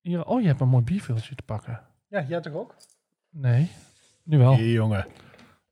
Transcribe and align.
Hier, 0.00 0.24
oh, 0.24 0.40
je 0.40 0.46
hebt 0.46 0.60
een 0.60 0.68
mooi 0.68 0.84
bierveeltje 0.84 1.34
te 1.34 1.42
pakken. 1.42 1.80
Ja, 2.08 2.22
jij 2.28 2.40
toch 2.40 2.52
ook? 2.52 2.76
Nee, 3.30 3.70
nu 4.22 4.38
wel. 4.38 4.54
Nee, 4.54 4.72
jongen. 4.72 5.06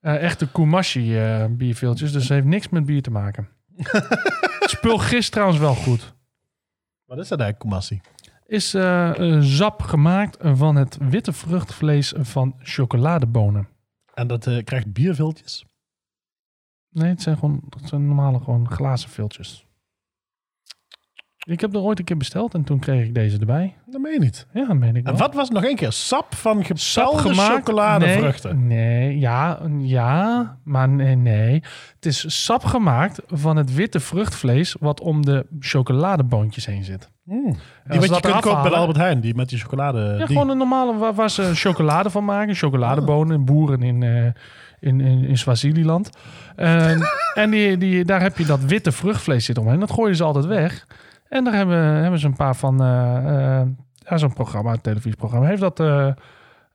Eh, 0.00 0.22
echte 0.22 0.50
Kumashi 0.50 1.18
eh 1.18 1.44
bierveeltjes, 1.50 2.12
dus 2.12 2.22
het 2.22 2.32
heeft 2.32 2.46
niks 2.46 2.68
met 2.68 2.86
bier 2.86 3.02
te 3.02 3.10
maken. 3.10 3.48
Het 3.76 4.70
Spul 4.76 4.98
gist 4.98 5.32
trouwens 5.32 5.58
wel 5.58 5.74
goed. 5.74 6.14
Wat 7.04 7.18
is 7.18 7.28
dat 7.28 7.40
eigenlijk, 7.40 7.58
Kumassi? 7.58 8.00
Is 8.46 8.74
eh, 8.74 9.10
een 9.14 9.42
sap 9.44 9.82
gemaakt 9.82 10.36
van 10.40 10.76
het 10.76 10.96
witte 11.00 11.32
vruchtvlees 11.32 12.14
van 12.16 12.54
chocoladebonen. 12.58 13.68
En 14.14 14.26
dat 14.26 14.46
eh, 14.46 14.64
krijgt 14.64 14.92
bierviltjes. 14.92 15.64
Nee, 16.88 17.10
het 17.10 17.22
zijn 17.22 17.38
gewoon 17.38 17.62
het 17.70 17.88
zijn 17.88 18.06
normale 18.06 18.40
gewoon 18.40 18.70
glazen 18.70 19.10
viltjes. 19.10 19.66
Ik 21.46 21.60
heb 21.60 21.74
er 21.74 21.80
ooit 21.80 21.98
een 21.98 22.04
keer 22.04 22.16
besteld 22.16 22.54
en 22.54 22.64
toen 22.64 22.78
kreeg 22.78 23.04
ik 23.04 23.14
deze 23.14 23.38
erbij. 23.38 23.74
Dat 23.86 24.00
meen 24.00 24.12
je 24.12 24.18
niet. 24.18 24.46
Ja, 24.52 24.66
dat 24.66 24.76
meen 24.76 24.96
ik 24.96 25.04
wel. 25.04 25.12
En 25.12 25.18
wat 25.18 25.34
was 25.34 25.44
het 25.48 25.56
nog 25.56 25.64
één 25.64 25.76
keer? 25.76 25.92
Sap 25.92 26.34
van 26.34 26.64
gepelde 26.64 27.34
chocoladevruchten. 27.34 28.66
Nee, 28.66 29.06
nee, 29.08 29.18
ja, 29.18 29.58
ja, 29.78 30.56
maar 30.64 30.88
nee, 30.88 31.14
nee. 31.16 31.62
Het 31.94 32.06
is 32.06 32.44
sap 32.44 32.64
gemaakt 32.64 33.20
van 33.26 33.56
het 33.56 33.74
witte 33.74 34.00
vruchtvlees 34.00 34.76
wat 34.80 35.00
om 35.00 35.24
de 35.24 35.46
chocoladeboontjes 35.60 36.66
heen 36.66 36.84
zit. 36.84 37.10
Mm. 37.24 37.46
als 37.46 37.56
Die 37.88 38.00
wat 38.00 38.14
je 38.14 38.20
kunt 38.20 38.22
kopen 38.22 38.32
bij 38.32 38.42
de 38.42 38.48
afhalen- 38.56 38.78
Albert 38.78 38.96
Heijn. 38.96 39.20
Die 39.20 39.34
met 39.34 39.48
die 39.48 39.58
chocolade. 39.58 39.98
Ja, 40.00 40.16
die. 40.16 40.26
gewoon 40.26 40.48
een 40.48 40.58
normale 40.58 40.96
waar, 40.98 41.14
waar 41.14 41.30
ze 41.30 41.50
chocolade 41.54 42.10
van 42.10 42.24
maken. 42.24 42.54
Chocoladebonen, 42.54 43.44
boeren 43.44 43.82
in, 43.82 44.02
eh 44.02 44.24
in, 44.80 45.00
in, 45.00 45.24
in 45.24 45.38
Swaziland. 45.38 46.10
En, 46.56 47.00
en 47.34 47.50
die, 47.50 47.78
die, 47.78 48.04
daar 48.04 48.20
heb 48.20 48.38
je 48.38 48.44
dat 48.46 48.60
witte 48.64 48.92
vruchtvlees 48.92 49.44
zit 49.44 49.58
omheen. 49.58 49.80
Dat 49.80 49.90
gooien 49.90 50.16
ze 50.16 50.24
altijd 50.24 50.44
weg. 50.44 50.86
En 51.28 51.44
daar 51.44 51.54
hebben, 51.54 51.78
hebben 51.78 52.20
ze 52.20 52.26
een 52.26 52.36
paar 52.36 52.56
van... 52.56 52.80
eh, 52.82 53.58
eh, 53.60 53.66
ja, 53.94 54.16
zo'n 54.18 54.32
programma, 54.32 54.72
een 54.72 54.80
televisieprogramma, 54.80 55.46
heeft 55.46 55.60
dat... 55.60 55.80
eh, 55.80 56.08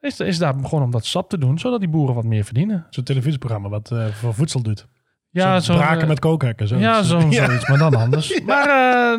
is, 0.02 0.20
is 0.20 0.38
daar 0.38 0.56
begonnen 0.56 0.86
om 0.86 0.92
dat 0.94 1.06
sap 1.06 1.30
te 1.30 1.38
doen, 1.38 1.60
zodat 1.60 1.80
die 1.80 1.90
boeren 1.90 2.16
wat 2.16 2.24
meer 2.24 2.44
verdienen. 2.44 2.86
Zo'n 2.90 3.04
televisieprogramma 3.04 3.70
wat 3.70 3.92
voor 4.12 4.34
voedsel 4.34 4.62
doet. 4.62 4.88
Ja, 5.30 5.52
Zo'n 5.54 5.62
zo'n, 5.62 5.76
braken 5.86 6.08
met 6.08 6.20
kookhekken. 6.20 6.68
Zo. 6.68 6.78
Ja, 6.78 7.02
zo, 7.04 7.20
Ja. 7.30 7.46
zoiets, 7.46 7.68
maar 7.68 7.78
dan 7.78 7.96
anders. 7.96 8.40
Maar 8.46 8.70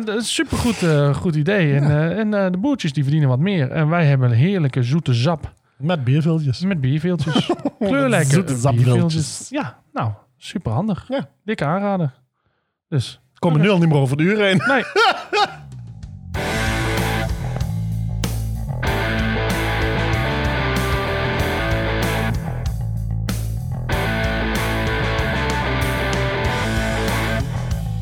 een 0.07 0.21
supergoed 0.21 0.85
goed 1.15 1.35
idee. 1.35 1.75
En, 1.79 2.33
en 2.33 2.51
de 2.51 2.57
boertjes 2.57 2.93
die 2.93 3.03
verdienen 3.03 3.29
wat 3.29 3.39
meer. 3.39 3.71
En 3.71 3.89
wij 3.89 4.05
hebben 4.05 4.29
een 4.29 4.35
heerlijke 4.37 4.83
zoete 4.83 5.13
sap 5.13 5.53
Met 5.77 6.03
bierviltjes. 6.03 6.59
met 6.59 6.81
bierveeltjes. 6.81 7.51
Kleurlijke 7.79 8.25
Zoete 8.35 8.55
zapviltjes. 8.55 8.85
bierveeltjes. 8.85 9.47
Ja, 9.49 9.79
nou, 9.93 10.11
super 10.37 10.71
handig. 10.71 11.05
Ja. 11.09 11.27
Dikke 11.43 11.65
aanrader. 11.65 12.13
Dus, 12.89 13.19
Komen 13.45 13.61
nu 13.61 13.69
al 13.69 13.77
niet 13.77 13.89
meer 13.89 13.97
over 13.97 14.17
de 14.17 14.23
uur 14.23 14.39
heen. 14.39 14.61
nee. 14.67 14.83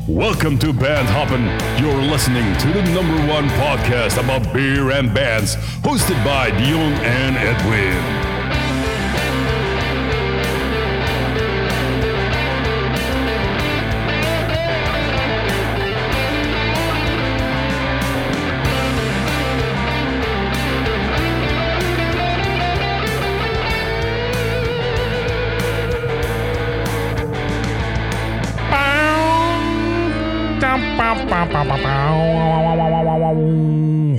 Welcome 0.06 0.56
to 0.56 0.72
Band 0.72 1.08
Hoppin'. 1.08 1.44
You're 1.78 2.10
listening 2.10 2.56
to 2.56 2.72
the 2.72 2.82
number 2.82 3.32
one 3.32 3.48
podcast 3.48 4.16
about 4.16 4.52
beer 4.52 4.90
and 4.90 5.12
bands, 5.12 5.56
hosted 5.82 6.24
by 6.24 6.50
Dion 6.56 6.92
and 6.92 7.36
Edwin. 7.36 8.33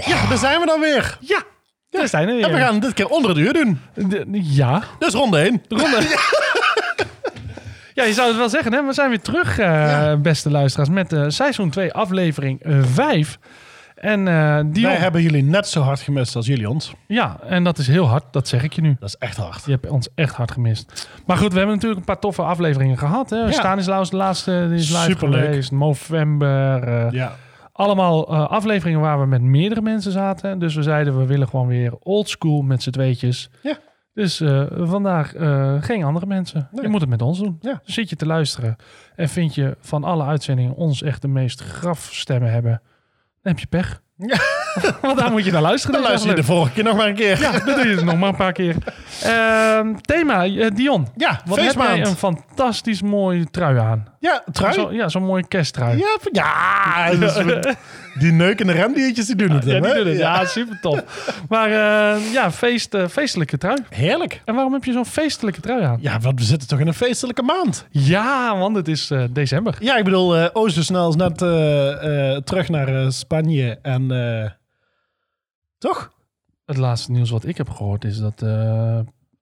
Ja, 0.06 0.28
daar 0.30 0.38
zijn 0.38 0.60
we 0.60 0.66
dan 0.66 0.80
weer. 0.80 1.18
Ja, 1.22 1.42
daar 1.90 2.08
zijn 2.08 2.28
we 2.28 2.34
weer. 2.34 2.44
En 2.46 2.52
we 2.52 2.58
gaan 2.60 2.80
dit 2.80 2.94
keer 2.94 3.08
onder 3.08 3.30
het 3.30 3.40
uur 3.40 3.54
doen. 3.54 3.80
De- 3.94 4.26
ja. 4.32 4.84
Dus 5.00 5.14
ronde 5.14 5.38
1. 5.38 5.62
ja, 7.94 8.04
je 8.04 8.14
zou 8.14 8.28
het 8.28 8.38
wel 8.38 8.50
zeggen. 8.50 8.74
Hè? 8.74 8.86
We 8.86 8.94
zijn 8.94 9.10
weer 9.10 9.22
terug, 9.22 9.58
eh, 9.60 10.14
beste 10.16 10.52
luisteraars, 10.52 10.90
met 10.90 11.14
eh, 11.14 11.24
seizoen 11.28 11.70
2, 11.70 11.94
aflevering 11.94 12.62
5. 12.94 13.38
En 14.06 14.72
die 14.72 14.84
Wij 14.86 14.96
hebben 14.96 15.22
jullie 15.22 15.44
net 15.44 15.68
zo 15.68 15.82
hard 15.82 16.00
gemist 16.00 16.36
als 16.36 16.46
jullie 16.46 16.70
ons. 16.70 16.94
Ja, 17.08 17.38
en 17.48 17.64
dat 17.64 17.78
is 17.78 17.88
heel 17.88 18.06
hard. 18.08 18.24
Dat 18.32 18.48
zeg 18.48 18.64
ik 18.64 18.74
je 18.74 18.82
nu. 18.82 18.96
Dat 19.00 19.10
is 19.10 19.16
echt 19.16 19.38
hard. 19.38 19.66
Je 19.66 19.72
hebt 19.72 19.90
ons 19.90 20.10
echt 20.16 20.36
hard 20.36 20.52
gemist. 20.52 21.10
Maar 21.26 21.38
goed, 21.38 21.52
we 21.52 21.58
hebben 21.58 21.76
natuurlijk 21.76 22.00
een 22.00 22.06
paar 22.08 22.20
toffe 22.20 22.42
afleveringen 22.42 22.98
gehad. 22.98 23.30
Hè? 23.30 23.52
Stanislaus, 23.52 24.10
de 24.10 24.16
laatste, 24.16 24.66
die 24.70 24.78
is 24.78 24.90
live 24.90 25.02
Superleuk. 25.04 25.44
geweest. 25.46 25.72
November. 25.72 26.84
eh, 26.84 27.12
Ja. 27.12 27.36
Allemaal 27.72 28.28
eh, 28.28 28.48
afleveringen 28.50 29.00
waar 29.00 29.20
we 29.20 29.26
met 29.26 29.42
meerdere 29.42 29.82
mensen 29.82 30.12
zaten. 30.12 30.60
Dus 30.60 30.76
we 30.76 30.84
zeiden, 30.84 31.18
we 31.20 31.26
willen 31.26 31.48
gewoon 31.48 31.68
weer 31.68 31.94
old 32.00 32.30
school 32.30 32.62
met 32.62 32.84
z'n 32.84 32.90
tweetjes. 32.90 33.50
Ja. 33.62 33.78
Dus 34.14 34.42
vandaag 34.78 35.34
geen 35.86 36.04
andere 36.04 36.26
mensen. 36.26 36.68
Nee. 36.72 36.84
Je 36.84 36.90
moet 36.90 37.02
het 37.02 37.10
met 37.10 37.22
ons 37.22 37.40
doen. 37.40 37.58
Ja. 37.62 37.82
Zit 37.84 38.10
je 38.10 38.16
te 38.16 38.26
luisteren 38.26 38.76
en 39.16 39.30
vind 39.30 39.56
je 39.56 39.78
van 39.80 40.04
alle 40.04 40.24
uitzendingen 40.24 40.76
ons 40.76 41.02
echt 41.02 41.22
de 41.22 41.28
meest 41.28 41.62
grafstemmen 41.62 42.52
hebben, 42.52 42.82
dan 43.46 43.54
heb 43.54 43.60
je 43.60 43.68
pech. 43.68 44.02
Ja. 44.18 44.38
Want 45.02 45.18
daar 45.18 45.32
moet 45.32 45.46
je 45.46 45.52
naar 45.52 45.62
luisteren. 45.62 45.96
Dan 45.96 46.08
luister 46.10 46.30
je 46.30 46.36
de 46.36 46.44
vorige 46.44 46.72
keer 46.72 46.84
nog 46.84 46.98
maar 46.98 47.08
een 47.08 47.16
keer. 47.16 47.40
Ja, 47.40 47.52
dat 47.52 47.66
doe 47.66 47.88
je 47.88 47.96
nog 47.96 48.18
maar 48.18 48.30
een 48.30 48.36
paar 48.36 48.52
keer. 48.52 48.76
Ehm, 49.24 49.96
thema, 50.02 50.46
eh, 50.46 50.68
Dion. 50.76 51.08
Ja, 51.16 51.42
Wat 51.46 51.60
heb 51.60 51.76
jij 51.76 52.06
een 52.06 52.16
fantastisch 52.16 53.02
mooie 53.02 53.50
trui 53.52 53.78
aan. 53.78 54.08
Ja, 54.20 54.44
trui. 54.52 54.74
Zo, 54.74 54.92
ja, 54.92 55.10
zo'n 55.10 55.24
mooie 55.24 55.48
kersttrui. 55.48 55.98
Ja, 55.98 56.18
ja 56.32 57.16
dus 57.16 57.36
die 58.20 58.32
neukende 58.32 58.74
remdiertjes 58.74 59.26
die 59.26 59.36
doen 59.36 59.50
het. 59.50 59.64
Ja, 59.64 59.74
hè? 59.74 59.82
die 59.82 59.94
doen 59.94 60.08
het. 60.08 60.18
Ja. 60.18 60.46
Super 60.46 60.80
tof. 60.82 61.04
Maar 61.50 61.70
eh, 61.70 62.34
ja, 62.34 62.52
feest, 62.52 62.94
eh, 62.94 63.08
feestelijke 63.08 63.58
trui. 63.58 63.78
Heerlijk. 63.90 64.42
En 64.46 64.54
waarom 64.54 64.74
heb 64.74 64.84
je 64.84 64.92
zo'n 64.92 65.06
feestelijke 65.06 65.62
trui 65.62 65.84
aan? 65.84 65.98
Ja, 66.02 66.20
want 66.20 66.40
we 66.40 66.46
zitten 66.46 66.68
toch 66.68 66.80
in 66.80 66.88
een 66.88 66.94
feestelijke 66.94 67.42
maand. 67.42 67.88
Ja, 67.90 68.58
want 68.58 68.76
het 68.76 68.88
is 68.88 69.12
eh, 69.12 69.24
december. 69.32 69.76
Ja, 69.80 69.98
ik 69.98 70.04
bedoel, 70.04 70.38
eh 70.38 70.50
Oostersnel 70.54 71.10
is 71.10 71.16
net 71.16 71.38
terug 72.46 72.70
naar 72.70 73.12
Spanje 73.12 73.80
en... 73.82 74.08
toch? 75.78 76.14
Het 76.66 76.78
laatste 76.78 77.12
nieuws 77.12 77.30
wat 77.30 77.46
ik 77.46 77.58
heb 77.58 77.70
gehoord 77.70 78.04
is 78.04 78.18
dat 78.18 78.46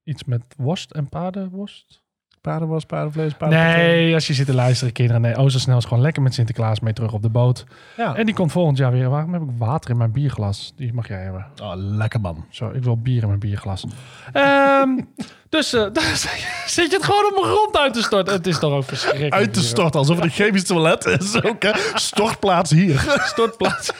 iets 0.03 0.23
met 0.23 0.41
worst 0.57 0.91
en 0.91 1.09
paardenworst. 1.09 2.02
Paardenwas, 2.43 2.85
paardenvlees, 2.85 3.33
paardenpaté. 3.33 3.77
Nee, 3.77 4.13
als 4.13 4.27
je 4.27 4.33
zit 4.33 4.45
te 4.45 4.53
luisteren, 4.53 4.93
kinderen. 4.93 5.21
Nee, 5.21 5.35
Oostersnel 5.35 5.77
is 5.77 5.85
gewoon 5.85 6.03
lekker 6.03 6.21
met 6.21 6.33
Sinterklaas 6.33 6.79
mee 6.79 6.93
terug 6.93 7.13
op 7.13 7.21
de 7.21 7.29
boot. 7.29 7.65
Ja. 7.97 8.15
En 8.15 8.25
die 8.25 8.35
komt 8.35 8.51
volgend 8.51 8.77
jaar 8.77 8.91
weer. 8.91 9.09
Waarom 9.09 9.33
heb 9.33 9.41
ik 9.41 9.47
water 9.57 9.89
in 9.89 9.97
mijn 9.97 10.11
bierglas? 10.11 10.73
Die 10.75 10.93
mag 10.93 11.07
jij 11.07 11.21
hebben. 11.21 11.45
Oh, 11.61 11.71
lekker 11.75 12.21
man. 12.21 12.45
Zo, 12.49 12.69
ik 12.69 12.83
wil 12.83 12.97
bier 12.97 13.21
in 13.21 13.27
mijn 13.27 13.39
bierglas. 13.39 13.85
Ehm, 14.33 14.89
dus 15.49 15.69
dus 15.93 16.21
zit 16.65 16.91
je 16.91 16.95
het 16.95 17.03
gewoon 17.03 17.25
op 17.25 17.41
mijn 17.41 17.53
grond 17.53 17.77
uit 17.77 17.93
te 17.93 18.01
storten. 18.01 18.33
Het 18.33 18.47
is 18.47 18.59
toch 18.59 18.73
ook 18.73 18.83
verschrikkelijk. 18.83 19.33
Uit 19.33 19.53
te 19.53 19.59
hier. 19.59 19.69
storten, 19.69 19.99
alsof 19.99 20.15
het 20.15 20.25
een 20.25 20.31
chemisch 20.31 20.63
toilet 20.63 21.05
is. 21.05 21.41
Ook, 21.43 21.63
hè? 21.63 21.71
Stortplaats 21.93 22.71
hier. 22.71 23.17
Stortplaats. 23.25 23.91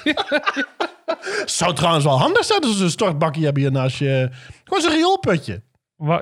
Zou 1.45 1.73
trouwens 1.73 2.05
wel 2.05 2.19
handig 2.19 2.45
zijn 2.45 2.61
als 2.61 2.77
we 2.77 2.83
een 2.83 2.89
stortbakje 2.89 3.43
hebben 3.43 3.61
hier 3.61 3.71
naast 3.71 3.97
je... 3.97 4.29
Gewoon 4.63 4.81
zo'n 4.81 4.91
rioolputje. 4.91 5.61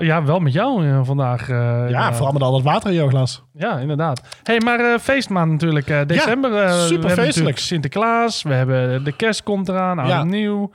Ja, 0.00 0.24
wel 0.24 0.38
met 0.38 0.52
jou 0.52 0.88
eh, 0.88 1.00
vandaag. 1.02 1.48
eh, 1.48 1.84
Ja, 1.88 2.12
vooral 2.14 2.32
met 2.32 2.42
al 2.42 2.52
dat 2.52 2.62
water 2.62 2.90
in 2.90 2.96
jouw 2.96 3.08
glas. 3.08 3.42
Ja, 3.52 3.78
inderdaad. 3.78 4.22
hey, 4.42 4.60
maar 4.64 4.80
eh, 4.80 4.98
feestmaand 4.98 5.50
natuurlijk. 5.50 6.08
december. 6.08 6.50
we 6.50 6.84
super 6.88 7.10
feestelijk. 7.10 7.58
Sinterklaas. 7.58 8.42
We 8.42 8.52
hebben 8.54 9.04
de 9.04 9.12
kerst 9.12 9.42
komt 9.42 9.68
eraan. 9.68 9.98
Oud 9.98 10.08
Ja. 10.08 10.24
nieuw. 10.24 10.70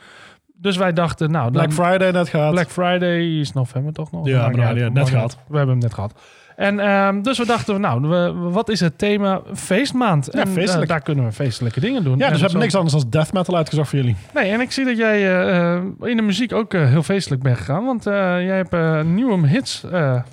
Dus 0.60 0.78
wij 0.78 0.94
dachten, 0.94 1.32
nou... 1.32 1.52
Dan, 1.52 1.68
Black 1.68 1.74
Friday 1.74 2.12
net 2.12 2.30
gehad. 2.30 2.52
Black 2.52 2.70
Friday 2.70 3.40
is 3.40 3.54
november 3.54 3.94
toch 3.94 4.12
nog? 4.12 4.28
Ja, 4.28 4.50
maar 4.50 4.78
ja, 4.78 4.90
net 4.90 5.10
gehad. 5.10 5.38
We 5.48 5.58
hebben 5.58 5.76
hem 5.76 5.84
net 5.84 5.94
gehad. 5.94 6.14
En 6.58 6.80
ehm, 6.80 7.22
dus 7.22 7.38
we 7.38 7.46
dachten, 7.46 7.82
nou, 7.82 8.02
we, 8.08 8.34
wat 8.34 8.70
is 8.70 8.80
het 8.80 8.98
thema 8.98 9.42
feestmaand? 9.54 10.28
Ja, 10.32 10.40
en, 10.46 10.58
eh, 10.58 10.88
daar 10.88 11.02
kunnen 11.02 11.26
we 11.26 11.32
feestelijke 11.32 11.80
dingen 11.80 12.04
doen. 12.04 12.18
Ja, 12.18 12.26
En 12.26 12.32
dus 12.32 12.42
we 12.42 12.46
hebben 12.48 12.50
zo- 12.50 12.58
niks 12.60 12.76
anders 12.76 12.94
dan 12.94 13.10
death 13.10 13.34
metal 13.34 13.56
uitgezocht 13.56 13.90
voor 13.90 14.00
jullie. 14.00 14.16
Nee, 14.34 14.52
en 14.52 14.62
ik 14.62 14.72
zie 14.72 14.86
dat 14.86 14.98
jij 14.98 15.42
eh, 15.42 15.82
in 16.02 16.16
de 16.18 16.22
muziek 16.24 16.54
ook 16.54 16.74
eh, 16.74 16.88
heel 16.90 17.04
feestelijk 17.04 17.44
bent 17.44 17.58
gegaan. 17.58 17.86
Want 17.86 18.04
jij 18.04 18.66
hebt 18.70 19.06
nieuwe 19.08 19.48
hits. 19.48 19.84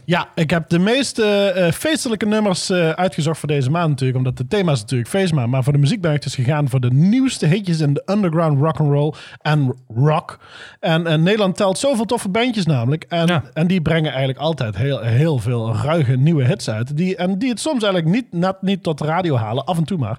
Ja, 0.04 0.28
ik 0.34 0.50
heb 0.50 0.68
de 0.68 0.78
meeste 0.78 1.70
feestelijke 1.74 2.26
nummers 2.26 2.70
uitgezocht 2.72 3.38
voor 3.38 3.48
deze 3.48 3.70
maand 3.70 3.88
natuurlijk. 3.88 4.18
Omdat 4.18 4.38
het 4.38 4.50
thema 4.50 4.72
is 4.72 4.80
natuurlijk 4.80 5.10
feestmaand. 5.10 5.50
Maar 5.50 5.62
voor 5.64 5.72
de 5.72 5.78
muziek 5.78 6.00
ben 6.00 6.12
ik 6.14 6.22
dus 6.22 6.34
gegaan 6.34 6.68
voor 6.68 6.80
de 6.80 6.90
nieuwste 6.92 7.46
hitjes 7.46 7.80
in 7.80 7.94
de 7.94 8.02
underground 8.06 8.60
rock 8.60 8.78
and 8.80 8.90
roll 8.92 9.12
en 9.40 9.74
rock. 9.94 10.38
En, 10.80 11.02
Nederland 11.22 11.56
telt 11.56 11.78
zoveel 11.78 12.04
toffe 12.04 12.28
bandjes 12.28 12.66
namelijk. 12.66 13.04
En, 13.08 13.26
Ja. 13.26 13.42
en 13.52 13.66
die 13.66 13.80
brengen 13.80 14.10
eigenlijk 14.10 14.38
altijd 14.38 14.76
heel, 14.76 15.00
heel 15.00 15.38
veel 15.38 15.74
ruige 15.76 16.13
nieuwe 16.16 16.44
hits 16.44 16.70
uit. 16.70 16.96
Die, 16.96 17.16
en 17.16 17.38
die 17.38 17.48
het 17.48 17.60
soms 17.60 17.82
eigenlijk 17.82 18.14
niet, 18.14 18.32
net 18.32 18.56
niet 18.60 18.82
tot 18.82 18.98
de 18.98 19.04
radio 19.04 19.36
halen, 19.36 19.64
af 19.64 19.76
en 19.76 19.84
toe 19.84 19.98
maar. 19.98 20.18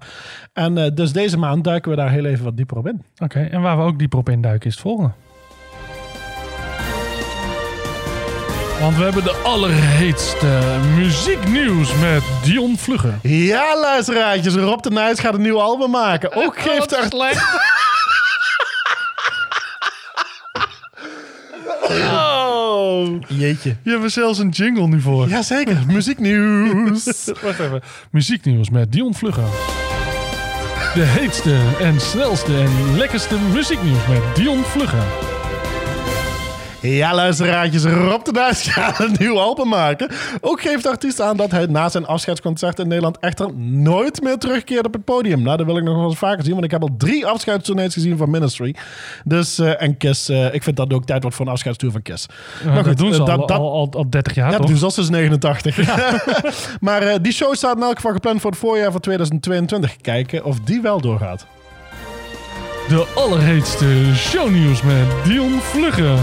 En 0.53 0.77
eh, 0.77 0.91
dus 0.93 1.11
deze 1.11 1.37
maand 1.37 1.63
duiken 1.63 1.91
we 1.91 1.97
daar 1.97 2.11
heel 2.11 2.25
even 2.25 2.43
wat 2.43 2.57
dieper 2.57 2.77
op 2.77 2.87
in. 2.87 3.03
Oké, 3.17 3.39
en 3.39 3.61
waar 3.61 3.77
we 3.77 3.83
ook 3.83 3.99
dieper 3.99 4.19
op 4.19 4.29
induiken 4.29 4.67
is 4.67 4.73
het 4.73 4.81
volgende. 4.81 5.11
Want 8.79 8.97
we 8.97 9.03
hebben 9.03 9.23
de 9.23 9.41
allerheetste 9.43 10.79
muzieknieuws 10.95 11.99
met 11.99 12.23
Dion 12.43 12.77
Vlugge. 12.77 13.13
Ja, 13.21 13.79
luisteraartjes, 13.79 14.55
Rob 14.55 14.81
de 14.81 14.89
Nijs 14.89 15.19
gaat 15.19 15.33
een 15.33 15.41
nieuw 15.41 15.61
album 15.61 15.91
maken. 15.91 16.33
Ook 16.35 16.59
geeft 16.67 16.91
er... 16.91 17.09
Oh. 21.89 23.21
Jeetje. 23.27 23.75
Je 23.83 23.89
hebt 23.89 24.03
er 24.03 24.09
zelfs 24.09 24.39
een 24.39 24.49
jingle 24.49 24.87
nu 24.87 25.01
voor. 25.01 25.27
Jazeker, 25.27 25.77
muzieknieuws. 25.93 27.31
Wacht 27.41 27.59
even. 27.59 27.81
Muzieknieuws 28.11 28.69
met 28.69 28.91
Dion 28.91 29.13
Vlugge. 29.13 29.43
De 30.93 31.03
heetste 31.03 31.57
en 31.79 31.99
snelste 31.99 32.57
en 32.57 32.97
lekkerste 32.97 33.35
muzieknieuws 33.53 34.07
met 34.07 34.35
Dion 34.35 34.63
Vlugge. 34.63 35.34
Ja, 36.85 37.13
luisteraartjes, 37.13 37.83
Rob 37.83 38.23
de 38.25 38.31
Nijs 38.31 38.67
gaat 38.67 38.99
een 38.99 39.15
nieuw 39.19 39.39
album 39.39 39.67
maken. 39.67 40.09
Ook 40.41 40.61
geeft 40.61 40.83
de 40.83 40.89
artiest 40.89 41.21
aan 41.21 41.37
dat 41.37 41.51
hij 41.51 41.65
na 41.65 41.89
zijn 41.89 42.05
afscheidsconcert 42.05 42.79
in 42.79 42.87
Nederland 42.87 43.17
echter 43.19 43.53
nooit 43.57 44.21
meer 44.21 44.37
terugkeert 44.37 44.85
op 44.85 44.93
het 44.93 45.03
podium. 45.03 45.41
Nou, 45.41 45.57
dat 45.57 45.65
wil 45.65 45.77
ik 45.77 45.83
nog 45.83 45.95
wel 45.95 46.05
eens 46.09 46.17
vaker 46.17 46.43
zien, 46.43 46.53
want 46.53 46.65
ik 46.65 46.71
heb 46.71 46.81
al 46.81 46.95
drie 46.97 47.25
afscheidstournees 47.25 47.93
gezien 47.93 48.17
van 48.17 48.29
Ministry. 48.29 48.75
Dus, 49.23 49.59
eh, 49.59 49.81
en 49.81 49.97
Kiss, 49.97 50.29
eh, 50.29 50.53
ik 50.53 50.63
vind 50.63 50.77
dat 50.77 50.93
ook 50.93 51.05
tijd 51.05 51.21
wordt 51.21 51.37
voor 51.37 51.45
een 51.45 51.51
afscheidstour 51.51 51.91
van 51.91 52.01
Kiss. 52.01 52.25
Maar 52.65 52.83
dat 52.83 52.97
doen 52.97 53.13
ze 53.13 53.23
eh, 53.23 53.27
al, 53.27 53.47
al, 53.47 53.71
al, 53.71 53.89
al 53.91 54.09
30 54.09 54.35
jaar 54.35 54.45
Ja, 54.45 54.51
dat 54.51 54.59
toch? 54.59 54.69
doen 54.69 54.79
ze 54.79 54.85
al 54.85 54.91
sinds 54.91 55.09
89. 55.09 55.77
maar 56.79 57.21
die 57.21 57.33
show 57.33 57.53
staat 57.53 57.75
in 57.75 57.83
elk 57.83 57.95
geval 57.95 58.13
gepland 58.13 58.41
voor 58.41 58.51
het 58.51 58.59
voorjaar 58.59 58.91
van 58.91 59.01
2022. 59.01 59.95
Kijken 60.01 60.43
of 60.43 60.59
die 60.59 60.81
wel 60.81 61.01
doorgaat. 61.01 61.45
De 62.87 63.05
allerheetste 63.15 64.15
shownieuws 64.15 64.81
met 64.81 65.05
Dion 65.23 65.59
Vlugge. 65.61 66.15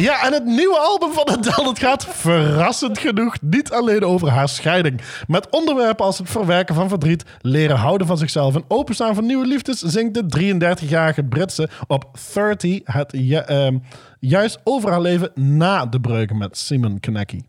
Ja, 0.00 0.26
en 0.26 0.32
het 0.32 0.44
nieuwe 0.44 0.78
album 0.78 1.12
van 1.12 1.28
Adele 1.28 1.64
dat 1.64 1.78
gaat 1.78 2.06
verrassend 2.10 2.98
genoeg 2.98 3.36
niet 3.40 3.72
alleen 3.72 4.04
over 4.04 4.28
haar 4.28 4.48
scheiding. 4.48 5.00
Met 5.26 5.50
onderwerpen 5.50 6.04
als 6.04 6.18
het 6.18 6.30
verwerken 6.30 6.74
van 6.74 6.88
verdriet, 6.88 7.24
leren 7.40 7.76
houden 7.76 8.06
van 8.06 8.18
zichzelf 8.18 8.54
en 8.54 8.64
openstaan 8.68 9.14
voor 9.14 9.22
nieuwe 9.24 9.46
liefdes 9.46 9.78
zingt 9.78 10.14
de 10.14 10.54
33-jarige 10.76 11.24
Britse 11.24 11.68
op 11.86 12.18
30 12.34 12.80
het 12.84 13.12
ehm, 13.12 13.78
juist 14.20 14.60
over 14.64 14.90
haar 14.90 15.00
leven 15.00 15.30
na 15.34 15.86
de 15.86 16.00
breuken 16.00 16.38
met 16.38 16.58
Simon 16.58 17.00
Konecki. 17.00 17.42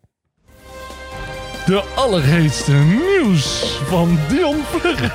De 1.66 1.84
allerheetste 1.96 2.74
nieuws 2.74 3.78
van 3.88 4.18
Dion 4.30 4.64
Vlugge. 4.64 5.12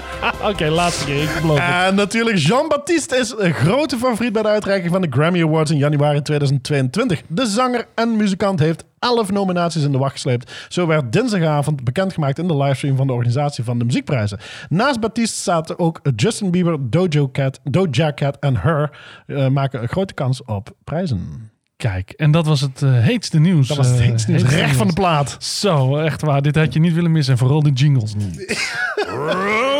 Oké, 0.49 0.69
laatste 0.69 1.05
keer. 1.05 1.23
Ik 1.23 1.41
beloof 1.41 1.59
het. 1.59 1.87
En 1.87 1.95
natuurlijk, 1.95 2.37
Jean-Baptiste 2.37 3.15
is 3.15 3.33
een 3.37 3.53
grote 3.53 3.97
favoriet 3.97 4.33
bij 4.33 4.41
de 4.41 4.47
uitreiking 4.47 4.91
van 4.91 5.01
de 5.01 5.07
Grammy 5.09 5.43
Awards 5.43 5.71
in 5.71 5.77
januari 5.77 6.21
2022. 6.21 7.21
De 7.27 7.45
zanger 7.45 7.85
en 7.95 8.15
muzikant 8.15 8.59
heeft 8.59 8.83
11 8.99 9.31
nominaties 9.31 9.83
in 9.83 9.91
de 9.91 9.97
wacht 9.97 10.11
gesleept. 10.11 10.51
Zo 10.69 10.87
werd 10.87 11.13
dinsdagavond 11.13 11.83
bekendgemaakt 11.83 12.39
in 12.39 12.47
de 12.47 12.57
livestream 12.57 12.95
van 12.95 13.07
de 13.07 13.13
organisatie 13.13 13.63
van 13.63 13.79
de 13.79 13.85
muziekprijzen. 13.85 14.39
Naast 14.69 14.99
Baptiste 14.99 15.41
zaten 15.41 15.79
ook 15.79 15.99
Justin 16.15 16.51
Bieber, 16.51 16.77
Doja 16.89 17.27
Cat, 17.31 17.59
Doja 17.63 18.13
Cat 18.13 18.37
en 18.39 18.57
Her 18.57 18.91
eh, 19.27 19.47
maken 19.47 19.81
een 19.81 19.87
grote 19.87 20.13
kans 20.13 20.43
op 20.43 20.71
prijzen. 20.83 21.49
Kijk, 21.77 22.11
en 22.11 22.31
dat 22.31 22.45
was 22.45 22.61
het 22.61 22.81
eh, 22.81 22.93
heetste 22.93 23.39
nieuws. 23.39 23.67
Dat 23.67 23.77
was 23.77 23.87
het 23.87 23.99
eh, 23.99 24.05
heetste 24.05 24.31
nieuws. 24.31 24.43
Recht 24.43 24.75
van 24.75 24.87
de 24.87 24.93
plaat. 24.93 25.35
Zo, 25.39 25.97
echt 25.97 26.21
waar. 26.21 26.41
Dit 26.41 26.55
had 26.55 26.73
je 26.73 26.79
niet 26.79 26.93
willen 26.93 27.11
missen. 27.11 27.33
En 27.33 27.39
vooral 27.39 27.63
de 27.63 27.71
jingles 27.71 28.15
niet. 28.15 28.69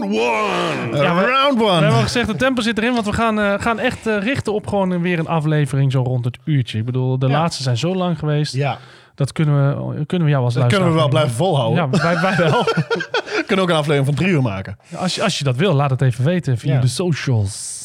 Round 0.00 0.94
one. 0.94 1.02
Ja, 1.02 1.14
we- 1.14 1.20
Round 1.20 1.58
We 1.58 1.64
hebben 1.64 1.88
al 1.88 1.94
one. 1.94 2.02
gezegd, 2.02 2.26
de 2.26 2.36
tempo 2.36 2.60
zit 2.62 2.78
erin. 2.78 2.92
Want 2.92 3.06
we 3.06 3.12
gaan, 3.12 3.40
eh, 3.40 3.54
gaan 3.58 3.78
echt 3.78 4.06
eh, 4.06 4.18
richten 4.22 4.52
op 4.52 4.66
gewoon 4.66 5.00
weer 5.02 5.18
een 5.18 5.26
aflevering 5.28 5.92
zo 5.92 6.02
rond 6.02 6.24
het 6.24 6.38
uurtje. 6.44 6.78
Ik 6.78 6.84
bedoel, 6.84 7.18
de 7.18 7.26
Ja. 7.26 7.32
laatste 7.32 7.62
zijn 7.62 7.76
zo 7.76 7.94
lang 7.94 8.18
geweest. 8.18 8.54
Ja, 8.54 8.78
Dat 9.14 9.32
kunnen 9.32 9.88
we, 9.88 10.06
kunnen 10.06 10.26
we 10.26 10.32
jou 10.32 10.44
als 10.44 10.54
dat 10.54 10.66
kunnen 10.66 10.88
we 10.88 10.94
wel 10.94 11.08
blijven 11.08 11.32
volhouden. 11.34 11.84
Ja, 11.84 12.02
wij, 12.02 12.20
wij 12.20 12.36
wel. 12.50 12.62
We 12.64 13.42
kunnen 13.46 13.64
ook 13.64 13.70
een 13.70 13.76
aflevering 13.76 14.06
van 14.06 14.14
drie 14.14 14.28
uur 14.30 14.42
maken. 14.42 14.76
Als 14.96 15.14
je, 15.14 15.22
als 15.22 15.38
je 15.38 15.44
dat 15.44 15.56
wil, 15.56 15.72
laat 15.72 15.90
het 15.90 16.02
even 16.02 16.24
weten 16.24 16.58
via 16.58 16.74
Ja. 16.74 16.80
de 16.80 16.86
socials. 16.86 17.78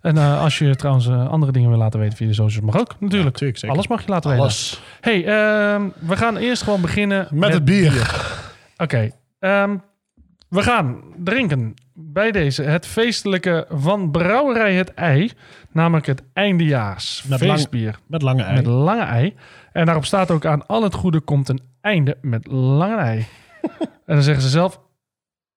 En 0.00 0.16
eh, 0.18 0.42
als 0.42 0.58
je 0.58 0.74
trouwens 0.76 1.08
andere 1.08 1.52
dingen 1.52 1.68
wil 1.70 1.78
laten 1.78 2.00
weten 2.00 2.16
via 2.16 2.26
de 2.26 2.34
socials, 2.34 2.64
mag 2.64 2.80
ook 2.80 2.94
natuurlijk. 3.00 3.24
Natuurlijk, 3.32 3.58
zeker. 3.58 3.74
Alles 3.76 3.88
mag 3.88 4.02
je 4.04 4.08
laten 4.10 4.38
Alles. 4.38 4.80
weten. 5.00 5.22
hey, 5.26 5.38
ehm, 5.74 5.82
we 5.98 6.16
gaan 6.16 6.36
eerst 6.36 6.62
gewoon 6.62 6.80
beginnen 6.80 7.26
Met 7.30 7.52
het 7.52 7.64
bier. 7.64 8.14
Oké, 8.76 9.10
ehm, 9.38 9.76
we 10.54 10.62
gaan 10.62 11.02
drinken 11.16 11.74
bij 11.94 12.30
deze 12.30 12.62
het 12.62 12.86
feestelijke 12.86 13.66
van 13.70 14.10
Brouwerij 14.10 14.74
Het 14.74 14.94
Ei. 14.94 15.30
Namelijk 15.72 16.06
het 16.06 16.22
eindejaars 16.32 17.22
Met 17.28 17.40
lang- 17.40 17.52
feestbier 17.52 17.98
Met 18.06 18.22
lange 18.22 18.42
ei. 18.42 18.54
met 18.54 18.66
lange 18.66 19.02
ei. 19.02 19.34
En 19.72 19.84
daarop 19.84 20.04
staat 20.04 20.30
ook 20.30 20.44
aan 20.46 20.66
al 20.66 20.82
het 20.82 20.94
goede 20.94 21.20
komt 21.20 21.48
een 21.48 21.60
einde 21.80 22.16
met 22.20 22.46
lange 22.46 22.96
ei. 22.96 23.26
en 24.06 24.14
dan 24.14 24.22
zeggen 24.22 24.42
ze 24.42 24.48
zelf, 24.48 24.80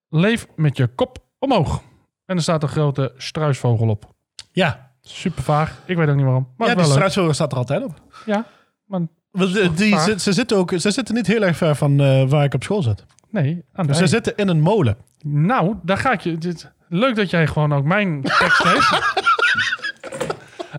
leef 0.09 0.47
met 0.55 0.77
je 0.77 0.87
kop 0.87 1.17
omhoog. 1.39 1.81
En 2.25 2.35
er 2.35 2.41
staat 2.41 2.63
een 2.63 2.69
grote 2.69 3.13
struisvogel 3.17 3.87
op. 3.89 4.13
Ja, 4.51 4.85
Super 5.01 5.43
vaag, 5.43 5.81
ik 5.85 5.97
weet 5.97 6.09
ook 6.09 6.15
niet 6.15 6.23
waarom. 6.25 6.47
Maar 6.57 6.67
ja 6.67 6.75
die 6.75 6.83
struisvogel 6.83 7.33
staat 7.33 7.51
er 7.51 7.57
altijd 7.57 7.83
op. 7.83 8.01
Ja, 8.25 8.45
maar 8.85 8.99
de- 9.31 9.71
Die, 9.75 9.99
ze, 10.19 10.33
zitten 10.33 10.57
ook, 10.57 10.71
ze 10.77 10.91
zitten 10.91 11.15
niet 11.15 11.27
heel 11.27 11.43
erg 11.43 11.57
ver 11.57 11.75
van 11.75 11.99
eh, 12.01 12.29
waar 12.29 12.43
ik 12.43 12.53
op 12.53 12.63
school 12.63 12.81
zit. 12.81 13.05
Nee, 13.31 13.63
aan 13.73 13.87
de 13.87 13.93
Ze 13.93 13.99
ei. 13.99 14.07
zitten 14.09 14.35
in 14.35 14.47
een 14.47 14.61
molen. 14.61 14.97
Nou, 15.21 15.75
daar 15.83 15.97
ga 15.97 16.11
ik 16.11 16.19
je. 16.21 16.37
Dit, 16.37 16.71
leuk 16.87 17.15
dat 17.15 17.29
jij 17.29 17.47
gewoon 17.47 17.73
ook 17.73 17.83
mijn 17.85 18.21
tekst 18.21 18.63
leest. 18.63 19.01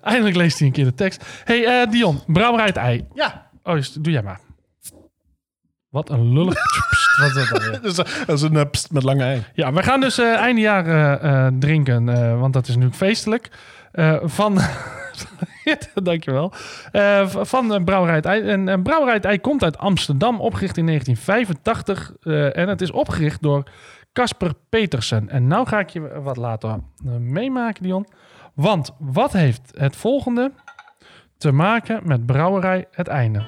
Eindelijk 0.02 0.36
leest 0.36 0.58
hij 0.58 0.66
een 0.66 0.72
keer 0.72 0.84
de 0.84 0.94
tekst. 0.94 1.24
hey, 1.44 1.64
eh, 1.82 1.90
Dion, 1.90 2.20
brouwerij 2.26 2.66
het 2.66 2.76
ei. 2.76 3.06
Ja. 3.14 3.50
Oh, 3.62 3.76
is- 3.76 3.92
doe 3.92 4.12
jij 4.12 4.22
maar. 4.22 4.40
Wat 5.88 6.10
een 6.10 6.32
lullig. 6.32 6.54
Pst, 6.90 7.16
wat 7.18 7.26
is 7.28 7.34
dat 7.34 7.48
dan 7.60 7.70
weer? 7.70 7.80
Dus, 7.88 7.94
dat 7.94 8.28
is 8.28 8.42
een 8.42 8.56
eh, 8.56 8.70
pst 8.70 8.90
met 8.92 9.02
lange 9.02 9.22
ei. 9.24 9.44
Ja, 9.54 9.72
we 9.72 9.82
gaan 9.82 10.00
dus 10.00 10.18
eh 10.18 10.34
eindejaar 10.34 10.86
eh, 10.86 11.46
eh, 11.46 11.52
drinken, 11.58 12.08
eh, 12.08 12.40
want 12.40 12.52
dat 12.52 12.62
is 12.62 12.68
natuurlijk 12.68 12.96
feestelijk. 12.96 13.50
Eh, 13.92 14.16
van. 14.22 14.58
Dankjewel. 16.02 16.52
Eh 16.92 17.26
v- 17.28 17.48
van 17.48 17.74
eh, 17.74 17.84
Brouwerij 17.84 18.16
het 18.16 18.24
Ei. 18.26 18.42
En 18.42 18.68
eh, 18.68 18.82
Brouwerij 18.82 19.14
het 19.14 19.24
Ei 19.24 19.40
komt 19.40 19.64
uit 19.64 19.78
Amsterdam, 19.78 20.40
opgericht 20.40 20.76
in 20.76 20.86
1985. 20.86 22.12
eh, 22.22 22.56
en 22.56 22.68
het 22.68 22.80
is 22.80 22.90
opgericht 22.90 23.42
door 23.42 23.62
Casper 24.12 24.52
Petersen. 24.68 25.28
En 25.28 25.46
nou 25.46 25.66
ga 25.66 25.78
ik 25.78 25.88
je 25.90 26.20
wat 26.22 26.36
laten 26.36 26.70
eh, 27.06 27.10
meemaken, 27.16 27.82
Dion. 27.82 28.06
Want 28.54 28.90
wat 28.98 29.32
heeft 29.32 29.60
het 29.76 29.96
volgende 29.96 30.52
te 31.38 31.52
maken 31.52 32.00
met 32.04 32.26
Brouwerij 32.26 32.84
het 32.90 33.08
Einde? 33.08 33.42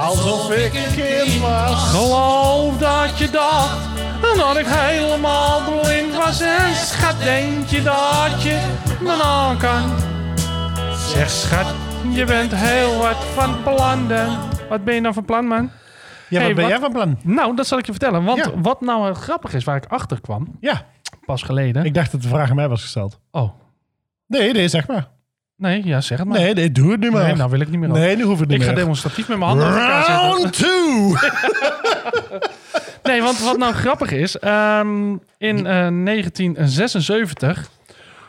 Alsof 0.00 0.50
ik 0.52 0.74
een 0.74 0.94
kind 0.94 1.40
was. 1.40 1.90
Geloof 1.90 2.78
dat 2.78 3.18
je 3.18 3.30
dacht 3.30 3.93
dat 4.36 4.56
ik 4.58 4.66
helemaal 4.68 5.60
blind 5.82 6.14
was. 6.16 6.40
En 6.40 6.74
schat, 6.74 7.22
denk 7.22 7.66
je 7.66 7.82
dat 7.82 8.42
je 8.42 8.60
me 9.00 9.22
aan 9.22 9.58
kan? 9.58 9.92
Zeg 10.96 11.30
schat, 11.30 11.66
je 12.10 12.24
bent 12.24 12.54
heel 12.54 12.98
wat 12.98 13.16
van 13.34 13.62
plan. 13.62 14.08
Wat 14.68 14.84
ben 14.84 14.94
je 14.94 15.00
nou 15.00 15.14
van 15.14 15.24
plan, 15.24 15.46
man? 15.46 15.70
Ja, 16.28 16.38
Hey, 16.38 16.46
wat 16.46 16.56
ben 16.56 16.64
wat- 16.64 16.72
jij 16.72 16.80
van 16.82 16.92
plan? 16.92 17.18
Nou, 17.22 17.56
dat 17.56 17.66
zal 17.66 17.78
ik 17.78 17.86
je 17.86 17.90
vertellen. 17.92 18.24
Want 18.24 18.38
Ja. 18.38 18.50
wat 18.62 18.80
nou 18.80 19.04
heel 19.04 19.14
grappig 19.14 19.54
is, 19.54 19.64
waar 19.64 19.76
ik 19.76 19.84
achter 19.88 20.20
kwam, 20.20 20.56
Ja, 20.60 20.86
pas 21.24 21.42
geleden. 21.42 21.84
ik 21.84 21.94
dacht 21.94 22.12
dat 22.12 22.22
de 22.22 22.28
vraag 22.28 22.50
aan 22.50 22.56
mij 22.56 22.68
was 22.68 22.82
gesteld. 22.82 23.18
Oh, 23.30 23.50
Nee, 24.26 24.52
nee, 24.52 24.68
zeg 24.68 24.86
maar. 24.86 25.08
nee, 25.56 25.86
ja, 25.86 26.00
zeg 26.00 26.18
het 26.18 26.28
maar. 26.28 26.38
Nee, 26.38 26.54
nee, 26.54 26.72
doe 26.72 26.90
het 26.90 27.00
nu 27.00 27.10
maar. 27.10 27.22
Nee, 27.24 27.34
nou 27.34 27.50
wil 27.50 27.60
ik 27.60 27.68
niet 27.68 27.80
meer 27.80 27.88
op. 27.88 27.94
nee, 27.94 28.16
nu 28.16 28.22
hoef 28.22 28.40
ik 28.40 28.46
niet 28.48 28.56
ik 28.56 28.62
ga 28.62 28.66
meer. 28.72 28.76
demonstratief 28.80 29.28
met 29.28 29.38
mijn 29.38 29.50
handen 29.50 29.68
op 29.68 29.74
elkaar 29.74 30.04
zetten. 30.04 30.24
Round 30.24 30.52
two! 30.52 31.14
Nee, 33.04 33.22
want 33.22 33.38
wat 33.38 33.58
nou 33.58 33.72
grappig 33.72 34.10
is, 34.10 34.38
ehm, 34.38 35.16
in 35.38 35.66
eh, 35.66 35.88
1976 35.88 37.70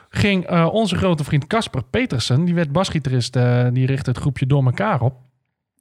ging 0.10 0.46
eh, 0.46 0.68
onze 0.72 0.96
grote 0.96 1.24
vriend 1.24 1.48
Casper 1.48 1.84
Petersen, 1.84 2.46
die 2.46 2.56
werd 2.56 2.72
basgitarist, 2.72 3.36
eh, 3.36 3.68
die 3.72 3.86
richtte 3.86 4.10
het 4.10 4.20
groepje 4.20 4.46
door 4.46 4.66
elkaar 4.66 5.02
op. 5.02 5.16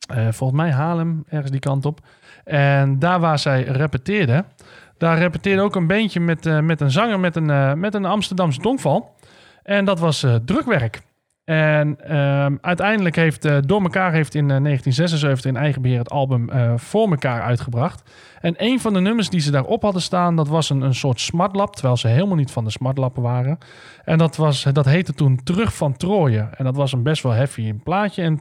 Eh, 0.09 0.29
volgens 0.31 0.61
mij 0.61 0.71
Haarlem, 0.71 1.25
ergens 1.29 1.51
die 1.51 1.61
kant 1.61 1.87
op. 1.87 2.01
En 2.45 2.99
daar 2.99 3.21
waar 3.21 3.39
zij 3.39 3.63
repeteerden, 3.63 4.47
daar 4.99 5.19
repeteerde 5.19 5.63
ook 5.63 5.77
een 5.77 5.87
beentje 5.87 6.21
met, 6.21 6.47
eh, 6.47 6.61
met 6.61 6.81
een 6.81 6.91
zanger 6.91 7.21
met 7.21 7.37
een, 7.37 7.51
eh, 7.51 7.73
met 7.73 7.95
een 7.95 8.05
Amsterdamse 8.05 8.61
tongval. 8.61 9.15
En 9.63 9.85
dat 9.85 9.99
was 9.99 10.23
eh, 10.23 10.35
drukwerk. 10.35 11.03
En 11.45 12.01
ehm, 12.01 12.57
uiteindelijk 12.61 13.17
heeft 13.17 13.45
eh, 13.45 13.57
Door 13.61 13.83
elkaar 13.83 14.13
heeft 14.13 14.35
in 14.35 14.51
eh, 14.51 14.63
1976 14.63 15.51
in 15.51 15.57
eigen 15.57 15.83
beheer 15.83 15.99
het 15.99 16.11
album 16.11 16.51
eh, 16.51 16.73
Voor 16.77 17.11
elkaar 17.11 17.43
uitgebracht. 17.43 18.11
En 18.41 18.55
een 18.57 18.81
van 18.81 18.93
de 18.93 19.01
nummers 19.01 19.31
die 19.31 19.41
ze 19.41 19.51
daarop 19.51 19.83
hadden 19.83 20.03
staan, 20.03 20.37
dat 20.37 20.49
was 20.49 20.71
een, 20.71 20.81
een 20.81 20.95
soort 20.95 21.21
smartlap, 21.21 21.75
terwijl 21.75 21.97
ze 21.97 22.09
helemaal 22.09 22.37
niet 22.37 22.51
van 22.51 22.65
de 22.65 22.71
smartlappen 22.71 23.23
waren. 23.23 23.59
En 24.05 24.19
dat, 24.19 24.37
was, 24.37 24.63
dat 24.73 24.85
heette 24.85 25.13
toen 25.13 25.41
Terug 25.45 25.75
van 25.75 25.97
Troje. 25.97 26.49
En 26.57 26.65
dat 26.65 26.77
was 26.77 26.93
een 26.93 27.03
best 27.03 27.23
wel 27.23 27.33
heavy 27.33 27.73
plaatje. 27.73 28.23
En 28.23 28.41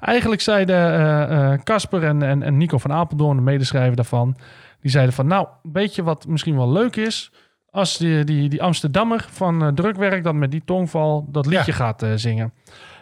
eigenlijk 0.00 0.40
zeiden 0.40 0.76
eh, 0.76 1.52
eh, 1.52 1.60
Casper 1.62 2.04
en, 2.04 2.22
en, 2.22 2.42
en 2.42 2.56
Nico 2.56 2.78
van 2.78 2.92
Apeldoorn, 2.92 3.36
de 3.36 3.42
medeschrijver 3.42 3.96
daarvan, 3.96 4.36
die 4.80 4.90
zeiden 4.90 5.14
van, 5.14 5.26
nou, 5.26 5.46
weet 5.62 5.94
je 5.94 6.02
wat 6.02 6.26
misschien 6.26 6.56
wel 6.56 6.72
leuk 6.72 6.96
is? 6.96 7.32
Als 7.74 7.96
die, 7.96 8.24
die, 8.24 8.48
die 8.48 8.62
Amsterdammer 8.62 9.26
van 9.30 9.62
eh, 9.62 9.68
Drukwerk 9.68 10.24
dat 10.24 10.34
met 10.34 10.50
die 10.50 10.62
tongval 10.64 11.26
dat 11.28 11.46
liedje 11.46 11.72
gaat 11.72 12.02
eh, 12.02 12.10
zingen. 12.14 12.52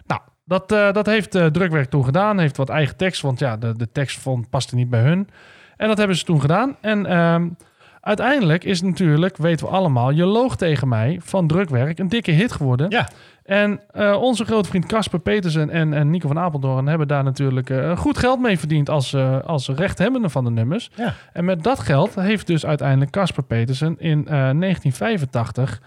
Nou, 0.07 0.21
dat, 0.45 0.73
eh, 0.73 0.93
dat 0.93 1.07
heeft 1.07 1.31
Drukwerk 1.31 1.91
toen 1.91 2.05
gedaan. 2.05 2.39
Heeft 2.39 2.57
wat 2.57 2.69
eigen 2.69 2.97
tekst, 2.97 3.23
want 3.23 3.39
ja, 3.39 3.57
de, 3.57 3.77
de 3.77 3.93
tekst 3.93 4.19
vond, 4.19 4.51
paste 4.51 4.75
niet 4.75 4.91
bij 4.91 5.01
hun. 5.01 5.29
En 5.77 5.89
dat 5.89 5.99
hebben 5.99 6.17
ze 6.17 6.25
toen 6.25 6.41
gedaan. 6.41 6.77
En 6.81 7.07
ehm, 7.07 7.49
uiteindelijk 8.01 8.65
is 8.65 8.83
natuurlijk, 8.83 9.37
weten 9.37 9.67
we 9.67 9.73
allemaal, 9.73 10.11
Je 10.11 10.25
loog 10.25 10.57
tegen 10.57 10.89
mij 10.89 11.21
van 11.23 11.47
Drukwerk 11.47 11.99
een 11.99 12.09
dikke 12.09 12.31
hit 12.31 12.53
geworden. 12.53 12.91
Ja. 12.91 13.09
En 13.45 13.81
eh, 13.91 14.17
onze 14.21 14.45
grote 14.45 14.69
vriend 14.69 14.87
Casper 14.87 15.21
Petersen 15.21 15.71
en, 15.71 15.93
en 15.93 16.11
Nico 16.11 16.29
van 16.29 16.39
Apeldoorn 16.39 16.87
hebben 16.87 17.09
daar 17.09 17.25
natuurlijk 17.25 17.71
eh, 17.71 17.97
goed 17.97 18.19
geld 18.19 18.41
mee 18.41 18.59
verdiend 18.59 18.89
als, 18.89 19.13
eh, 19.13 19.41
als 19.41 19.69
rechthebbende 19.69 20.29
van 20.29 20.45
de 20.45 20.51
nummers. 20.51 20.91
Ja. 20.95 21.15
En 21.33 21.45
met 21.45 21.63
dat 21.63 21.79
geld 21.79 22.15
heeft 22.15 22.47
dus 22.47 22.67
uiteindelijk 22.67 23.11
Casper 23.11 23.45
Petersen 23.45 23.97
in 23.99 24.19
eh, 24.19 24.25
1985 24.25 25.81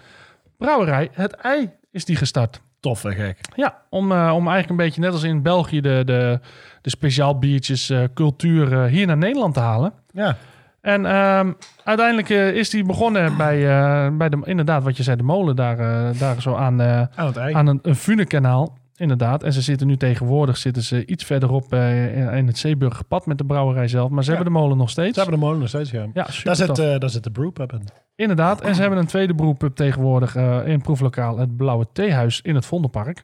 brouwerij 0.58 1.10
Het 1.12 1.34
Ei 1.36 1.70
is 1.92 2.06
die 2.06 2.16
gestart. 2.16 2.62
Tof 2.80 3.04
en 3.04 3.14
gek. 3.14 3.40
Ja, 3.56 3.82
om, 3.90 4.04
om 4.12 4.12
eigenlijk 4.48 4.70
een 4.70 4.76
beetje 4.76 5.02
net 5.02 5.12
als 5.12 5.24
in 5.24 5.42
België 5.42 5.82
de, 5.82 6.02
de, 6.06 6.40
de 6.82 6.90
speciaal 6.90 7.40
biertjes 7.40 7.94
cultuur 8.14 8.84
hier 8.84 9.08
naar 9.08 9.18
Nederland 9.18 9.54
te 9.54 9.60
halen. 9.60 9.94
Ja. 10.12 10.38
En 10.86 11.06
ehm, 11.06 11.52
uiteindelijk 11.84 12.30
eh, 12.30 12.56
is 12.56 12.70
die 12.70 12.84
begonnen 12.84 13.38
bij, 13.38 13.56
eh, 13.70 14.18
bij 14.18 14.30
de, 14.30 14.38
inderdaad, 14.44 14.84
wat 14.84 14.98
je 14.98 15.04
zei, 15.04 15.18
de 15.18 15.24
molen 15.24 15.56
daar, 15.56 15.80
eh, 15.80 16.20
daar 16.20 16.42
zo 16.42 16.56
aan, 16.56 16.82
Aan 16.82 17.10
aan 17.54 17.68
een, 17.68 17.80
een 17.82 17.96
Funekanaal. 17.96 18.78
Inderdaad. 18.98 19.44
En 19.44 19.54
ze 19.54 19.62
zitten 19.62 19.88
nu 19.88 19.98
tegenwoordig 19.98 20.58
zitten 20.58 20.84
ze 20.84 21.06
iets 21.06 21.24
verderop 21.24 21.74
in, 21.74 22.44
het 22.48 22.58
Zeeburgerpad 22.58 23.26
met 23.26 23.38
de 23.38 23.46
brouwerij 23.46 23.88
zelf. 23.88 24.10
Maar 24.10 24.24
ze 24.24 24.30
Ja. 24.32 24.36
hebben 24.36 24.54
de 24.54 24.60
molen 24.60 24.78
nog 24.78 24.90
steeds. 24.90 25.14
Ze 25.14 25.20
hebben 25.22 25.40
de 25.40 25.46
molen 25.46 25.60
nog 25.60 25.68
steeds, 25.70 25.92
ja. 25.92 26.02
Ja, 26.14 26.28
Daar 26.44 26.56
zit, 26.56 26.76
daar 26.76 27.10
zit 27.10 27.24
de 27.24 27.32
brewpub 27.32 27.74
in. 27.74 27.88
Inderdaad. 28.16 28.62
En 28.62 28.76
ze 28.76 28.82
hebben 28.82 29.00
een 29.00 29.06
tweede 29.06 29.36
brewpub 29.36 29.76
tegenwoordig 29.76 30.36
in 30.66 30.82
proeflokaal 30.82 31.38
het 31.38 31.58
Blauwe 31.58 31.86
Theehuis 31.94 32.42
in 32.42 32.56
het 32.56 32.66
Vondelpark. 32.66 33.24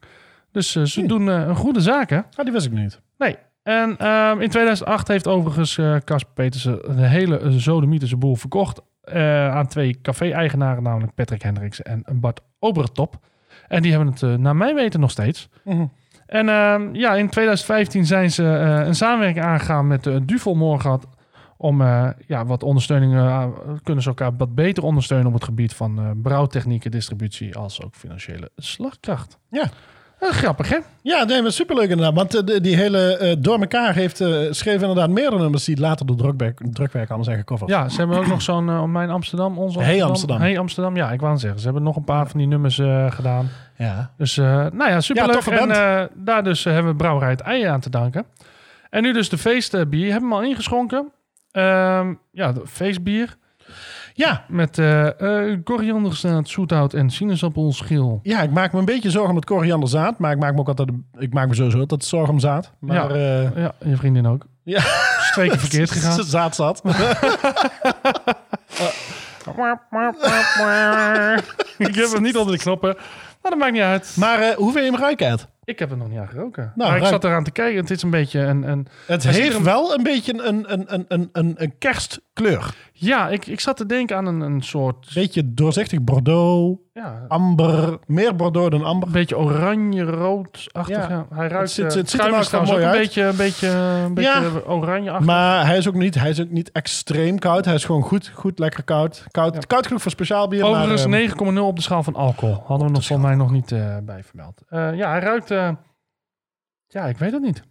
Dus 0.51 0.71
ze 0.71 0.91
Hmm. 0.93 1.07
doen 1.07 1.27
een 1.27 1.55
goede 1.55 1.81
zaken. 1.81 2.25
Ah, 2.35 2.43
die 2.43 2.53
wist 2.53 2.65
ik 2.65 2.71
niet. 2.71 3.01
Nee. 3.17 3.35
En 3.63 3.97
ehm, 3.97 4.41
in 4.41 4.49
2008 4.49 5.07
heeft 5.07 5.27
overigens 5.27 5.77
eh 5.77 5.95
Casper 6.05 6.33
Petersen 6.33 6.95
de 6.95 7.07
hele 7.07 7.41
uh, 7.41 8.13
boel 8.17 8.35
verkocht 8.35 8.81
eh, 9.01 9.55
aan 9.55 9.67
twee 9.67 10.01
café-eigenaren, 10.01 10.83
namelijk 10.83 11.13
Patrick 11.13 11.41
Hendricks 11.41 11.81
en 11.81 12.03
Bart 12.13 12.41
Obertop. 12.59 13.19
En 13.67 13.81
die 13.81 13.91
hebben 13.91 14.09
het 14.09 14.23
eh, 14.23 14.33
naar 14.33 14.55
mijn 14.55 14.75
weten 14.75 14.99
nog 14.99 15.11
steeds. 15.11 15.49
Mhm. 15.63 15.85
En 16.25 16.49
ehm, 16.49 16.93
ja, 16.93 17.15
in 17.15 17.29
2015 17.29 18.05
zijn 18.05 18.31
ze 18.31 18.43
een 18.43 18.95
samenwerking 18.95 19.45
aangegaan 19.45 19.87
met 19.87 20.03
de 20.03 20.25
Duvel 20.25 20.55
Morgat 20.55 21.07
om 21.57 21.81
ja, 22.27 22.45
wat 22.45 22.63
ondersteuning, 22.63 23.13
kunnen 23.83 24.03
ze 24.03 24.09
elkaar 24.09 24.35
wat 24.37 24.55
beter 24.55 24.83
ondersteunen 24.83 25.27
op 25.27 25.33
het 25.33 25.43
gebied 25.43 25.73
van 25.73 26.19
brouwtechnieken, 26.21 26.91
distributie, 26.91 27.55
als 27.55 27.83
ook 27.83 27.95
financiële 27.95 28.51
slagkracht. 28.55 29.39
Ja. 29.49 29.69
Eh, 30.21 30.29
grappig, 30.29 30.69
hè? 30.69 30.77
Ja, 31.01 31.23
nee, 31.23 31.41
maar 31.41 31.51
superleuk 31.51 31.89
inderdaad. 31.89 32.13
Want 32.13 32.49
eh, 32.49 32.59
die 32.61 32.75
hele 32.75 33.17
eh, 33.17 33.35
Door 33.39 33.59
elkaar 33.59 33.93
heeft, 33.93 34.21
eh 34.21 34.29
schreef 34.49 34.81
inderdaad 34.81 35.09
meerdere 35.09 35.41
nummers 35.41 35.63
die 35.63 35.79
later 35.79 36.05
door 36.05 36.15
drukwerk, 36.15 36.59
drukwerk 36.71 37.07
allemaal 37.07 37.25
zijn 37.25 37.37
gecoverd. 37.37 37.69
Ja, 37.69 37.89
ze 37.89 37.97
hebben 37.97 38.17
ook 38.17 38.27
nog 38.27 38.41
zo'n 38.41 38.91
Mijn 38.91 39.09
Amsterdam, 39.09 39.57
ons 39.57 39.75
Hey 39.75 40.03
Amsterdam. 40.03 40.39
Hey 40.39 40.59
Amsterdam, 40.59 40.95
ja, 40.95 41.11
ik 41.11 41.19
wou 41.19 41.31
het 41.31 41.41
zeggen. 41.41 41.59
Ze 41.59 41.65
hebben 41.65 41.83
nog 41.83 41.95
een 41.95 42.03
paar 42.03 42.27
van 42.27 42.39
die 42.39 42.47
nummers 42.47 42.75
gedaan. 43.09 43.49
ja. 43.77 44.11
Dus 44.17 44.35
nou 44.35 44.89
ja, 44.89 45.01
superleuk. 45.01 45.33
toffe 45.33 45.51
en 45.51 46.09
daar 46.15 46.43
dus 46.43 46.63
hebben 46.63 46.91
we 46.91 46.97
Brouwerij 46.97 47.29
het 47.29 47.41
Ei 47.41 47.63
aan 47.63 47.79
te 47.79 47.89
danken. 47.89 48.25
En 48.89 49.01
nu 49.01 49.13
dus 49.13 49.29
de 49.29 49.37
feestbier. 49.37 50.11
Hebben 50.11 50.29
we 50.29 50.35
al 50.35 50.43
ingeschonken. 50.43 51.11
Ehm, 51.51 52.13
ja, 52.31 52.51
de 52.51 52.61
feestbier. 52.65 53.37
Ja. 54.21 54.43
Met 54.47 54.77
eh 54.77 55.07
korianderzaad, 55.63 56.49
zoethout 56.49 56.93
en 56.93 57.09
sinaasappelschil. 57.09 58.19
ja, 58.23 58.41
ik 58.41 58.51
maak 58.51 58.73
me 58.73 58.79
een 58.79 58.85
beetje 58.85 59.09
zorgen 59.09 59.29
om 59.29 59.35
het 59.35 59.45
korianderzaad. 59.45 60.19
Maar 60.19 60.31
ik 60.31 60.39
maak 60.39 60.53
me 60.53 60.59
ook 60.59 60.67
altijd, 60.67 60.89
ik 61.17 61.33
maak 61.33 61.47
me 61.47 61.55
sowieso 61.55 61.79
altijd 61.79 62.03
zorgen 62.03 62.33
om 62.33 62.39
zaad. 62.39 62.71
Maar 62.79 63.17
Ja, 63.59 63.73
je 63.85 63.97
vriendin 63.97 64.27
ook. 64.27 64.45
ja, 64.63 64.77
Is 64.77 65.29
twee 65.31 65.49
keer 65.49 65.59
verkeerd 65.67 65.91
gegaan. 65.91 66.23
Zaad 66.23 66.55
zat. 66.55 66.81
ik 71.77 71.95
heb 71.95 72.11
hem 72.11 72.21
niet 72.21 72.37
onder 72.37 72.53
de 72.55 72.59
knoppen. 72.61 72.95
Maar 73.41 73.51
dat 73.51 73.59
maakt 73.59 73.71
niet 73.73 73.81
uit. 73.81 74.13
maar 74.17 74.53
hoe 74.55 74.71
vind 74.71 74.85
je 74.85 74.91
hem 74.91 74.99
ruiken, 74.99 75.27
Ed? 75.27 75.47
Ik 75.71 75.79
heb 75.79 75.91
er 75.91 75.97
nog 75.97 76.09
niet 76.09 76.19
aan 76.19 76.27
geroken. 76.27 76.63
Nou, 76.63 76.89
maar 76.89 76.97
ik 76.97 77.03
ruik. 77.03 77.13
zat 77.13 77.23
eraan 77.23 77.43
te 77.43 77.51
kijken. 77.51 77.79
Het 77.81 77.89
is 77.91 78.01
een 78.03 78.09
beetje 78.09 78.39
een... 78.39 78.69
een 78.71 78.87
Het 79.07 79.23
heeft 79.27 79.61
wel 79.61 79.93
een 79.93 80.03
beetje 80.03 80.33
een, 80.43 80.71
een, 80.71 80.93
een, 80.93 81.05
een, 81.07 81.29
een, 81.31 81.53
een 81.57 81.77
kerstkleur. 81.77 82.73
ja, 82.93 83.29
ik, 83.29 83.45
ik 83.47 83.59
zat 83.59 83.77
te 83.77 83.85
denken 83.85 84.15
aan 84.17 84.25
een, 84.25 84.41
een 84.41 84.61
soort... 84.61 85.11
Beetje 85.13 85.53
doorzichtig 85.53 86.01
bordeaux, 86.01 86.79
Ja, 86.93 87.25
amber. 87.27 87.97
Meer 88.07 88.35
bordeaux 88.35 88.69
dan 88.69 88.83
amber. 88.83 89.07
een 89.07 89.13
beetje 89.13 89.37
oranje-rood-achtig. 89.37 90.97
Ja. 90.97 91.09
Ja. 91.09 91.25
Hij 91.35 91.47
ruikt... 91.47 91.69
ziet- 91.71 91.85
eh, 91.85 91.95
het 91.95 92.09
ziet 92.09 92.21
er 92.21 92.29
nou 92.31 92.45
mooi 92.51 92.71
ook 92.71 92.77
een 92.77 92.83
uit. 92.85 92.97
beetje, 92.97 93.23
een 93.23 93.35
beetje, 93.35 93.67
een 94.05 94.13
beetje 94.13 94.31
Ja. 94.31 94.71
oranje-achtig. 94.71 95.25
Maar 95.25 95.65
hij 95.65 95.77
is, 95.77 95.87
ook 95.87 95.93
niet, 95.95 96.15
hij 96.15 96.29
is 96.29 96.41
ook 96.41 96.49
niet 96.49 96.71
extreem 96.71 97.39
koud. 97.39 97.65
Hij 97.65 97.73
is 97.73 97.85
gewoon 97.85 98.01
goed, 98.01 98.31
goed 98.33 98.59
lekker 98.59 98.83
koud. 98.83 99.25
Koud, 99.31 99.67
koud 99.67 99.87
genoeg 99.87 100.01
voor 100.01 100.11
speciaal 100.11 100.47
bier. 100.47 100.63
Overigens 100.65 101.05
maar, 101.07 101.19
ehm, 101.19 101.53
9,0 101.55 101.67
op 101.67 101.75
de 101.75 101.81
schaal 101.81 102.03
van 102.03 102.15
alcohol. 102.15 102.63
Hadden 102.65 102.87
we 102.87 102.93
nog 102.93 103.05
volgens 103.05 103.27
mij 103.27 103.37
nog 103.37 103.51
niet 103.51 103.71
eh, 103.71 103.97
bij 104.03 104.23
vermeld. 104.23 104.61
Eh, 104.69 104.95
ja, 104.95 105.09
hij 105.09 105.19
ruikt... 105.19 105.51
eh, 105.67 105.75
ja, 106.87 107.05
ik 107.05 107.17
weet 107.17 107.31
het 107.31 107.41
niet. 107.41 107.63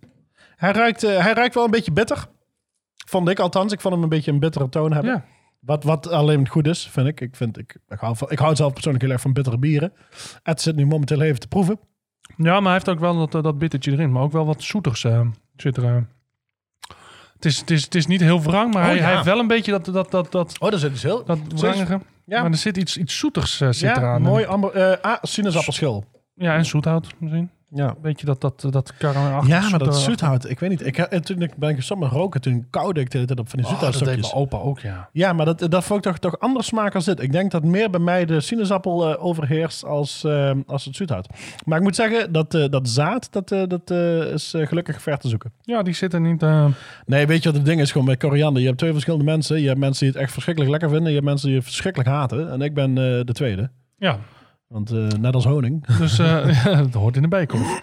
hij, 0.56 0.72
ruikt, 0.72 1.04
eh, 1.04 1.18
hij 1.18 1.32
ruikt 1.32 1.54
wel 1.54 1.64
een 1.64 1.70
beetje 1.70 1.92
bitter. 1.92 2.26
Vond 3.06 3.28
ik 3.28 3.38
althans. 3.38 3.72
Ik 3.72 3.80
vond 3.80 3.94
hem 3.94 4.02
een 4.02 4.08
beetje 4.08 4.32
een 4.32 4.38
bittere 4.38 4.68
toon 4.68 4.92
hebben. 4.92 5.10
Ja. 5.10 5.24
Wat, 5.60 5.84
wat 5.84 6.08
alleen 6.08 6.48
goed 6.48 6.66
is, 6.66 6.88
vind 6.88 7.06
ik. 7.06 7.20
Ik, 7.20 7.36
vind, 7.36 7.58
ik, 7.58 7.76
ik, 7.88 7.98
hou, 7.98 8.16
van, 8.16 8.30
ik 8.30 8.38
hou 8.38 8.56
zelf 8.56 8.72
persoonlijk 8.72 9.04
heel 9.04 9.12
erg 9.12 9.20
van 9.20 9.32
bittere 9.32 9.58
bieren. 9.58 9.92
Ed 10.42 10.60
zit 10.60 10.76
nu 10.76 10.86
momenteel 10.86 11.20
even 11.20 11.40
te 11.40 11.48
proeven. 11.48 11.78
Ja, 12.36 12.52
maar 12.52 12.62
hij 12.62 12.72
heeft 12.72 12.88
ook 12.88 12.98
wel 12.98 13.18
dat, 13.18 13.34
eh, 13.34 13.42
dat 13.42 13.58
bittertje 13.58 13.92
erin. 13.92 14.12
Maar 14.12 14.22
ook 14.22 14.32
wel 14.32 14.46
wat 14.46 14.62
zoeters 14.62 15.06
zit 15.56 15.76
er. 15.76 16.06
Het 17.34 17.44
is, 17.44 17.58
het, 17.58 17.70
is, 17.70 17.84
het 17.84 17.94
is 17.94 18.06
niet 18.06 18.20
heel 18.20 18.42
wrang, 18.42 18.74
maar 18.74 18.82
Oh, 18.82 18.88
hij, 18.88 18.96
ja. 18.96 19.02
hij 19.02 19.12
heeft 19.12 19.24
wel 19.24 19.38
een 19.38 19.46
beetje 19.46 19.70
dat, 19.70 19.84
dat, 19.84 20.10
dat, 20.10 20.32
dat, 20.32 20.58
Oh, 20.58 20.70
dat 20.70 20.80
zit 20.80 20.90
dus 20.90 21.02
heel... 21.02 21.24
dat 21.24 21.38
wrangige. 21.56 22.00
Ja. 22.24 22.42
Maar 22.42 22.50
er 22.50 22.56
zit 22.56 22.76
iets, 22.76 22.96
iets 22.96 23.18
zoeters 23.18 23.56
zit 23.56 23.80
ja, 23.80 23.96
eraan. 23.96 24.22
mooi 24.22 24.44
amber... 24.44 25.00
ah, 25.00 25.16
sinaasappelschil. 25.22 26.04
Ja, 26.34 26.54
en 26.56 26.64
zoethout 26.64 27.14
misschien. 27.18 27.50
Ja. 27.74 27.88
Een 27.88 27.94
beetje 28.02 28.26
dat, 28.26 28.40
dat, 28.40 28.66
dat 28.70 28.94
karamelachtige 28.96 29.60
Ja, 29.62 29.68
maar 29.68 29.78
dat 29.78 29.96
zoethout, 29.96 30.48
ik 30.50 30.60
weet 30.60 30.70
niet. 30.70 30.86
Ik, 30.86 30.98
en 30.98 31.22
toen 31.22 31.42
ik, 31.42 31.56
ben 31.56 31.74
gestopt 31.74 32.00
met 32.00 32.10
roken, 32.10 32.40
toen 32.40 32.66
koude 32.70 33.00
ik 33.00 33.10
de 33.10 33.14
hele 33.16 33.26
tijd 33.28 33.40
op 33.40 33.48
van 33.48 33.58
die 33.58 33.68
Oh, 33.68 33.80
dat 33.80 33.92
deed 33.98 34.20
mijn 34.20 34.32
opa 34.32 34.56
ook, 34.56 34.80
ja. 34.80 35.08
Ja, 35.12 35.32
maar 35.32 35.46
dat, 35.46 35.58
dat 35.70 35.84
vond 35.84 36.06
ik 36.06 36.12
toch, 36.12 36.18
toch 36.30 36.40
anders 36.40 36.66
smaak 36.66 36.94
als 36.94 37.04
dit. 37.04 37.20
Ik 37.22 37.32
denk 37.32 37.50
dat 37.50 37.64
meer 37.64 37.90
bij 37.90 38.00
mij 38.00 38.24
de 38.24 38.40
sinaasappel 38.40 39.10
eh, 39.14 39.24
overheerst 39.24 39.84
als, 39.84 40.24
eh, 40.24 40.50
als 40.66 40.84
het 40.84 40.96
zoethout. 40.96 41.28
Maar 41.64 41.78
ik 41.78 41.84
moet 41.84 41.96
zeggen, 41.96 42.32
dat, 42.32 42.54
eh, 42.54 42.64
dat 42.70 42.88
zaad, 42.88 43.32
dat, 43.32 43.50
eh, 43.52 43.62
dat 43.68 43.90
eh, 43.90 44.20
is 44.32 44.54
eh, 44.54 44.66
gelukkig 44.66 45.02
ver 45.02 45.18
te 45.18 45.28
zoeken. 45.28 45.52
Ja, 45.62 45.82
die 45.82 45.94
zitten 45.94 46.22
niet... 46.22 46.42
eh, 46.42 46.66
Nee, 47.06 47.26
weet 47.26 47.42
je 47.42 47.48
wat 47.48 47.56
het 47.58 47.66
ding 47.66 47.80
is 47.80 47.92
gewoon 47.92 48.06
met 48.06 48.18
koriander? 48.18 48.60
Je 48.60 48.66
hebt 48.68 48.78
twee 48.78 48.92
verschillende 48.92 49.24
mensen. 49.24 49.60
Je 49.60 49.66
hebt 49.66 49.78
mensen 49.80 50.04
die 50.04 50.12
het 50.14 50.22
echt 50.22 50.32
verschrikkelijk 50.32 50.72
lekker 50.72 50.88
vinden. 50.90 51.08
Je 51.08 51.14
hebt 51.14 51.26
mensen 51.28 51.46
die 51.48 51.56
het 51.56 51.66
verschrikkelijk 51.66 52.10
haten. 52.10 52.50
En 52.50 52.60
ik 52.62 52.74
ben 52.74 52.90
eh, 52.90 53.04
de 53.24 53.32
tweede. 53.32 53.70
ja, 53.98 54.18
Want 54.70 54.90
eh, 54.90 55.06
net 55.06 55.34
als 55.34 55.44
honing. 55.44 55.86
dus 55.98 56.18
eh 56.18 56.64
het 56.84 56.94
hoort 56.94 57.16
in 57.16 57.22
de 57.22 57.28
bijkorf. 57.28 57.80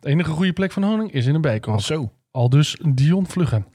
De 0.00 0.08
enige 0.08 0.30
goede 0.30 0.52
plek 0.52 0.72
van 0.72 0.82
honing 0.82 1.12
is 1.12 1.26
in 1.26 1.32
de 1.32 1.40
bijkorf. 1.40 1.82
Zo. 1.82 2.12
Al 2.30 2.48
dus 2.48 2.78
Dion 2.94 3.26
Vluggen. 3.26 3.66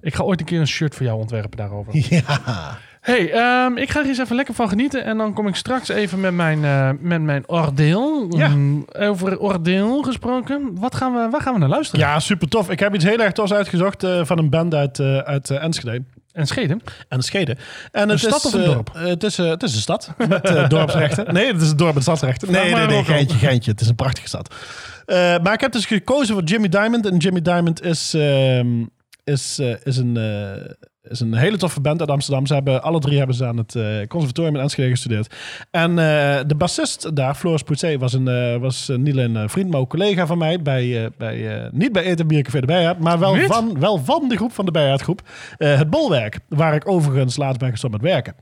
Ik 0.00 0.14
ga 0.14 0.22
ooit 0.22 0.40
een 0.40 0.46
keer 0.46 0.60
een 0.60 0.66
shirt 0.66 0.94
voor 0.94 1.06
jou 1.06 1.18
ontwerpen 1.18 1.56
daarover. 1.56 1.92
Ja. 2.08 2.76
Hey, 3.00 3.32
ehm, 3.32 3.76
ik 3.76 3.90
ga 3.90 4.00
er 4.00 4.06
eens 4.06 4.18
even 4.18 4.36
lekker 4.36 4.54
van 4.54 4.68
genieten. 4.68 5.04
En 5.04 5.16
dan 5.16 5.32
kom 5.32 5.46
ik 5.46 5.54
straks 5.54 5.88
even 5.88 6.20
met 6.20 6.34
mijn, 6.34 6.64
eh 6.64 6.90
met 7.00 7.22
mijn 7.22 7.48
oordeel. 7.48 8.36
Ja. 8.36 8.48
Mm, 8.48 8.86
over 8.92 9.40
oordeel 9.40 10.02
gesproken. 10.02 10.78
Wat 10.78 10.94
gaan 10.94 11.12
we, 11.12 11.28
waar 11.30 11.40
gaan 11.40 11.52
we 11.52 11.58
naar 11.58 11.68
luisteren? 11.68 12.06
ja, 12.06 12.18
super 12.18 12.48
tof. 12.48 12.70
Ik 12.70 12.78
heb 12.78 12.94
iets 12.94 13.04
heel 13.04 13.18
erg 13.18 13.32
tofs 13.32 13.52
uitgezocht 13.52 14.06
van 14.22 14.38
een 14.38 14.50
band 14.50 14.74
uit, 14.74 15.00
uit 15.00 15.50
Enschede. 15.50 16.02
En 16.38 16.46
Schede. 16.46 16.80
En 17.08 17.22
Schede. 17.22 17.56
En 17.92 18.08
het 18.08 18.18
stad 18.18 18.44
is, 18.44 18.44
of 18.44 18.52
een 18.52 18.60
eh, 18.60 18.66
dorp? 18.66 18.90
het, 18.94 19.22
is, 19.22 19.38
eh, 19.38 19.48
het 19.48 19.62
is 19.62 19.74
een 19.74 19.80
stad 19.80 20.10
met 20.28 20.44
eh, 20.44 20.68
dorpsrechten. 20.68 21.32
Nee, 21.34 21.52
het 21.52 21.62
is 21.62 21.70
een 21.70 21.76
dorp 21.76 21.94
met 21.94 22.02
stadsrechten. 22.02 22.52
Nee, 22.52 22.74
nee, 22.74 22.86
nee, 22.86 23.04
geintje, 23.04 23.38
geintje. 23.38 23.70
Het 23.70 23.80
is 23.80 23.88
een 23.88 23.94
prachtige 23.94 24.28
stad. 24.28 24.54
Maar 25.42 25.52
ik 25.52 25.60
heb 25.60 25.72
dus 25.72 25.86
gekozen 25.86 26.34
voor 26.34 26.44
Jimmy 26.44 26.68
Diamond. 26.68 27.06
En 27.06 27.16
Jimmy 27.16 27.42
Diamond 27.42 27.82
is, 27.82 28.14
ehm, 28.14 28.84
is, 29.24 29.58
is, 29.82 29.96
een, 29.96 30.14
is 31.10 31.20
een 31.20 31.34
hele 31.34 31.56
toffe 31.56 31.80
band 31.80 32.00
uit 32.00 32.10
Amsterdam. 32.10 32.46
Ze 32.46 32.54
hebben, 32.54 32.82
alle 32.82 32.98
drie 32.98 33.18
hebben 33.18 33.36
ze 33.36 33.46
aan 33.46 33.56
het 33.56 33.74
eh, 33.74 34.06
conservatorium 34.08 34.54
in 34.54 34.60
Enschede 34.60 34.90
gestudeerd. 34.90 35.34
En 35.70 35.90
eh, 35.90 36.38
de 36.46 36.54
bassist 36.56 37.16
daar, 37.16 37.34
Floris 37.34 37.62
Poetsé, 37.62 37.98
was, 37.98 38.12
een, 38.12 38.28
eh, 38.28 38.56
was 38.56 38.90
niet 38.96 39.12
alleen 39.12 39.34
een 39.34 39.48
vriend, 39.48 39.70
maar 39.70 39.80
ook 39.80 39.90
collega 39.90 40.26
van 40.26 40.38
mij. 40.38 40.62
Bij, 40.62 41.10
bij, 41.18 41.68
niet 41.72 41.92
bij 41.92 42.02
Eten 42.02 42.26
Bier 42.26 42.42
Café 42.42 42.60
de 42.60 42.66
Bijaard, 42.66 42.98
maar 42.98 43.18
wel 43.18 43.36
van, 43.36 43.80
wel 43.80 43.98
van 43.98 44.28
de 44.28 44.36
groep 44.36 44.52
van 44.52 44.64
de 44.64 44.70
Bijaardgroep. 44.70 45.20
Het 45.56 45.90
Bolwerk, 45.90 46.38
waar 46.48 46.74
ik 46.74 46.88
overigens 46.88 47.36
laatst 47.36 47.58
ben 47.58 47.70
gestopt 47.70 47.92
met 47.92 48.02
werken. 48.02 48.34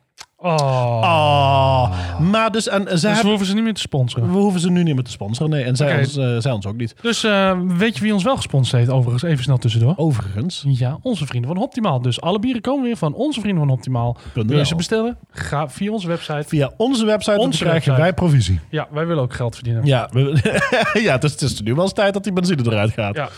Oh. 0.47 1.01
Oh. 1.03 1.91
Maar 2.21 2.51
dus, 2.53 2.69
en 2.69 2.99
zij 2.99 3.13
Dus 3.13 3.23
we 3.23 3.29
hoeven 3.29 3.47
ze 3.47 3.55
niet 3.55 3.63
meer 3.65 3.75
te 3.75 3.81
sponsoren. 3.81 4.33
we 4.33 4.39
hoeven 4.39 4.61
ze 4.61 4.71
nu 4.71 4.83
niet 4.83 4.95
meer 4.95 5.05
te 5.05 5.11
sponsoren. 5.11 5.51
Nee, 5.53 5.65
en 5.65 5.77
zij, 5.77 5.99
ons, 5.99 6.17
eh, 6.17 6.37
zij 6.39 6.53
ons 6.53 6.67
ook 6.67 6.77
niet. 6.77 6.95
Dus 7.03 7.25
eh, 7.25 7.59
weet 7.77 7.97
je 7.97 8.03
wie 8.03 8.13
ons 8.15 8.23
wel 8.25 8.37
gesponsord 8.37 8.79
heeft 8.79 8.91
overigens? 8.93 9.23
Even 9.33 9.45
snel 9.45 9.59
tussendoor. 9.59 9.93
Overigens. 9.97 10.65
Ja, 10.69 10.99
onze 11.03 11.27
vrienden 11.27 11.55
van 11.55 11.63
Optimaal. 11.63 12.01
Dus 12.03 12.21
alle 12.21 12.39
bieren 12.39 12.61
komen 12.63 12.85
weer 12.85 12.97
van 12.97 13.15
onze 13.15 13.41
vrienden 13.41 13.65
van 13.67 13.75
Optimaal. 13.75 14.17
Wil 14.33 14.57
je 14.59 14.67
ze 14.67 14.75
bestellen? 14.75 15.17
Ga 15.31 15.69
via 15.69 15.91
onze 15.93 16.09
website. 16.09 16.45
Via 16.47 16.71
onze 16.77 17.07
website, 17.07 17.39
Onze 17.39 17.59
krijgen 17.59 17.73
website. 17.83 18.01
wij 18.01 18.13
provisie. 18.13 18.61
Ja, 18.71 18.87
wij 18.91 19.07
willen 19.07 19.23
ook 19.23 19.35
geld 19.35 19.55
verdienen. 19.55 19.85
Ja, 19.87 20.09
we- 20.13 20.61
ja 21.07 21.13
het, 21.13 21.25
is, 21.25 21.31
het 21.33 21.41
is 21.43 21.61
nu 21.61 21.75
wel 21.75 21.83
eens 21.85 21.93
tijd 21.93 22.13
dat 22.13 22.25
die 22.25 22.33
benzine 22.33 22.63
eruit 22.67 22.93
gaat. 22.93 23.15
Ja. 23.17 23.29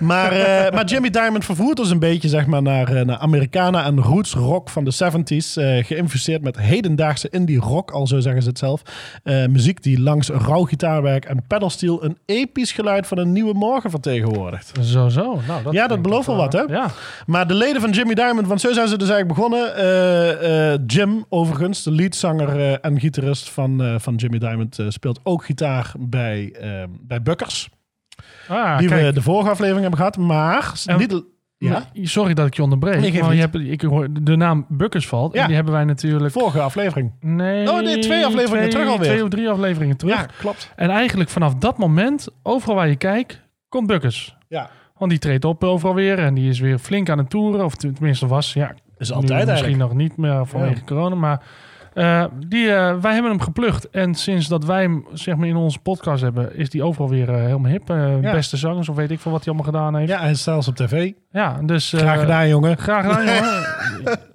Maar, 0.00 0.32
eh, 0.32 0.72
maar 0.72 0.84
Jimmy 0.84 1.10
Diamond 1.10 1.44
vervoert 1.44 1.78
ons 1.80 1.90
een 1.90 1.98
beetje 1.98 2.28
zeg 2.28 2.46
maar, 2.46 2.62
naar, 2.62 3.06
naar 3.06 3.18
Americana 3.18 3.84
en 3.84 4.00
roots 4.00 4.34
rock 4.34 4.70
van 4.70 4.84
de 4.84 4.92
70s. 4.92 5.56
eh 5.56 5.84
geïnfuseerd 5.84 6.42
met 6.44 6.58
hedendaagse 6.58 7.28
indie 7.30 7.58
rock, 7.60 7.90
al 7.90 8.06
zo 8.06 8.20
zeggen 8.20 8.42
ze 8.42 8.48
het 8.48 8.58
zelf. 8.58 8.82
Eh, 9.22 9.46
muziek 9.46 9.82
die 9.82 10.00
langs 10.00 10.28
rauw 10.28 10.62
gitaarwerk 10.64 11.24
en 11.24 11.44
pedalsteel 11.46 12.04
een 12.04 12.18
episch 12.26 12.72
geluid 12.72 13.06
van 13.06 13.18
een 13.18 13.32
nieuwe 13.32 13.54
morgen 13.54 13.90
vertegenwoordigt. 13.90 14.72
Zo, 14.80 15.08
zo. 15.08 15.40
Nou, 15.46 15.62
dat 15.62 15.72
Ja, 15.72 15.86
dat 15.86 16.02
belooft 16.02 16.26
wel 16.26 16.36
wat, 16.36 16.52
hè? 16.52 16.60
Ja. 16.60 16.86
Maar 17.26 17.46
de 17.46 17.54
leden 17.54 17.80
van 17.80 17.90
Jimmy 17.90 18.14
Diamond, 18.14 18.46
want 18.46 18.60
zo 18.60 18.72
zijn 18.72 18.88
ze 18.88 18.96
dus 18.98 19.08
eigenlijk 19.08 19.38
begonnen. 19.38 19.76
Eh, 19.76 20.72
eh, 20.72 20.80
Jim, 20.86 21.24
overigens, 21.28 21.82
de 21.82 21.90
leadzanger 21.90 22.60
eh, 22.60 22.76
en 22.80 23.00
gitarist 23.00 23.50
van, 23.50 23.82
eh, 23.82 23.94
van 23.98 24.14
Jimmy 24.14 24.38
Diamond, 24.38 24.78
eh, 24.78 24.86
speelt 24.88 25.20
ook 25.22 25.44
gitaar 25.44 25.92
bij, 25.98 26.52
eh, 26.60 26.70
bij 27.00 27.22
Bukkers. 27.22 27.68
Ah, 28.48 28.78
die 28.78 28.88
kijk. 28.88 29.02
we 29.06 29.12
de 29.12 29.22
vorige 29.22 29.50
aflevering 29.50 29.80
hebben 29.80 29.98
gehad. 29.98 30.16
Maar 30.16 30.72
En- 30.86 30.98
niet... 30.98 31.22
Ja, 31.64 31.82
Sorry 32.02 32.34
dat 32.34 32.46
ik 32.46 32.54
je 32.54 32.62
onderbreek. 32.62 33.00
Nee, 33.00 33.22
maar 33.22 33.34
je 33.34 33.40
hebt, 33.40 33.54
ik 33.54 33.80
hoor 33.82 34.08
de 34.20 34.36
naam 34.36 34.66
Buckersvalt. 34.68 35.34
Ja. 35.34 35.40
En 35.40 35.46
die 35.46 35.54
hebben 35.56 35.74
wij 35.74 35.84
natuurlijk... 35.84 36.32
vorige 36.32 36.60
aflevering. 36.60 37.12
Nee, 37.20 37.70
Oh, 37.70 37.80
nee, 37.80 37.98
twee 37.98 38.24
afleveringen 38.26 38.58
twee- 38.58 38.70
terug 38.70 38.88
alweer. 38.88 39.08
Twee 39.10 39.22
of 39.22 39.28
drie 39.28 39.48
afleveringen 39.50 39.96
terug. 39.96 40.14
Ja, 40.14 40.26
klopt. 40.38 40.72
En 40.76 40.90
eigenlijk 40.90 41.30
vanaf 41.30 41.54
dat 41.54 41.78
moment, 41.78 42.28
overal 42.42 42.74
waar 42.74 42.88
je 42.88 42.96
kijkt, 42.96 43.40
komt 43.68 43.86
Buckers. 43.86 44.36
Ja, 44.48 44.70
Want 44.98 45.10
die 45.10 45.20
treedt 45.20 45.44
op 45.44 45.64
overal 45.64 45.94
weer 45.94 46.18
en 46.18 46.34
die 46.34 46.48
is 46.48 46.60
weer 46.60 46.78
flink 46.78 47.08
aan 47.10 47.18
het 47.18 47.30
toeren. 47.30 47.64
Of 47.64 47.74
tenminste 47.74 48.26
was, 48.26 48.52
ja, 48.52 48.74
is 48.98 49.12
altijd 49.12 49.30
misschien 49.30 49.48
eigenlijk. 49.48 49.78
nog 49.78 49.94
niet 49.94 50.16
meer 50.16 50.46
vanwege 50.46 50.74
Ja. 50.74 50.80
corona. 50.86 51.14
Maar 51.14 51.42
eh, 51.94 52.24
die, 52.46 52.70
eh, 52.72 52.94
wij 53.00 53.12
hebben 53.12 53.30
hem 53.30 53.40
geplukt. 53.40 53.90
En 53.90 54.14
sinds 54.14 54.48
dat 54.48 54.64
wij 54.64 54.80
hem 54.82 55.04
zeg 55.12 55.36
maar, 55.36 55.48
in 55.48 55.56
onze 55.56 55.78
podcast 55.78 56.22
hebben, 56.22 56.56
is 56.56 56.70
die 56.70 56.82
overal 56.82 57.08
weer 57.08 57.28
eh, 57.28 57.34
helemaal 57.42 57.70
hip. 57.70 57.88
Ja. 57.88 58.18
Beste 58.32 58.56
zangers, 58.56 58.88
of 58.88 58.96
weet 58.96 59.10
ik 59.10 59.20
veel 59.20 59.32
wat 59.32 59.44
hij 59.44 59.54
allemaal 59.54 59.72
gedaan 59.72 59.96
heeft. 59.96 60.10
Ja, 60.10 60.20
is 60.20 60.42
zelfs 60.42 60.68
op 60.68 60.76
tv. 60.76 61.12
Ja, 61.34 61.60
dus... 61.62 61.92
eh, 61.92 62.00
Graag 62.00 62.20
gedaan, 62.20 62.48
jongen. 62.48 62.78
Graag 62.78 63.02
gedaan, 63.04 63.24
jongen. 63.24 63.62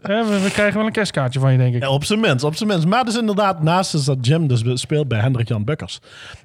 We, 0.01 0.39
we 0.44 0.50
krijgen 0.51 0.77
wel 0.77 0.86
een 0.86 0.91
kerstkaartje 0.91 1.39
van 1.39 1.51
je, 1.51 1.58
denk 1.58 1.75
ik. 1.75 1.82
Ja, 1.82 1.89
op 1.89 2.03
zijn 2.03 2.20
minst, 2.20 2.44
op 2.44 2.56
zijn 2.56 2.70
minst. 2.70 2.86
Maar 2.88 3.06
dus 3.06 3.18
inderdaad, 3.18 3.63
naast 3.63 3.94
is 3.94 4.03
dat 4.06 4.25
Jim 4.25 4.48
dus 4.48 4.63
speelt 4.82 5.08
bij 5.08 5.20
Hendrik 5.20 5.48
Jan 5.48 5.63
Bukkers, 5.63 6.00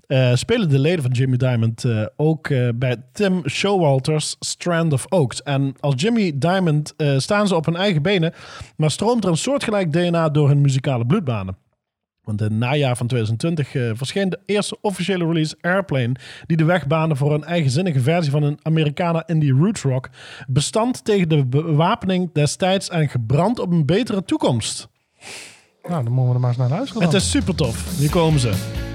eh, 0.06 0.34
spelen 0.34 0.68
de 0.68 0.78
leden 0.78 1.02
van 1.02 1.10
Jimmy 1.12 1.36
Diamond 1.36 1.84
eh, 1.84 2.02
ook 2.16 2.48
eh, 2.48 2.68
bij 2.74 2.96
Tim 3.12 3.48
Showalter's 3.48 4.36
Strand 4.40 4.92
of 4.92 5.06
Oaks. 5.08 5.42
En 5.42 5.74
als 5.80 5.94
Jimmy 5.96 6.32
Diamond 6.34 6.94
eh, 6.96 7.18
staan 7.18 7.46
ze 7.48 7.54
op 7.54 7.64
hun 7.64 7.76
eigen 7.76 8.02
benen, 8.02 8.32
maar 8.76 8.90
stroomt 8.90 9.24
er 9.24 9.30
een 9.30 9.36
soortgelijk 9.36 9.92
DNA 9.92 10.28
door 10.28 10.48
hun 10.48 10.60
muzikale 10.60 11.06
bloedbanen. 11.06 11.56
Want 12.24 12.40
in 12.40 12.46
het 12.46 12.56
najaar 12.56 12.96
van 12.96 13.06
2020 13.06 13.74
eh, 13.74 13.90
verscheen 13.94 14.28
de 14.28 14.38
eerste 14.46 14.78
officiële 14.80 15.26
release 15.26 15.56
Airplane, 15.60 16.14
die 16.46 16.56
de 16.56 16.64
weg 16.64 16.86
baande 16.86 17.16
voor 17.16 17.34
een 17.34 17.44
eigenzinnige 17.44 18.00
versie 18.00 18.30
van 18.30 18.42
een 18.42 18.58
Americana 18.62 19.26
indie 19.26 19.52
roots 19.52 19.82
rock, 19.82 20.08
bestand 20.46 21.04
tegen 21.04 21.28
de 21.28 21.46
bewapening 21.46 22.30
destijds 22.32 22.88
en 22.88 23.08
gebrand 23.08 23.58
op 23.58 23.70
een 23.70 23.86
betere 23.86 24.24
toekomst. 24.24 24.88
Nou, 25.82 26.04
dan 26.04 26.12
moeten 26.12 26.28
we 26.28 26.34
er 26.34 26.40
maar 26.40 26.50
eens 26.50 26.58
naar 26.58 26.68
luisteren. 26.68 27.02
dan. 27.02 27.12
Het 27.12 27.22
is 27.22 27.30
super 27.30 27.54
tof. 27.54 27.98
Hier 27.98 28.10
komen 28.10 28.40
ze. 28.40 28.92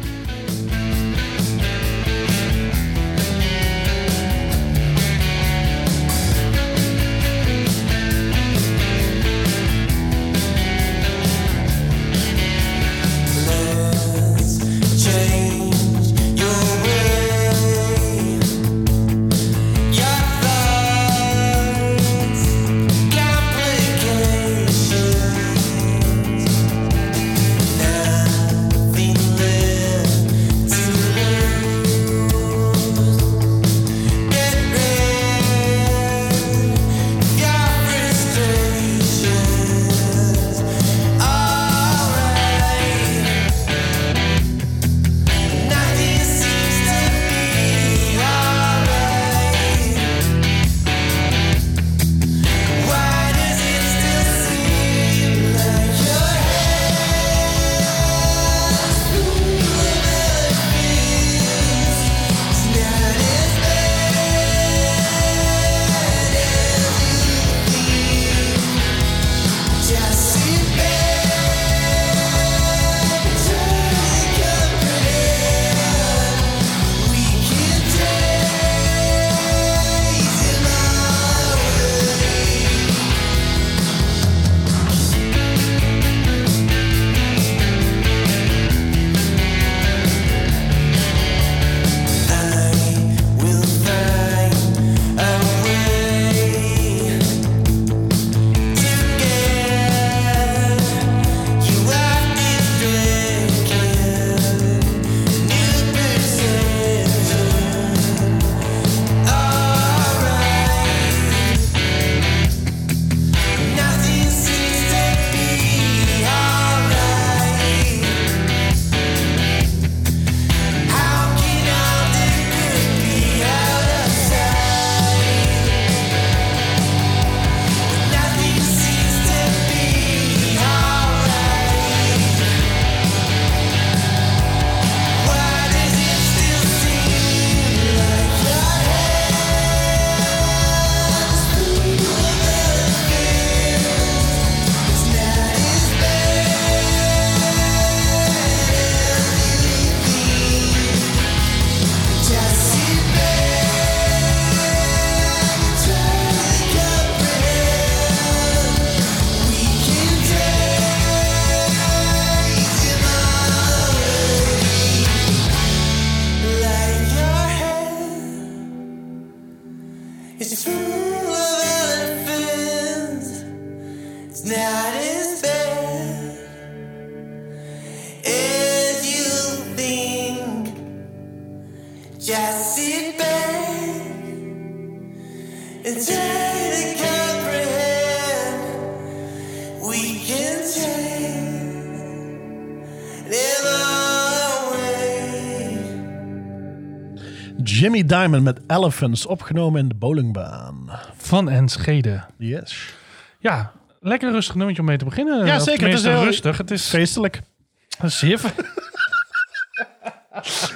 Diamond 198.10 198.44
met 198.44 198.60
Elephants, 198.68 199.26
opgenomen 199.26 199.82
in 199.82 199.88
de 199.88 199.96
bowlingbaan. 199.96 200.90
Van 201.18 201.50
Enschede. 201.50 202.24
Yes. 202.38 202.94
Ja, 203.40 203.72
lekker 204.00 204.32
rustig 204.32 204.56
nummertje 204.56 204.82
om 204.82 204.88
mee 204.88 204.98
te 204.98 205.06
beginnen. 205.06 205.46
Ja, 205.46 205.60
zeker. 205.60 205.88
Het 205.88 205.98
is 205.98 206.04
heel- 206.04 206.24
rustig. 206.24 206.58
Het 206.58 206.72
is 206.72 206.88
Feestelijk. 206.90 207.42
zeer, 208.06 208.40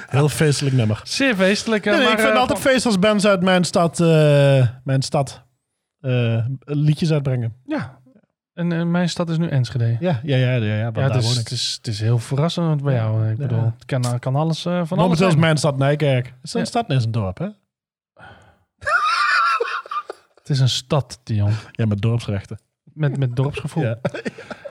Heel 0.08 0.28
feestelijk 0.28 0.76
nummer. 0.76 1.00
zeer 1.04 1.34
feestelijk. 1.34 1.84
Nee, 1.84 1.94
maar, 2.02 2.12
ik 2.12 2.18
vind 2.18 2.32
eh, 2.32 2.38
altijd 2.38 2.58
feest 2.58 2.86
als 2.86 2.98
bands 2.98 3.26
uit 3.26 3.42
mijn 3.42 3.64
stad, 3.64 4.00
eh, 4.00 4.66
mijn 4.84 5.02
stad 5.02 5.42
eh, 6.00 6.44
liedjes 6.64 7.12
uitbrengen. 7.12 7.54
Ja. 7.66 7.98
En 8.54 8.72
eh, 8.72 8.82
mijn 8.84 9.08
stad 9.08 9.28
is 9.30 9.38
nu 9.38 9.48
Enschede. 9.48 9.96
Ja, 10.00 10.20
ja, 10.22 10.36
ja, 10.36 10.50
ja, 10.50 10.56
ja, 10.56 10.74
Ja, 10.76 10.90
daar 10.90 11.04
het 11.12 11.22
is, 11.24 11.36
het, 11.36 11.50
is, 11.50 11.74
het 11.76 11.86
is 11.86 12.00
heel 12.00 12.18
verrassend 12.18 12.82
bij 12.82 12.94
jou. 12.94 13.28
Ik 13.30 13.36
bedoel, 13.36 13.64
het 13.64 13.84
kan, 13.84 14.18
kan 14.18 14.36
alles 14.36 14.64
eh, 14.64 14.72
van 14.72 14.80
alles 14.80 14.88
Momenteel 14.90 15.26
is 15.26 15.32
zijn. 15.32 15.38
mijn 15.44 15.56
stad 15.56 15.76
Nijkerk. 15.78 16.26
Het 16.26 16.34
is 16.42 16.54
een 16.54 16.66
stad, 16.66 16.90
is 16.90 17.04
een 17.04 17.10
dorp, 17.12 17.38
hè? 17.38 17.46
Het 20.34 20.48
is 20.52 20.60
een 20.60 20.68
stad, 20.68 21.20
Dion. 21.24 21.50
Ja, 21.72 21.86
met 21.86 22.00
dorpsrechten. 22.00 22.58
Met, 22.92 23.18
met 23.18 23.36
dorpsgevoel. 23.36 23.82
Ja. 23.82 23.98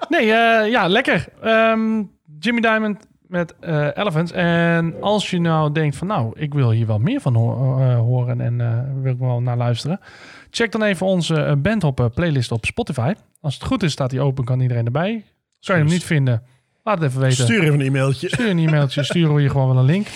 Nee, 0.10 0.32
eh, 0.34 0.69
ja, 0.72 0.88
lekker. 0.88 1.26
Ehm, 1.41 2.04
Jimmy 2.39 2.62
Diamond 2.62 3.08
met 3.28 3.56
eh 3.60 3.88
Elephants. 3.93 4.32
En 4.32 5.02
als 5.02 5.30
je 5.30 5.39
nou 5.41 5.72
denkt 5.72 5.96
van, 5.96 6.08
nou, 6.08 6.39
ik 6.39 6.54
wil 6.54 6.72
hier 6.72 6.88
wel 6.88 7.00
meer 7.00 7.22
van 7.22 7.36
ho- 7.36 7.80
eh, 7.80 7.96
horen 7.98 8.41
en 8.41 8.62
eh, 8.62 8.80
wil 9.02 9.12
ik 9.13 9.19
wel 9.19 9.41
naar 9.41 9.58
luisteren. 9.58 10.00
Check 10.50 10.72
dan 10.72 10.84
even 10.84 11.06
onze 11.06 11.36
eh, 11.43 11.56
Bandhop 11.58 12.00
eh, 12.00 12.06
playlist 12.13 12.52
op 12.52 12.65
Spotify. 12.65 13.13
Als 13.43 13.53
het 13.53 13.63
goed 13.63 13.84
is, 13.84 13.91
staat 13.91 14.10
die 14.10 14.21
open, 14.21 14.43
kan 14.43 14.60
iedereen 14.60 14.86
erbij. 14.86 15.23
Zou 15.60 15.77
je 15.77 15.84
hem 15.84 15.93
niet 15.93 16.03
vinden, 16.03 16.43
laat 16.84 16.99
het 16.99 17.10
even 17.10 17.21
weten. 17.21 17.43
Stuur 17.43 17.63
even 17.63 17.79
een 17.79 17.86
e-mailtje. 17.86 18.27
Stuur 18.27 18.49
een 18.49 18.60
e-mailtje, 18.60 19.03
sturen 19.13 19.36
we 19.36 19.41
je 19.41 19.49
gewoon 19.49 19.67
wel 19.67 19.77
een 19.77 19.86
link. 19.86 20.08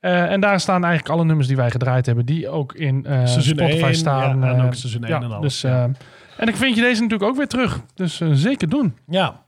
Eh, 0.00 0.30
en 0.32 0.40
daar 0.40 0.60
staan 0.60 0.84
eigenlijk 0.84 1.14
alle 1.14 1.24
nummers 1.24 1.46
die 1.48 1.56
wij 1.56 1.70
gedraaid 1.70 2.06
hebben, 2.06 2.26
die 2.26 2.48
ook 2.48 2.74
in 2.74 3.06
eh, 3.06 3.26
Seizoen 3.26 3.42
Spotify 3.56 3.84
1, 3.84 3.94
staan. 3.94 4.40
ja, 4.40 4.50
en 4.52 4.58
eh, 4.58 4.64
ook 4.64 4.74
seizoen 4.74 5.04
1 5.04 5.14
en 5.22 5.22
alles, 5.32 5.40
Dus, 5.40 5.60
ja. 5.60 5.84
eh, 5.84 5.90
en 6.36 6.48
ik 6.48 6.56
vind 6.56 6.74
je 6.74 6.80
deze 6.82 7.00
natuurlijk 7.02 7.30
ook 7.30 7.36
weer 7.36 7.48
terug. 7.48 7.80
Dus 7.94 8.20
eh, 8.20 8.28
zeker 8.32 8.68
doen. 8.68 8.96
Ja. 9.06 9.42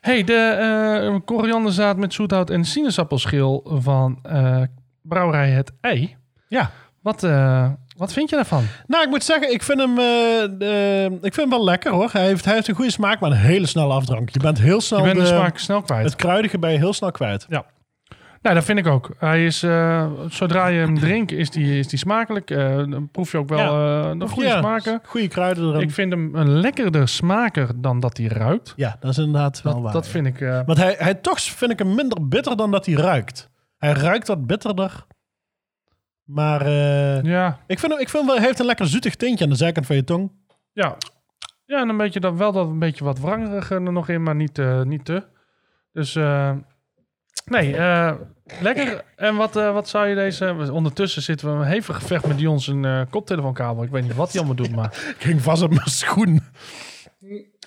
hey, 0.00 0.24
de 0.24 0.34
eh 0.34 1.20
korianderzaad 1.24 1.96
met 1.96 2.14
zoethout 2.14 2.50
en 2.50 2.64
sinaasappelschil 2.64 3.62
van 3.80 4.18
eh, 4.22 4.62
Brouwerij 5.02 5.50
Het 5.50 5.72
Ei. 5.80 6.16
Ja. 6.48 6.70
Wat, 7.02 7.22
eh, 7.22 7.70
wat 8.02 8.12
vind 8.12 8.30
je 8.30 8.36
daarvan? 8.36 8.64
Nou, 8.86 9.04
ik 9.04 9.08
moet 9.10 9.24
zeggen, 9.24 9.52
ik 9.52 9.62
vind 9.62 9.78
hem, 9.80 9.98
eh, 9.98 10.42
eh, 11.04 11.12
ik 11.12 11.20
vind 11.34 11.36
hem 11.36 11.48
wel 11.50 11.64
lekker 11.64 11.92
hoor. 11.92 12.08
Hij 12.12 12.26
heeft, 12.26 12.44
hij 12.44 12.54
heeft 12.54 12.68
een 12.68 12.74
goede 12.74 12.90
smaak, 12.90 13.20
maar 13.20 13.30
een 13.30 13.36
hele 13.36 13.66
snelle 13.66 13.92
afdrank. 13.92 14.28
Je 14.30 14.38
bent 14.38 14.58
heel 14.60 14.80
snel 14.80 14.98
Je 14.98 15.04
bent 15.04 15.16
de 15.16 15.22
de- 15.22 15.28
smaak 15.28 15.58
snel 15.58 15.82
kwijt. 15.82 16.04
het 16.04 16.16
kruidige 16.16 16.58
ben 16.58 16.72
je 16.72 16.78
heel 16.78 16.92
snel 16.92 17.10
kwijt. 17.10 17.46
Ja. 17.48 17.64
Nou, 18.42 18.54
dat 18.54 18.64
vind 18.64 18.78
ik 18.78 18.86
ook. 18.86 19.10
Hij 19.18 19.44
is, 19.46 19.62
eh, 19.62 20.06
zodra 20.28 20.66
je 20.66 20.78
hem 20.80 20.98
drinkt, 20.98 21.32
is 21.32 21.50
die, 21.50 21.78
is 21.78 21.88
die 21.88 21.98
smakelijk. 21.98 22.48
Dan 22.90 23.08
proef 23.12 23.32
je 23.32 23.38
ook 23.38 23.48
wel 23.48 23.72
de 24.18 24.28
goede 24.28 24.48
Ja, 24.48 24.58
smaken. 24.58 25.00
Goede 25.04 25.28
kruiden 25.28 25.68
erin. 25.68 25.80
Ik 25.80 25.90
vind 25.90 26.12
hem 26.12 26.34
een 26.34 26.50
lekkerder 26.60 27.08
smaker 27.08 27.68
dan 27.76 28.00
dat 28.00 28.16
hij 28.16 28.26
ruikt. 28.26 28.72
ja, 28.76 28.96
dat 29.00 29.10
is 29.10 29.18
inderdaad 29.18 29.62
wel 29.62 29.72
Dat, 29.72 29.82
waar. 29.82 29.92
dat 29.92 30.04
ja. 30.04 30.10
vind 30.10 30.26
ik... 30.26 30.38
Want 30.66 30.78
hij, 30.78 30.94
hij 30.98 31.14
toch 31.14 31.40
vind 31.40 31.70
ik 31.70 31.78
hem 31.78 31.94
minder 31.94 32.28
bitter 32.28 32.56
dan 32.56 32.70
dat 32.70 32.86
hij 32.86 32.94
ruikt. 32.94 33.50
Hij 33.78 33.92
ruikt 33.92 34.28
wat 34.28 34.46
bitterder. 34.46 35.04
Maar 36.24 36.60
eh, 36.66 37.22
ja, 37.22 37.58
ik 37.66 37.78
vind 37.78 37.92
hem, 37.92 38.00
ik 38.00 38.08
vind 38.08 38.22
hem 38.22 38.26
wel, 38.26 38.36
hij 38.36 38.46
heeft 38.46 38.58
een 38.58 38.66
lekker 38.66 38.86
zoetig 38.86 39.14
tintje 39.14 39.44
aan 39.44 39.50
de 39.50 39.56
zijkant 39.56 39.86
van 39.86 39.96
je 39.96 40.04
tong. 40.04 40.32
ja. 40.72 40.96
Ja, 41.66 41.80
en 41.80 41.88
een 41.88 41.96
beetje 41.96 42.20
dat, 42.20 42.34
wel 42.34 42.52
dat 42.52 42.66
een 42.66 42.78
beetje 42.78 43.04
wat 43.04 43.18
wrangerige 43.18 43.74
er 43.74 43.92
nog 43.92 44.08
in, 44.08 44.22
maar 44.22 44.34
niet, 44.34 44.58
eh, 44.58 44.82
niet 44.82 45.04
te. 45.04 45.26
Dus 45.92 46.16
eh, 46.16 46.52
nee, 47.44 47.76
eh, 47.76 48.12
lekker. 48.60 49.04
En 49.16 49.36
wat, 49.36 49.56
eh, 49.56 49.72
wat 49.72 49.88
zou 49.88 50.08
je 50.08 50.14
deze... 50.14 50.72
Ondertussen 50.72 51.22
zitten 51.22 51.48
we 51.48 51.64
een 51.64 51.70
hevig 51.70 51.96
gevecht 51.96 52.26
met 52.26 52.38
Dion 52.38 52.60
zijn 52.60 52.84
eh 52.84 53.00
koptelefoonkabel. 53.10 53.82
Ik 53.82 53.90
weet 53.90 54.02
niet 54.02 54.14
wat 54.14 54.32
hij 54.32 54.40
allemaal 54.40 54.56
doet, 54.56 54.74
maar... 54.74 55.14
Ik 55.18 55.22
ging 55.26 55.42
vast 55.42 55.62
op 55.62 55.70
mijn 55.70 55.90
schoen. 55.90 56.40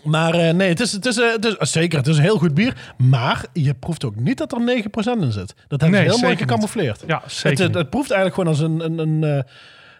Maar 0.05 0.33
eh, 0.33 0.53
nee, 0.53 0.69
het 0.69 0.79
is, 0.79 0.91
het, 0.91 1.05
is, 1.05 1.19
eh, 1.19 1.31
het 1.31 1.45
is 1.59 1.71
zeker, 1.71 1.97
het 1.97 2.07
is 2.07 2.17
een 2.17 2.23
heel 2.23 2.37
goed 2.37 2.53
bier. 2.53 2.93
Maar 2.97 3.45
je 3.53 3.73
proeft 3.73 4.03
ook 4.05 4.15
niet 4.15 4.37
dat 4.37 4.51
er 4.51 4.59
9% 4.59 5.21
in 5.21 5.31
zit. 5.31 5.55
Dat 5.67 5.81
hebben 5.81 5.99
ze 5.99 6.05
heel 6.05 6.19
mooi 6.19 6.35
gecamoufleerd. 6.37 7.03
Ja, 7.07 7.21
zeker. 7.27 7.63
het, 7.63 7.73
het 7.73 7.89
proeft 7.89 8.11
eigenlijk 8.11 8.33
gewoon 8.35 8.49
als 8.49 8.85
een, 8.85 8.99
een, 8.99 9.23
een, 9.23 9.45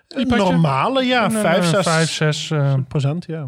eh, 0.08 0.20
een 0.22 0.38
normale, 0.38 1.04
ja, 1.04 1.26
Een, 1.26 1.36
eh, 1.36 1.42
5, 1.42 1.66
6 1.66 1.84
vijf, 1.84 2.12
zes, 2.12 2.52
eh, 2.52 2.74
procent. 2.88 3.26
Ja. 3.28 3.48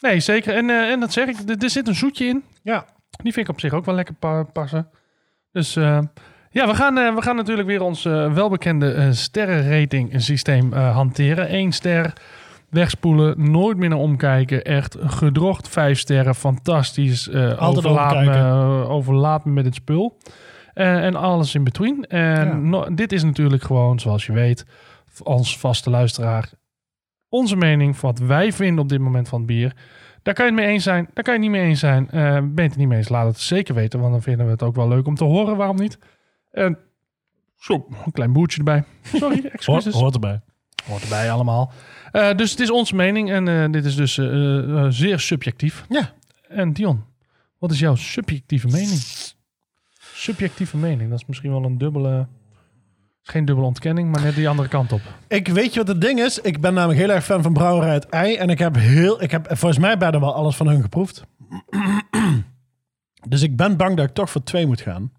nee, 0.00 0.20
zeker. 0.20 0.54
En, 0.56 0.70
en 0.70 1.00
dat 1.00 1.12
zeg 1.12 1.28
ik, 1.28 1.36
er, 1.48 1.56
er 1.58 1.70
zit 1.70 1.88
een 1.88 1.94
zoetje 1.94 2.24
in. 2.26 2.44
ja. 2.62 2.84
Die 3.22 3.32
vind 3.32 3.48
ik 3.48 3.52
op 3.54 3.60
zich 3.60 3.72
ook 3.72 3.84
wel 3.84 3.94
lekker 3.94 4.14
pa- 4.14 4.42
passen. 4.42 4.88
Dus 5.52 5.74
ja, 6.50 6.66
we 6.66 6.74
gaan, 6.74 6.94
we 6.94 7.22
gaan 7.22 7.36
natuurlijk 7.36 7.68
weer 7.68 7.82
ons 7.82 8.02
welbekende 8.02 9.12
sterrenrating 9.12 10.22
systeem 10.22 10.72
hanteren. 10.72 11.54
Eén 11.54 11.72
ster, 11.72 12.12
wegspoelen, 12.70 13.50
nooit 13.50 13.76
meer 13.76 13.88
naar 13.88 13.98
omkijken. 13.98 14.64
Echt 14.64 14.96
gedrocht, 15.00 15.68
vijf 15.68 15.98
sterren, 15.98 16.34
fantastisch. 16.34 17.30
Altijd 17.32 17.86
overlaat, 17.86 18.24
me, 18.24 18.88
overlaat 18.88 19.44
me 19.44 19.52
met 19.52 19.64
het 19.64 19.74
spul. 19.74 20.16
Eh, 20.74 21.04
en 21.04 21.14
alles 21.14 21.54
in 21.54 21.64
between. 21.64 22.04
En 22.06 22.46
Ja. 22.46 22.54
no- 22.54 22.94
dit 22.94 23.12
is 23.12 23.22
natuurlijk 23.24 23.62
gewoon, 23.62 23.98
zoals 24.00 24.26
je 24.26 24.32
weet, 24.32 24.64
als 25.22 25.58
vaste 25.58 25.90
luisteraar, 25.90 26.50
onze 27.28 27.56
mening 27.56 28.00
wat 28.00 28.18
wij 28.18 28.52
vinden 28.52 28.82
op 28.82 28.88
dit 28.88 29.00
moment 29.00 29.28
van 29.28 29.38
het 29.38 29.46
bier. 29.46 29.76
Daar 30.22 30.34
kan 30.34 30.44
je 30.46 30.52
het 30.52 30.60
mee 30.60 30.70
eens 30.70 30.82
zijn, 30.84 31.08
daar 31.14 31.24
kan 31.24 31.34
je 31.34 31.40
het 31.40 31.48
niet 31.50 31.58
mee 31.60 31.68
eens 31.68 31.80
zijn. 31.80 32.10
Eh, 32.10 32.20
ben 32.22 32.52
je 32.54 32.62
het 32.62 32.72
er 32.72 32.78
niet 32.78 32.88
mee 32.88 32.98
eens, 32.98 33.08
laat 33.08 33.26
het 33.26 33.38
zeker 33.38 33.74
weten, 33.74 34.00
want 34.00 34.12
dan 34.12 34.22
vinden 34.22 34.46
we 34.46 34.52
het 34.52 34.62
ook 34.62 34.74
wel 34.74 34.88
leuk 34.88 35.06
om 35.06 35.14
te 35.14 35.24
horen. 35.24 35.56
Waarom 35.56 35.76
niet? 35.76 35.98
En 36.50 36.78
zo, 37.56 37.86
een 38.04 38.12
klein 38.12 38.32
boertje 38.32 38.58
erbij. 38.58 38.84
Sorry, 39.02 39.40
Hoort, 39.40 39.52
excuses. 39.54 39.94
hoort 39.94 40.14
erbij. 40.14 40.40
Hoort 40.88 41.02
erbij 41.02 41.30
allemaal. 41.30 41.72
Eh, 42.12 42.36
dus 42.36 42.50
het 42.50 42.60
is 42.60 42.70
onze 42.70 42.94
mening 42.94 43.30
en 43.30 43.48
eh, 43.48 43.72
dit 43.72 43.84
is 43.84 43.96
dus 43.96 44.18
eh, 44.18 44.86
zeer 44.88 45.20
subjectief. 45.20 45.84
Ja. 45.88 46.12
En 46.48 46.72
Dion, 46.72 47.04
wat 47.58 47.70
is 47.70 47.78
jouw 47.78 47.94
subjectieve 47.94 48.66
mening? 48.66 49.00
Subjectieve 50.14 50.76
mening, 50.76 51.10
dat 51.10 51.18
is 51.18 51.26
misschien 51.26 51.50
wel 51.50 51.64
een 51.64 51.78
dubbele... 51.78 52.26
Geen 53.22 53.44
dubbele 53.44 53.66
ontkenning, 53.66 54.10
maar 54.10 54.22
net 54.22 54.34
die 54.34 54.48
andere 54.48 54.68
kant 54.68 54.92
op. 54.92 55.00
Ik 55.28 55.48
weet 55.48 55.72
je 55.72 55.78
wat 55.78 55.88
het 55.88 56.00
ding 56.00 56.20
is? 56.20 56.38
Ik 56.38 56.60
ben 56.60 56.74
namelijk 56.74 57.00
heel 57.00 57.10
erg 57.10 57.24
fan 57.24 57.42
van 57.42 57.52
Brouwerij 57.52 57.92
het 57.92 58.08
Ei. 58.08 58.36
En 58.36 58.48
ik 58.48 58.58
heb 58.58 58.74
heel, 58.74 59.22
ik 59.22 59.30
heb 59.30 59.46
volgens 59.46 59.78
mij 59.78 59.96
bijna 59.96 60.20
wel 60.20 60.34
alles 60.34 60.56
van 60.56 60.68
hun 60.68 60.82
geproefd. 60.82 61.24
dus 63.28 63.42
ik 63.42 63.56
ben 63.56 63.76
bang 63.76 63.96
dat 63.96 64.08
ik 64.08 64.14
toch 64.14 64.30
voor 64.30 64.42
twee 64.42 64.66
moet 64.66 64.80
gaan. 64.80 65.12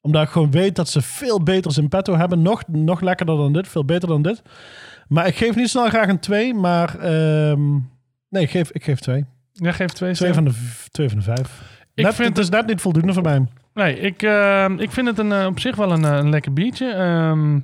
Omdat 0.00 0.22
ik 0.22 0.28
gewoon 0.28 0.50
weet 0.50 0.76
dat 0.76 0.88
ze 0.88 1.02
veel 1.02 1.42
beters 1.42 1.78
in 1.78 1.88
petto 1.88 2.16
hebben. 2.16 2.42
Nog, 2.42 2.62
nog 2.66 3.00
lekkerder 3.00 3.36
dan 3.36 3.52
dit, 3.52 3.68
veel 3.68 3.84
beter 3.84 4.08
dan 4.08 4.22
dit. 4.22 4.42
Maar 5.08 5.26
ik 5.26 5.36
geef 5.36 5.54
niet 5.56 5.68
snel 5.68 5.88
graag 5.88 6.08
een 6.08 6.18
twee, 6.20 6.54
maar... 6.54 6.98
ehm, 6.98 7.72
nee, 8.28 8.42
ik 8.42 8.50
geef, 8.50 8.70
ik 8.70 8.84
geef 8.84 9.00
twee. 9.00 9.24
Jij 9.52 9.72
geeft 9.72 9.94
twee 9.94 10.12
Twee 10.14 10.32
sterren? 10.32 10.34
van 10.34 10.44
de, 10.44 10.68
v- 10.68 10.86
twee 10.86 11.08
van 11.08 11.18
de 11.18 11.24
vijf. 11.24 11.70
Ik 11.94 12.04
Net- 12.04 12.14
vind 12.14 12.28
het 12.28 12.38
is 12.38 12.48
net 12.48 12.66
niet 12.66 12.80
voldoende 12.80 13.12
voor 13.12 13.22
mij. 13.22 13.46
Nee, 13.74 13.98
ik, 13.98 14.22
eh, 14.22 14.68
ik 14.78 14.90
vind 14.90 15.06
het 15.06 15.18
een, 15.18 15.32
eh, 15.32 15.46
op 15.46 15.60
zich 15.60 15.76
wel 15.76 15.92
een, 15.92 16.04
eh, 16.04 16.16
een 16.16 16.30
lekker 16.30 16.52
biertje. 16.52 16.90
Ehm, 16.92 17.60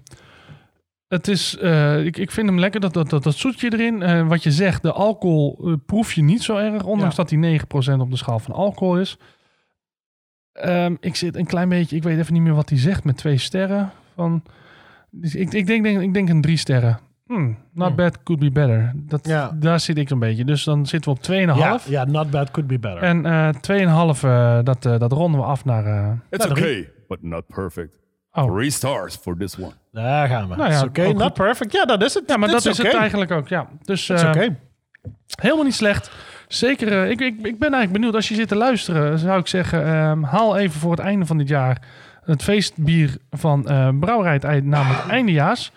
het 1.08 1.28
is, 1.28 1.56
eh, 1.56 2.04
ik, 2.04 2.16
ik 2.16 2.30
vind 2.30 2.48
hem 2.48 2.58
lekker, 2.58 2.80
dat, 2.80 2.92
dat, 2.92 3.10
dat, 3.10 3.22
dat 3.22 3.34
zoetje 3.34 3.72
erin. 3.72 4.02
Eh, 4.02 4.26
wat 4.28 4.42
je 4.42 4.50
zegt, 4.52 4.82
de 4.82 4.92
alcohol 4.92 5.76
proef 5.86 6.12
je 6.12 6.22
niet 6.22 6.42
zo 6.42 6.56
erg, 6.56 6.84
ondanks 6.84 7.16
Ja. 7.16 7.22
dat 7.22 7.28
die 7.28 7.38
9% 7.38 8.00
op 8.00 8.10
de 8.10 8.16
schaal 8.16 8.38
van 8.38 8.54
alcohol 8.54 8.98
is. 9.00 9.16
Ehm, 10.52 10.94
ik 11.00 11.16
zit 11.16 11.36
een 11.36 11.46
klein 11.46 11.68
beetje, 11.68 11.96
ik 11.96 12.02
weet 12.02 12.18
even 12.18 12.32
niet 12.32 12.42
meer 12.42 12.54
wat 12.54 12.68
hij 12.68 12.78
zegt 12.78 13.04
met 13.04 13.16
twee 13.16 13.38
sterren. 13.38 13.90
Van, 14.14 14.42
dus 15.10 15.34
ik, 15.34 15.52
ik, 15.52 15.66
denk, 15.66 15.82
denk, 15.82 16.00
ik 16.00 16.14
denk 16.14 16.28
een 16.28 16.40
drie 16.40 16.56
sterren. 16.56 16.98
Hmm, 17.28 17.56
not 17.72 17.86
Hmm. 17.88 17.96
bad, 17.96 18.22
could 18.22 18.40
be 18.40 18.50
better. 18.50 18.92
Dat, 18.94 19.26
Ja. 19.26 19.50
Daar 19.54 19.80
zit 19.80 19.98
ik 19.98 20.10
een 20.10 20.18
beetje. 20.18 20.44
Dus 20.44 20.64
dan 20.64 20.86
zitten 20.86 21.12
we 21.12 21.16
op 21.18 21.22
2,5. 21.22 21.58
Ja, 21.58 21.78
ja, 21.88 22.04
not 22.04 22.30
bad, 22.30 22.50
could 22.50 22.68
be 22.68 22.78
better. 22.78 23.02
En 23.02 23.26
eh 23.26 23.48
2,5, 23.60 24.22
eh, 24.22 24.58
dat, 24.64 24.86
eh, 24.86 24.98
dat 24.98 25.12
ronden 25.12 25.40
we 25.40 25.46
af 25.46 25.64
naar... 25.64 25.84
eh, 25.86 26.10
It's 26.30 26.46
Nou, 26.46 26.58
okay, 26.60 26.90
but 27.08 27.22
not 27.22 27.46
perfect. 27.46 27.98
Oh. 28.32 28.44
Three 28.54 28.70
stars 28.70 29.16
for 29.16 29.36
this 29.36 29.58
one. 29.58 29.72
Daar 29.92 30.28
gaan 30.28 30.48
we. 30.48 30.56
Nou 30.56 30.70
ja, 30.72 30.82
oké, 30.82 31.04
ook 31.06 31.12
not 31.14 31.22
goed. 31.22 31.32
perfect. 31.34 31.72
Ja, 31.72 31.84
dat 31.84 32.02
is 32.02 32.14
het. 32.14 32.22
Ja, 32.26 32.36
maar 32.36 32.48
dat 32.48 32.64
is 32.66 32.78
het 32.78 32.94
eigenlijk 32.94 33.30
ook, 33.30 33.48
ja. 33.48 33.68
Dus 33.84 34.08
eh, 34.08 34.28
oké. 34.28 34.56
helemaal 35.40 35.64
niet 35.64 35.74
slecht. 35.74 36.10
Zeker, 36.48 36.92
eh, 37.02 37.10
ik, 37.10 37.20
ik, 37.20 37.34
ik 37.36 37.58
ben 37.58 37.72
eigenlijk 37.72 37.92
benieuwd. 37.92 38.14
Als 38.14 38.28
je 38.28 38.34
zit 38.34 38.48
te 38.48 38.56
luisteren, 38.56 39.18
zou 39.18 39.38
ik 39.40 39.46
zeggen... 39.46 39.84
ehm, 39.86 40.22
haal 40.22 40.56
even 40.56 40.80
voor 40.80 40.90
het 40.90 41.00
einde 41.00 41.26
van 41.26 41.38
dit 41.38 41.48
jaar... 41.48 41.82
het 42.24 42.42
feestbier 42.42 43.16
van 43.30 43.68
eh 43.68 43.88
Brouwerij 44.00 44.60
namelijk 44.60 45.06
Eindejaars. 45.18 45.72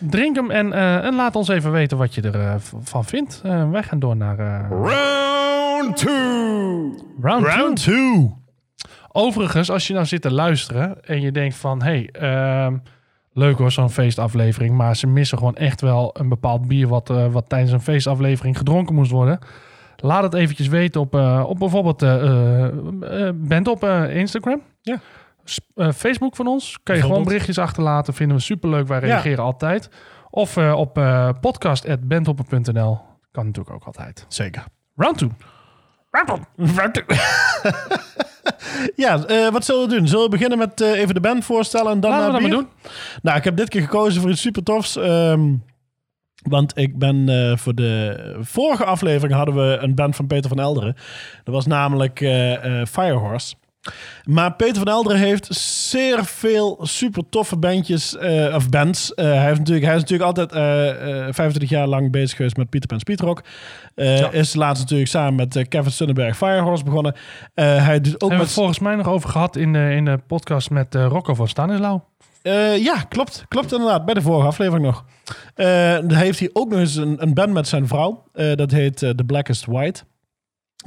Drink 0.00 0.36
hem 0.36 0.50
en, 0.50 0.72
eh, 0.72 1.04
en 1.04 1.14
laat 1.14 1.36
ons 1.36 1.48
even 1.48 1.72
weten 1.72 1.98
wat 1.98 2.14
je 2.14 2.20
ervan 2.20 3.04
vindt. 3.04 3.40
Eh, 3.44 3.70
wij 3.70 3.82
gaan 3.82 3.98
door 3.98 4.16
naar 4.16 4.38
eh, 4.38 4.70
Round 4.70 5.96
two. 5.96 6.94
round, 7.20 7.46
Round 7.46 7.82
two. 7.82 7.94
two. 7.94 8.36
Overigens, 9.12 9.70
als 9.70 9.86
je 9.86 9.92
nou 9.94 10.06
zit 10.06 10.22
te 10.22 10.32
luisteren 10.32 11.04
en 11.04 11.20
je 11.20 11.32
denkt 11.32 11.56
van... 11.56 11.82
hey, 11.82 12.08
ehm, 12.12 12.76
Leuk 13.38 13.58
hoor, 13.58 13.72
zo'n 13.72 13.90
feestaflevering. 13.90 14.76
Maar 14.76 14.96
ze 14.96 15.06
missen 15.06 15.38
gewoon 15.38 15.56
echt 15.56 15.80
wel 15.80 16.10
een 16.12 16.28
bepaald 16.28 16.68
bier 16.68 16.88
wat, 16.88 17.10
eh, 17.10 17.26
wat 17.26 17.48
tijdens 17.48 17.72
een 17.72 17.80
feestaflevering 17.80 18.56
gedronken 18.56 18.94
moest 18.94 19.10
worden. 19.10 19.38
Laat 19.96 20.22
het 20.22 20.34
eventjes 20.34 20.68
weten 20.68 21.00
op, 21.00 21.14
eh, 21.14 21.44
op 21.46 21.58
bijvoorbeeld 21.58 22.02
eh 22.02 22.22
eh, 22.22 22.66
eh, 23.26 23.34
Bent 23.34 23.68
op 23.68 23.84
eh, 23.84 24.16
Instagram. 24.16 24.62
Ja. 24.82 25.00
Eh, 25.74 25.92
Facebook 25.92 26.36
van 26.36 26.46
ons. 26.46 26.78
Kan 26.82 26.96
je 26.96 27.02
gewoon 27.02 27.24
berichtjes 27.24 27.58
achterlaten. 27.58 28.14
Vinden 28.14 28.36
we 28.36 28.42
superleuk. 28.42 28.86
Wij 28.88 29.00
Ja. 29.00 29.06
reageren 29.06 29.44
altijd. 29.44 29.88
Of 30.30 30.56
eh, 30.56 30.72
op 30.76 30.98
eh 30.98 31.28
podcast.bentoppen.nl. 31.40 33.00
Kan 33.32 33.46
natuurlijk 33.46 33.74
ook 33.74 33.84
altijd. 33.84 34.24
Zeker. 34.28 34.64
Round 34.96 35.18
2. 35.18 35.30
Ja, 38.96 39.24
eh, 39.24 39.48
wat 39.52 39.64
zullen 39.64 39.88
we 39.88 39.94
doen? 39.96 40.08
Zullen 40.08 40.24
we 40.24 40.30
beginnen 40.30 40.58
met 40.58 40.80
eh, 40.80 40.90
even 41.00 41.14
de 41.14 41.20
band 41.20 41.44
voorstellen 41.44 41.92
en 41.92 42.00
dan 42.00 42.10
Laten 42.10 42.26
we 42.26 42.32
naar 42.32 42.40
dat 42.40 42.50
maar 42.50 42.60
bier? 42.60 42.68
doen. 42.82 42.90
Nou, 43.22 43.36
ik 43.38 43.44
heb 43.44 43.56
dit 43.56 43.68
keer 43.68 43.80
gekozen 43.82 44.20
voor 44.20 44.30
iets 44.30 44.40
super 44.40 44.62
tofs. 44.62 44.96
ehm, 44.96 45.54
want 46.42 46.76
ik 46.78 46.98
ben 46.98 47.28
eh, 47.28 47.56
voor 47.56 47.74
de 47.74 48.36
vorige 48.40 48.84
aflevering 48.84 49.36
hadden 49.36 49.54
we 49.54 49.78
een 49.80 49.94
band 49.94 50.16
van 50.16 50.26
Peter 50.26 50.48
van 50.48 50.58
Elderen. 50.60 50.94
Dat 51.44 51.54
was 51.54 51.66
namelijk 51.66 52.20
eh, 52.20 52.80
eh, 52.80 52.86
Firehorse. 52.86 53.54
Maar 54.24 54.54
Peter 54.54 54.76
van 54.76 54.88
Elderen 54.88 55.18
heeft 55.18 55.54
zeer 55.54 56.24
veel 56.24 56.78
super 56.82 57.22
toffe 57.28 57.56
bandjes, 57.56 58.16
eh, 58.16 58.54
of 58.54 58.68
bands. 58.68 59.14
Eh, 59.14 59.24
hij, 59.24 59.46
heeft 59.46 59.58
natuurlijk, 59.58 59.86
hij 59.86 59.94
is 59.94 60.00
natuurlijk 60.00 60.38
altijd 60.38 60.52
eh, 60.52 61.26
eh, 61.26 61.34
25 61.34 61.68
jaar 61.70 61.86
lang 61.86 62.10
bezig 62.10 62.36
geweest 62.36 62.56
met 62.56 62.70
Peter 62.70 62.88
Pan 62.88 63.00
Speedrock. 63.00 63.42
Ja. 63.94 64.30
Is 64.30 64.54
laatst 64.54 64.82
natuurlijk 64.82 65.10
samen 65.10 65.34
met 65.34 65.68
Kevin 65.68 65.92
Sonnenberg 65.92 66.36
Firehorse 66.36 66.84
begonnen. 66.84 67.14
Hij 67.54 68.00
doet 68.00 68.20
ook 68.20 68.30
met... 68.30 68.40
het 68.40 68.50
volgens 68.50 68.78
mij 68.78 68.94
nog 68.94 69.08
over 69.08 69.28
gehad 69.28 69.56
in 69.56 69.72
de, 69.72 69.90
in 69.94 70.04
de 70.04 70.18
podcast 70.26 70.70
met 70.70 70.94
Rocco 70.94 71.34
van 71.34 71.48
Stanislau. 71.48 72.00
Ja, 72.78 73.04
klopt. 73.08 73.44
Klopt 73.48 73.72
inderdaad. 73.72 74.04
Bij 74.04 74.14
de 74.14 74.22
vorige 74.22 74.46
aflevering 74.46 74.84
nog. 74.84 75.04
Dan 76.08 76.12
heeft 76.12 76.38
hij 76.38 76.50
ook 76.52 76.70
nog 76.70 76.78
eens 76.78 76.96
een, 76.96 77.22
een 77.22 77.34
band 77.34 77.52
met 77.52 77.68
zijn 77.68 77.88
vrouw. 77.88 78.24
Dat 78.54 78.70
heet 78.70 78.96
The 78.96 79.24
Blackest 79.26 79.66
White. 79.66 80.02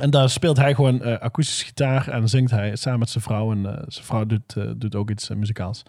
En 0.01 0.09
daar 0.09 0.29
speelt 0.29 0.57
hij 0.57 0.75
gewoon 0.75 1.01
eh 1.01 1.19
akoestische 1.19 1.65
gitaar 1.65 2.07
en 2.07 2.29
zingt 2.29 2.51
hij 2.51 2.75
samen 2.75 2.99
met 2.99 3.09
zijn 3.09 3.23
vrouw. 3.23 3.51
En 3.51 3.65
eh, 3.65 3.83
zijn 3.87 4.05
vrouw 4.05 4.25
doet, 4.25 4.55
eh, 4.55 4.63
doet 4.77 4.95
ook 4.95 5.09
iets 5.09 5.29
muzikaals. 5.29 5.83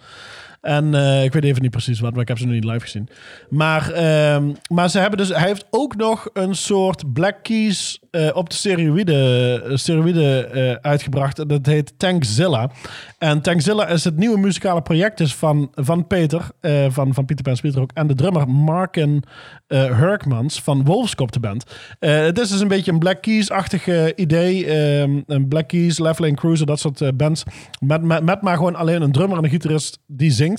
En 0.63 0.95
eh, 0.95 1.25
ik 1.25 1.33
weet 1.33 1.45
even 1.45 1.63
niet 1.63 1.71
precies 1.71 2.01
wat, 2.01 2.13
maar 2.13 2.23
ik 2.23 2.29
heb 2.29 2.39
ze 2.39 2.45
nog 2.45 2.55
niet 2.55 2.65
live 2.65 2.81
gezien. 2.81 3.09
Maar, 3.49 3.93
ehm, 3.93 4.53
maar 4.73 4.91
ze 4.91 4.99
hebben 4.99 5.19
dus, 5.19 5.29
hij 5.29 5.47
heeft 5.47 5.67
ook 5.71 5.97
nog 5.97 6.29
een 6.33 6.55
soort 6.55 7.13
Black 7.13 7.37
Keys 7.43 8.01
eh, 8.11 8.31
op 8.35 8.51
de 8.51 8.57
steroïde, 8.57 9.63
eh, 9.65 9.77
steroïde 9.77 10.79
uitgebracht. 10.83 11.49
Dat 11.49 11.67
heet 11.67 11.95
Tankzilla. 11.97 12.71
En 13.19 13.41
Tankzilla 13.41 13.87
is 13.87 14.05
het 14.05 14.17
nieuwe 14.17 14.39
muzikale 14.39 14.83
project 14.83 15.19
dus 15.19 15.35
van, 15.35 15.71
van 15.75 16.07
Peter, 16.07 16.51
van, 16.89 17.15
van 17.15 17.25
Pieter 17.25 17.45
Pan 17.45 17.57
Speedrock. 17.57 17.91
En 17.95 18.07
de 18.07 18.15
drummer 18.15 18.49
Marken 18.49 19.23
Hurkmans 19.69 20.61
van 20.61 20.85
Wolfskop 20.85 21.33
de 21.33 21.41
band. 21.41 21.65
Het 21.99 22.39
is 22.39 22.49
dus 22.49 22.61
een 22.61 22.69
beetje 22.69 22.93
een 22.93 22.99
Black 22.99 23.23
Keys-achtig 23.23 24.15
idee. 24.17 24.67
Ehm, 24.67 25.21
een 25.27 25.49
Black 25.49 25.69
Keys, 25.69 25.99
Left 25.99 26.35
Cruiser, 26.35 26.67
dat 26.67 26.81
soort 26.81 27.17
bands. 27.17 27.43
Met, 27.81 28.03
met, 28.03 28.25
met 28.25 28.43
maar 28.43 28.57
gewoon 28.57 28.77
alleen 28.77 29.03
een 29.03 29.13
drummer 29.13 29.39
en 29.39 29.45
een 29.45 29.51
gitarist 29.51 29.99
die 30.07 30.31
zingt. 30.31 30.52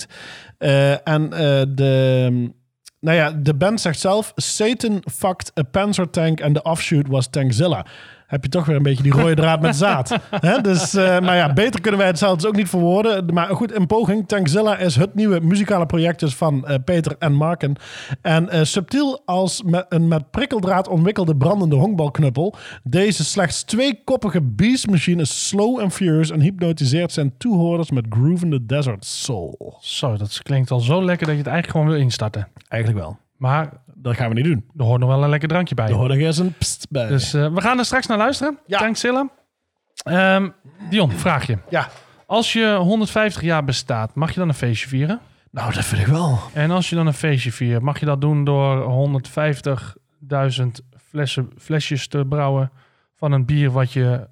Eh, 0.58 1.08
en 1.08 1.32
eh, 1.32 1.62
de... 1.68 2.52
Nou 3.00 3.16
ja, 3.16 3.30
de 3.30 3.54
band 3.54 3.80
zegt 3.80 4.00
zelf: 4.00 4.32
Satan 4.36 5.02
fucked 5.12 5.58
a 5.58 5.62
Panzer 5.62 6.10
tank 6.10 6.42
and 6.42 6.54
the 6.54 6.62
offshoot 6.62 7.08
was 7.08 7.28
Tankzilla. 7.30 7.86
Heb 8.34 8.42
je 8.42 8.48
toch 8.48 8.66
weer 8.66 8.76
een 8.76 8.82
beetje 8.82 9.02
die 9.02 9.12
rode 9.12 9.34
draad 9.34 9.60
met 9.60 9.76
zaad. 9.76 10.18
Hè? 10.30 10.60
Dus, 10.60 10.94
eh, 10.94 11.20
maar 11.20 11.36
ja, 11.36 11.52
beter 11.52 11.80
kunnen 11.80 12.00
wij 12.00 12.08
het 12.08 12.18
zelf 12.18 12.34
dus 12.34 12.46
ook 12.46 12.56
niet 12.56 12.68
verwoorden. 12.68 13.34
Maar 13.34 13.48
goed, 13.48 13.74
een 13.74 13.86
poging. 13.86 14.28
Tankzilla 14.28 14.76
is 14.76 14.96
het 14.96 15.14
nieuwe 15.14 15.40
muzikale 15.40 15.86
project 15.86 16.20
dus 16.20 16.34
van 16.34 16.66
eh, 16.66 16.76
Peter 16.84 17.16
en 17.18 17.32
Marken. 17.32 17.76
En 18.22 18.48
eh, 18.48 18.62
subtiel 18.62 19.22
als 19.24 19.62
met 19.62 19.86
een 19.88 20.08
met 20.08 20.30
prikkeldraad 20.30 20.88
omwikkelde 20.88 21.36
brandende 21.36 21.76
honkbalknuppel. 21.76 22.54
Deze 22.82 23.24
slechts 23.24 23.62
tweekoppige 23.62 24.40
beastmachine 24.42 25.22
is 25.22 25.48
slow 25.48 25.80
and 25.80 25.92
furious 25.92 26.30
en 26.30 26.40
hypnotiseert 26.40 27.12
zijn 27.12 27.34
toehoorders 27.38 27.90
met 27.90 28.06
Groove 28.08 28.44
in 28.44 28.50
the 28.50 28.66
Desert 28.66 29.04
Soul. 29.04 29.78
Zo, 29.80 30.16
dat 30.16 30.40
klinkt 30.42 30.70
al 30.70 30.80
zo 30.80 31.04
lekker 31.04 31.26
dat 31.26 31.36
je 31.36 31.42
het 31.42 31.50
eigenlijk 31.50 31.78
gewoon 31.78 31.96
wil 31.96 32.04
instarten. 32.04 32.48
Eigenlijk 32.68 33.04
wel. 33.04 33.18
Maar 33.36 33.82
Dat 33.94 34.14
gaan 34.14 34.28
we 34.28 34.34
niet 34.34 34.44
doen. 34.44 34.64
er 34.76 34.84
hoort 34.84 35.00
nog 35.00 35.08
wel 35.08 35.22
een 35.22 35.28
lekker 35.30 35.48
drankje 35.48 35.74
bij. 35.74 35.86
Er 35.88 35.94
hoort 35.94 36.08
nog 36.08 36.18
eens 36.18 36.38
een 36.38 36.54
pst 36.58 36.86
bij. 36.90 37.08
Dus 37.08 37.34
eh, 37.34 37.52
we 37.54 37.60
gaan 37.60 37.78
er 37.78 37.84
straks 37.84 38.06
naar 38.06 38.18
luisteren. 38.18 38.58
Ja. 38.66 38.78
Thanks, 38.78 39.00
Silla. 39.00 39.28
Ehm, 40.04 40.48
Dion, 40.90 41.10
vraag 41.10 41.46
je. 41.46 41.58
ja, 41.68 41.88
Als 42.26 42.52
je 42.52 42.74
150 42.74 43.42
jaar 43.42 43.64
bestaat, 43.64 44.14
mag 44.14 44.32
je 44.32 44.38
dan 44.38 44.48
een 44.48 44.54
feestje 44.54 44.88
vieren? 44.88 45.20
nou 45.50 45.72
dat 45.72 45.84
vind 45.84 46.00
ik 46.00 46.06
wel. 46.06 46.38
En 46.52 46.70
als 46.70 46.90
je 46.90 46.96
dan 46.96 47.06
een 47.06 47.12
feestje 47.14 47.52
viert, 47.52 47.82
mag 47.82 48.00
je 48.00 48.06
dat 48.06 48.20
doen 48.20 48.44
door 48.44 48.86
150.000 48.88 50.66
flessen, 51.08 51.50
flesjes 51.58 52.08
te 52.08 52.24
brouwen 52.28 52.70
van 53.14 53.32
een 53.32 53.44
bier 53.44 53.70
wat 53.70 53.92
je 53.92 54.28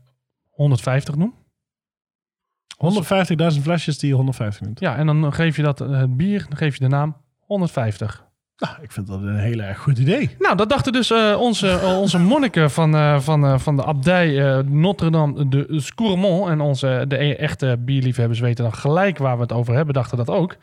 150 0.50 1.14
noemt? 1.16 1.34
150.000 3.56 3.62
flesjes 3.62 3.98
die 3.98 4.08
je 4.08 4.14
150 4.14 4.60
noemt. 4.66 4.80
Ja, 4.80 4.96
en 4.96 5.06
dan 5.06 5.32
geef 5.32 5.56
je 5.56 5.62
dat 5.62 5.80
eh, 5.80 5.90
het 5.98 6.16
bier, 6.16 6.44
dan 6.48 6.56
geef 6.56 6.74
je 6.74 6.80
de 6.80 6.88
naam 6.88 7.16
150. 7.38 8.24
Nou, 8.62 8.74
ik 8.82 8.92
vind 8.92 9.06
dat 9.06 9.20
een 9.20 9.38
heel 9.38 9.58
erg 9.58 9.78
goed 9.78 9.98
idee. 9.98 10.36
Nou, 10.38 10.56
dat 10.56 10.68
dachten 10.68 10.92
dus 10.92 11.10
eh, 11.10 11.36
onze, 11.40 11.68
eh, 11.70 11.98
onze 11.98 12.18
monniken 12.18 12.70
van, 12.70 12.94
eh, 12.94 13.20
van, 13.20 13.60
van 13.60 13.76
de 13.76 13.84
abdij 13.84 14.62
Notre-Dame 14.62 15.48
de 15.48 15.66
Scourmont. 15.80 16.48
En 16.48 16.60
onze, 16.60 17.04
de 17.08 17.22
e- 17.22 17.32
echte 17.34 17.76
bierliefhebbers 17.78 18.40
weten 18.40 18.64
dan 18.64 18.74
gelijk 18.74 19.18
waar 19.18 19.36
we 19.36 19.42
het 19.42 19.52
over 19.52 19.74
hebben, 19.74 19.94
dachten 19.94 20.16
dat 20.16 20.28
ook. 20.30 20.56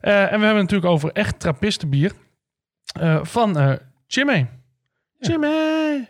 En 0.00 0.12
we 0.12 0.18
hebben 0.18 0.48
het 0.48 0.56
natuurlijk 0.56 0.92
over 0.92 1.10
echt 1.12 1.40
trappistenbier 1.40 2.12
van 3.22 3.78
Jimmy. 4.06 4.48
Jimmy, 5.18 6.08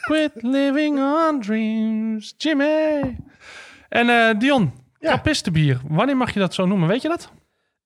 quit 0.00 0.32
living 0.34 0.98
on 0.98 1.40
dreams. 1.40 2.34
Jimmy. 2.36 3.16
En 3.88 4.38
Dion, 4.38 4.72
Ja. 4.98 5.08
trappistenbier, 5.08 5.80
wanneer 5.88 6.16
mag 6.16 6.34
je 6.34 6.40
dat 6.40 6.54
zo 6.54 6.66
noemen? 6.66 6.88
Weet 6.88 7.02
je 7.02 7.08
dat? 7.08 7.30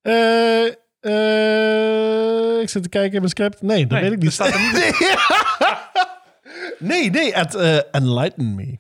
Eh, 0.02 0.74
eh, 1.00 2.60
ik 2.60 2.68
zit 2.68 2.82
te 2.82 2.88
kijken 2.88 3.12
in 3.12 3.18
mijn 3.18 3.28
script. 3.30 3.62
Nee, 3.62 3.86
dat 3.86 4.00
Nee, 4.00 4.10
weet 4.10 4.12
ik 4.12 4.22
niet. 4.22 4.36
dat 4.36 4.46
staat 4.48 4.54
er 4.54 4.60
niet 4.60 5.18
nee, 6.90 7.10
nee, 7.10 7.32
het 7.34 7.54
eh, 7.54 7.78
Enlighten 7.90 8.54
Me. 8.54 8.78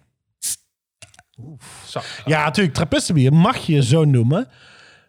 Zo. 1.86 2.00
Ja, 2.24 2.44
natuurlijk, 2.44 2.74
trappistenbier 2.74 3.32
mag 3.32 3.56
je 3.56 3.82
zo 3.82 4.04
noemen. 4.04 4.48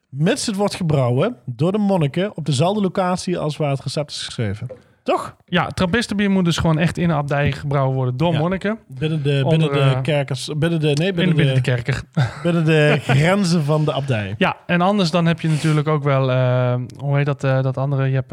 Mits 0.09 0.45
het 0.45 0.55
wordt 0.55 0.75
gebrouwen 0.75 1.37
door 1.45 1.71
de 1.71 1.77
monniken 1.77 2.37
op 2.37 2.45
dezelfde 2.45 2.81
locatie 2.81 3.37
als 3.37 3.57
waar 3.57 3.69
het 3.69 3.81
recept 3.83 4.11
is 4.11 4.21
geschreven. 4.21 4.67
Toch? 5.03 5.35
Ja, 5.45 5.67
trappistenbier 5.67 6.31
moet 6.31 6.45
dus 6.45 6.57
gewoon 6.57 6.77
echt 6.77 6.97
in 6.97 7.09
een 7.09 7.15
abdij 7.15 7.51
gebrouwen 7.51 7.95
worden 7.95 8.17
door 8.17 8.33
monniken. 8.33 8.79
Binnen 8.87 9.23
de, 9.23 9.41
Onder, 9.43 9.69
binnen 9.69 9.89
de 9.89 9.95
eh, 9.95 10.01
kerkers, 10.01 10.49
binnen 10.57 10.79
de, 10.79 10.85
nee, 10.85 11.07
In, 11.07 11.15
binnen, 11.15 11.35
binnen 11.35 11.55
de 11.55 11.61
de, 11.61 11.71
kerker. 11.71 12.01
binnen 12.43 12.65
de 12.65 12.97
grenzen 13.01 13.63
van 13.63 13.85
de 13.85 13.93
abdij. 13.93 14.35
Ja, 14.37 14.57
en 14.65 14.81
anders 14.81 15.11
dan 15.11 15.25
heb 15.25 15.39
je 15.39 15.47
natuurlijk 15.47 15.87
ook 15.87 16.03
wel, 16.03 16.31
eh, 16.31 16.75
hoe 16.97 17.17
heet 17.17 17.25
dat, 17.25 17.43
eh, 17.43 17.61
dat 17.61 17.77
andere? 17.77 18.07
Je 18.07 18.15
hebt, 18.15 18.31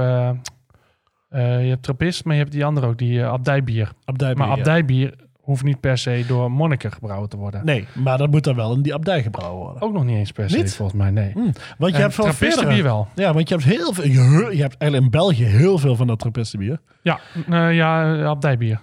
je 1.31 1.69
hebt 1.69 1.83
trappist, 1.83 2.25
maar 2.25 2.35
je 2.35 2.41
hebt 2.41 2.53
die 2.53 2.65
andere 2.65 2.87
ook, 2.87 2.99
die 2.99 3.25
abdijbier. 3.25 3.93
Abdijbier, 4.05 4.47
Maar 4.47 4.57
abdijbier 4.57 5.15
hoeft 5.49 5.63
niet 5.65 5.81
per 5.81 5.99
se 5.99 6.25
door 6.27 6.51
monniken 6.51 6.93
gebrouwen 6.93 7.29
te 7.29 7.37
worden. 7.37 7.65
Nee, 7.65 7.87
maar 7.95 8.19
dat 8.19 8.31
moet 8.31 8.45
dan 8.45 8.55
wel 8.57 8.75
in 8.75 8.83
die 8.83 8.95
abdij 8.95 9.23
gebrouwen 9.23 9.63
worden. 9.63 9.83
Ook 9.83 9.93
nog 9.93 10.05
niet 10.05 10.17
eens 10.17 10.33
per 10.33 10.51
se, 10.51 10.57
Niet? 10.57 10.75
volgens 10.75 10.99
mij, 10.99 11.11
nee. 11.11 11.33
Hm, 11.33 11.41
Want 11.79 11.91
je 11.91 11.97
En 11.97 12.01
hebt 12.01 12.17
wel 12.17 12.27
trappistenbier 12.27 12.83
wel. 12.83 13.09
Ja, 13.15 13.33
want 13.33 13.49
je 13.49 13.55
hebt 13.55 13.67
heel 13.67 13.93
veel. 13.93 14.05
Je, 14.05 14.61
hebt 14.63 14.77
eigenlijk 14.77 15.03
in 15.03 15.11
België 15.11 15.45
heel 15.45 15.79
veel 15.79 15.97
van 15.97 16.07
dat 16.07 16.19
trappistenbier. 16.19 16.81
Ja, 17.03 17.21
eh, 17.49 17.75
ja, 17.75 18.15
eh, 18.15 18.27
abdijbier. 18.27 18.81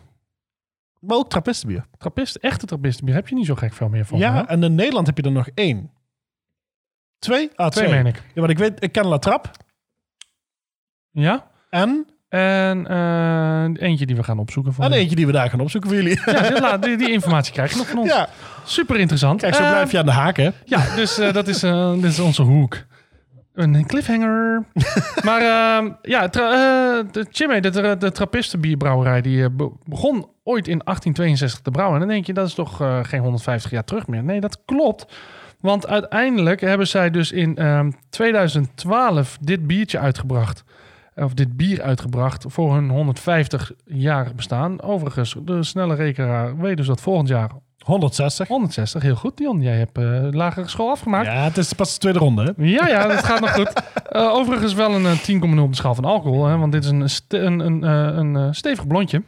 Maar 1.00 1.18
ook 1.18 1.30
trappistenbier. 1.30 1.86
Trappist, 1.98 2.36
echte 2.36 2.66
trappistenbier 2.66 3.16
heb 3.16 3.28
je 3.28 3.36
niet 3.36 3.46
zo 3.46 3.56
gek 3.56 3.74
veel 3.74 3.90
meer 3.90 4.06
van. 4.06 4.18
Ja, 4.20 4.48
en 4.48 4.64
in 4.64 4.76
Nederland 4.76 5.08
heb 5.08 5.18
je 5.18 5.24
er 5.24 5.32
nog 5.32 5.50
één. 5.54 5.92
Twee? 7.20 7.50
Ah, 7.56 7.68
twee. 7.68 7.86
Twee 7.88 8.04
meen 8.04 8.14
ik. 8.14 8.24
Ja, 8.34 8.40
want 8.40 8.50
ik 8.50 8.58
weet, 8.58 8.84
ik 8.84 8.92
ken 8.92 9.06
La 9.06 9.18
Trappe. 9.18 9.50
Ja? 11.12 11.48
En, 11.70 12.08
En 12.36 12.88
eh, 12.88 13.88
eentje 13.88 14.06
die 14.06 14.16
we 14.16 14.24
gaan 14.24 14.40
opzoeken. 14.40 14.74
Voor 14.74 14.84
en 14.86 14.92
je. 14.92 14.98
eentje 14.98 15.16
die 15.16 15.26
we 15.26 15.32
daar 15.32 15.50
gaan 15.50 15.60
opzoeken 15.60 15.90
voor 15.90 16.00
jullie. 16.02 16.20
Ja, 16.26 16.60
laat- 16.60 16.84
die, 16.84 16.98
die 16.98 17.12
informatie 17.12 17.54
krijg 17.54 17.72
je 17.72 17.78
nog 17.78 17.88
van 17.88 17.98
ons. 17.98 18.10
Ja, 18.14 18.30
Super 18.64 19.00
interessant. 19.00 19.42
kijk, 19.42 19.56
zo 19.56 19.64
Eh, 19.64 19.70
blijf 19.70 19.92
je 19.92 19.98
aan 20.00 20.06
de 20.06 20.12
haak, 20.12 20.38
hè? 20.38 20.50
Ja, 20.66 20.96
dus 20.96 21.18
eh, 21.18 21.34
dat 21.34 21.48
is, 21.48 21.64
eh, 21.64 21.94
dit 21.94 22.04
is 22.04 22.20
onze 22.20 22.42
hoek. 22.42 22.78
Een 23.54 23.86
cliffhanger. 23.86 24.66
maar 25.28 25.42
eh, 25.42 25.92
ja, 26.02 26.28
de 26.28 27.26
Chimay, 27.32 27.60
de, 27.60 27.70
de, 27.70 27.96
de 28.00 28.12
Trappistenbierbrouwerij, 28.12 29.22
die 29.22 29.50
be- 29.50 29.72
begon 29.86 30.16
ooit 30.44 30.68
in 30.68 30.82
1862 30.84 31.60
te 31.62 31.72
brouwen. 31.72 31.96
En 31.96 32.06
dan 32.06 32.14
denk 32.16 32.26
je, 32.26 32.34
dat 32.34 32.48
is 32.48 32.54
toch 32.54 32.82
geen 33.02 33.22
150 33.22 33.72
jaar 33.72 33.84
terug 33.84 34.08
meer. 34.08 34.24
Nee, 34.24 34.40
dat 34.40 34.60
klopt. 34.66 35.06
Want 35.60 35.88
uiteindelijk 35.88 36.62
hebben 36.62 36.88
zij 36.88 37.10
dus 37.12 37.32
in 37.32 37.58
ehm 37.58 37.92
2012 38.10 39.38
dit 39.42 39.68
biertje 39.68 40.00
uitgebracht. 40.00 40.64
Of 41.16 41.34
dit 41.34 41.58
bier 41.58 41.82
uitgebracht 41.82 42.46
voor 42.48 42.74
hun 42.74 43.16
150-jarig 43.18 44.36
bestaan. 44.36 44.82
Overigens, 44.82 45.36
de 45.44 45.64
snelle 45.64 45.96
rekenaar 45.96 46.58
weet 46.58 46.78
dus 46.78 46.88
dat 46.88 47.02
volgend 47.02 47.28
jaar 47.28 47.50
160. 47.86 48.48
160, 48.48 49.02
heel 49.02 49.16
goed 49.16 49.38
Dion. 49.38 49.62
Jij 49.62 49.78
hebt 49.78 49.98
eh 49.98 50.28
lagere 50.32 50.68
school 50.68 50.90
afgemaakt. 50.90 51.26
Ja, 51.26 51.34
het 51.44 51.58
is 51.58 51.74
pas 51.74 51.94
de 51.94 52.00
tweede 52.00 52.20
ronde. 52.20 52.44
Hè? 52.58 52.64
Ja, 52.66 52.88
ja, 52.88 53.08
dat 53.08 53.24
gaat 53.24 53.40
nog 53.40 53.52
goed. 53.54 53.74
Eh, 54.06 54.22
overigens 54.34 54.74
wel 54.74 54.94
een 54.96 55.06
eh, 55.06 55.12
10,0 55.54 55.60
op 55.60 55.70
de 55.70 55.76
schaal 55.76 55.96
van 55.96 56.06
alcohol. 56.06 56.46
Hè, 56.46 56.58
want 56.58 56.72
dit 56.72 56.84
is 56.84 56.90
een, 56.90 57.10
ste- 57.10 57.38
een, 57.40 57.60
een, 57.60 57.84
eh, 57.84 58.18
een 58.18 58.36
eh, 58.36 58.48
stevig 58.52 58.88
blondje. 58.88 59.24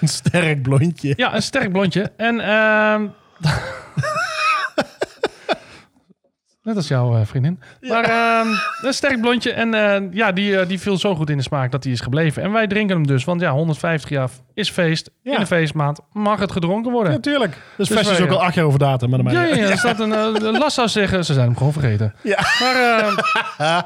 Een 0.00 0.08
sterk 0.08 0.62
blondje. 0.62 1.12
Ja, 1.16 1.34
een 1.34 1.42
sterk 1.42 1.72
blondje. 1.72 2.12
En 2.16 2.40
ehm 2.40 3.06
net 6.64 6.76
als 6.76 6.88
jouw 6.88 7.16
eh, 7.16 7.20
vriendin. 7.24 7.60
Maar 7.80 8.04
ehm, 8.04 8.48
een 8.82 8.94
sterk 8.94 9.20
blondje. 9.20 9.52
En 9.52 9.74
eh, 9.74 10.02
ja, 10.10 10.32
die, 10.32 10.58
eh, 10.58 10.68
die 10.68 10.80
viel 10.80 10.98
zo 10.98 11.14
goed 11.14 11.30
in 11.30 11.36
de 11.36 11.42
smaak 11.42 11.70
dat 11.70 11.82
die 11.82 11.92
is 11.92 12.00
gebleven. 12.00 12.42
En 12.42 12.52
wij 12.52 12.66
drinken 12.66 12.96
hem 12.96 13.06
dus. 13.06 13.24
Want 13.24 13.40
ja, 13.40 13.52
150 13.52 14.10
jaar 14.10 14.28
is 14.54 14.70
feest. 14.70 15.10
Ja. 15.22 15.32
In 15.32 15.40
de 15.40 15.46
feestmaand 15.46 16.00
mag 16.12 16.40
het 16.40 16.52
gedronken 16.52 16.92
worden. 16.92 17.12
Natuurlijk. 17.12 17.58
Dus, 17.76 17.88
Fest 17.88 18.10
is 18.10 18.18
wij, 18.18 18.26
ook 18.26 18.32
al 18.32 18.42
acht 18.42 18.54
jaar 18.54 18.64
over 18.64 18.78
datum. 18.78 19.10
Maar 19.10 19.32
Ja, 19.32 19.42
ja, 19.42 19.54
ja. 19.54 19.70
Er 19.70 19.78
staat 19.78 20.00
een 20.00 20.10
uh, 20.10 20.58
last 20.58 20.74
zou 20.74 20.88
zeggen, 20.88 21.24
ze 21.24 21.32
zijn 21.32 21.46
hem 21.46 21.56
gewoon 21.56 21.72
vergeten. 21.72 22.14
Ja. 22.22 22.38
Maar 22.60 22.74
eh, 23.58 23.78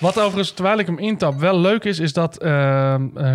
wat 0.00 0.18
overigens, 0.18 0.50
terwijl 0.50 0.78
ik 0.78 0.86
hem 0.86 0.98
intap, 0.98 1.38
wel 1.38 1.58
leuk 1.58 1.84
is, 1.84 1.98
is 1.98 2.12
dat 2.12 2.36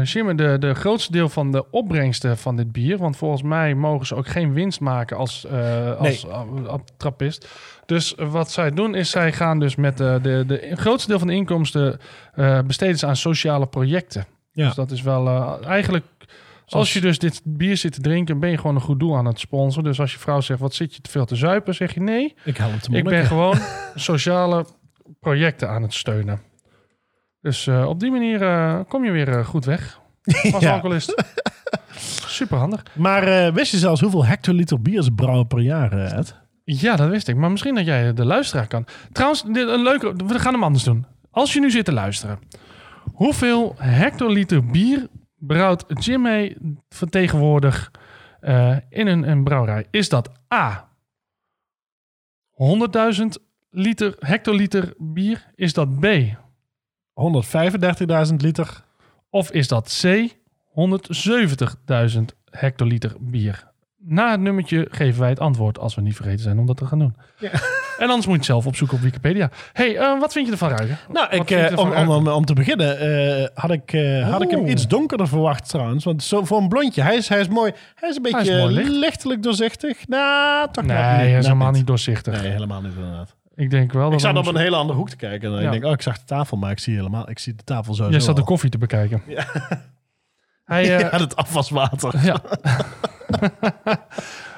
Jimmy 0.04 0.36
de, 0.36 0.56
de 0.60 0.74
grootste 0.74 1.12
deel 1.12 1.30
van 1.30 1.52
de 1.52 1.72
opbrengsten 1.72 2.38
van 2.38 2.56
dit 2.56 2.72
bier, 2.72 2.98
want 2.98 3.18
volgens 3.18 3.42
mij 3.42 3.76
mogen 3.76 4.06
ze 4.06 4.16
ook 4.16 4.28
geen 4.28 4.54
winst 4.54 4.80
maken 4.80 5.18
als, 5.18 5.46
eh 5.46 5.98
als 5.98 6.28
eh, 6.28 6.74
trappist. 6.98 7.48
Dus 7.86 8.16
wat 8.18 8.52
zij 8.52 8.72
doen 8.72 8.96
is, 8.96 9.10
zij 9.10 9.34
gaan 9.34 9.60
dus 9.60 9.76
met 9.76 9.98
de, 9.98 10.20
de, 10.22 10.44
de 10.48 10.72
grootste 10.76 11.10
deel 11.10 11.20
van 11.20 11.28
de 11.28 11.34
inkomsten 11.34 12.00
besteden 12.66 12.98
ze 12.98 13.06
aan 13.06 13.16
sociale 13.16 13.68
projecten. 13.68 14.26
Ja. 14.52 14.66
Dus 14.66 14.76
dat 14.76 14.92
is 14.92 15.02
wel 15.02 15.60
eigenlijk... 15.64 16.06
Als 16.70 16.94
je 16.94 17.02
dus 17.02 17.20
dit 17.20 17.42
bier 17.44 17.78
zit 17.78 17.94
te 17.94 18.02
drinken, 18.02 18.40
ben 18.40 18.50
je 18.50 18.58
gewoon 18.58 18.76
een 18.76 18.82
goed 18.82 19.00
doel 19.00 19.18
aan 19.18 19.26
het 19.26 19.40
sponsoren. 19.40 19.84
Dus 19.84 20.00
als 20.00 20.12
je 20.12 20.20
vrouw 20.20 20.42
zegt, 20.42 20.60
wat 20.60 20.74
zit 20.74 20.96
je 20.96 21.02
te 21.02 21.10
veel 21.10 21.26
te 21.26 21.36
zuipen? 21.36 21.76
Zeg 21.76 21.94
je 21.94 22.02
nee, 22.02 22.36
Ik 22.44 22.58
hou 22.58 22.72
hem 22.72 22.80
te 22.80 22.92
ik 22.92 23.04
ben 23.04 23.26
gewoon 23.36 23.58
sociale 23.96 24.66
projecten 25.20 25.70
aan 25.70 25.82
het 25.82 25.94
steunen. 25.94 26.42
Dus 27.42 27.68
eh, 27.68 27.86
op 27.88 28.00
die 28.00 28.12
manier 28.12 28.42
eh, 28.42 28.80
kom 28.88 29.06
je 29.06 29.12
weer 29.12 29.30
eh, 29.38 29.46
goed 29.46 29.66
weg 29.66 30.00
als 30.54 30.64
Ja. 30.64 30.74
alcoholist. 30.74 31.24
Super 32.28 32.58
handig. 32.58 32.84
Maar 32.96 33.54
wist 33.54 33.72
je 33.72 33.78
zelfs 33.78 34.02
hoeveel 34.02 34.26
hectoliter 34.26 34.82
bier 34.82 35.02
ze 35.02 35.12
brouwen 35.12 35.48
per 35.48 35.60
jaar, 35.60 35.92
Ed? 35.94 36.36
Ja, 36.64 36.96
dat 36.96 37.10
wist 37.10 37.28
ik. 37.28 37.36
Maar 37.36 37.52
misschien 37.52 37.76
dat 37.76 37.86
jij 37.86 38.14
de 38.14 38.26
luisteraar 38.26 38.68
kan. 38.68 38.86
Trouwens, 39.12 39.44
dit, 39.44 39.68
een 39.68 39.84
leuke, 39.84 40.14
we 40.28 40.40
gaan 40.40 40.54
hem 40.54 40.64
anders 40.64 40.84
doen. 40.84 41.06
Als 41.32 41.54
je 41.54 41.60
nu 41.60 41.72
zit 41.72 41.86
te 41.86 41.92
luisteren. 41.94 42.40
Hoeveel 43.14 43.76
hectoliter 43.78 44.66
bier 44.66 45.08
brouwt 45.38 45.86
Jimmy 45.88 46.58
vertegenwoordig 46.90 47.92
eh, 48.40 48.76
in 48.90 49.08
een, 49.08 49.30
een 49.30 49.44
brouwerij? 49.44 49.86
Is 49.92 50.10
dat 50.10 50.30
A. 50.54 50.90
100.000 53.18 53.26
liter, 53.70 54.16
hectoliter 54.20 54.94
bier? 54.98 55.46
Is 55.56 55.74
dat 55.74 56.00
B. 56.00 56.06
135.000 58.30 58.36
liter. 58.36 58.84
Of 59.30 59.52
is 59.52 59.68
dat 59.68 60.02
C. 60.02 60.36
170.000 62.14 62.22
hectoliter 62.50 63.16
bier? 63.20 63.68
Na 63.98 64.32
het 64.32 64.40
nummertje 64.40 64.88
geven 64.92 65.20
wij 65.20 65.30
het 65.30 65.40
antwoord 65.40 65.80
als 65.80 65.96
we 65.96 66.02
niet 66.02 66.16
vergeten 66.16 66.40
zijn 66.40 66.60
om 66.60 66.66
dat 66.66 66.78
te 66.78 66.86
gaan 66.86 67.00
doen. 67.00 67.16
En 68.00 68.08
anders 68.08 68.26
moet 68.26 68.34
je 68.34 68.42
het 68.42 68.46
zelf 68.46 68.66
opzoeken 68.66 68.98
op 68.98 69.04
Wikipedia. 69.04 69.50
hey, 69.74 69.98
eh, 69.98 70.20
wat 70.20 70.32
vind 70.32 70.46
je 70.46 70.52
ervan 70.52 70.70
ruiken? 70.70 70.98
Nou, 71.12 71.30
ik, 71.30 71.52
eh, 71.52 71.78
om, 71.78 71.92
om, 71.92 72.10
om, 72.10 72.28
om 72.28 72.46
te 72.46 72.54
beginnen 72.54 73.00
eh, 73.00 73.48
had, 73.54 73.72
ik, 73.72 73.92
had 74.24 74.42
ik 74.42 74.50
hem 74.50 74.68
iets 74.68 74.88
donkerder 74.88 75.28
verwacht 75.28 75.70
trouwens. 75.70 76.04
Want 76.04 76.24
zo, 76.24 76.46
voor 76.46 76.62
een 76.62 76.68
blondje, 76.68 77.02
hij 77.02 77.16
is, 77.16 77.28
hij 77.28 77.40
is 77.40 77.48
mooi. 77.48 77.72
Hij 77.96 78.10
is 78.10 78.16
een 78.16 78.22
beetje 78.22 78.52
is 78.52 78.62
mooi 78.62 78.74
licht. 78.74 78.90
lichtelijk 78.90 79.44
doorzichtig. 79.44 80.08
Nou, 80.08 80.68
toch 80.72 80.86
Nee, 80.86 80.98
net 80.98 81.06
hij 81.06 81.38
is 81.38 81.46
helemaal 81.46 81.72
niet 81.72 81.88
doorzichtig. 81.88 82.42
Nee, 82.42 82.52
helemaal 82.52 82.82
niet 82.82 82.94
inderdaad. 82.96 83.36
Ik 83.60 83.70
denk 83.70 83.92
wel 83.92 84.04
dat 84.04 84.14
Ik 84.14 84.20
zat 84.20 84.38
op 84.38 84.46
een 84.46 84.56
hele 84.58 84.76
andere 84.76 84.98
hoek 85.00 85.10
te 85.10 85.16
kijken. 85.16 85.54
En 85.56 85.60
Ja. 85.62 85.66
ik 85.66 85.72
denk, 85.72 85.84
oh, 85.86 85.92
ik 85.92 86.02
zag 86.02 86.18
de 86.20 86.26
tafel, 86.26 86.58
maar 86.58 86.72
ik 86.72 86.80
zie 86.80 86.96
helemaal, 86.96 87.30
ik 87.30 87.40
zie 87.40 87.56
de 87.56 87.64
tafel 87.64 87.94
sowieso 87.94 88.12
Jij 88.18 88.20
zat 88.26 88.36
de 88.36 88.44
koffie 88.44 88.70
te 88.70 88.78
bekijken. 88.78 89.22
Hij, 90.66 90.84
eh, 90.96 91.00
Ja, 91.00 91.10
het 91.18 91.36
afwaswater. 91.36 92.26
ja. 92.26 92.42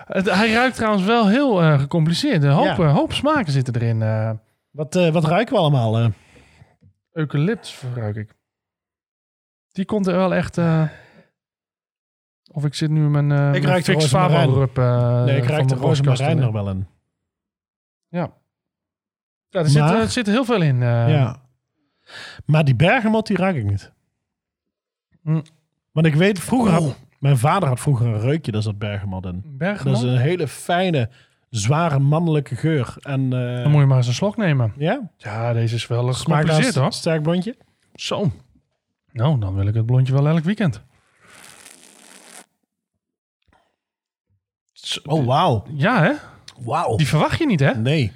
Hij 0.37 0.51
ruikt 0.53 0.75
trouwens 0.75 1.03
wel 1.05 1.27
heel 1.27 1.61
eh, 1.61 1.79
gecompliceerd. 1.79 2.43
Een 2.43 2.51
hoop, 2.51 2.65
Ja. 2.65 2.77
eh, 2.77 2.93
hoop 2.93 3.13
smaken 3.13 3.51
zitten 3.51 3.75
erin. 3.75 4.01
eh 4.01 4.31
Wat, 4.71 4.95
eh, 4.95 5.09
wat 5.11 5.23
ruiken 5.25 5.53
we 5.53 5.59
allemaal? 5.59 5.97
eh? 5.97 6.07
eucalyptus 7.11 7.83
ruik 7.95 8.15
ik. 8.15 8.35
Die 9.71 9.85
komt 9.85 10.07
er 10.07 10.15
wel 10.15 10.33
echt... 10.33 10.57
eh, 10.57 10.83
of 12.51 12.65
ik 12.65 12.73
zit 12.73 12.89
nu 12.89 13.03
in 13.05 13.11
mijn 13.11 13.53
Ik 13.55 13.63
ruik 13.63 13.85
de 13.85 13.93
rozemarijn. 13.93 14.49
Eh, 14.75 15.23
nee, 15.23 15.37
ik 15.37 15.45
ruik 15.45 15.67
de 15.67 15.75
rozemarijn 15.75 16.39
er 16.41 16.51
wel 16.51 16.69
in. 16.69 16.87
Ja. 18.07 18.31
Ja, 19.51 19.59
er, 19.59 19.69
zit, 19.69 19.81
Maar- 19.81 19.99
er 20.01 20.09
zit 20.09 20.25
heel 20.27 20.45
veel 20.45 20.61
in. 20.61 20.75
eh. 20.83 21.09
ja. 21.09 21.41
Maar 22.45 22.63
die 22.65 22.75
bergamot, 22.75 23.27
die 23.27 23.37
ruik 23.37 23.55
ik 23.55 23.63
niet. 23.63 23.91
Hm. 25.23 25.41
Want 25.91 26.05
ik 26.05 26.15
weet, 26.15 26.39
vroeger 26.39 26.71
had, 26.71 26.95
mijn 27.19 27.37
vader 27.37 27.67
had 27.69 27.79
vroeger 27.79 28.07
een 28.07 28.19
reukje, 28.19 28.51
daar 28.51 28.61
zat 28.61 28.77
bergamot 28.79 29.25
in. 29.25 29.43
Bergamot? 29.45 29.93
Dat 30.01 30.03
is 30.03 30.11
een 30.11 30.17
hele 30.17 30.47
fijne, 30.47 31.09
zware 31.49 31.99
mannelijke 31.99 32.55
geur. 32.55 32.95
En 32.99 33.33
eh, 33.33 33.61
Dan 33.63 33.71
moet 33.71 33.81
je 33.81 33.87
maar 33.87 33.97
eens 33.97 34.07
een 34.07 34.13
slok 34.13 34.37
nemen. 34.37 34.73
ja, 34.77 35.09
Ja, 35.17 35.53
deze 35.53 35.75
is 35.75 35.87
wel 35.87 36.13
gecompliceerd 36.13 36.75
hoor. 36.75 36.93
sterk 36.93 37.21
blondje. 37.21 37.55
Zo. 37.95 38.31
Nou, 39.11 39.39
dan 39.39 39.55
wil 39.55 39.67
ik 39.67 39.73
het 39.73 39.85
blondje 39.85 40.13
wel 40.13 40.27
elk 40.27 40.43
weekend. 40.43 40.81
Oh, 45.05 45.25
wauw. 45.25 45.63
Ja, 45.73 46.01
hè? 46.03 46.13
Wauw. 46.59 46.95
Die 46.95 47.07
verwacht 47.07 47.39
je 47.39 47.45
niet, 47.45 47.59
hè? 47.59 47.75
Nee. 47.75 48.11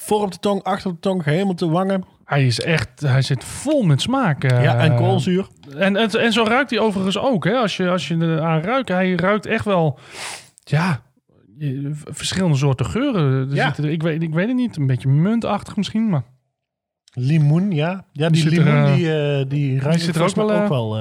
Voor 0.00 0.22
op 0.22 0.32
de 0.32 0.38
tong, 0.38 0.62
achter 0.62 0.88
op 0.90 0.94
de 0.94 1.00
tong, 1.08 1.24
helemaal 1.24 1.54
te 1.54 1.68
wangen. 1.68 2.04
Hij 2.24 2.46
is 2.46 2.60
echt, 2.60 3.00
hij 3.00 3.22
zit 3.22 3.44
vol 3.44 3.82
met 3.82 4.00
smaak. 4.00 4.44
eh. 4.44 4.62
ja, 4.62 4.76
en 4.78 4.96
koolzuur. 4.96 5.46
En, 5.76 5.96
en, 5.96 6.10
en 6.10 6.32
zo 6.32 6.44
ruikt 6.44 6.70
hij 6.70 6.78
overigens 6.78 7.18
ook, 7.18 7.44
hè? 7.44 7.52
Als 7.56 7.76
je, 7.76 7.88
als 7.88 8.08
je 8.08 8.16
er 8.16 8.40
aan 8.42 8.60
ruikt, 8.60 8.88
hij 8.88 9.14
ruikt 9.14 9.46
echt 9.46 9.64
wel, 9.64 9.98
ja, 10.64 11.00
verschillende 12.04 12.56
soorten 12.56 12.86
geuren. 12.86 13.48
Er 13.50 13.54
Ja. 13.54 13.74
er- 13.76 13.90
ik, 13.90 14.02
weet, 14.02 14.22
ik 14.22 14.34
weet 14.34 14.46
het 14.46 14.56
niet, 14.56 14.76
een 14.76 14.86
beetje 14.86 15.08
muntachtig 15.08 15.76
misschien, 15.76 16.08
maar 16.08 16.22
Limoen, 17.12 17.70
ja. 17.70 18.04
Ja, 18.12 18.28
die, 18.28 18.48
limoen, 18.48 18.66
eh, 18.86 18.94
die, 18.94 19.12
eh, 19.38 19.44
die 19.48 19.80
ruikt 19.80 20.00
zit 20.00 20.16
er 20.16 20.22
ook 20.22 20.34
wel, 20.34 20.50
ook 20.52 20.68
wel. 20.68 20.98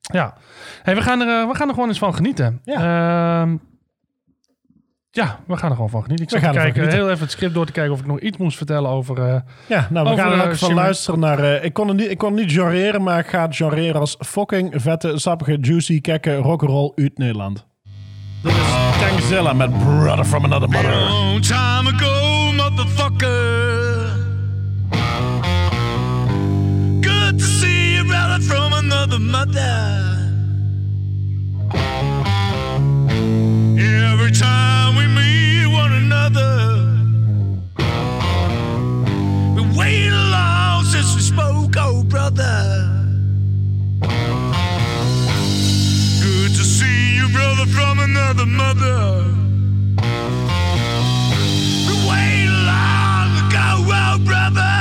ja. 0.00 0.34
Hey, 0.82 0.94
we, 0.94 1.02
gaan 1.02 1.20
er, 1.20 1.48
we 1.48 1.54
gaan 1.54 1.68
er 1.68 1.74
gewoon 1.74 1.88
eens 1.88 1.98
van 1.98 2.14
genieten. 2.14 2.60
Ja. 2.64 3.42
Ehm, 3.42 3.56
ja, 5.10 5.38
we 5.46 5.56
gaan 5.56 5.68
er 5.70 5.74
gewoon 5.74 5.90
van 5.90 6.02
genieten. 6.02 6.26
Ik 6.26 6.32
ervan 6.32 6.52
kijken, 6.52 6.88
heel 6.88 7.08
even 7.10 7.20
het 7.22 7.30
script 7.30 7.54
door 7.54 7.66
te 7.66 7.72
kijken 7.72 7.92
of 7.92 8.00
ik 8.00 8.06
nog 8.06 8.20
iets 8.20 8.36
moest 8.36 8.56
vertellen 8.56 8.90
over... 8.90 9.18
eh, 9.18 9.40
Ja, 9.66 9.88
nou, 9.90 10.04
we 10.06 10.12
Over, 10.12 10.24
gaan 10.24 10.32
er 10.32 10.38
eh, 10.38 10.44
ook 10.44 10.48
van 10.48 10.56
Shimmer. 10.68 10.84
luisteren 10.84 11.20
naar... 11.20 11.38
eh, 11.38 11.64
ik, 11.64 11.72
kon 11.72 11.88
het 11.88 11.96
niet, 11.96 12.10
ik 12.10 12.18
kon 12.18 12.32
het 12.32 12.40
niet 12.40 12.52
genreren, 12.52 13.02
maar 13.02 13.18
ik 13.18 13.26
ga 13.26 13.42
het 13.46 13.56
genreren 13.56 14.00
als 14.00 14.16
fucking 14.18 14.72
vette, 14.76 15.18
sappige, 15.18 15.58
juicy, 15.60 16.00
kekke 16.00 16.36
rock'n'roll 16.36 16.92
uit 16.94 17.18
Nederland. 17.18 17.66
Dit 18.42 18.52
is 18.52 18.98
Tankzilla 19.00 19.52
met 19.52 19.78
Brother 19.78 20.24
from 20.24 20.44
Another 20.44 20.68
Mother. 20.68 20.94
Long 20.94 21.42
time 21.44 21.88
ago, 21.94 22.52
motherfucker. 22.52 23.66
Good 27.00 27.38
to 27.38 27.44
see 27.44 27.94
you, 27.94 28.06
brother, 28.06 28.40
from 28.42 28.72
another 28.72 29.20
mother. 29.20 29.96
Every 33.80 34.32
time 34.32 34.96
we 34.96 35.06
meet 35.06 35.66
one 35.68 35.92
another, 35.92 36.82
we 39.78 40.10
long 40.10 40.82
since 40.82 41.14
we 41.14 41.20
spoke, 41.20 41.76
oh 41.78 42.02
brother. 42.02 42.90
Good 46.20 46.50
to 46.58 46.64
see 46.64 47.14
you, 47.14 47.28
brother, 47.28 47.66
from 47.66 48.00
another 48.00 48.46
mother. 48.46 49.22
Way 52.08 52.48
long 52.48 53.30
oh 53.54 54.18
brother. 54.24 54.74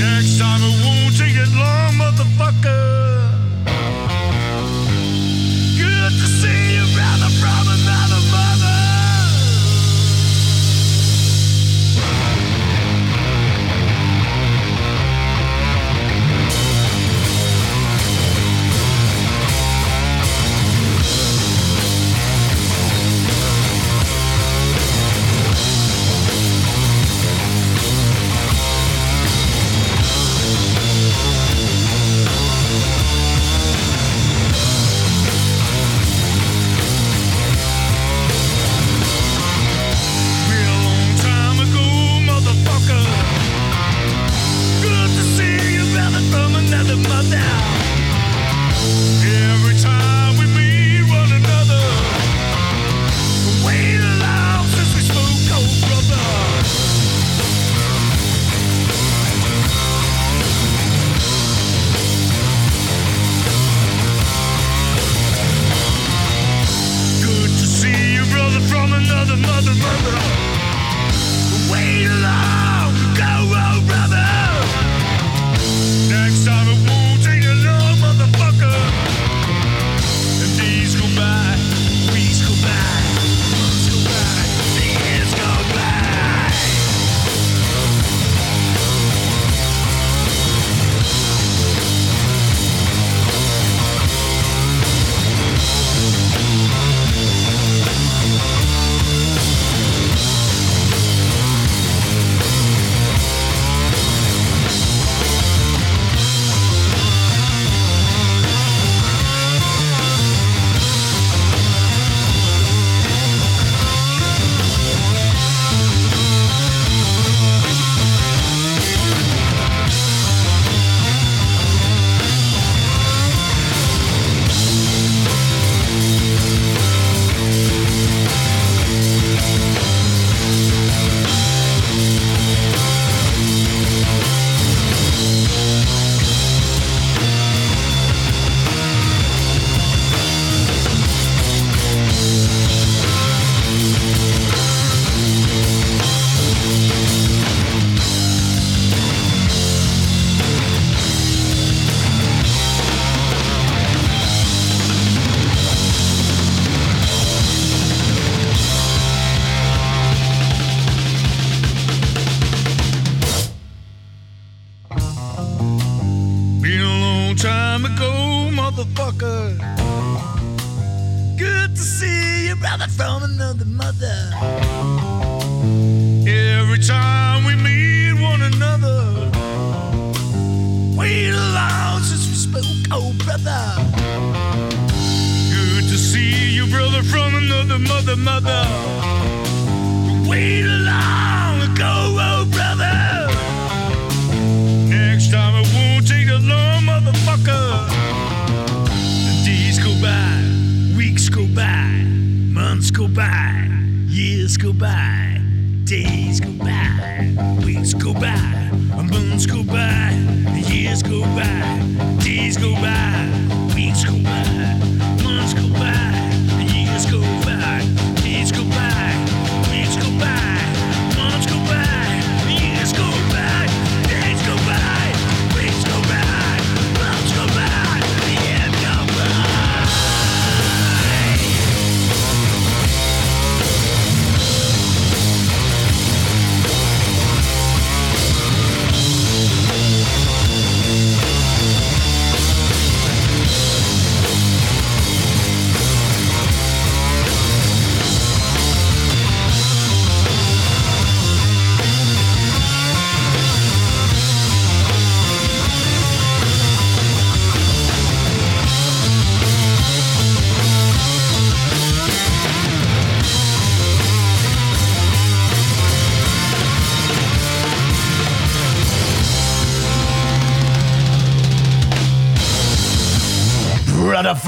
Next 0.00 0.40
time 0.40 0.60
it 0.60 0.84
won't 0.84 1.16
take 1.16 1.36
it 1.36 1.54
long, 1.54 1.92
motherfucker. 2.02 2.89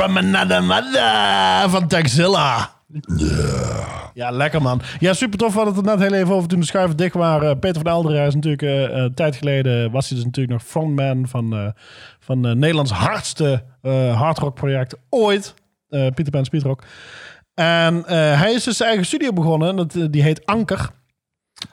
From 0.02 0.16
another 0.16 0.62
mother 0.64 1.70
van 1.70 1.88
Texilla. 1.88 2.70
Ja, 4.14 4.30
lekker 4.30 4.62
man. 4.62 4.80
Ja, 4.98 5.12
super 5.12 5.38
tof. 5.38 5.52
We 5.52 5.56
hadden 5.60 5.74
het 5.76 5.86
er 5.86 5.96
net 5.98 6.08
heel 6.08 6.18
even 6.20 6.34
over 6.34 6.48
toen 6.48 6.60
de 6.60 6.66
schuiven 6.66 6.96
dicht 6.96 7.14
waren. 7.14 7.58
Peter 7.58 7.82
van 7.82 7.90
Elderen 7.90 8.26
is 8.26 8.34
natuurlijk 8.34 8.62
eh, 8.62 8.84
eh, 8.84 8.90
een 8.92 9.14
tijd 9.14 9.36
geleden... 9.36 9.90
was 9.90 10.08
hij 10.08 10.16
dus 10.16 10.26
natuurlijk 10.26 10.54
nog 10.54 10.62
frontman 10.68 11.28
van, 11.28 11.52
eh 11.52 11.66
van 12.20 12.46
eh, 12.46 12.52
Nederlands 12.52 12.90
hardste 12.90 13.64
eh 13.82 14.20
hardrock 14.20 14.54
project 14.54 14.96
ooit. 15.08 15.54
eh 15.88 16.06
Peter 16.14 16.30
Pan 16.30 16.44
Speedrock. 16.44 16.82
En 17.54 18.04
eh, 18.06 18.40
hij 18.40 18.52
is 18.52 18.64
dus 18.64 18.76
zijn 18.76 18.88
eigen 18.88 19.06
studio 19.06 19.32
begonnen. 19.32 19.68
En 19.68 19.76
Dat, 19.76 19.94
eh, 19.94 20.04
die 20.10 20.22
heet 20.22 20.46
Anker. 20.46 20.90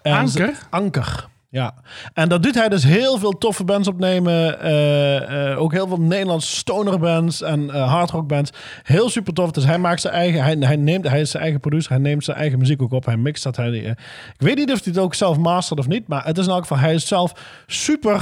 En 0.02 0.14
Anker? 0.14 0.54
Anker. 0.70 1.28
Ja, 1.52 1.74
en 2.14 2.30
dat 2.30 2.43
doet 2.43 2.56
hij 2.56 2.70
dus 2.70 2.84
heel 2.84 3.18
veel 3.18 3.32
toffe 3.38 3.64
bands 3.64 3.88
opnemen. 3.88 4.60
eh, 4.62 5.52
eh, 5.52 5.60
ook 5.62 5.72
heel 5.72 5.88
veel 5.88 6.00
Nederlandse 6.02 6.56
stoner 6.56 7.00
bands 7.00 7.41
en 7.41 7.70
eh 7.70 7.91
hardrock 7.93 8.28
bands. 8.28 8.52
Heel 8.84 9.10
super 9.10 9.34
tof. 9.34 9.52
Dus 9.52 9.66
hij 9.66 9.78
maakt 9.78 10.02
zijn 10.02 10.14
eigen, 10.14 10.43
hij, 10.43 10.56
hij, 10.60 10.76
neemt, 10.76 11.08
hij 11.08 11.22
is 11.22 11.32
zijn 11.32 11.43
eigen 11.43 11.60
producer. 11.62 11.91
Hij 11.91 12.00
neemt 12.02 12.24
zijn 12.24 12.38
eigen 12.38 12.60
muziek 12.60 12.82
ook 12.82 12.91
op. 12.91 13.06
Hij 13.06 13.18
mixt 13.18 13.43
dat. 13.43 13.56
Hij, 13.56 13.70
ik 13.78 13.95
weet 14.38 14.56
niet 14.56 14.72
of 14.72 14.84
hij 14.84 14.93
het 14.93 15.02
ook 15.02 15.14
zelf 15.14 15.38
mastert 15.38 15.80
of 15.80 15.88
niet. 15.88 16.08
Maar 16.08 16.26
het 16.26 16.38
is 16.38 16.45
in 16.45 16.52
elk 16.52 16.62
geval, 16.62 16.78
hij 16.78 16.93
is 16.93 17.08
zelf 17.08 17.62
super 17.68 18.22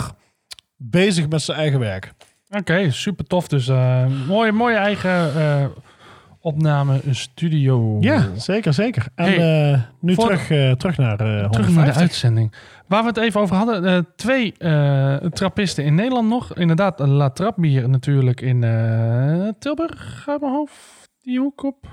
bezig 0.77 1.29
met 1.29 1.41
zijn 1.41 1.57
eigen 1.57 1.79
werk. 1.79 2.13
Oké, 2.49 2.91
super 2.91 3.25
tof. 3.25 3.47
Dus 3.47 3.67
mooie, 4.27 4.51
mooie 4.51 4.75
eigen 4.77 5.31
opname 6.41 6.99
studio. 7.11 7.97
Ja, 7.99 8.25
zeker, 8.35 8.73
zeker. 8.73 9.05
En 9.15 9.25
Hey, 9.25 9.85
nu 9.99 10.15
terug, 10.15 10.47
terug 10.47 10.57
naar 10.57 10.77
Terug 10.77 10.97
naar 10.97 11.17
de 11.17 11.57
150. 11.57 11.97
uitzending. 12.01 12.53
Waar 12.87 13.01
we 13.01 13.07
het 13.07 13.17
even 13.17 13.41
over 13.41 13.55
hadden. 13.55 13.85
eh, 13.85 13.97
twee 14.15 14.53
eh, 14.57 15.15
trappisten 15.15 15.83
in 15.83 15.95
Nederland 15.95 16.29
nog. 16.29 16.53
Inderdaad, 16.55 16.99
La 16.99 17.29
Trapbier 17.29 17.89
natuurlijk 17.89 18.41
in 18.41 18.63
eh, 18.63 19.47
Tilburg. 19.59 20.23
Uit 20.29 20.41
mijn 20.41 20.53
hoofd. 20.53 21.09
Die 21.21 21.39
hoek 21.39 21.63
op. 21.63 21.85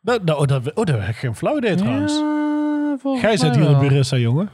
Dat, 0.00 0.26
dat, 0.26 0.38
oh, 0.38 0.46
dat, 0.46 0.74
oh, 0.74 0.84
dat 0.84 1.00
heb 1.00 1.08
ik 1.08 1.16
geen 1.16 1.34
flauw 1.34 1.56
idee 1.56 1.74
trouwens. 1.74 2.18
Ja, 2.18 2.96
Gij 3.18 3.36
zit 3.36 3.54
hier 3.56 3.70
in. 3.70 3.78
Burissa, 3.78 4.16
jongen. 4.16 4.48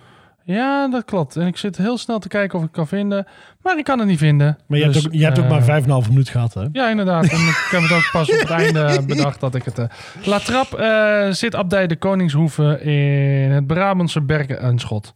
Ja, 0.46 0.88
dat 0.88 1.04
klopt. 1.04 1.36
En 1.36 1.46
ik 1.46 1.56
zit 1.56 1.76
heel 1.76 1.98
snel 1.98 2.18
te 2.18 2.28
kijken 2.28 2.58
of 2.58 2.64
ik 2.64 2.72
kan 2.72 2.86
vinden. 2.86 3.26
Maar 3.62 3.78
ik 3.78 3.84
kan 3.84 3.98
het 3.98 4.08
niet 4.08 4.18
vinden. 4.18 4.58
Maar 4.66 4.78
je, 4.78 4.84
Dus, 4.84 4.94
hebt, 4.94 5.06
ook, 5.06 5.12
je 5.12 5.24
hebt 5.24 5.38
ook 5.38 5.48
maar 5.48 5.82
5,5 6.04 6.08
minuut 6.08 6.28
gehad, 6.28 6.54
hè? 6.54 6.64
Ja, 6.72 6.88
inderdaad. 6.90 7.22
En 7.24 7.38
ik 7.38 7.68
heb 7.70 7.82
het 7.82 7.92
ook 7.92 8.08
pas 8.12 8.30
op 8.32 8.38
het 8.38 8.50
einde 8.60 9.02
bedacht 9.06 9.40
dat 9.40 9.54
ik 9.54 9.64
het... 9.64 9.78
eh 9.78 9.84
La 10.24 10.38
Trappe 10.38 11.28
zit 11.32 11.54
abdij 11.54 11.86
de 11.86 11.96
Koningshoeve 11.96 12.80
in 12.80 13.50
het 13.50 13.66
Brabantse 13.66 14.20
Bergen 14.20 14.60
en 14.60 14.78
Schot. 14.78 15.12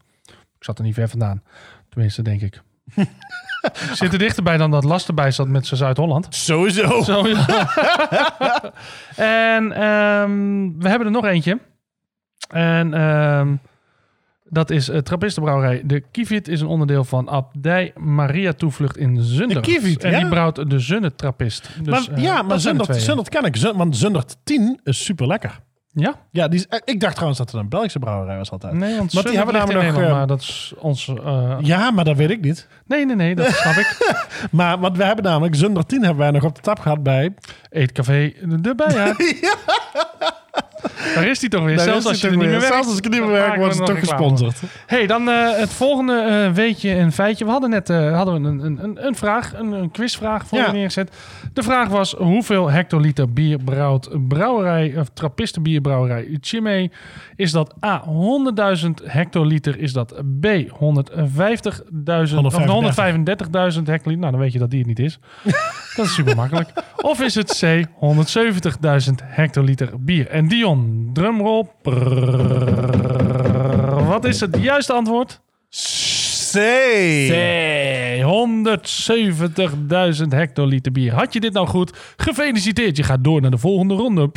Ik 0.59 0.65
zat 0.65 0.79
er 0.79 0.85
niet 0.85 0.95
ver 0.95 1.09
vandaan. 1.09 1.43
Tenminste, 1.89 2.23
denk 2.23 2.41
ik. 2.41 2.63
Ik 2.95 3.91
zit 4.01 4.13
er 4.13 4.19
dichterbij 4.19 4.57
dan 4.57 4.71
dat 4.71 4.85
Last 4.85 5.09
erbij 5.09 5.31
zat 5.31 5.49
met 5.49 5.67
zijn 5.67 5.81
Zuid-Holland. 5.81 6.27
Sowieso. 6.31 7.03
Zo, 7.03 7.29
ja. 7.29 7.69
en 9.57 9.73
ehm, 9.73 10.79
we 10.79 10.89
hebben 10.89 11.07
er 11.07 11.13
nog 11.13 11.25
eentje. 11.25 11.59
En 12.49 12.95
ehm, 12.95 13.55
dat 14.45 14.71
is 14.71 14.89
uh, 14.89 14.99
Trappistenbrouwerij. 14.99 15.83
De 15.85 16.01
Kievit 16.11 16.49
is 16.49 16.61
een 16.61 16.67
onderdeel 16.67 17.05
van 17.05 17.29
Abdij 17.31 17.93
Maria 17.97 18.53
Toevlucht 18.53 18.97
in 18.97 19.23
Zundert. 19.23 19.65
De 19.65 19.71
Kievit, 19.73 20.05
En 20.05 20.11
ja? 20.11 20.19
die 20.19 20.29
brouwt 20.29 20.71
de 20.71 20.79
Zundert 20.79 21.19
Trappist. 21.19 21.71
Dus, 21.83 22.07
maar, 22.07 22.17
eh, 22.17 22.23
ja, 22.23 22.43
maar 22.43 22.61
Zundert. 22.61 22.97
Zundert 22.97 23.29
ken 23.29 23.45
ik. 23.45 23.57
Want 23.57 23.97
Zundert 23.97 24.37
10 24.45 24.81
is 24.85 25.05
super 25.05 25.27
lekker. 25.27 25.61
Ja? 25.93 26.15
Ja, 26.31 26.49
die 26.49 26.59
is, 26.59 26.67
eh, 26.67 26.79
ik 26.85 27.01
dacht 27.01 27.13
trouwens 27.13 27.39
dat 27.39 27.51
het 27.53 27.61
een 27.61 27.69
Belgische 27.69 27.99
brouwerij 27.99 28.37
was 28.37 28.51
altijd. 28.51 28.73
Nee, 28.73 28.97
want 28.97 29.13
Want 29.13 29.27
die 29.27 29.37
hebben 29.37 29.55
namelijk 29.55 29.85
nog, 29.85 29.93
Nederland, 29.95 30.13
eh, 30.13 30.19
maar 30.19 30.27
dat 30.27 30.41
is 30.41 30.73
ons... 30.79 31.09
eh, 31.25 31.57
Ja, 31.61 31.91
maar 31.91 32.05
dat 32.05 32.17
weet 32.17 32.31
ik 32.31 32.41
niet. 32.41 32.69
Nee, 32.87 33.07
nee, 33.07 33.17
nee, 33.17 33.35
dat 33.35 33.47
snap 33.53 33.75
ik. 33.75 33.97
Maar 34.51 34.79
want 34.79 34.97
we 34.97 35.05
hebben 35.05 35.25
namelijk 35.25 35.55
Zundert 35.55 35.89
10 35.89 35.99
hebben 36.03 36.19
wij 36.19 36.31
nog 36.31 36.45
op 36.45 36.55
de 36.55 36.61
tap 36.61 36.79
gehad 36.79 37.03
bij... 37.03 37.35
Eetcafé 37.71 38.33
de 38.43 38.75
Bijaard. 38.75 39.17
Daar 41.15 41.29
is 41.29 41.39
die 41.39 41.49
toch 41.49 41.65
weer. 41.65 41.77
Daar 41.77 41.85
Zelfs 41.85 42.07
als 42.07 42.21
je 42.21 42.29
die 42.29 42.31
er 42.31 42.37
niet 42.37 42.51
meer 42.51 42.61
werkt. 42.61 42.75
Zelfs 42.75 42.89
als 42.89 42.99
ik 42.99 43.05
er 43.05 43.11
niet 43.11 43.21
meer 43.21 43.31
werk, 43.31 43.57
wordt 43.57 43.79
het 43.79 43.87
toch 43.87 43.99
gesponsord. 43.99 44.61
hey, 44.87 45.07
dan 45.07 45.29
eh, 45.29 45.57
het 45.57 45.71
volgende 45.71 46.15
eh, 46.21 46.53
weetje 46.53 46.95
en 46.95 47.13
feitje. 47.13 47.45
We 47.45 47.51
hadden 47.51 47.71
net 47.71 47.91
eh, 47.91 48.17
hadden 48.17 48.43
we 48.43 48.49
een, 48.49 48.65
een, 48.65 48.85
een, 48.85 49.07
een 49.07 49.15
vraag, 49.15 49.55
een, 49.55 49.73
een 49.73 49.91
quizvraag 49.91 50.47
voor 50.47 50.59
Ja. 50.59 50.67
je 50.67 50.73
neergezet. 50.73 51.17
De 51.53 51.63
vraag 51.63 51.89
was, 51.89 52.13
hoeveel 52.13 52.71
hectoliter 52.71 53.33
bier 53.33 53.59
brouwt 53.65 54.29
brouwerij, 54.29 54.95
of 54.99 55.09
trappistenbierbrouwerij 55.15 56.39
Chimay? 56.41 56.91
Is 57.37 57.53
dat 57.53 57.75
A, 57.85 58.05
100.000 58.83 58.89
hectoliter? 59.05 59.79
Is 59.79 59.93
dat 59.93 60.15
B, 60.41 60.47
150.000 60.47 60.77
of 62.37 62.59
135.000 62.59 63.83
hectoliter? 63.85 64.19
Nou, 64.19 64.31
dan 64.31 64.39
weet 64.39 64.53
je 64.53 64.59
dat 64.59 64.71
die 64.71 64.79
het 64.79 64.89
niet 64.89 64.99
is. 64.99 65.19
dat 65.97 66.07
is 66.07 66.15
super 66.15 66.37
makkelijk. 66.37 66.71
Of 67.01 67.21
is 67.21 67.35
het 67.35 67.59
C, 67.61 67.87
170.000 67.87 69.15
hectoliter 69.25 69.91
bier? 69.99 70.29
En 70.29 70.49
Dion. 70.69 71.69
Prrrr. 71.83 73.25
Wat 74.07 74.25
is 74.25 74.41
het 74.41 74.57
juiste 74.61 74.93
antwoord? 74.93 75.41
C. 76.51 76.55
Nee, 76.55 78.23
170.000 80.23 80.29
hectoliter 80.29 80.93
bier. 80.93 81.13
Had 81.15 81.33
je 81.33 81.41
dit 81.41 81.53
nou 81.53 81.67
goed? 81.67 81.93
Gefeliciteerd. 82.17 82.97
Je 82.97 83.03
gaat 83.03 83.25
door 83.25 83.41
naar 83.41 83.51
de 83.51 83.59
volgende 83.59 83.95
ronde. 83.95 84.31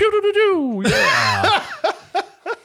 Yeah. 0.82 1.55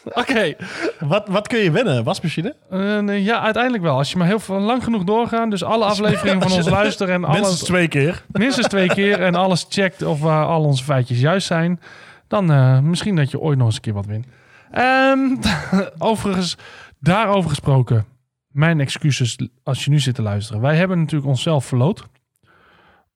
Oké. 0.21 0.55
Wat, 0.99 1.29
wat 1.29 1.49
kun 1.49 1.59
je 1.59 1.71
winnen? 1.71 2.05
Wasmachine? 2.05 2.55
Eh, 2.71 3.25
ja, 3.25 3.41
uiteindelijk 3.41 3.83
wel. 3.83 3.97
Als 3.97 4.11
je 4.11 4.17
maar 4.19 4.27
heel 4.27 4.39
veel, 4.41 4.61
lang 4.61 4.85
genoeg 4.85 5.05
doorgaan. 5.05 5.51
Dus 5.51 5.63
alle 5.65 5.85
afleveringen 5.85 6.43
van 6.43 6.53
ons 6.53 6.69
luisteren. 6.81 7.15
En 7.15 7.21
Minstens 7.21 7.47
alles, 7.47 7.63
twee 7.63 7.89
keer. 7.89 8.23
minstens 8.33 8.67
twee 8.67 8.89
keer. 8.89 9.23
En 9.23 9.35
alles 9.35 9.67
checkt 9.69 10.03
of 10.03 10.23
eh, 10.23 10.49
al 10.49 10.63
onze 10.65 10.85
feitjes 10.85 11.21
juist 11.21 11.47
zijn. 11.47 11.81
Dan 12.29 12.53
eh, 12.53 12.81
misschien 12.81 13.17
dat 13.17 13.31
je 13.31 13.41
ooit 13.41 13.59
nog 13.59 13.67
eens 13.67 13.77
een 13.77 13.83
keer 13.83 13.93
wat 13.93 14.07
wint. 14.07 14.27
Ehm, 14.71 15.37
overigens, 16.11 16.57
daarover 16.99 17.51
gesproken. 17.51 18.05
Mijn 18.49 18.81
excuses 18.81 19.39
als 19.63 19.85
je 19.85 19.91
nu 19.91 19.99
zit 19.99 20.15
te 20.15 20.23
luisteren. 20.23 20.61
Wij 20.61 20.77
hebben 20.77 20.99
natuurlijk 20.99 21.29
onszelf 21.29 21.65
verloot. 21.65 22.07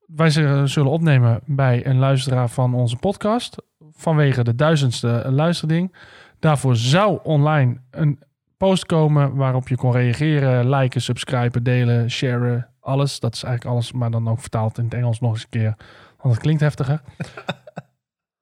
wij 0.07 0.31
zullen 0.69 0.91
opnemen 0.91 1.41
bij 1.45 1.87
een 1.87 1.99
luisteraar 1.99 2.49
van 2.49 2.75
onze 2.75 2.97
podcast. 2.97 3.57
Vanwege 3.93 4.45
de 4.45 4.55
duizendste 4.55 5.23
luisterding. 5.29 5.95
Daarvoor 6.39 6.77
zou 6.77 7.19
online 7.23 7.81
een 7.91 8.19
post 8.57 8.87
komen 8.87 9.35
waarop 9.35 9.69
je 9.69 9.77
kon 9.77 9.93
reageren, 9.93 10.71
liken, 10.71 11.03
subscriben, 11.03 11.63
delen, 11.63 12.11
sharen. 12.11 12.69
Alles. 12.81 13.21
Dat 13.21 13.35
is 13.35 13.43
eigenlijk 13.43 13.75
alles, 13.75 13.93
maar 13.93 14.11
dan 14.11 14.29
ook 14.29 14.41
vertaald 14.41 14.79
in 14.79 14.85
het 14.85 14.95
Engels 14.95 15.21
nog 15.21 15.33
eens 15.33 15.43
een 15.43 15.49
keer. 15.49 15.75
Want 16.19 16.35
het 16.35 16.43
klinkt 16.43 16.61
heftiger. 16.61 17.01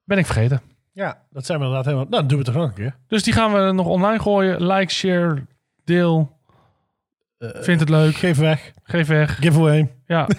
ben 0.08 0.18
ik 0.18 0.26
vergeten. 0.26 0.60
Ja, 0.92 1.22
dat 1.30 1.46
zijn 1.46 1.58
we 1.58 1.64
inderdaad 1.64 1.86
helemaal... 1.92 2.10
Nou, 2.10 2.20
dan 2.22 2.28
doen 2.30 2.38
we 2.38 2.44
het 2.44 2.52
toch 2.54 2.62
nog 2.62 2.70
een 2.70 2.82
keer. 2.84 2.96
Dus 3.06 3.22
die 3.22 3.32
gaan 3.32 3.52
we 3.52 3.72
nog 3.72 3.86
online 3.86 4.18
gooien. 4.20 4.66
Like, 4.66 4.92
share, 4.92 5.46
deel. 5.84 6.36
Vind 7.38 7.80
het 7.80 7.88
leuk. 7.88 8.14
Geef 8.16 8.38
weg. 8.38 8.72
Geef 8.82 9.06
weg. 9.08 9.36
Giveaway. 9.36 9.92
Ja. 10.06 10.26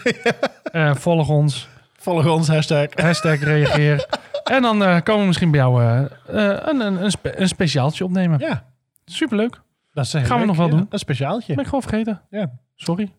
Eh, 0.72 0.96
volg 0.96 1.30
ons. 1.30 1.68
Volg 1.94 2.28
ons, 2.28 2.48
hashtag. 2.48 2.88
Hashtag 2.96 3.40
reageer. 3.40 4.06
en 4.44 4.62
dan 4.62 4.84
eh, 4.84 5.02
komen 5.02 5.22
we 5.22 5.28
misschien 5.28 5.52
bij 5.52 5.60
jou 5.60 5.84
een, 5.84 6.80
een, 6.80 7.04
een, 7.04 7.12
spe- 7.12 7.40
een 7.40 7.48
speciaaltje 7.48 8.04
opnemen. 8.04 8.40
Ja, 8.40 8.66
Superleuk. 9.06 9.62
dat 9.94 10.08
Gaan 10.08 10.40
we 10.40 10.46
nog 10.46 10.58
wel 10.58 10.66
Ja, 10.68 10.76
doen. 10.76 10.86
Een 10.90 11.00
speciaaltje. 11.00 11.54
Ben 11.54 11.64
ik 11.64 11.70
gewoon 11.70 11.82
vergeten. 11.82 12.22
Ja, 12.30 12.52
Sorry. 12.76 13.12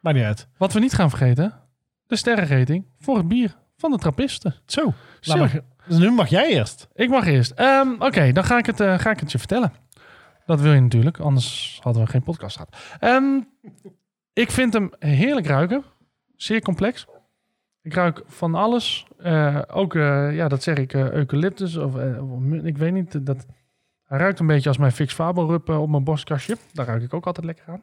maakt 0.00 0.16
niet 0.16 0.24
uit. 0.26 0.46
Wat 0.56 0.72
we 0.72 0.80
niet 0.80 0.92
gaan 0.92 1.10
vergeten. 1.10 1.52
De 2.06 2.16
sterrenrating 2.16 2.84
voor 2.98 3.16
het 3.16 3.28
bier 3.28 3.54
van 3.76 3.90
de 3.90 3.98
trappisten. 3.98 4.54
Zo. 4.66 4.92
Zo. 5.20 5.36
Laat 5.38 5.38
maar- 5.52 5.62
dus 5.92 6.00
nu 6.00 6.10
mag 6.10 6.28
jij 6.28 6.48
eerst. 6.48 6.88
Ik 6.94 7.08
mag 7.08 7.26
eerst. 7.26 7.50
Ehm, 7.50 7.88
Oké, 7.98 8.32
dan 8.32 8.44
ga 8.44 8.58
ik, 8.58 8.66
het, 8.66 8.80
eh, 8.80 8.98
ga 8.98 9.10
ik 9.10 9.20
het 9.20 9.32
je 9.32 9.38
vertellen. 9.38 9.72
Dat 10.46 10.60
wil 10.60 10.72
je 10.72 10.80
natuurlijk, 10.80 11.18
anders 11.18 11.78
hadden 11.82 12.02
we 12.02 12.08
geen 12.08 12.22
podcast 12.22 12.56
gehad. 12.56 12.76
Ehm, 13.00 13.40
ik 14.32 14.50
vind 14.50 14.72
hem 14.72 14.90
heerlijk 14.98 15.46
ruiken. 15.46 15.84
Zeer 16.36 16.60
complex. 16.60 17.06
Ik 17.82 17.94
ruik 17.94 18.22
van 18.26 18.54
alles. 18.54 19.06
Eh, 19.18 19.58
ook, 19.72 19.94
eh, 19.94 20.34
ja, 20.34 20.48
dat 20.48 20.62
zeg 20.62 20.76
ik, 20.76 20.92
eucalyptus. 20.92 21.76
Of, 21.76 21.96
ik 22.62 22.78
weet 22.78 22.92
niet. 22.92 23.26
Dat, 23.26 23.46
hij 24.04 24.18
ruikt 24.18 24.38
een 24.38 24.46
beetje 24.46 24.68
als 24.68 24.78
mijn 24.78 24.92
Fix 24.92 25.18
eh, 25.18 25.80
op 25.80 25.88
mijn 25.88 26.04
borstkastje. 26.04 26.56
Daar 26.72 26.86
ruik 26.86 27.02
ik 27.02 27.14
ook 27.14 27.26
altijd 27.26 27.46
lekker 27.46 27.64
aan. 27.68 27.82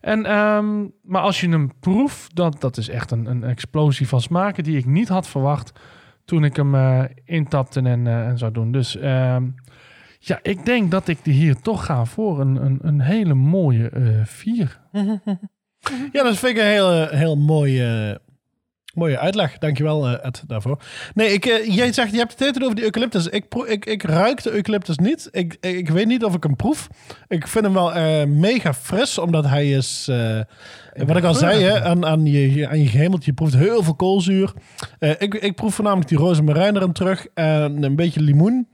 En, 0.00 0.26
ehm, 0.26 0.86
maar 1.02 1.22
als 1.22 1.40
je 1.40 1.48
hem 1.48 1.78
proeft, 1.80 2.34
dat, 2.34 2.60
dat 2.60 2.76
is 2.76 2.88
echt 2.88 3.10
een, 3.10 3.26
een 3.26 3.44
explosie 3.44 4.08
van 4.08 4.20
smaken 4.20 4.64
die 4.64 4.78
ik 4.78 4.86
niet 4.86 5.08
had 5.08 5.28
verwacht 5.28 5.72
toen 6.30 6.44
ik 6.44 6.56
hem 6.56 6.74
eh, 6.74 7.04
intapte 7.24 7.80
en, 7.80 8.06
eh, 8.06 8.26
en 8.26 8.38
zou 8.38 8.52
doen. 8.52 8.72
Dus 8.72 8.96
ehm, 8.96 9.46
ja, 10.18 10.38
ik 10.42 10.64
denk 10.64 10.90
dat 10.90 11.08
ik 11.08 11.18
die 11.22 11.34
hier 11.34 11.60
toch 11.60 11.84
ga 11.84 12.04
voor 12.04 12.40
een, 12.40 12.64
een, 12.64 12.78
een 12.82 13.00
hele 13.00 13.34
mooie 13.34 13.88
eh 13.88 14.24
vier. 14.24 14.80
Ja, 16.12 16.22
dat 16.22 16.36
vind 16.36 16.56
ik 16.56 16.62
een 16.62 16.68
heel, 16.68 17.06
heel 17.06 17.36
mooie, 17.36 18.20
mooie 18.94 19.18
uitleg. 19.18 19.58
Dankjewel, 19.58 20.08
eh 20.08 20.26
Ed, 20.26 20.42
daarvoor. 20.46 20.82
Nee, 21.14 21.32
ik, 21.32 21.46
eh, 21.46 21.76
jij 21.76 21.92
zegt, 21.92 22.10
je 22.10 22.18
hebt 22.18 22.30
het 22.30 22.40
hele 22.40 22.64
over 22.64 22.76
die 22.76 22.84
eucalyptus. 22.84 23.26
Ik, 23.26 23.44
ik, 23.66 23.84
ik 23.84 24.02
ruik 24.02 24.42
de 24.42 24.50
eucalyptus 24.50 24.96
niet. 24.96 25.28
Ik, 25.30 25.56
ik, 25.60 25.88
weet 25.88 26.06
niet 26.06 26.24
of 26.24 26.34
ik 26.34 26.42
hem 26.42 26.56
proef. 26.56 26.88
Ik 27.28 27.46
vind 27.46 27.64
hem 27.64 27.74
wel 27.74 27.94
eh, 27.94 28.26
mega 28.26 28.74
fris, 28.74 29.18
omdat 29.18 29.44
hij 29.46 29.70
is... 29.70 30.10
wat 31.06 31.16
ik 31.16 31.24
al 31.24 31.34
zei, 31.34 31.62
hè, 31.62 31.82
aan, 31.82 32.06
aan, 32.06 32.26
je, 32.26 32.68
aan 32.68 32.80
je 32.80 33.32
proeft 33.34 33.54
heel 33.54 33.82
veel 33.82 33.94
koolzuur. 33.94 34.52
Ik, 34.98 35.34
ik 35.34 35.54
proef 35.54 35.74
voornamelijk 35.74 36.08
die 36.08 36.18
rozemarijn 36.18 36.76
erin 36.76 36.92
terug 36.92 37.26
en 37.34 37.82
een 37.82 37.96
beetje 37.96 38.20
limoen. 38.20 38.68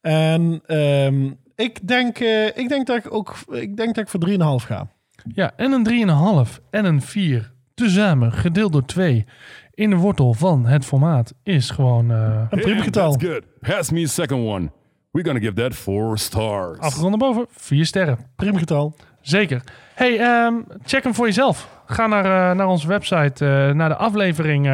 En 0.00 0.60
ehm, 0.66 1.30
ik, 1.56 1.88
denk, 1.88 2.18
ik 2.54 2.68
denk 2.68 2.86
dat 2.86 2.96
ik 2.96 3.14
ook 3.14 3.36
ik 3.50 3.76
denk 3.76 3.94
dat 3.94 4.04
ik 4.04 4.08
voor 4.08 4.60
3,5 4.60 4.66
ga. 4.66 4.88
Ja, 5.34 5.52
en 5.56 5.72
een 5.72 6.46
3,5 6.46 6.60
en 6.70 6.84
een 6.84 7.02
4 7.02 7.56
tezamen 7.78 8.32
gedeeld 8.32 8.72
door 8.72 8.84
2 8.84 9.26
in 9.74 9.90
de 9.90 9.96
wortel 9.96 10.34
van 10.34 10.66
het 10.66 10.84
formaat 10.84 11.34
is 11.42 11.70
gewoon 11.70 12.10
eh 12.10 12.42
Een 12.50 12.60
prima 12.60 12.82
getal. 12.82 13.12
That's 13.12 13.24
good. 13.24 13.42
Pass 13.60 13.90
me 13.90 14.02
a 14.02 14.06
second 14.06 14.46
one. 14.46 14.70
We're 15.10 15.26
gonna 15.26 15.40
give 15.40 15.52
that 15.52 15.74
four 15.74 16.18
stars. 16.18 16.78
afgerond 16.78 17.10
naar 17.10 17.28
boven. 17.28 17.46
4 17.50 17.86
sterren. 17.86 18.18
Prima 18.36 18.58
getal. 18.58 18.94
Zeker. 19.20 19.62
Hey, 19.94 20.18
ehm, 20.18 20.54
check 20.84 21.02
hem 21.02 21.14
voor 21.14 21.26
jezelf. 21.26 21.68
Ga 21.86 22.06
naar, 22.06 22.24
eh, 22.24 22.56
naar 22.56 22.66
onze 22.66 22.86
website, 22.88 23.44
eh, 23.46 23.74
naar 23.74 23.88
de 23.88 23.96
aflevering 23.96 24.66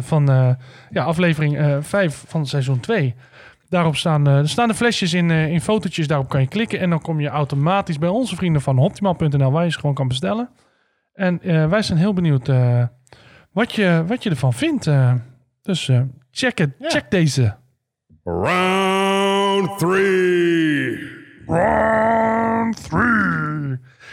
van 0.00 0.30
eh, 0.30 0.50
ja, 0.90 1.04
aflevering 1.04 1.58
eh 1.58 1.76
5 1.80 2.24
van 2.26 2.46
seizoen 2.46 2.80
2. 2.80 3.14
Daarop 3.68 3.96
staan, 3.96 4.26
er 4.26 4.48
staan 4.48 4.68
de 4.68 4.74
flesjes 4.74 5.12
in, 5.12 5.30
eh, 5.30 5.48
in 5.48 5.60
fotootjes. 5.60 6.06
Daarop 6.06 6.28
kan 6.28 6.40
je 6.40 6.46
klikken 6.46 6.78
en 6.78 6.90
dan 6.90 7.00
kom 7.00 7.20
je 7.20 7.28
automatisch 7.28 7.98
bij 7.98 8.08
onze 8.08 8.36
vrienden 8.36 8.62
van 8.62 8.78
Optimal.nl, 8.78 9.52
waar 9.52 9.64
je 9.64 9.70
ze 9.70 9.78
gewoon 9.78 9.94
kan 9.94 10.08
bestellen. 10.08 10.48
En 11.16 11.42
eh, 11.42 11.68
wij 11.68 11.82
zijn 11.82 11.98
heel 11.98 12.12
benieuwd 12.12 12.48
eh, 12.48 12.82
wat, 13.52 13.72
je, 13.72 14.04
wat 14.06 14.22
je 14.22 14.30
ervan 14.30 14.52
vindt. 14.52 14.86
eh. 14.86 15.12
dus 15.62 15.88
eh, 15.88 16.00
check 16.30 16.58
het, 16.58 16.70
Ja. 16.78 16.88
check 16.88 17.10
deze. 17.10 17.54
Round 18.24 19.78
three. 19.78 20.98
Round 21.46 22.88
3. 22.88 23.00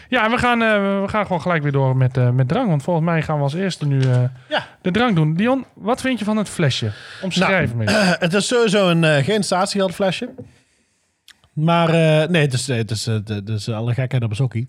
Ja, 0.09 0.25
en 0.25 0.31
we 0.31 0.37
gaan, 0.37 0.61
eh, 0.61 1.01
we 1.01 1.07
gaan 1.07 1.25
gewoon 1.25 1.41
gelijk 1.41 1.63
weer 1.63 1.71
door 1.71 1.97
met, 1.97 2.17
eh, 2.17 2.29
met 2.29 2.47
drang. 2.47 2.67
Want 2.69 2.83
volgens 2.83 3.05
mij 3.05 3.21
gaan 3.21 3.37
we 3.37 3.43
als 3.43 3.53
eerste 3.53 3.85
nu 3.87 3.99
eh, 4.01 4.23
Ja. 4.49 4.65
de 4.81 4.91
drang 4.91 5.15
doen. 5.15 5.33
Dion, 5.33 5.65
wat 5.73 6.01
vind 6.01 6.19
je 6.19 6.25
van 6.25 6.37
het 6.37 6.49
flesje? 6.49 6.91
Omschrijf 7.21 7.73
me. 7.73 7.81
eens. 7.81 7.91
Eh, 8.01 8.11
het 8.19 8.33
is 8.33 8.47
sowieso 8.47 8.89
een 8.89 9.23
geen 9.23 9.43
statiegeld 9.43 9.93
flesje. 9.93 10.29
Maar 11.53 11.89
eh, 11.89 12.29
nee, 12.29 12.41
het 12.41 12.53
is, 12.53 12.67
het 12.67 12.91
is, 12.91 13.05
het 13.05 13.49
is 13.49 13.69
alle 13.69 13.93
gekheid 13.93 14.23
op 14.23 14.29
een 14.29 14.35
sokkie. 14.35 14.67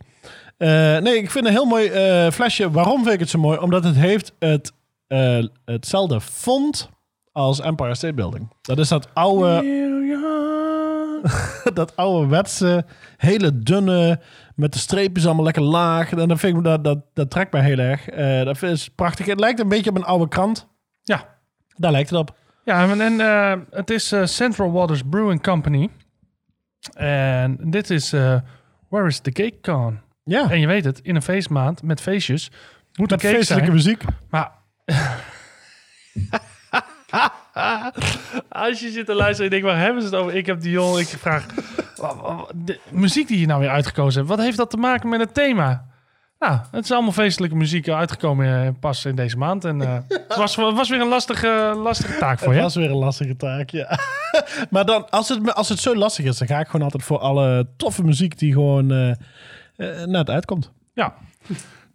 Eh, 0.57 0.99
nee, 0.99 1.17
ik 1.17 1.31
vind 1.31 1.45
een 1.45 1.53
heel 1.53 1.65
mooi 1.65 1.89
eh, 1.89 2.31
flesje. 2.31 2.71
Waarom 2.71 3.03
vind 3.03 3.15
ik 3.15 3.21
het 3.21 3.29
zo 3.29 3.39
mooi? 3.39 3.59
Omdat 3.59 3.85
het 3.85 3.97
heeft 3.97 4.33
het, 4.39 4.73
eh, 5.07 5.45
hetzelfde 5.65 6.21
font 6.21 6.91
als 7.33 7.61
Empire 7.61 7.95
State 7.95 8.15
Building. 8.15 8.53
Dat 8.63 8.79
is 8.79 8.89
dat 8.89 9.09
oude, 9.15 9.63
dat 11.75 11.97
ouderwetse, 11.97 12.85
hele 13.17 13.59
dunne, 13.59 14.21
met 14.55 14.73
de 14.73 14.79
streepjes 14.79 15.27
allemaal 15.27 15.45
lekker 15.45 15.63
laag. 15.63 16.13
En 16.13 16.29
dat, 16.29 16.39
vind 16.39 16.57
ik, 16.57 16.65
dat, 16.65 16.85
dat, 16.85 16.99
dat 17.13 17.31
trekt 17.31 17.53
mij 17.53 17.63
heel 17.63 17.79
erg. 17.79 18.09
Eh, 18.09 18.45
dat 18.45 18.63
is 18.63 18.89
prachtig. 18.89 19.27
Het 19.27 19.41
lijkt 19.41 19.61
een 19.61 19.69
beetje 19.69 19.91
op 19.91 19.97
een 19.97 20.05
oude 20.05 20.29
krant. 20.29 20.67
Ja. 21.03 21.33
Daar 21.77 21.93
lijkt 21.93 22.11
het 22.11 22.19
op. 22.19 22.37
Ja, 22.65 22.89
en, 22.91 23.01
en 23.01 23.67
het 23.71 23.91
is 23.91 24.15
Central 24.25 24.73
Waters 24.73 25.03
Brewing 25.11 25.43
Company. 25.43 25.91
En 26.95 27.59
dit 27.71 27.91
is 27.91 28.11
Where 28.89 29.07
is 29.07 29.19
the 29.19 29.33
Cake 29.33 29.59
Gone? 29.63 30.04
Ja. 30.25 30.51
En 30.51 30.61
je 30.61 30.67
weet 30.67 30.85
het, 30.85 31.01
in 31.03 31.15
een 31.15 31.23
feestmaand 31.23 31.83
met 31.83 32.01
feestjes 32.01 32.51
moet 32.95 33.09
cake 33.09 33.27
feestelijke 33.27 33.65
zijn. 33.65 33.77
muziek. 33.77 34.03
Maar 34.31 34.51
als 38.49 38.81
je 38.81 38.91
zit 38.91 39.07
te 39.07 39.15
luisteren 39.15 39.45
en 39.45 39.51
denkt, 39.51 39.67
waar 39.67 39.85
hebben 39.85 40.03
ze 40.03 40.09
het 40.09 40.17
over? 40.17 40.35
Ik 40.35 40.47
heb 40.47 40.61
Dion, 40.61 40.99
ik 40.99 41.07
vraag, 41.07 41.47
de 42.55 42.79
muziek 42.91 43.29
die 43.29 43.41
je 43.41 43.47
nou 43.47 43.61
weer 43.61 43.71
uitgekozen 43.71 44.19
hebt, 44.19 44.35
wat 44.35 44.45
heeft 44.45 44.57
dat 44.57 44.71
te 44.71 44.77
maken 44.77 45.09
met 45.09 45.21
het 45.21 45.35
thema? 45.35 45.93
Nou, 46.39 46.59
het 46.71 46.85
is 46.85 46.93
allemaal 46.93 47.13
feestelijke 47.13 47.57
muziek 47.57 47.89
uitgekomen 47.89 48.65
eh, 48.65 48.69
pas 48.81 49.05
in 49.05 49.15
deze 49.15 49.37
maand. 49.37 49.65
En 49.65 49.83
eh, 49.83 49.95
het 50.29 50.37
was, 50.37 50.57
het 50.57 50.75
was 50.75 50.89
weer 50.89 51.01
een 51.01 51.09
lastige, 51.09 51.75
lastige 51.83 52.19
taak 52.19 52.39
voor 52.39 52.55
je. 52.55 52.61
was 52.61 52.75
weer 52.75 52.91
een 52.91 52.97
lastige 52.97 53.37
taak, 53.37 53.71
ja. 53.71 53.99
maar 54.71 54.85
dan, 54.85 55.11
als 55.11 55.29
het, 55.29 55.55
als 55.55 55.69
het 55.69 55.79
zo 55.79 55.97
lastig 55.97 56.25
is, 56.25 56.39
dan 56.39 56.49
ga 56.49 56.61
ik 56.61 56.67
gewoon 56.67 56.85
altijd 56.85 57.03
voor 57.03 57.19
alle 57.19 57.69
toffe 57.77 58.05
muziek 58.05 58.39
die 58.39 58.53
gewoon 58.53 58.93
eh, 58.93 59.13
eh, 59.77 60.05
net 60.05 60.31
uitkomt. 60.31 60.73
Ja, 60.95 61.15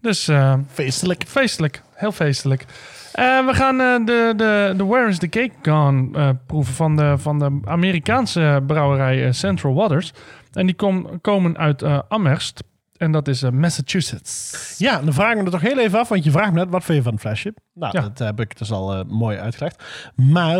dus 0.01 0.27
eh, 0.27 0.53
Feestelijk. 0.67 1.23
feestelijk, 1.27 1.81
heel 1.93 2.11
feestelijk. 2.11 2.65
Eh, 3.13 3.45
we 3.45 3.53
gaan 3.53 3.79
eh, 3.79 4.05
de, 4.05 4.33
de, 4.35 4.73
de 4.77 4.85
Where 4.85 5.07
is 5.09 5.17
the 5.17 5.27
Cake 5.29 5.51
Gone 5.61 6.17
eh, 6.17 6.29
proeven 6.45 6.73
van 6.73 6.95
de, 6.95 7.13
van 7.17 7.39
de 7.39 7.59
Amerikaanse 7.65 8.63
brouwerij 8.67 9.25
eh, 9.25 9.31
Central 9.31 9.73
Waters. 9.73 10.13
En 10.53 10.65
die 10.65 10.75
kom- 10.75 11.21
komen 11.21 11.57
uit 11.57 11.81
eh, 11.81 11.99
Amherst. 12.07 12.63
En 12.97 13.11
dat 13.11 13.27
is 13.27 13.43
eh, 13.43 13.51
Massachusetts. 13.51 14.75
Ja, 14.77 15.01
dan 15.01 15.13
vraag 15.13 15.31
ik 15.31 15.37
me 15.37 15.43
er 15.43 15.51
toch 15.51 15.61
heel 15.61 15.79
even 15.79 15.99
af, 15.99 16.09
want 16.09 16.23
je 16.23 16.31
vraagt 16.31 16.51
me 16.51 16.59
net, 16.59 16.69
wat 16.69 16.83
vind 16.83 16.97
je 16.97 17.03
van 17.03 17.11
het 17.13 17.21
flesje? 17.21 17.53
Nou, 17.73 17.97
Ja. 17.97 18.01
dat 18.01 18.19
heb 18.19 18.39
ik 18.39 18.57
dus 18.57 18.71
al 18.71 18.93
eh, 18.93 19.03
mooi 19.07 19.37
uitgelegd. 19.37 19.83
Maar, 20.15 20.57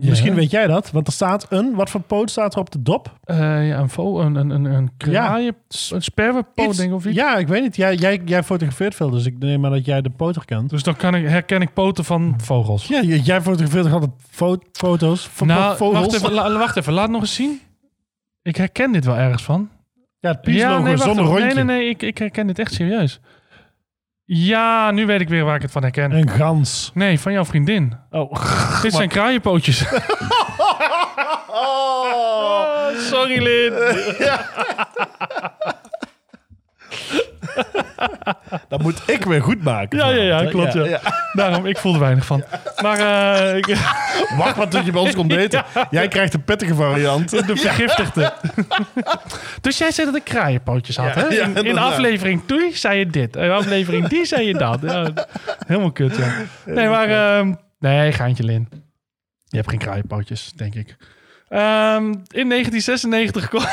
misschien 0.00 0.34
weet 0.34 0.50
jij 0.50 0.66
dat, 0.66 0.90
want 0.90 1.06
er 1.06 1.12
staat 1.12 1.46
een, 1.48 1.74
wat 1.74 1.90
voor 1.90 2.00
poot 2.00 2.30
staat 2.30 2.54
er 2.54 2.60
op 2.60 2.70
de 2.70 2.82
dop? 2.82 3.18
Eh, 3.24 3.68
ja, 3.68 3.78
een, 3.78 3.88
vo- 3.88 4.20
een, 4.20 4.34
een, 4.34 4.50
een, 4.50 4.64
een 4.64 4.90
kraaien, 4.96 5.56
een 5.90 6.02
sperwepoot, 6.02 6.76
denk 6.76 6.88
ik, 6.88 6.94
of 6.94 7.06
iets. 7.06 7.16
Ja, 7.16 7.36
ik 7.36 7.48
weet 7.48 7.62
niet. 7.62 7.76
Jij, 7.76 7.94
jij, 7.94 8.20
jij 8.24 8.42
fotografeert 8.42 8.94
veel, 8.94 9.10
dus 9.10 9.26
ik 9.26 9.38
neem 9.38 9.60
maar 9.60 9.70
dat 9.70 9.84
jij 9.84 10.02
de 10.02 10.10
poot 10.10 10.34
herkent. 10.34 10.70
Dus 10.70 10.82
dan 10.82 10.96
kan 10.96 11.14
ik, 11.14 11.28
herken 11.28 11.60
ik 11.62 11.72
poten 11.72 12.04
van 12.04 12.34
vogels. 12.42 12.86
Ja, 12.86 13.02
jij 13.02 13.40
fotografeert 13.40 13.92
altijd 13.92 14.10
fo- 14.30 14.58
foto's 14.72 15.28
van 15.32 15.46
nou, 15.46 15.76
vogels? 15.76 16.00
wacht 16.00 16.14
even, 16.14 16.32
la- 16.32 16.52
wacht 16.58 16.76
even, 16.76 16.92
laat 16.92 17.10
nog 17.10 17.20
eens 17.20 17.34
zien. 17.34 17.60
Ik 18.42 18.56
herken 18.56 18.92
dit 18.92 19.04
wel 19.04 19.16
ergens 19.16 19.42
van. 19.42 19.68
Ja, 20.20 20.30
het 20.30 20.40
peace 20.40 20.68
logo 20.68 20.82
wacht 20.82 21.02
zonder 21.02 21.24
rondje. 21.24 21.44
Nee, 21.44 21.54
nee, 21.54 21.64
nee, 21.64 21.88
ik, 21.88 22.02
ik 22.02 22.18
herken 22.18 22.46
dit 22.46 22.58
echt 22.58 22.72
serieus. 22.74 23.20
Ja, 24.30 24.90
nu 24.90 25.06
weet 25.06 25.20
ik 25.20 25.28
weer 25.28 25.44
waar 25.44 25.56
ik 25.56 25.62
het 25.62 25.70
van 25.70 25.82
herken. 25.82 26.12
Een 26.12 26.30
gans. 26.30 26.90
Nee, 26.94 27.20
van 27.20 27.32
jouw 27.32 27.44
vriendin. 27.44 27.92
Oh. 28.10 28.32
Dit 28.82 28.92
zijn 28.92 29.08
kraaienpootjes. 29.08 29.78
sorry, 33.10 33.42
Lin. 33.42 33.72
Dat 38.68 38.82
moet 38.82 39.02
ik 39.06 39.24
weer 39.24 39.42
goed 39.42 39.62
maken. 39.62 39.98
Ja, 39.98 40.08
ja, 40.08 40.22
ja, 40.22 40.50
klopt. 40.50 40.72
Ja. 40.72 41.00
Daarom, 41.32 41.66
ik 41.66 41.78
voel 41.78 41.94
er 41.94 42.00
weinig 42.00 42.24
van. 42.24 42.44
Maar 42.82 42.98
ik, 43.56 43.66
Wacht 44.38 44.56
maar 44.56 44.68
tot 44.68 44.84
je 44.84 44.92
bij 44.92 45.00
ons 45.00 45.14
komt 45.14 45.32
eten. 45.42 45.64
Jij 45.90 46.08
krijgt 46.08 46.32
de 46.32 46.38
pittige 46.38 46.74
variant. 46.74 47.30
de 47.46 47.56
vergiftigde. 47.56 48.32
dus 49.60 49.78
jij 49.78 49.90
zei 49.90 50.06
dat 50.06 50.16
ik 50.16 50.24
kraaienpootjes 50.24 50.96
had, 50.96 51.14
hè? 51.14 51.28
In, 51.62 51.78
aflevering 51.78 52.42
2 52.46 52.76
zei 52.76 52.98
je 52.98 53.06
dit. 53.06 53.36
In 53.36 53.50
aflevering 53.50 54.08
die 54.08 54.24
zei 54.24 54.46
je 54.46 54.54
dat. 54.54 54.80
Helemaal 55.66 55.92
kut, 55.92 56.16
ja. 56.16 56.32
Nee, 56.64 56.88
maar... 56.88 57.08
ehm, 57.08 57.54
nee, 57.78 58.12
gaantje 58.12 58.44
Lin. 58.44 58.68
Je 59.44 59.56
hebt 59.56 59.70
geen 59.70 59.78
kraaienpootjes, 59.78 60.52
denk 60.56 60.74
ik. 60.74 60.96
Ehm, 61.48 62.04
in 62.30 62.48
1996 62.48 63.48
kwam... 63.48 63.64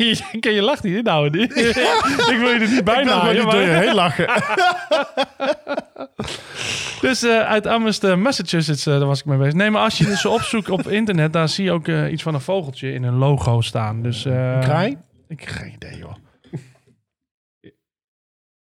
Je, 0.32 0.38
ken 0.40 0.52
je 0.52 0.62
lacht 0.62 0.82
niet 0.82 0.96
inhouden. 0.96 1.42
ik 1.42 2.36
wil 2.38 2.48
je 2.48 2.58
er 2.60 2.68
niet 2.68 2.84
bij 2.84 3.02
Ik 3.02 3.08
door 3.08 3.34
je 3.34 3.42
maar... 3.42 3.82
heen 3.82 3.94
lachen. 3.94 4.28
Dus 7.00 7.22
eh, 7.22 7.40
uit 7.40 7.66
Amherst, 7.66 8.16
Massachusetts, 8.16 8.86
eh, 8.86 8.98
daar 8.98 9.06
was 9.06 9.20
ik 9.20 9.24
mee 9.24 9.38
bezig. 9.38 9.54
Nee, 9.54 9.70
maar 9.70 9.82
als 9.82 9.98
je 9.98 10.16
ze 10.16 10.28
opzoekt 10.28 10.68
op 10.70 10.88
internet, 10.88 11.32
daar 11.32 11.48
zie 11.48 11.64
je 11.64 11.72
ook 11.72 11.88
eh, 11.88 12.12
iets 12.12 12.22
van 12.22 12.34
een 12.34 12.40
vogeltje 12.40 12.92
in 12.92 13.02
een 13.02 13.14
logo 13.14 13.60
staan. 13.60 14.02
Dus, 14.02 14.24
eh, 14.24 14.60
Kraai? 14.60 14.98
Ik 15.28 15.40
heb 15.40 15.48
geen 15.48 15.72
idee, 15.72 15.96
joh. 15.96 16.14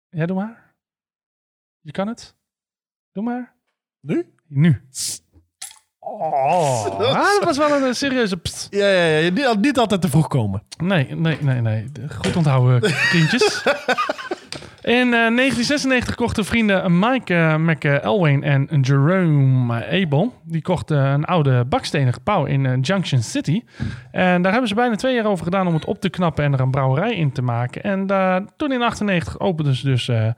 Ja, 0.09 0.25
doe 0.25 0.35
maar. 0.35 0.75
Je 1.81 1.91
kan 1.91 2.07
het. 2.07 2.35
Doe 3.11 3.23
maar. 3.23 3.55
Nu? 3.99 4.33
Nu. 4.47 4.81
Oh, 6.09 6.85
ah, 6.99 7.15
dat 7.15 7.43
was 7.43 7.57
wel 7.57 7.71
een 7.71 7.83
eh, 7.83 7.93
serieuze... 7.93 8.37
pst. 8.37 8.67
Ja, 8.69 8.87
ja, 8.87 9.17
ja. 9.17 9.29
Niet, 9.29 9.61
niet 9.61 9.77
altijd 9.77 10.01
te 10.01 10.09
vroeg 10.09 10.27
komen. 10.27 10.63
Nee, 10.77 11.15
nee, 11.15 11.37
nee, 11.41 11.61
nee. 11.61 11.91
Goed 12.21 12.35
onthouden, 12.35 12.81
kindjes. 13.11 13.63
In 14.87 15.13
eh, 15.13 15.35
1996 15.35 16.15
kochten 16.15 16.45
vrienden 16.45 16.99
Mike 16.99 17.33
uh, 17.33 17.55
McElwain 17.55 18.43
en 18.43 18.79
Jerome 18.81 19.85
Abel... 19.85 20.33
die 20.43 20.61
kochten 20.61 20.97
een 20.97 21.25
oude 21.25 21.65
bakstenen 21.65 22.13
gebouw 22.13 22.45
in 22.45 22.65
eh, 22.65 22.77
Junction 22.81 23.21
City. 23.21 23.63
En 24.11 24.41
daar 24.41 24.51
hebben 24.51 24.69
ze 24.69 24.75
bijna 24.75 24.95
twee 24.95 25.15
jaar 25.15 25.25
over 25.25 25.43
gedaan 25.43 25.67
om 25.67 25.73
het 25.73 25.85
op 25.85 26.01
te 26.01 26.09
knappen... 26.09 26.43
en 26.43 26.53
er 26.53 26.59
een 26.59 26.71
brouwerij 26.71 27.15
in 27.15 27.31
te 27.31 27.41
maken. 27.41 27.83
En 27.83 28.07
toen 28.57 28.71
in 28.71 28.81
98 28.81 29.39
openden 29.39 29.75
ze 29.75 29.85
dus 29.85 30.07
eh, 30.07 30.29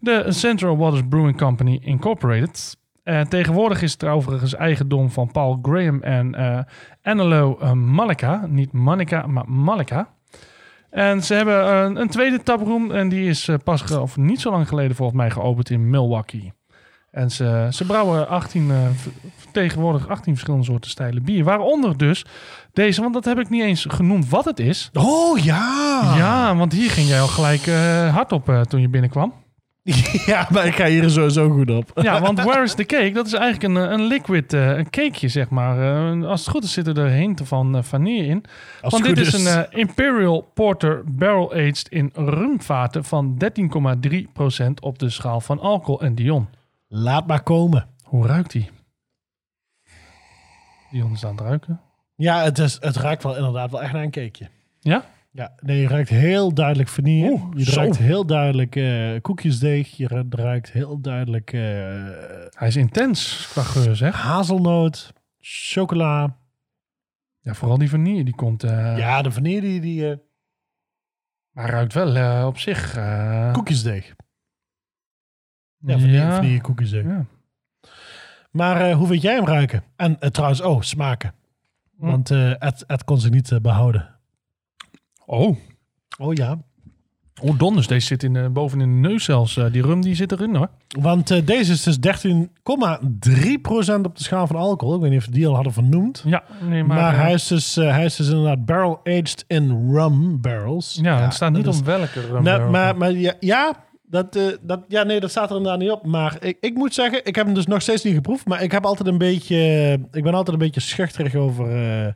de 0.00 0.24
Central 0.28 0.76
Waters 0.76 1.02
Brewing 1.08 1.36
Company 1.36 1.78
Incorporated... 1.82 2.76
Eh, 3.08 3.20
tegenwoordig 3.20 3.82
is 3.82 3.92
het 3.92 4.04
overigens 4.04 4.54
eigendom 4.54 5.10
van 5.10 5.30
Paul 5.32 5.58
Graham 5.62 6.02
en 6.02 6.34
eh 6.34 6.58
Anelo 7.02 7.58
eh, 7.60 7.72
Malika. 7.72 8.46
Niet 8.48 8.72
Monica, 8.72 9.26
maar 9.26 9.48
Malika. 9.50 10.08
En 10.90 11.22
ze 11.22 11.34
hebben 11.34 11.74
een, 11.74 12.00
een 12.00 12.08
tweede 12.08 12.42
taproom 12.42 12.90
en 12.90 13.08
die 13.08 13.28
is 13.28 13.48
pas, 13.64 13.90
of 13.96 14.16
niet 14.16 14.40
zo 14.40 14.50
lang 14.50 14.68
geleden 14.68 14.96
volgens 14.96 15.18
mij, 15.18 15.30
geopend 15.30 15.70
in 15.70 15.90
Milwaukee. 15.90 16.52
En 17.10 17.30
ze, 17.30 17.66
ze 17.70 17.84
brouwen 17.86 18.28
18, 18.28 18.70
eh, 18.70 18.76
v- 18.94 19.06
tegenwoordig 19.52 20.08
18 20.08 20.32
verschillende 20.32 20.66
soorten 20.66 20.90
stijlen 20.90 21.24
bier. 21.24 21.44
Waaronder 21.44 21.96
dus 21.96 22.24
deze, 22.72 23.00
want 23.00 23.14
dat 23.14 23.24
heb 23.24 23.38
ik 23.38 23.48
niet 23.48 23.62
eens 23.62 23.84
genoemd 23.88 24.28
wat 24.28 24.44
het 24.44 24.58
is. 24.58 24.90
Oh, 24.92 25.38
ja. 25.38 26.14
Ja, 26.16 26.56
want 26.56 26.72
hier 26.72 26.90
ging 26.90 27.08
jij 27.08 27.20
al 27.20 27.26
gelijk 27.28 27.66
hard 28.14 28.32
op 28.32 28.64
toen 28.68 28.80
je 28.80 28.88
binnenkwam. 28.88 29.32
Ja, 30.26 30.48
maar 30.50 30.66
ik 30.66 30.74
ga 30.74 30.86
hier 30.86 31.10
sowieso 31.10 31.50
goed 31.50 31.70
op. 31.70 31.90
Ja, 32.02 32.20
want 32.20 32.42
Where 32.42 32.62
is 32.62 32.74
the 32.74 32.84
Cake? 32.84 33.10
Dat 33.10 33.26
is 33.26 33.32
eigenlijk 33.32 33.74
een, 33.74 33.84
eh, 33.84 33.90
een 33.90 34.06
liquid, 34.06 34.52
eh, 34.52 34.76
een 34.76 34.90
cakeje, 34.90 35.28
zeg 35.28 35.48
maar. 35.48 35.80
Eh, 36.20 36.28
als 36.28 36.40
het 36.40 36.50
goed 36.50 36.64
is 36.64 36.72
zitten 36.72 36.96
er 36.96 37.10
hinten 37.10 37.46
van 37.46 37.76
eh, 37.76 37.82
vanille 37.82 38.24
in. 38.24 38.44
Als 38.82 38.92
want 38.92 39.04
dit 39.04 39.18
is, 39.18 39.34
is. 39.34 39.44
een 39.44 39.70
Imperial 39.70 40.50
Porter 40.54 41.02
Barrel 41.06 41.52
Aged 41.52 41.88
in 41.88 42.10
rumvaten 42.14 43.04
van 43.04 43.36
13,3% 43.36 44.80
op 44.80 44.98
de 44.98 45.10
schaal 45.10 45.40
van 45.40 45.60
alcohol 45.60 46.00
en 46.00 46.14
Dion. 46.14 46.48
Laat 46.88 47.26
maar 47.26 47.42
komen. 47.42 47.86
Hoe 48.02 48.26
ruikt 48.26 48.50
die? 48.50 48.70
Dion 50.90 51.12
is 51.12 51.24
aan 51.24 51.36
het 51.36 51.40
ruiken. 51.40 51.80
Ja, 52.14 52.42
het, 52.42 52.58
is, 52.58 52.76
het 52.80 52.96
ruikt 52.96 53.22
wel 53.22 53.36
inderdaad 53.36 53.70
wel 53.70 53.82
echt 53.82 53.92
naar 53.92 54.02
een 54.02 54.10
cakeje. 54.10 54.50
Ja? 54.80 55.04
Ja, 55.30 55.52
nee, 55.60 55.80
je 55.80 55.88
ruikt 55.88 56.08
heel 56.08 56.54
duidelijk 56.54 56.88
vanille. 56.88 57.30
Oeh, 57.30 57.42
je 57.56 57.64
zo. 57.64 57.80
ruikt 57.80 57.98
heel 57.98 58.26
duidelijk 58.26 58.76
eh, 58.76 59.20
koekjesdeeg. 59.20 59.96
Je 59.96 60.06
ru- 60.06 60.26
ruikt 60.30 60.70
heel 60.72 61.00
duidelijk 61.00 61.52
eh, 61.52 61.60
Hij 62.50 62.68
is 62.68 62.76
intens 62.76 63.48
qua 63.50 63.62
geur, 63.62 63.96
zeg. 63.96 64.14
hazelnoot, 64.14 65.12
chocola. 65.40 66.36
Ja, 67.40 67.54
vooral 67.54 67.78
die 67.78 67.88
vanille, 67.90 68.24
die 68.24 68.34
komt... 68.34 68.62
eh, 68.64 68.98
ja, 68.98 69.22
de 69.22 69.30
vanille 69.30 69.60
die, 69.60 69.80
die 69.80 70.02
Maar 71.50 71.64
hij 71.64 71.72
ruikt 71.72 71.92
wel 71.92 72.46
op 72.46 72.58
zich... 72.58 72.92
koekjesdeeg. 73.52 74.14
Ja, 75.78 75.98
vanille, 75.98 76.16
ja. 76.16 76.34
vanille 76.34 76.60
koekjesdeeg. 76.60 77.04
Ja. 77.04 77.24
Maar 78.50 78.92
hoe 78.92 79.06
vind 79.06 79.22
jij 79.22 79.34
hem 79.34 79.46
ruiken? 79.46 79.82
En 79.96 80.18
trouwens, 80.32 80.60
oh, 80.60 80.80
smaken. 80.80 81.34
Hm. 81.98 82.06
Want 82.06 82.30
Ed, 82.30 82.84
Ed 82.86 83.04
kon 83.04 83.20
zich 83.20 83.30
niet 83.30 83.52
eh, 83.52 83.58
behouden. 83.60 84.17
Oh, 85.30 85.56
Oh 86.18 86.34
ja. 86.34 86.58
oh 87.42 87.58
donders. 87.58 87.86
Deze 87.86 88.06
zit 88.06 88.22
in, 88.22 88.32
de- 88.32 88.48
boven 88.50 88.80
in 88.80 89.02
de 89.02 89.08
neus 89.08 89.24
zelfs. 89.24 89.56
Eh, 89.56 89.72
die 89.72 89.82
rum 89.82 90.00
die 90.00 90.14
zit 90.14 90.32
erin 90.32 90.54
hoor. 90.54 90.68
Want 91.00 91.30
eh, 91.30 91.46
deze 91.46 91.72
is 91.72 91.82
dus 91.82 91.96
13,3% 91.96 92.44
op 94.02 94.16
de 94.16 94.22
schaal 94.22 94.46
van 94.46 94.56
alcohol. 94.56 94.94
Ik 94.94 95.00
weet 95.00 95.10
niet 95.10 95.18
of 95.20 95.24
we 95.26 95.30
die 95.32 95.46
al 95.46 95.54
hadden 95.54 95.72
vernoemd. 95.72 96.22
Ja, 96.26 96.42
nee, 96.68 96.84
maar... 96.84 96.96
Maar, 96.96 97.16
hij, 97.16 97.32
is 97.32 97.46
dus, 97.46 97.74
hij 97.74 98.04
is 98.04 98.16
dus 98.16 98.28
inderdaad 98.28 98.64
barrel 98.64 99.00
aged 99.04 99.44
in 99.46 99.90
rum 99.92 100.40
barrels. 100.40 100.98
Ja, 101.02 101.20
het 101.22 101.34
staat 101.34 101.52
niet 101.52 101.66
is- 101.66 101.78
om 101.78 101.84
welke 101.84 102.20
rum. 102.20 102.42
Nee, 102.42 102.54
er- 102.54 102.70
maar, 102.70 102.96
maar 102.96 103.12
ja, 103.12 103.34
ja 103.40 103.86
dat, 104.10 104.36
eh, 104.36 104.42
dat, 104.60 104.84
ja, 104.88 105.02
nee, 105.02 105.20
dat 105.20 105.30
staat 105.30 105.50
er 105.50 105.56
inderdaad 105.56 105.80
niet 105.80 105.90
op. 105.90 106.06
Maar 106.06 106.36
ik, 106.40 106.56
ik 106.60 106.74
moet 106.74 106.94
zeggen, 106.94 107.24
ik 107.24 107.34
heb 107.34 107.44
hem 107.44 107.54
dus 107.54 107.66
nog 107.66 107.82
steeds 107.82 108.02
niet 108.02 108.14
geproefd. 108.14 108.46
Maar 108.46 108.62
ik 108.62 108.72
heb 108.72 108.84
altijd 108.84 109.08
een 109.08 109.18
beetje, 109.18 109.56
ik 110.12 110.22
ben 110.22 110.34
altijd 110.34 110.56
een 110.56 110.62
beetje 110.62 110.80
schuchterig 110.80 111.34
over 111.34 111.68
eh, 111.68 112.06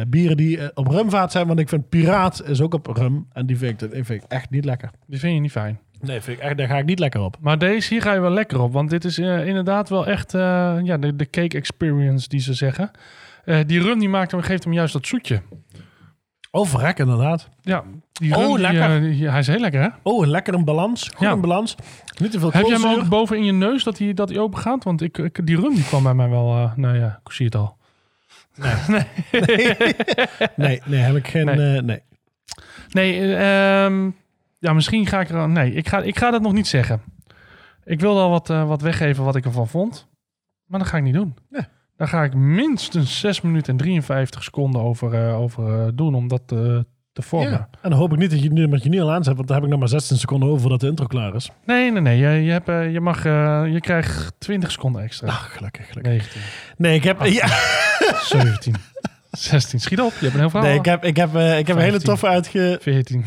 eh, 0.00 0.06
bieren 0.08 0.36
die 0.36 0.76
op 0.76 0.86
rumvaat 0.86 1.32
zijn. 1.32 1.46
Want 1.46 1.58
ik 1.58 1.68
vind 1.68 1.88
Piraat 1.88 2.42
is 2.46 2.60
ook 2.60 2.74
op 2.74 2.86
rum. 2.86 3.26
En 3.32 3.46
die 3.46 3.58
vind 3.58 3.82
ik, 3.82 3.92
die 3.92 4.04
vind 4.04 4.22
ik 4.22 4.30
echt 4.30 4.50
niet 4.50 4.64
lekker. 4.64 4.90
Die 5.06 5.18
vind 5.18 5.34
je 5.34 5.40
niet 5.40 5.50
fijn. 5.50 5.78
Nee, 6.00 6.20
vind 6.20 6.38
ik 6.38 6.42
echt, 6.42 6.56
daar 6.56 6.68
ga 6.68 6.78
ik 6.78 6.84
niet 6.84 6.98
lekker 6.98 7.20
op. 7.20 7.36
Maar 7.40 7.58
deze, 7.58 7.94
hier 7.94 8.02
ga 8.02 8.12
je 8.12 8.20
wel 8.20 8.30
lekker 8.30 8.60
op. 8.60 8.72
Want 8.72 8.90
dit 8.90 9.04
is 9.04 9.18
inderdaad 9.18 9.88
wel 9.88 10.06
echt 10.06 10.32
ja, 10.32 10.96
de, 10.98 11.16
de 11.16 11.30
cake 11.30 11.56
experience 11.56 12.28
die 12.28 12.40
ze 12.40 12.54
zeggen. 12.54 12.90
Die 13.66 13.80
rum 13.80 13.98
die 13.98 14.08
maakt 14.08 14.30
hem, 14.30 14.40
geeft 14.40 14.64
hem 14.64 14.72
juist 14.72 14.92
dat 14.92 15.06
zoetje. 15.06 15.42
Oh, 16.50 16.66
verrek 16.66 16.98
inderdaad. 16.98 17.48
Ja, 17.62 17.84
die 18.12 18.36
Oh, 18.36 18.58
lekker. 18.58 19.10
eh, 19.10 19.30
hij 19.30 19.38
is 19.38 19.46
heel 19.46 19.58
lekker 19.58 19.80
hè? 19.82 19.88
Oh, 20.02 20.22
een 20.24 20.30
lekker 20.30 20.54
een 20.54 20.64
balans. 20.64 21.08
Goed 21.08 21.20
Ja. 21.26 21.32
een 21.32 21.40
balans. 21.40 21.74
Niet 22.20 22.30
te 22.30 22.38
veel 22.40 22.52
Heb 22.52 22.66
jij 22.66 22.78
hem 22.78 22.98
ook 22.98 23.08
boven 23.08 23.36
in 23.36 23.44
je 23.44 23.52
neus 23.52 23.84
dat 23.84 23.98
hij 23.98 24.14
dat 24.14 24.28
hij 24.28 24.38
open 24.38 24.58
gaat? 24.58 24.84
Want 24.84 25.00
ik, 25.02 25.18
ik, 25.18 25.46
die 25.46 25.60
rum 25.60 25.74
die 25.74 25.84
kwam 25.84 26.02
bij 26.02 26.14
mij 26.14 26.28
wel... 26.28 26.56
eh, 26.56 26.76
nou 26.76 26.96
ja, 26.98 27.20
ik 27.24 27.32
zie 27.32 27.46
het 27.46 27.54
al. 27.54 27.76
Nee, 28.56 28.74
nee, 30.86 31.00
heb 31.00 31.16
ik 31.16 31.28
geen... 31.28 31.44
Nee. 31.46 31.56
Nee, 31.56 31.82
nee. 31.82 32.02
Nee, 32.90 33.12
eh, 33.36 33.84
ehm, 33.84 34.10
ja, 34.58 34.72
misschien 34.72 35.06
ga 35.06 35.20
ik 35.20 35.28
er... 35.28 35.48
Nee, 35.48 35.72
ik 35.72 35.88
ga, 35.88 35.98
ik 36.02 36.18
ga 36.18 36.30
dat 36.30 36.42
nog 36.42 36.52
niet 36.52 36.66
zeggen. 36.68 37.02
Ik 37.84 38.00
wilde 38.00 38.20
al 38.20 38.30
wat, 38.30 38.50
eh, 38.50 38.68
wat 38.68 38.80
weggeven 38.80 39.24
wat 39.24 39.36
ik 39.36 39.44
ervan 39.44 39.68
vond. 39.68 40.08
Maar 40.66 40.78
dat 40.80 40.88
ga 40.88 40.96
ik 40.96 41.02
niet 41.02 41.14
doen. 41.14 41.34
Nee. 41.50 41.62
Daar 42.00 42.08
ga 42.08 42.22
ik 42.22 42.34
minstens 42.34 43.20
6 43.20 43.40
minuten 43.40 43.72
en 43.72 43.78
53 43.78 44.42
seconden 44.42 44.82
over, 44.82 45.14
eh, 45.14 45.40
over 45.40 45.80
eh, 45.80 45.88
doen 45.94 46.14
om 46.14 46.28
dat 46.28 46.42
eh, 46.46 46.78
te 47.12 47.22
vormen. 47.22 47.50
Ja. 47.50 47.68
En 47.80 47.90
dan 47.90 47.98
hoop 47.98 48.12
ik 48.12 48.18
niet 48.18 48.30
dat 48.30 48.42
je 48.42 48.52
nu 48.52 48.68
met 48.68 48.82
je 48.82 49.02
al 49.02 49.12
aanzet, 49.12 49.36
want 49.36 49.46
dan 49.46 49.56
heb 49.56 49.64
ik 49.64 49.70
nog 49.70 49.78
maar 49.80 49.88
16 49.88 50.16
seconden 50.16 50.48
over 50.48 50.60
voordat 50.60 50.80
de 50.80 50.86
intro 50.86 51.06
klaar 51.06 51.34
is. 51.34 51.50
Nee, 51.64 51.90
nee, 51.90 52.00
nee. 52.00 52.18
Je, 52.18 52.44
je, 52.44 52.50
hebt, 52.50 52.66
je, 52.92 53.00
mag, 53.00 53.24
eh, 53.24 53.62
je 53.66 53.80
krijgt 53.80 54.32
20 54.38 54.70
seconden 54.70 55.02
extra. 55.02 55.28
Ach, 55.28 55.52
gelukkig, 55.56 55.86
gelukkig. 55.86 56.12
19, 56.12 56.40
Nee, 56.76 56.94
ik 56.94 57.04
heb, 57.04 57.24
ja, 57.24 57.46
17, 58.22 58.74
16. 59.30 59.80
Schiet 59.80 60.00
op. 60.00 60.12
Je 60.12 60.20
hebt 60.20 60.34
een 60.34 60.40
heel 60.40 60.50
verhaal. 60.50 60.68
nee, 60.68 60.78
ik 60.78 60.84
heb, 60.84 61.04
ik 61.04 61.16
heb, 61.16 61.34
eh, 61.34 61.58
ik 61.58 61.66
heb 61.66 61.76
een 61.76 61.82
hele 61.82 62.00
15. 62.00 62.10
toffe, 62.10 62.26
uitge, 62.26 62.78
14. 62.80 63.24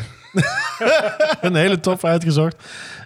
een 1.40 1.54
hele 1.54 1.80
toffe 1.80 2.06
uitgezocht. 2.06 2.56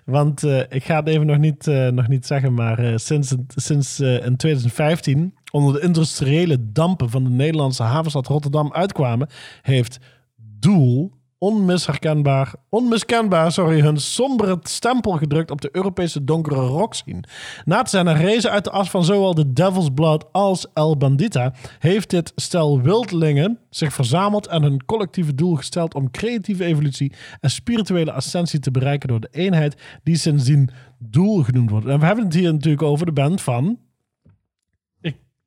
Want 0.04 0.42
eh, 0.42 0.60
ik 0.68 0.84
ga 0.84 0.96
het 0.96 1.08
even 1.08 1.26
nog 1.26 1.38
niet, 1.38 1.66
nog 1.92 2.08
niet 2.08 2.26
zeggen, 2.26 2.54
maar 2.54 2.78
sinds, 2.94 3.34
sinds 3.54 4.00
in 4.00 4.36
2015 4.36 5.34
onder 5.50 5.72
de 5.72 5.80
industriële 5.80 6.72
dampen 6.72 7.10
van 7.10 7.24
de 7.24 7.30
Nederlandse 7.30 7.82
havenstad 7.82 8.26
Rotterdam 8.26 8.72
uitkwamen, 8.72 9.28
heeft 9.62 9.98
Doel 10.36 11.16
onmisherkenbaar, 11.38 12.54
onmiskenbaar, 12.68 13.52
sorry, 13.52 13.80
hun 13.80 14.00
sombere 14.00 14.58
stempel 14.62 15.12
gedrukt 15.12 15.50
op 15.50 15.60
de 15.60 15.68
Europese 15.72 16.24
donkere 16.24 16.60
rockscene. 16.60 17.22
Na 17.64 17.82
te 17.82 17.90
zijn 17.90 18.06
herrezen 18.06 18.50
uit 18.50 18.64
de 18.64 18.70
as 18.70 18.90
van 18.90 19.04
zowel 19.04 19.34
de 19.34 19.52
Devil's 19.52 19.88
Blood 19.94 20.24
als 20.32 20.66
El 20.74 20.96
Bandita, 20.96 21.52
heeft 21.78 22.10
dit 22.10 22.32
stel 22.36 22.80
wildlingen 22.80 23.58
zich 23.70 23.92
verzameld 23.92 24.46
en 24.46 24.62
hun 24.62 24.84
collectieve 24.84 25.34
doel 25.34 25.54
gesteld 25.54 25.94
om 25.94 26.10
creatieve 26.10 26.64
evolutie 26.64 27.12
en 27.40 27.50
spirituele 27.50 28.12
ascensie 28.12 28.60
te 28.60 28.70
bereiken 28.70 29.08
door 29.08 29.20
de 29.20 29.28
eenheid 29.30 29.82
die 30.02 30.16
sindsdien 30.16 30.70
Doel 30.98 31.42
genoemd 31.42 31.70
wordt. 31.70 31.86
En 31.86 32.00
we 32.00 32.06
hebben 32.06 32.24
het 32.24 32.34
hier 32.34 32.52
natuurlijk 32.52 32.82
over 32.82 33.06
de 33.06 33.12
band 33.12 33.40
van, 33.40 33.78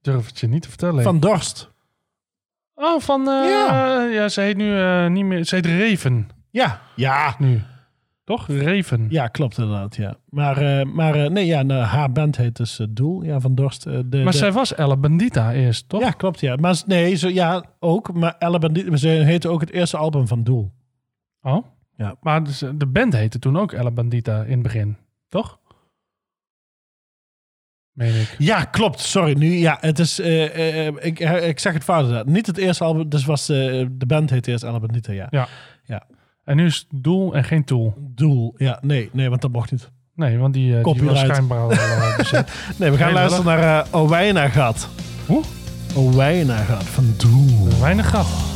durf 0.02 0.26
het 0.28 0.40
je 0.40 0.48
niet 0.48 0.62
te 0.62 0.70
vertellen. 0.70 1.04
van 1.04 1.20
Dorst. 1.20 1.72
Oh, 2.76 3.00
van... 3.02 3.20
eh, 3.30 3.50
Ja. 3.50 4.02
ja. 4.04 4.30
ze 4.30 4.42
heet 4.42 4.58
nu 4.58 4.78
eh, 4.80 5.08
niet 5.08 5.26
meer... 5.26 5.46
Ze 5.46 5.56
heet 5.56 5.66
Reven 5.66 6.30
Ja, 6.50 6.82
ja. 6.96 7.36
nu. 7.40 7.62
Toch? 8.24 8.48
Raven. 8.48 9.06
Ja, 9.10 9.28
klopt 9.28 9.58
inderdaad, 9.58 9.96
ja. 9.96 10.16
Maar, 10.30 10.58
eh, 10.58 10.86
maar 10.86 11.16
eh, 11.16 11.30
nee, 11.30 11.46
ja, 11.46 11.62
nou, 11.64 11.82
haar 11.84 12.12
band 12.12 12.38
heet 12.38 12.56
dus 12.56 12.80
eh, 12.80 12.88
Doel, 12.90 13.24
ja, 13.24 13.40
van 13.40 13.56
Dorst. 13.56 13.86
eh, 13.86 14.00
de, 14.06 14.18
Maar 14.24 14.32
de- 14.32 14.38
zij 14.38 14.52
was 14.52 14.74
Ella 14.76 14.96
Bandita 14.98 15.54
eerst, 15.54 15.90
toch? 15.90 16.02
Ja, 16.02 16.12
klopt, 16.12 16.40
ja. 16.40 16.56
Maar 16.56 16.76
s- 16.76 16.86
nee, 16.86 17.16
zo, 17.16 17.28
ja, 17.30 17.64
ook. 17.80 18.14
Maar 18.14 18.36
Elle 18.40 18.60
Bandit, 18.60 19.00
ze 19.00 19.08
heette 19.08 19.50
ook 19.50 19.62
het 19.62 19.72
eerste 19.72 19.98
album 19.98 20.28
van 20.28 20.44
Doel. 20.44 20.72
Oh? 21.42 21.66
Ja. 21.98 22.16
Maar 22.22 22.44
dus, 22.44 22.64
de 22.76 22.86
band 22.88 23.14
heette 23.14 23.40
toen 23.40 23.58
ook 23.60 23.72
Ella 23.72 23.92
Bandita 23.92 24.44
in 24.44 24.52
het 24.52 24.62
begin, 24.62 24.98
toch? 25.30 25.60
Ik. 27.98 28.36
Ja, 28.38 28.64
klopt. 28.64 29.00
Sorry, 29.00 29.34
nu, 29.38 29.52
ja, 29.58 29.78
het 29.82 30.00
is, 30.00 30.20
eh, 30.20 30.88
eh, 30.88 30.94
ik, 31.00 31.20
eh, 31.20 31.48
ik 31.48 31.60
zeg 31.60 31.74
het 31.74 31.84
fout 31.84 32.02
inderdaad. 32.02 32.26
Niet 32.26 32.48
het 32.48 32.58
eerste 32.58 32.84
album, 32.84 33.10
dus 33.10 33.26
was 33.26 33.50
eh, 33.50 33.58
de 33.92 34.06
band 34.08 34.30
heette 34.30 34.52
eerst 34.52 34.64
Elle 34.64 34.80
Bandita, 34.80 35.12
ja. 35.14 35.28
Ja. 35.86 36.04
En 36.44 36.56
nu 36.56 36.66
is 36.66 36.78
het 36.90 37.04
doel 37.04 37.36
en 37.36 37.44
geen 37.44 37.64
tool. 37.64 37.94
Doel, 37.98 38.54
ja, 38.58 38.80
nee, 38.82 39.10
nee, 39.14 39.30
want 39.30 39.42
dat 39.42 39.52
mocht 39.52 39.72
niet. 39.72 39.90
Nee, 40.16 40.38
want 40.38 40.54
die, 40.54 40.78
eh 40.78 40.84
die 40.84 40.84
was 40.84 40.94
Copyright. 40.94 41.28
schijnbaar 41.28 41.60
al. 41.60 41.70
Nee, 42.80 42.92
we 42.92 42.98
gaan 42.98 43.14
luisteren 43.14 43.46
naar 43.46 43.88
uh, 43.88 44.02
Owijna 44.02 44.50
Gat. 44.50 44.90
Hoe? 45.26 45.44
Owijna 45.96 46.58
Gat 46.58 46.84
van 46.84 47.14
Doel. 47.18 47.80
Weinig 47.80 48.10
gat. 48.10 48.51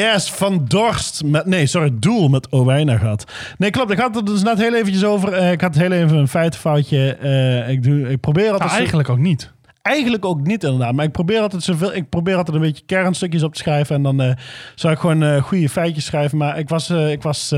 Yes, 0.00 0.30
Van 0.30 0.64
Dorst. 0.64 1.22
Met, 1.24 1.46
nee, 1.46 1.66
sorry, 1.66 1.90
Doel 1.94 2.28
met 2.28 2.48
Owena 2.48 2.98
gehad. 2.98 3.32
Nee, 3.58 3.70
klopt. 3.70 3.90
Ik 3.90 3.98
had 3.98 4.14
het 4.14 4.26
dus 4.26 4.42
net 4.42 4.58
heel 4.58 4.74
eventjes 4.74 5.04
over. 5.04 5.32
Eh, 5.32 5.52
ik 5.52 5.60
had 5.60 5.74
heel 5.74 5.92
even 5.92 6.16
een 6.16 6.28
feitenfoutje. 6.28 7.14
Eh, 7.16 7.68
ik, 7.68 7.82
doe, 7.82 8.10
ik 8.10 8.20
probeer 8.20 8.42
altijd... 8.44 8.60
Nou, 8.60 8.70
zo- 8.72 8.76
eigenlijk 8.78 9.08
ook 9.08 9.18
niet. 9.18 9.52
Eigenlijk 9.82 10.24
ook 10.24 10.46
niet 10.46 10.64
inderdaad. 10.64 10.92
Maar 10.92 11.04
ik 11.04 11.12
probeer 11.12 11.40
altijd 11.40 11.62
zoveel. 11.62 11.94
Ik 11.94 12.08
probeer 12.08 12.36
altijd 12.36 12.56
een 12.56 12.62
beetje 12.62 12.82
kernstukjes 12.86 13.42
op 13.42 13.52
te 13.54 13.60
schrijven. 13.60 13.96
En 13.96 14.02
dan 14.02 14.20
eh, 14.20 14.32
zou 14.74 14.92
ik 14.92 14.98
gewoon 14.98 15.40
goede 15.40 15.68
feitjes 15.68 16.04
schrijven. 16.04 16.38
Maar 16.38 16.58
ik 16.58 16.68
was. 16.68 16.90
ik 16.90 17.22
was 17.22 17.54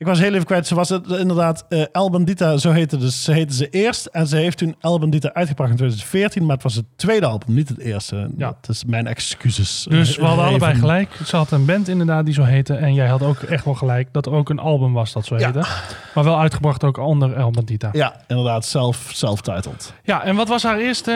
ik 0.00 0.06
was 0.06 0.18
heel 0.18 0.32
even 0.32 0.46
kwijt. 0.46 0.66
Ze 0.66 0.74
was 0.74 0.88
het 0.88 1.06
inderdaad 1.08 1.64
El 1.92 2.10
Bandita, 2.10 2.56
zo 2.56 2.70
heette, 2.70 2.96
dus, 2.96 3.24
ze 3.24 3.32
heette 3.32 3.54
ze 3.54 3.68
eerst. 3.68 4.06
En 4.06 4.26
ze 4.26 4.36
heeft 4.36 4.58
toen 4.58 4.74
El 4.80 4.98
Bandita 4.98 5.30
uitgebracht 5.32 5.70
in 5.70 5.76
2014. 5.76 6.42
Maar 6.46 6.54
het 6.54 6.62
was 6.62 6.74
het 6.74 6.84
tweede 6.96 7.26
album, 7.26 7.54
niet 7.54 7.68
het 7.68 7.78
eerste. 7.78 8.30
Ja. 8.36 8.46
Dat 8.60 8.68
is 8.70 8.84
mijn 8.84 9.06
excuses. 9.06 9.86
Dus 9.88 10.16
we 10.16 10.24
hadden 10.24 10.44
Even- 10.44 10.50
allebei 10.60 10.78
gelijk. 10.80 11.10
Ze 11.24 11.36
had 11.36 11.50
een 11.50 11.64
band 11.64 11.88
inderdaad 11.88 12.24
die 12.24 12.34
zo 12.34 12.42
heette. 12.42 12.74
En 12.74 12.94
jij 12.94 13.06
had 13.08 13.22
ook 13.22 13.38
echt 13.38 13.64
wel 13.64 13.74
gelijk 13.74 14.08
dat 14.12 14.26
er 14.26 14.32
ook 14.32 14.48
een 14.48 14.58
album 14.58 14.92
was 14.92 15.12
dat 15.12 15.24
zo 15.26 15.38
Ja. 15.38 15.44
heette. 15.44 15.68
Maar 16.14 16.24
wel 16.24 16.38
uitgebracht 16.40 16.84
ook 16.84 16.96
onder 16.98 17.32
El 17.36 17.50
Bandita. 17.50 17.88
Ja, 17.92 18.14
inderdaad, 18.26 18.64
self- 18.64 19.10
self-titled. 19.12 19.92
Ja, 20.02 20.22
en 20.24 20.36
wat 20.36 20.48
was 20.48 20.62
haar 20.62 20.78
eerste, 20.78 21.12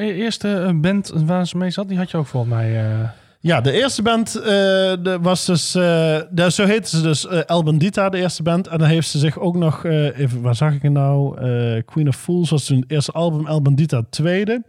eh, 0.00 0.18
eerste 0.18 0.70
band 0.74 1.12
waar 1.14 1.46
ze 1.46 1.56
mee 1.56 1.70
zat? 1.70 1.88
Die 1.88 1.98
had 1.98 2.10
je 2.10 2.16
ook 2.16 2.26
volgens 2.26 2.52
mij. 2.52 2.80
eh, 2.84 3.08
Ja, 3.48 3.60
de 3.60 3.72
eerste 3.72 4.02
band 4.02 4.34
eh, 4.34 4.44
de, 4.44 5.18
was 5.20 5.44
dus... 5.44 5.74
eh, 5.74 5.82
de, 6.30 6.50
zo 6.50 6.64
heette 6.64 6.88
ze 6.88 7.02
dus 7.02 7.26
eh, 7.26 7.40
El 7.46 7.62
Bandita, 7.62 8.08
de 8.08 8.18
eerste 8.18 8.42
band. 8.42 8.66
En 8.66 8.78
dan 8.78 8.88
heeft 8.88 9.08
ze 9.08 9.18
zich 9.18 9.38
ook 9.38 9.56
nog... 9.56 9.84
even, 9.84 10.40
waar 10.40 10.54
zag 10.54 10.72
ik 10.72 10.82
het 10.82 10.92
nou? 10.92 11.36
Queen 11.82 12.08
of 12.08 12.16
Fools 12.16 12.50
was 12.50 12.68
hun 12.68 12.84
eerste 12.88 13.12
album. 13.12 13.46
El 13.46 13.62
Bandita 13.62 14.02
tweede. 14.10 14.62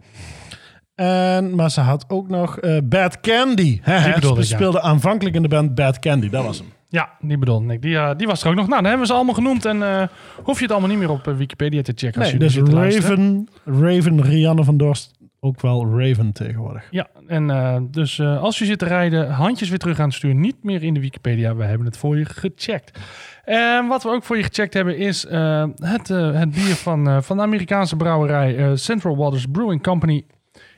En, 0.94 1.54
maar 1.54 1.70
ze 1.70 1.80
had 1.80 2.04
ook 2.08 2.28
nog 2.28 2.58
Bad 2.84 3.20
Candy. 3.20 3.80
Hè, 3.82 4.20
Ze 4.20 4.34
ja. 4.34 4.42
speelde 4.42 4.80
aanvankelijk 4.80 5.36
in 5.36 5.42
de 5.42 5.48
band 5.48 5.74
Bad 5.74 5.98
Candy. 5.98 6.28
Dat 6.28 6.44
was 6.44 6.58
hem. 6.58 6.66
ja, 6.88 7.08
die 7.20 7.38
bedoelde 7.38 7.72
ik. 7.72 7.82
Die, 7.82 8.16
die 8.16 8.26
was 8.26 8.42
er 8.42 8.48
ook 8.48 8.54
nog. 8.54 8.68
Nou, 8.68 8.82
dan 8.82 8.90
hebben 8.90 9.00
we 9.00 9.06
ze 9.06 9.14
allemaal 9.14 9.34
genoemd. 9.34 9.64
En 9.64 10.10
hoef 10.42 10.56
je 10.56 10.62
het 10.62 10.72
allemaal 10.72 10.90
niet 10.90 10.98
meer 10.98 11.10
op 11.10 11.24
Wikipedia 11.24 11.82
te 11.82 11.92
checken. 11.94 12.20
Nee, 12.20 12.36
dus. 12.36 12.56
Raven, 12.56 13.48
Raven, 13.64 14.22
Rianne 14.22 14.64
van 14.64 14.76
Dorst. 14.76 15.19
Ook 15.42 15.60
wel 15.60 15.98
Raven 15.98 16.32
tegenwoordig. 16.32 16.86
Ja, 16.90 17.08
en 17.26 17.50
eh, 17.50 17.76
dus 17.90 18.18
eh, 18.18 18.42
als 18.42 18.58
je 18.58 18.64
zit 18.64 18.78
te 18.78 18.84
rijden, 18.84 19.30
handjes 19.30 19.68
weer 19.68 19.78
terug 19.78 19.98
aan 19.98 20.06
het 20.06 20.14
sturen. 20.14 20.40
Niet 20.40 20.62
meer 20.62 20.82
in 20.82 20.94
de 20.94 21.00
Wikipedia. 21.00 21.54
We 21.54 21.64
hebben 21.64 21.86
het 21.86 21.96
voor 21.96 22.18
je 22.18 22.24
gecheckt. 22.24 22.98
En 23.44 23.86
wat 23.86 24.02
we 24.02 24.08
ook 24.08 24.24
voor 24.24 24.36
je 24.36 24.42
gecheckt 24.42 24.74
hebben 24.74 24.96
is 24.96 25.26
eh, 25.26 25.66
het, 25.74 26.08
het 26.08 26.50
bier 26.50 26.74
van, 26.74 27.22
van 27.22 27.36
de 27.36 27.42
Amerikaanse 27.42 27.96
brouwerij 27.96 28.76
Central 28.76 29.16
Waters 29.16 29.46
Brewing 29.46 29.82
Company 29.82 30.24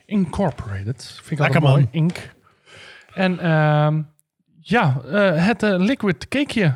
Incorporated. 0.07 1.21
Vind 1.23 1.31
ik 1.31 1.39
Lekker, 1.39 1.61
altijd 1.61 1.93
mooi. 1.93 2.05
Inc. 2.05 2.31
En 3.15 3.39
ehm, 3.39 4.03
ja, 4.61 5.01
het 5.37 5.63
liquid 5.63 6.29
cakeje. 6.29 6.75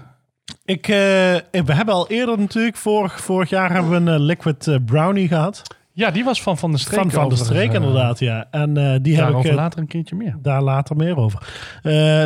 Ik, 0.64 0.86
we 0.86 1.72
hebben 1.72 1.94
al 1.94 2.08
eerder 2.08 2.38
natuurlijk, 2.38 2.76
vorig, 2.76 3.20
vorig 3.20 3.50
jaar 3.50 3.72
hebben 3.72 4.04
we 4.04 4.10
een 4.10 4.20
liquid 4.20 4.78
brownie 4.86 5.28
gehad. 5.28 5.62
Ja, 5.96 6.10
die 6.10 6.24
was 6.24 6.42
van 6.42 6.58
Van 6.58 6.72
de 6.72 6.78
Streek. 6.78 7.00
Van 7.00 7.10
Van 7.10 7.28
de 7.28 7.36
Streek 7.36 7.68
eh, 7.68 7.74
inderdaad, 7.74 8.18
ja. 8.18 8.46
En 8.50 8.76
eh, 8.76 8.84
die 8.84 8.92
heb 8.92 9.02
ik... 9.02 9.16
Daarover 9.16 9.50
eh, 9.50 9.56
later 9.56 9.80
een 9.80 9.86
keertje 9.86 10.16
meer. 10.16 10.36
Daar 10.42 10.62
later 10.62 10.96
meer 10.96 11.16
over. 11.16 11.48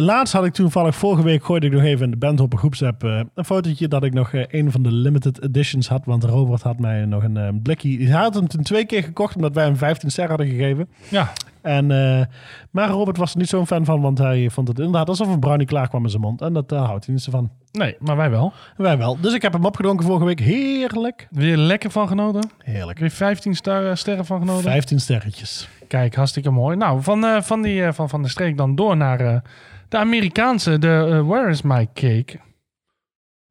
Laatst 0.01 0.33
had 0.33 0.45
ik 0.45 0.53
toevallig, 0.53 0.95
vorige 0.95 1.23
week 1.23 1.45
gooide 1.45 1.67
ik 1.67 1.73
nog 1.73 1.83
even 1.83 2.05
in 2.05 2.11
de 2.11 2.17
bandhoppen 2.17 2.59
groepsapp 2.59 3.05
eh, 3.05 3.21
een 3.35 3.45
fotootje 3.45 3.89
dat 3.89 4.05
ik 4.05 4.13
nog 4.13 4.33
een 4.33 4.71
van 4.71 4.83
de 4.83 4.93
limited 4.93 5.43
editions 5.43 5.89
had. 5.89 6.05
Want 6.05 6.25
Robert 6.25 6.63
had 6.63 6.79
mij 6.79 7.05
nog 7.05 7.23
een 7.23 7.61
blikje. 7.63 8.07
Hij 8.07 8.21
had 8.21 8.35
hem 8.35 8.49
toen 8.49 8.63
twee 8.63 8.87
keer 8.87 9.03
gekocht 9.03 9.37
omdat 9.37 9.55
wij 9.55 9.65
hem 9.65 9.77
15 9.77 10.11
sterren 10.11 10.37
hadden 10.37 10.57
gegeven. 10.57 10.89
Ja, 11.09 11.33
En, 11.63 11.91
eh, 11.91 12.27
maar 12.71 12.89
Robert 12.89 13.17
was 13.17 13.33
er 13.33 13.39
niet 13.39 13.49
zo'n 13.49 13.67
fan 13.67 13.85
van, 13.85 14.01
want 14.01 14.19
hij 14.19 14.51
vond 14.51 14.69
het 14.69 14.79
inderdaad 14.79 15.09
alsof 15.09 15.29
een 15.29 15.41
brownie 15.41 15.67
klaar 15.67 15.89
kwam 15.89 16.05
in 16.05 16.11
zijn 16.11 16.23
mond. 16.23 16.41
En 16.41 16.53
dat 16.53 16.69
daar 16.69 16.85
houdt 16.85 17.05
hij 17.05 17.15
niet 17.15 17.23
zo 17.23 17.31
van. 17.31 17.51
nee, 17.73 17.97
maar 17.99 18.17
wij 18.17 18.31
wel. 18.31 18.53
Wij 18.77 18.99
wel. 18.99 19.21
Dus 19.21 19.35
ik 19.35 19.43
heb 19.43 19.53
hem 19.53 19.65
opgedronken 19.65 20.07
vorige 20.07 20.25
week. 20.25 20.41
Heerlijk. 20.41 21.29
Weer 21.31 21.57
lekker 21.57 21.91
van 21.91 22.09
genoten. 22.09 22.51
Heerlijk. 22.59 22.99
Weer 22.99 23.11
15 23.11 23.55
ster- 23.55 23.97
sterren 23.97 24.25
van 24.27 24.39
genoten. 24.41 24.63
15 24.71 25.01
sterretjes. 25.01 25.69
Kijk, 25.89 26.15
hartstikke 26.15 26.51
mooi. 26.51 26.77
Nou, 26.77 27.03
van, 27.03 27.25
eh, 27.25 27.41
van, 27.41 27.63
die, 27.63 27.85
eh, 27.85 27.93
van, 27.93 28.09
van 28.09 28.23
de 28.23 28.29
streek 28.29 28.57
dan 28.57 28.75
door 28.75 28.97
naar 28.97 29.21
eh, 29.21 29.37
de 29.89 29.97
Amerikaanse, 29.97 30.79
de 30.79 31.09
eh, 31.11 31.27
Where 31.29 31.51
is 31.51 31.63
my 31.63 31.89
cake? 31.95 32.39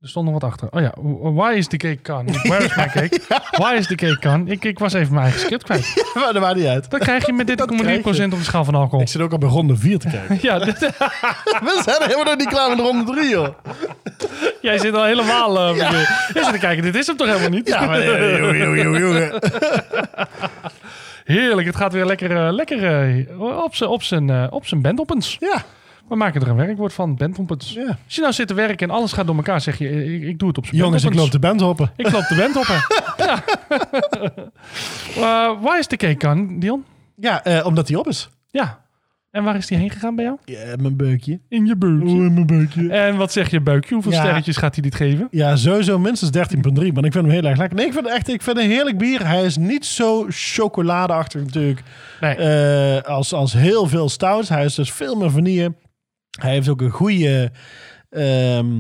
Er 0.02 0.10
stond 0.10 0.26
nog 0.30 0.34
wat 0.41 0.52
achter. 0.52 0.68
Oh 0.72 0.82
ja, 0.82 0.93
why 1.34 1.54
is 1.58 1.68
the 1.68 1.78
cake 1.78 2.00
gone? 2.04 2.24
Niet 2.24 2.47
Where 2.50 2.64
is 2.64 2.76
my 2.76 2.86
cake? 2.88 3.20
Why 3.52 3.74
is 3.78 3.88
the 3.88 3.95
cake 3.95 4.18
gone? 4.30 4.52
Ik, 4.52 4.64
ik 4.66 4.80
was 4.80 4.93
even 4.93 5.12
mijn 5.14 5.24
eigen 5.24 5.41
script 5.41 5.64
kwijt. 5.64 6.04
maar 6.16 6.34
dat 6.34 6.41
maakt 6.41 6.56
niet 6.56 6.66
uit. 6.66 6.89
Dat 6.89 7.00
krijg 7.00 7.26
je 7.26 7.34
met 7.34 7.50
13,3% 7.62 8.06
op 8.06 8.12
de 8.14 8.38
schaal 8.41 8.64
van 8.66 8.76
alcohol. 8.76 9.02
Ik 9.02 9.08
zit 9.08 9.22
ook 9.22 9.32
al 9.32 9.38
bij 9.38 9.50
ronde 9.50 9.76
4 9.76 10.00
te 10.00 10.08
kijken. 10.10 10.38
Ja, 10.41 10.60
dit- 10.60 10.80
We 10.80 11.82
zijn 11.86 12.02
helemaal 12.02 12.24
nog 12.24 12.36
niet 12.38 12.47
klaar 12.47 12.70
met 12.70 12.80
ronde 12.80 13.12
3, 13.12 13.30
joh. 13.30 13.47
jij 14.62 14.78
zit 14.78 14.93
al 14.93 15.04
helemaal... 15.04 15.60
eh 15.60 15.78
ja. 15.78 15.91
Je 15.91 16.30
zit 16.34 16.54
te 16.54 16.60
kijken, 16.60 16.84
dit 16.84 16.95
is 16.95 17.08
hem 17.08 17.18
toch 17.18 17.28
helemaal 17.28 17.50
niet? 17.50 17.68
Ja, 17.68 17.86
maar 17.86 18.00
eh, 18.02 19.00
jongen. 19.00 19.39
Heerlijk, 21.24 21.68
het 21.68 21.76
gaat 21.76 21.93
weer 21.93 22.06
lekker, 22.06 22.45
eh, 22.45 22.52
lekker 22.54 22.80
op 23.64 23.76
zijn 23.76 23.89
op 23.89 24.04
zijn 24.04 24.52
op 24.52 24.66
zijn 24.68 24.82
bendoppens. 24.82 25.38
Ja, 25.39 25.64
We 26.10 26.16
maken 26.16 26.41
er 26.41 26.47
een 26.47 26.55
werkwoord 26.55 26.93
van, 26.93 27.16
bendoppens. 27.16 27.74
ja. 27.74 27.88
Als 28.05 28.16
je 28.16 28.22
nou 28.22 28.34
zit 28.34 28.47
te 28.47 28.53
werken 28.53 28.89
en 28.89 28.95
alles 28.95 29.12
gaat 29.14 29.28
door 29.28 29.36
elkaar, 29.36 29.62
zeg 29.62 29.78
je, 29.78 30.14
ik, 30.16 30.22
ik 30.24 30.39
doe 30.39 30.47
het 30.47 30.57
op 30.57 30.66
zijn 30.66 30.78
Jongens, 30.78 31.03
ik 31.03 31.14
loop 31.14 31.32
de 31.32 31.39
band 31.39 31.62
hoppen. 31.62 31.91
Ik 31.95 32.12
loop 32.12 32.28
de 32.28 32.36
band 32.36 32.55
op, 32.55 32.66
hè. 32.68 32.78
ja. 33.26 33.43
Eh, 35.16 35.62
waar 35.62 35.80
is 35.80 35.88
de 35.88 35.97
cake 35.97 36.16
kan, 36.16 36.60
Dion? 36.60 36.84
Ja, 37.16 37.43
eh, 37.43 37.66
omdat 37.66 37.88
hij 37.88 37.97
op 37.97 38.07
is. 38.07 38.30
Ja. 38.51 38.80
En 39.32 39.43
waar 39.43 39.55
is 39.55 39.68
die 39.68 39.78
heen 39.78 39.89
gegaan 39.89 40.16
bij 40.16 40.26
jou? 40.26 40.38
Ja, 40.45 40.76
mijn 40.80 40.95
beukje. 40.95 41.39
In 41.49 41.66
je 41.66 41.76
beukje. 41.76 42.10
in 42.10 42.34
mijn 42.34 42.45
beukje. 42.45 42.89
En 42.91 43.18
wat 43.18 43.32
zeg 43.32 43.49
je 43.49 43.62
buikje? 43.62 43.93
Hoeveel 43.93 44.12
Ja. 44.12 44.20
sterretjes 44.20 44.57
gaat 44.57 44.74
hij 44.74 44.84
dit 44.84 44.95
geven? 44.95 45.28
Ja, 45.32 45.55
sowieso 45.55 45.99
minstens 45.99 46.32
13,3. 46.32 46.93
Want 46.93 47.05
ik 47.05 47.12
vind 47.12 47.14
hem 47.14 47.30
heel 47.30 47.43
erg 47.43 47.57
lekker. 47.57 47.78
Nee, 47.78 47.86
ik 47.86 47.93
vind 47.93 48.05
het 48.05 48.14
echt 48.16 48.28
ik 48.30 48.41
vind 48.41 48.57
een 48.57 48.70
heerlijk 48.70 48.97
bier. 48.97 49.28
Hij 49.28 49.43
is 49.43 49.57
niet 49.57 49.86
zo 49.86 50.26
chocoladeachtig 50.30 51.41
natuurlijk. 51.43 51.82
Nee. 52.22 52.36
eh, 52.36 53.01
als, 53.03 53.34
als 53.34 53.53
heel 53.53 53.88
veel 53.88 54.10
stouts. 54.10 54.49
Hij 54.49 54.66
is 54.66 54.76
dus 54.76 54.91
veel 54.91 55.16
meer 55.16 55.32
vanille. 55.32 55.74
Hij 56.41 56.51
heeft 56.51 56.69
ook 56.69 56.81
een 56.81 56.89
goede... 56.89 57.51
ehm 58.09 58.75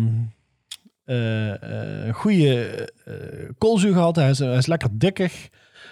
eh, 1.05 1.49
eh, 1.53 2.05
een 2.07 2.13
goede 2.13 2.65
eh, 3.05 3.13
koolzuurgehalte. 3.57 4.19
Hij 4.19 4.29
is, 4.29 4.39
hij 4.39 4.57
is 4.57 4.65
lekker 4.67 4.89
dikkig. 4.91 5.49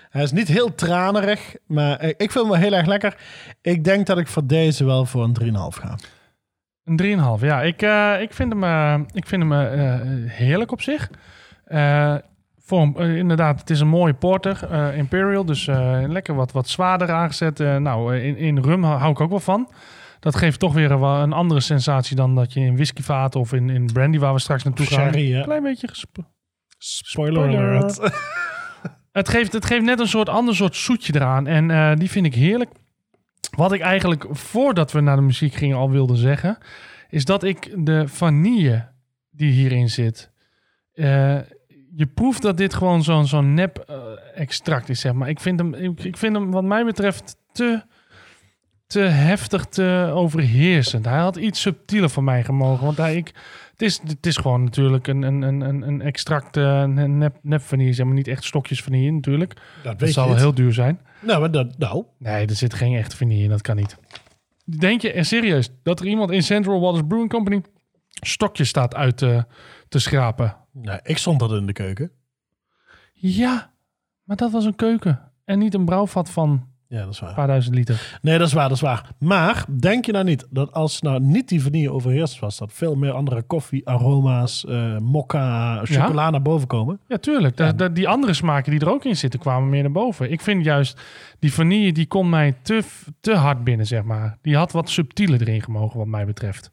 Hij 0.10 0.24
is 0.24 0.32
niet 0.32 0.48
heel 0.48 0.76
tranerig. 0.76 1.56
Maar 1.68 1.98
eh, 1.98 2.10
ik 2.10 2.32
vind 2.32 2.34
hem 2.34 2.48
wel 2.50 2.56
heel 2.62 2.74
erg 2.74 2.86
lekker. 2.86 3.18
Ik 3.62 3.84
denk 3.84 4.06
dat 4.08 4.18
ik 4.18 4.28
voor 4.28 4.46
deze 4.48 4.86
wel 4.86 5.06
voor 5.06 5.24
een 5.24 5.38
3,5 5.44 5.48
ga. 5.82 5.96
Een 6.84 7.38
3,5. 7.40 7.46
Ja, 7.46 7.62
ik, 7.62 7.82
eh, 7.82 8.22
ik 8.22 8.34
vind 8.34 8.54
hem, 8.54 8.64
eh, 8.64 9.00
ik 9.14 9.26
vind 9.28 9.42
hem 9.42 9.54
eh, 9.54 9.94
eh, 9.94 10.02
heerlijk 10.32 10.72
op 10.72 10.82
zich. 10.82 11.10
Eh, 11.66 12.16
voor 12.60 12.94
eh, 12.96 13.16
inderdaad, 13.18 13.60
het 13.60 13.70
is 13.70 13.80
een 13.80 13.88
mooie 13.88 14.14
porter. 14.14 14.68
eh, 14.72 14.98
Imperial, 14.98 15.46
dus 15.46 15.68
eh, 15.68 16.02
lekker 16.08 16.36
wat, 16.36 16.52
wat 16.52 16.68
zwaarder 16.68 17.12
aangezet. 17.12 17.60
Eh, 17.60 17.76
nou, 17.76 18.16
eh, 18.16 18.26
in, 18.26 18.38
in 18.38 18.58
rum 18.64 18.84
hou 18.84 19.12
ik 19.12 19.20
ook 19.22 19.30
wel 19.30 19.40
van. 19.40 19.70
Dat 20.20 20.36
geeft 20.36 20.60
toch 20.60 20.74
weer 20.74 20.92
een, 20.92 21.02
een 21.02 21.34
andere 21.34 21.60
sensatie 21.60 22.16
dan 22.16 22.36
dat 22.36 22.54
je 22.54 22.60
in 22.60 22.76
whiskyvaten 22.76 23.40
of 23.40 23.54
in, 23.54 23.70
in 23.70 23.86
brandy, 23.94 24.18
waar 24.20 24.34
we 24.34 24.40
straks 24.40 24.64
naartoe 24.64 24.86
gaan. 24.86 25.12
Sherry. 25.14 25.36
Een 25.36 25.44
klein 25.44 25.64
beetje 25.64 25.88
Spoiler, 26.78 27.44
Spoiler. 27.52 27.78
alert. 27.78 28.00
Het 29.12 29.30
geeft, 29.30 29.54
het 29.54 29.66
geeft 29.66 29.86
net 29.86 30.00
een 30.00 30.08
soort 30.08 30.30
ander 30.30 30.56
soort 30.56 30.76
zoetje 30.76 31.16
eraan. 31.16 31.48
En 31.48 31.72
eh, 31.72 31.92
die 31.96 32.10
vind 32.10 32.26
ik 32.26 32.36
heerlijk. 32.36 32.72
Wat 33.56 33.72
ik 33.72 33.82
eigenlijk 33.82 34.26
voordat 34.30 34.92
we 34.92 35.00
naar 35.02 35.16
de 35.16 35.22
muziek 35.22 35.54
gingen 35.54 35.78
al 35.78 35.92
wilde 35.92 36.16
zeggen, 36.16 36.58
is 37.10 37.26
dat 37.26 37.44
ik 37.44 37.86
de 37.86 38.08
vanille 38.08 38.88
die 39.30 39.52
hierin 39.52 39.90
zit. 39.90 40.32
eh, 40.94 41.38
je 41.96 42.06
proeft 42.14 42.42
dat 42.42 42.58
dit 42.58 42.74
gewoon 42.74 43.04
zo'n 43.04 43.26
zo'n 43.28 43.54
nep 43.54 43.78
eh, 43.78 43.98
extract 44.36 44.90
is, 44.90 45.00
zeg 45.00 45.14
maar. 45.14 45.30
Ik 45.30 45.40
vind, 45.40 45.60
hem, 45.60 45.74
ik, 45.74 46.04
ik 46.04 46.18
vind 46.18 46.36
hem, 46.36 46.52
wat 46.52 46.64
mij 46.64 46.86
betreft, 46.86 47.36
te, 47.52 47.82
te 48.88 49.00
heftig, 49.00 49.66
te 49.66 50.12
overheersend. 50.14 51.06
Hij 51.06 51.18
had 51.20 51.36
iets 51.36 51.62
subtieler 51.62 52.10
van 52.10 52.24
mij 52.24 52.44
gemogen. 52.44 52.86
Want 52.86 52.98
hij, 52.98 53.16
ik, 53.16 53.28
het, 53.72 53.82
is, 53.82 54.00
het 54.08 54.26
is 54.26 54.38
gewoon 54.38 54.64
natuurlijk 54.64 55.08
een, 55.08 55.22
een, 55.22 55.42
een, 55.42 55.62
een- 55.62 55.82
een 55.82 56.02
extract, 56.02 56.58
eh, 56.58 56.80
een 56.80 57.18
nep, 57.18 57.38
nep 57.42 57.62
vanille, 57.62 57.94
zeg 57.94 58.06
maar. 58.06 58.16
Niet 58.16 58.28
echt 58.28 58.44
stokjes 58.44 58.82
vanille 58.84 59.12
natuurlijk. 59.12 59.62
Dat 59.84 60.00
Dat 60.00 60.10
zal 60.10 60.36
heel 60.36 60.54
duur 60.54 60.74
zijn. 60.74 61.00
Nou, 61.20 61.40
maar 61.40 61.52
dat, 61.52 61.78
nou, 61.78 62.06
Nee, 62.20 62.46
er 62.48 62.56
zit 62.56 62.74
geen 62.74 62.96
echte 62.96 63.18
vanille 63.18 63.44
in. 63.44 63.50
Dat 63.50 63.62
kan 63.62 63.76
niet. 63.76 63.98
Denk 64.80 65.02
je 65.02 65.12
er 65.14 65.26
serieus 65.26 65.70
dat 65.84 66.00
er 66.00 66.06
iemand 66.06 66.32
in 66.32 66.44
Central 66.44 66.80
Waters 66.80 67.08
Brewing 67.08 67.30
Company 67.30 67.62
stokjes 68.10 68.68
staat 68.70 68.96
uit 68.96 69.18
te, 69.18 69.46
te 69.90 70.00
schrapen? 70.00 70.56
nou, 70.72 71.00
ik 71.04 71.18
stond 71.18 71.40
dat 71.40 71.52
in 71.52 71.66
de 71.66 71.74
keuken. 71.74 72.12
Ja, 73.14 73.74
maar 74.24 74.36
dat 74.38 74.52
was 74.52 74.66
een 74.66 74.76
keuken. 74.76 75.32
En 75.46 75.60
niet 75.60 75.74
een 75.74 75.86
brouwvat 75.86 76.30
van 76.30 76.68
Ja, 76.90 77.04
dat 77.04 77.14
is 77.14 77.20
waar. 77.20 77.30
Een 77.30 77.36
paar 77.36 77.48
duizend 77.48 77.76
liter. 77.76 78.18
Nee, 78.22 78.38
dat 78.38 78.48
is 78.48 78.54
waar, 78.54 78.68
dat 78.68 78.78
is 78.78 78.84
waar. 78.84 79.10
Maar 79.20 79.66
denk 79.80 80.06
je 80.06 80.12
nou 80.12 80.26
niet 80.26 80.48
dat 80.50 80.72
als 80.74 81.02
nou 81.02 81.20
niet 81.20 81.50
die 81.50 81.62
vanille 81.62 81.92
overheerst 81.92 82.40
was, 82.40 82.58
dat 82.58 82.74
veel 82.74 82.96
meer 82.96 83.12
andere 83.12 83.42
koffie, 83.44 83.88
aroma's, 83.88 84.66
eh 84.66 84.98
mokka, 84.98 85.82
chocola 85.86 86.30
naar 86.30 86.42
boven 86.42 86.68
komen? 86.68 87.00
Ja, 87.08 87.18
tuurlijk. 87.18 87.58
Da- 87.58 87.72
da- 87.72 87.90
die 87.90 88.08
andere 88.08 88.34
smaken 88.34 88.72
die 88.72 88.80
er 88.80 88.90
ook 88.92 89.06
in 89.06 89.18
zitten, 89.18 89.40
kwamen 89.40 89.70
meer 89.70 89.82
naar 89.82 89.92
boven. 89.92 90.32
Ik 90.32 90.42
vind 90.42 90.64
juist, 90.64 91.02
die 91.40 91.54
vanille, 91.54 91.92
die 91.92 92.08
kon 92.08 92.30
mij 92.30 92.56
te, 92.62 92.84
te 93.20 93.34
hard 93.36 93.64
binnen, 93.64 93.86
zeg 93.88 94.04
maar. 94.04 94.38
Die 94.42 94.56
had 94.56 94.72
wat 94.72 94.90
subtieler 94.90 95.42
erin 95.42 95.62
gemogen, 95.62 95.98
wat 95.98 96.08
mij 96.08 96.26
betreft. 96.26 96.72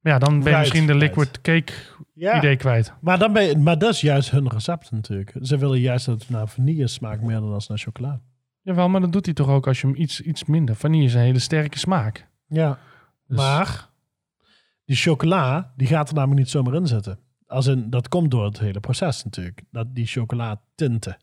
Ja, 0.00 0.18
dan 0.18 0.30
ben 0.30 0.38
je 0.38 0.44
Right, 0.48 0.60
misschien 0.60 0.86
de 0.86 0.92
right. 0.92 1.16
liquid 1.16 1.40
cake 1.40 1.72
Ja. 2.14 2.36
idee 2.36 2.56
kwijt. 2.56 2.92
Maar, 3.00 3.18
dan 3.18 3.32
ben 3.32 3.44
je, 3.44 3.56
maar 3.56 3.78
dat 3.78 3.92
is 3.92 4.00
juist 4.00 4.30
hun 4.30 4.48
recept 4.48 4.90
natuurlijk. 4.90 5.32
Ze 5.40 5.58
willen 5.58 5.80
juist 5.80 6.06
dat 6.06 6.20
het 6.20 6.30
naar 6.30 6.48
vanille 6.48 6.86
smaakt 6.86 7.22
meer 7.22 7.40
dan 7.40 7.52
als 7.52 7.68
naar 7.68 7.78
chocola. 7.78 8.20
Jawel, 8.62 8.88
maar 8.88 9.00
dat 9.00 9.12
doet 9.12 9.24
hij 9.24 9.34
toch 9.34 9.48
ook 9.48 9.66
als 9.66 9.80
je 9.80 9.86
hem 9.86 9.96
iets, 9.96 10.20
iets 10.20 10.44
minder. 10.44 10.76
Vanille 10.76 11.04
is 11.04 11.14
een 11.14 11.20
hele 11.20 11.38
sterke 11.38 11.78
smaak. 11.78 12.28
Ja. 12.46 12.78
Dus- 13.26 13.36
Maar 13.36 13.88
die 14.84 14.96
chocola, 14.96 15.72
die 15.76 15.86
gaat 15.86 16.08
er 16.08 16.14
namelijk 16.14 16.38
niet 16.40 16.50
zomaar 16.50 16.74
in 16.74 16.86
zitten. 16.86 17.18
Als 17.46 17.66
in, 17.66 17.90
dat 17.90 18.08
komt 18.08 18.30
door 18.30 18.44
het 18.44 18.58
hele 18.58 18.80
proces 18.80 19.24
natuurlijk. 19.24 19.62
Dat 19.70 19.94
die 19.94 20.06
chocola 20.06 20.60
tinten. 20.74 21.16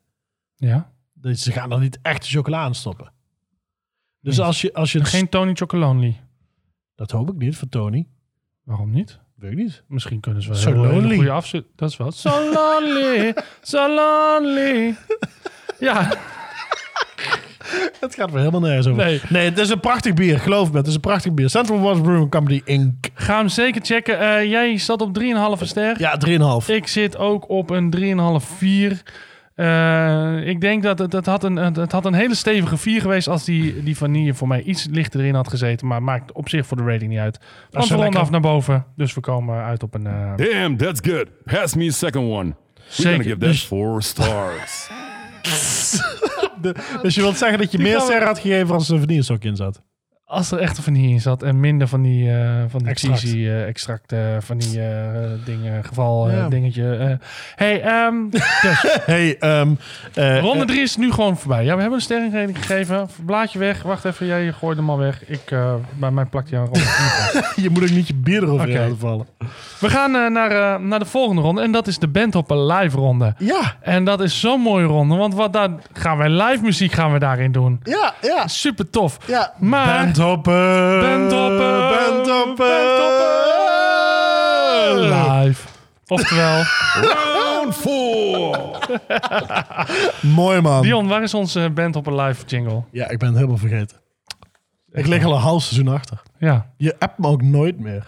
Ja. 0.56 0.92
Dus 1.14 1.44
ze 1.44 1.52
gaan 1.52 1.72
er 1.72 1.80
niet 1.80 2.00
echt 2.02 2.28
chocola 2.28 2.64
aan 2.64 2.76
stoppen. 2.76 3.12
Dus 4.22 4.40
als 4.40 4.62
je, 4.62 4.74
als 4.74 4.92
je 4.92 5.06
Geen 5.06 5.30
Tony 5.30 5.54
Chocolonely. 5.56 6.20
Dat 6.96 7.12
hoop 7.12 7.30
ik 7.30 7.36
niet 7.36 7.58
voor 7.58 7.70
Tony. 7.70 8.08
Waarom 8.64 8.90
niet? 8.92 9.20
Weet 9.36 9.52
ik 9.52 9.58
niet. 9.58 9.84
Misschien 9.88 10.20
kunnen 10.20 10.42
ze 10.42 10.50
wel 10.50 10.58
So 10.58 10.72
heel, 10.72 10.84
hele 11.02 11.16
goede 11.16 11.32
afzet. 11.32 11.66
Dat 11.76 11.90
is 11.90 11.98
wel. 11.98 12.12
So 12.12 12.52
lonely, 12.54 13.36
so 13.62 13.88
lonely. 13.96 14.96
Ja, 15.80 16.18
Het 18.00 18.16
gaat 18.16 18.30
weer 18.32 18.40
helemaal 18.40 18.60
nergens 18.62 18.88
over. 18.88 19.04
Nee. 19.06 19.22
nee, 19.30 19.50
het 19.50 19.58
is 19.60 19.70
een 19.70 19.80
prachtig 19.80 20.14
bier. 20.14 20.40
Geloof 20.40 20.72
me, 20.72 20.78
het 20.78 20.88
is 20.88 20.94
een 20.94 21.00
prachtig 21.00 21.34
bier. 21.34 21.50
Central 21.50 21.80
Waters 21.80 22.02
Brewing 22.02 22.32
Company 22.32 22.62
Inc. 22.66 22.94
ga 23.14 23.38
hem 23.38 23.48
zeker 23.50 23.82
checken. 23.86 24.20
Eh, 24.20 24.50
jij 24.50 24.78
zat 24.78 25.02
op 25.02 25.14
3,5 25.60 25.66
ster. 25.68 25.96
Ja, 26.00 26.18
3,5. 26.62 26.70
Ik 26.70 26.88
zit 26.88 27.18
ook 27.18 27.50
op 27.50 27.70
een 27.70 27.90
3,5, 28.42 28.46
4. 28.58 29.02
Eh, 29.56 30.48
ik 30.48 30.62
denk 30.62 30.84
dat 30.84 31.00
het, 31.00 31.12
het, 31.14 31.26
had 31.26 31.44
een, 31.44 31.56
het, 31.56 31.76
het 31.76 31.92
had 31.92 32.06
een 32.06 32.14
hele 32.14 32.36
stevige 32.36 32.78
4 32.78 33.02
geweest 33.02 33.28
als 33.28 33.44
die, 33.46 33.84
die 33.84 33.98
vanille 33.98 34.34
voor 34.34 34.48
mij 34.48 34.62
iets 34.62 34.88
lichter 34.92 35.20
erin 35.20 35.36
had 35.36 35.48
gezeten. 35.50 35.88
Maar 35.88 36.04
maakt 36.04 36.32
op 36.32 36.50
zich 36.50 36.66
voor 36.66 36.78
de 36.78 36.84
rating 36.84 37.10
niet 37.10 37.20
uit. 37.20 37.40
Wel 37.70 37.82
ronden 37.82 38.00
lekker. 38.00 38.20
af 38.20 38.30
naar 38.30 38.40
boven. 38.42 38.86
Dus 38.96 39.14
we 39.14 39.22
komen 39.22 39.64
uit 39.64 39.84
op 39.84 39.94
een... 39.94 40.08
eh, 40.08 40.32
Damn, 40.36 40.78
that's 40.78 41.00
good. 41.04 41.26
Pass 41.46 41.76
me 41.76 41.88
a 41.88 41.92
second 41.92 42.30
one. 42.32 42.44
We're 42.76 42.86
Zeker. 42.88 43.12
gonna 43.12 43.24
give 43.24 43.38
that 43.38 43.50
Dus- 43.50 43.64
four 43.64 44.02
Dus 47.02 47.16
je 47.16 47.22
wilt 47.22 47.38
zeggen 47.38 47.60
dat 47.60 47.72
je 47.72 47.80
meer 47.80 48.00
sterren 48.00 48.28
had 48.28 48.40
gegeven 48.40 48.74
als 48.76 48.88
er 48.88 48.94
een 48.94 49.00
vanillestok 49.00 49.44
in 49.44 49.56
zat? 49.56 49.82
Als 50.32 50.52
er 50.52 50.60
echt 50.60 50.78
een 50.78 50.84
vanille 50.84 51.08
in 51.10 51.22
zat 51.22 51.44
en 51.44 51.60
minder 51.60 51.88
van 51.88 52.02
die, 52.02 52.32
eh 52.32 52.64
van 52.68 52.80
die 52.80 52.88
Extract. 52.90 53.20
cheesy 53.20 53.38
eh, 53.38 53.68
extract 53.68 54.12
eh, 54.12 54.20
vanille 54.40 54.82
eh, 54.82 55.46
dingen, 55.46 55.84
geval 55.84 56.32
Ja. 56.32 56.50
dingetje. 56.50 57.20
hey, 57.56 57.82
ehm, 57.82 58.16
dus, 58.30 58.98
Hey, 59.06 59.38
ehm 59.40 59.70
eh, 60.14 60.40
ronde 60.40 60.60
eh, 60.62 60.68
3 60.68 60.82
is 60.82 60.98
nu 60.98 61.12
gewoon 61.12 61.38
voorbij. 61.38 61.64
Ja, 61.64 61.74
we 61.74 61.80
hebben 61.82 61.98
een 61.98 62.04
sterrenrating 62.04 62.58
gegeven. 62.58 63.10
Blaadje 63.26 63.60
weg. 63.60 63.82
Wacht 63.82 64.06
even, 64.06 64.26
jij 64.26 64.52
gooit 64.52 64.78
hem 64.78 64.90
al 64.90 64.98
weg. 64.98 65.26
Ik, 65.30 65.56
bij 65.96 66.12
mij 66.12 66.26
plakt 66.26 66.50
hij 66.50 66.60
aan 66.60 66.66
ronde 66.66 66.80
4. 66.80 67.52
je 67.64 67.70
moet 67.70 67.84
ook 67.84 67.90
niet 67.90 68.08
je 68.08 68.14
bier 68.16 68.44
erover 68.44 68.70
laten 68.70 68.98
vallen. 69.00 69.28
We 69.80 69.90
gaan 69.90 70.12
naar, 70.34 70.82
naar 70.82 71.00
de 71.00 71.06
volgende 71.06 71.42
ronde 71.42 71.62
en 71.62 71.72
dat 71.72 71.88
is 71.88 71.98
de 72.00 72.08
Bandhopper 72.08 72.58
live 72.74 72.98
ronde. 72.98 73.34
Ja, 73.38 73.76
En 73.82 74.04
dat 74.04 74.22
is 74.22 74.40
zo'n 74.40 74.62
mooie 74.62 74.86
ronde, 74.86 75.16
want 75.16 75.34
wat 75.34 75.54
daar 75.54 75.70
gaan 75.94 76.18
wij 76.18 76.30
live 76.30 76.64
muziek 76.64 76.92
gaan 76.92 77.14
we 77.14 77.20
daarin 77.20 77.52
doen. 77.52 77.80
ja, 77.84 78.14
ja. 78.22 78.48
Super 78.48 78.90
tof. 78.90 79.18
ja. 79.28 79.54
Maar- 79.60 79.88
Bandhoppen. 80.20 81.00
Bandhoppen. 81.00 82.56
Bandhoppen. 82.58 83.38
Live. 85.10 85.68
Oftewel, 86.08 86.64
Round 87.02 87.76
four. 87.76 88.80
Mooi 90.36 90.62
man. 90.62 90.82
Dion, 90.82 91.08
waar 91.08 91.24
is 91.24 91.34
onze 91.34 91.70
Bandhopper 91.74 92.22
live 92.22 92.46
jingle? 92.46 92.84
Ja, 92.92 93.10
ik 93.10 93.18
ben 93.18 93.28
het 93.28 93.38
helemaal 93.38 93.58
vergeten. 93.58 93.98
Ik 94.92 95.08
lig 95.08 95.24
al 95.24 95.34
een 95.34 95.40
half 95.40 95.64
seizoen 95.64 95.88
achter. 95.94 96.22
Ja. 96.40 96.70
Je 96.78 96.96
appt 97.00 97.18
me 97.18 97.28
ook 97.28 97.42
nooit 97.42 97.80
meer. 97.80 98.08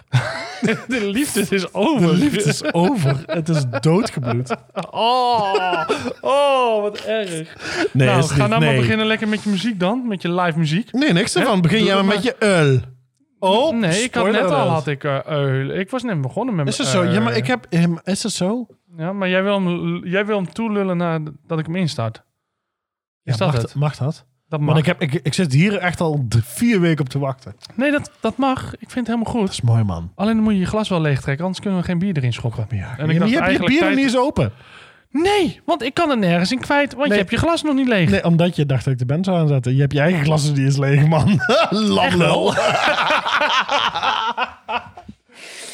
De 0.88 1.06
liefde 1.06 1.46
is 1.50 1.74
over. 1.74 2.06
De 2.06 2.12
liefde 2.12 2.42
is 2.42 2.72
over. 2.72 3.22
Het 3.26 3.48
is 3.48 3.64
doodgebloed. 3.80 4.56
Oh, 4.90 5.88
oh, 6.20 6.82
wat 6.82 6.98
erg. 7.00 7.56
Nee, 7.92 8.06
nou, 8.08 8.22
ga 8.22 8.36
niet- 8.40 8.48
nou 8.48 8.64
maar 8.64 8.74
beginnen 8.74 9.06
lekker 9.06 9.28
met 9.28 9.42
je 9.42 9.50
muziek 9.50 9.80
dan. 9.80 10.06
Met 10.08 10.22
je 10.22 10.32
live 10.32 10.58
muziek. 10.58 10.92
Nee, 10.92 11.12
niks 11.12 11.36
ervan. 11.36 11.60
Begin 11.60 11.78
Doe 11.78 11.86
jij 11.86 11.94
maar 11.96 12.04
met 12.04 12.22
je 12.22 12.36
ul. 12.38 12.80
Oh, 13.38 13.76
nee, 13.76 14.02
ik 14.02 14.14
had 14.14 14.30
net 14.30 14.50
al 14.50 14.68
had 14.68 14.86
ik 14.86 15.04
eul. 15.04 15.68
Ik 15.68 15.90
was 15.90 16.02
net 16.02 16.20
begonnen 16.20 16.54
met 16.54 16.68
Is 16.68 16.78
het 16.78 16.86
zo? 16.86 17.04
Ja, 17.04 17.20
maar 17.20 17.36
ik 17.36 17.46
heb... 17.46 17.66
hem- 17.70 17.98
Is 18.04 18.22
het 18.22 18.32
zo? 18.32 18.66
Ja, 18.96 19.12
maar 19.12 19.28
jij 19.28 19.42
wil 19.42 19.54
hem, 19.62 20.06
jij 20.06 20.26
wil 20.26 20.36
hem 20.36 20.52
toelullen 20.52 20.96
naar 20.96 21.20
dat 21.46 21.58
ik 21.58 21.66
hem 21.66 21.76
instart. 21.76 22.16
Is 23.24 23.32
Ja, 23.38 23.44
dat 23.44 23.52
mag, 23.52 23.62
het? 23.62 23.74
Mag 23.74 23.96
dat? 23.96 24.26
Dat 24.52 24.60
mag. 24.60 24.74
Want 24.74 24.78
ik, 24.78 24.86
heb, 24.86 25.00
ik, 25.02 25.20
ik 25.22 25.34
zit 25.34 25.52
hier 25.52 25.76
echt 25.78 26.00
al 26.00 26.26
vier 26.44 26.80
weken 26.80 27.00
op 27.04 27.08
te 27.08 27.18
wachten. 27.18 27.54
Dat 27.66 27.76
Nee, 27.76 27.90
dat, 27.90 28.10
dat 28.20 28.36
mag. 28.36 28.72
Ik 28.72 28.90
vind 28.90 28.94
het 28.94 29.16
helemaal 29.16 29.32
goed. 29.32 29.50
is 29.50 29.60
mooi, 29.60 29.82
man. 29.84 30.12
Alleen 30.14 30.34
dan 30.34 30.42
moet 30.42 30.52
je 30.52 30.58
je 30.58 30.66
glas 30.66 30.88
wel 30.88 31.00
leegtrekken, 31.00 31.44
anders 31.44 31.60
kunnen 31.62 31.80
we 31.80 31.84
geen 31.86 31.98
bier 31.98 32.16
erin 32.16 32.32
schoppen. 32.32 32.66
Ja, 32.70 32.94
En 32.98 33.06
ik 33.06 33.12
je, 33.12 33.18
dacht 33.18 33.18
je 33.18 33.18
hebt 33.18 33.30
je 33.30 33.36
eigenlijk 33.38 33.70
bier 33.70 33.80
tijd- 33.80 33.94
niet 33.94 34.04
eens 34.04 34.16
open. 34.16 34.52
Nee, 35.10 35.60
want 35.64 35.82
ik 35.82 35.94
kan 35.94 36.10
er 36.10 36.18
nergens 36.18 36.52
in 36.52 36.60
kwijt, 36.60 36.94
want 36.94 37.02
Nee. 37.08 37.12
je 37.12 37.18
hebt 37.18 37.30
je 37.30 37.36
glas 37.36 37.62
nog 37.62 37.74
niet 37.74 37.88
leeg. 37.88 38.10
Nee, 38.10 38.24
omdat 38.24 38.56
je 38.56 38.66
dacht 38.66 38.84
dat 38.84 38.92
ik 38.92 38.98
de 38.98 39.06
band 39.06 39.24
zou 39.24 39.38
aanzetten. 39.38 39.74
Je 39.74 39.80
hebt 39.80 39.92
je 39.92 40.00
eigen 40.00 40.24
glas 40.24 40.48
niet 40.48 40.58
eens 40.58 40.76
leeg, 40.76 41.06
man. 41.06 41.40
Lamlul. 41.70 42.54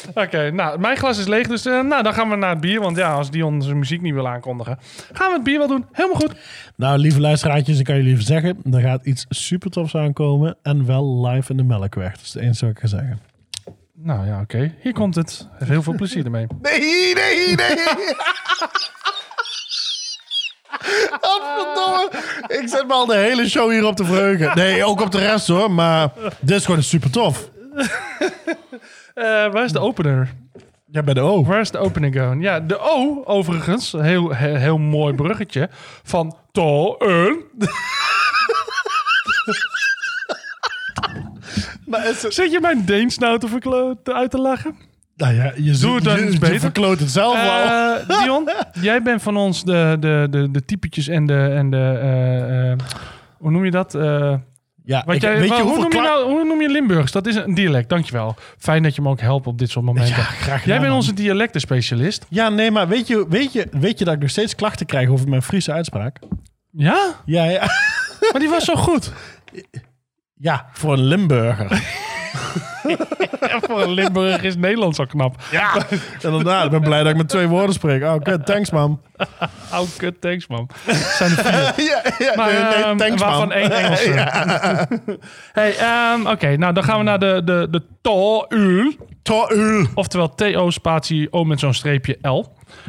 Oké, 0.25 0.51
nou, 0.51 0.79
mijn 0.79 0.97
glas 0.97 1.17
is 1.17 1.27
leeg, 1.27 1.47
dus 1.47 1.65
eh, 1.65 1.81
nou, 1.81 2.03
dan 2.03 2.13
gaan 2.13 2.29
we 2.29 2.35
naar 2.35 2.49
het 2.49 2.61
bier. 2.61 2.79
Want 2.79 2.97
ja, 2.97 3.13
als 3.13 3.31
Dion 3.31 3.61
zijn 3.61 3.79
muziek 3.79 4.01
niet 4.01 4.13
wil 4.13 4.27
aankondigen, 4.27 4.79
gaan 5.11 5.27
we 5.27 5.33
het 5.33 5.43
bier 5.43 5.57
wel 5.57 5.67
doen. 5.67 5.85
Helemaal 5.91 6.19
goed. 6.19 6.33
Nou, 6.75 6.97
lieve 6.97 7.19
luisteraartjes, 7.19 7.79
ik 7.79 7.85
kan 7.85 7.95
jullie 7.95 8.11
even 8.11 8.23
zeggen. 8.23 8.57
Er 8.71 8.81
gaat 8.81 9.05
iets 9.05 9.25
super 9.29 9.71
tofs 9.71 9.95
aankomen. 9.95 10.57
En 10.61 10.85
wel 10.85 11.27
live 11.27 11.51
in 11.51 11.57
de 11.57 11.63
Melkweg. 11.63 12.11
Dat 12.11 12.21
is 12.21 12.33
het 12.33 12.43
enige 12.43 12.65
wat 12.65 12.75
ik 12.75 12.79
ga 12.79 12.87
zeggen. 12.87 13.19
Nou 13.93 14.25
ja, 14.25 14.41
oké. 14.41 14.73
Hier 14.81 14.93
komt 14.93 15.15
het. 15.15 15.47
Heel 15.63 15.83
veel 15.83 15.95
plezier 15.95 16.25
ermee. 16.25 16.47
Nee, 16.61 17.13
nee, 17.13 17.55
nee. 17.55 17.77
Godverdomme. 21.21 22.09
Ik 22.47 22.67
zet 22.67 22.87
me 22.87 22.93
al 22.93 23.05
de 23.05 23.15
hele 23.15 23.49
show 23.49 23.71
hier 23.71 23.85
op 23.85 23.95
te 23.95 24.05
verheugen. 24.05 24.51
Nee, 24.55 24.83
ook 24.83 25.01
op 25.01 25.11
de 25.11 25.17
rest 25.17 25.47
hoor. 25.47 25.71
Maar 25.71 26.11
dit 26.39 26.57
is 26.57 26.65
gewoon 26.65 26.83
super 26.83 27.11
tof. 27.11 27.49
Eh, 29.19 29.51
waar 29.51 29.63
is 29.63 29.71
de 29.71 29.79
opener? 29.79 30.33
Ja, 30.91 31.03
bij 31.03 31.13
de 31.13 31.19
O. 31.19 31.43
Waar 31.45 31.59
is 31.59 31.71
de 31.71 31.77
opening 31.77 32.15
going? 32.15 32.43
Ja, 32.43 32.59
de 32.59 32.77
O, 32.79 33.21
overigens, 33.25 33.91
heel, 33.91 34.31
heel, 34.31 34.55
heel 34.55 34.77
mooi 34.77 35.13
bruggetje, 35.13 35.69
van 36.03 36.35
Toen. 36.51 37.43
Maar 41.85 42.09
is 42.09 42.23
het... 42.23 42.33
Zit 42.33 42.51
je 42.51 42.59
mijn 42.61 42.85
Deens 42.85 43.17
nou 43.17 43.39
te 43.39 43.47
verklo- 43.47 43.93
te- 44.03 44.13
uit 44.13 44.31
te 44.31 44.37
lachen? 44.39 44.75
Nou 45.15 45.33
ja, 45.33 45.51
je, 45.55 45.77
Doe 45.77 45.95
het 45.95 46.03
dan 46.03 46.15
je, 46.19 46.23
eens 46.25 46.33
je 46.33 46.39
beter. 46.39 46.59
verkloot 46.59 46.99
het 46.99 47.11
zelf 47.11 47.41
wel. 47.41 47.61
Eh, 48.07 48.21
Dion, 48.23 48.49
jij 48.89 49.01
bent 49.01 49.21
van 49.21 49.37
ons 49.37 49.63
de, 49.63 49.97
de, 49.99 50.27
de, 50.29 50.51
de 50.51 50.65
typetjes 50.65 51.07
en 51.07 51.25
de... 51.25 51.53
En 51.55 51.69
de 51.69 51.99
eh, 52.01 52.71
eh, 52.71 52.77
hoe 53.37 53.51
noem 53.51 53.65
je 53.65 53.71
dat? 53.71 53.95
Eh, 53.95 54.33
Ja, 54.89 55.03
wat 55.05 55.15
ik- 55.15 55.21
jij, 55.21 55.39
weet 55.39 55.55
je 55.57 55.61
hoe, 55.63 55.77
noem 55.79 55.91
je 55.93 56.01
nou, 56.01 56.29
hoe 56.31 56.43
noem 56.43 56.61
je 56.61 56.69
Limburgs? 56.69 57.11
Dat 57.11 57.27
is 57.27 57.35
een 57.35 57.53
dialect, 57.53 57.89
dankjewel. 57.89 58.35
Fijn 58.57 58.83
dat 58.83 58.95
je 58.95 59.01
me 59.01 59.09
ook 59.09 59.19
helpt 59.19 59.47
op 59.47 59.57
dit 59.57 59.69
soort 59.69 59.85
momenten. 59.85 60.15
Ja, 60.15 60.21
graag 60.21 60.61
gedaan, 60.61 60.61
jij 60.65 60.79
bent 60.79 60.93
onze 60.93 61.13
dialectenspecialist. 61.13 62.25
Ja, 62.29 62.49
nee, 62.49 62.71
maar 62.71 62.87
weet 62.87 63.07
je, 63.07 63.25
weet, 63.29 63.53
je, 63.53 63.67
weet 63.71 63.99
je 63.99 64.05
dat 64.05 64.13
ik 64.13 64.19
nog 64.19 64.29
steeds 64.29 64.55
klachten 64.55 64.85
krijg 64.85 65.09
over 65.09 65.29
mijn 65.29 65.41
Friese 65.41 65.71
uitspraak? 65.71 66.19
Ja? 66.71 67.15
Ja, 67.25 67.43
ja. 67.43 67.59
Maar 68.31 68.39
die 68.39 68.49
was 68.49 68.63
zo 68.63 68.75
goed. 68.75 69.11
Ja, 70.35 70.69
voor 70.73 70.93
een 70.93 71.03
Limburger. 71.03 71.67
Voor 73.67 73.81
een 73.81 73.91
Limburg 73.91 74.43
is 74.43 74.55
Nederlands 74.55 74.99
al 74.99 75.05
knap. 75.05 75.35
Ja, 75.51 75.71
inderdaad. 76.21 76.65
Ik 76.65 76.71
ben 76.71 76.81
blij 76.81 77.03
dat 77.03 77.11
ik 77.11 77.17
met 77.17 77.29
twee 77.29 77.47
woorden 77.47 77.73
spreek. 77.73 78.03
Oh, 78.03 78.21
kut, 78.23 78.45
thanks, 78.45 78.71
man. 78.71 79.01
Oh, 79.73 79.87
kut, 79.97 80.21
thanks 80.21 80.47
man. 80.47 80.69
Zijn 81.17 81.37
er 81.37 81.73
vier. 81.73 81.85
Ja, 81.85 82.01
ja, 82.17 82.33
Maar, 82.35 82.51
nee, 82.51 82.83
ehm, 82.83 82.97
thanks, 82.97 83.21
waarvan 83.21 83.51
één 83.51 83.71
Engelse. 83.71 84.09
hey, 85.51 85.77
ehm, 85.77 86.27
Oké, 86.27 86.57
nou 86.57 86.73
dan 86.73 86.83
gaan 86.83 86.97
we 86.97 87.03
naar 87.03 87.19
de, 87.19 87.41
de, 87.45 87.67
de 87.71 87.81
Toul. 88.01 88.47
Toul. 89.21 89.85
Oftewel 89.93 90.35
T-O 90.35 90.69
spatie 90.69 91.33
O 91.33 91.43
met 91.43 91.59
zo'n 91.59 91.73
streepje 91.73 92.17
L. 92.21 92.45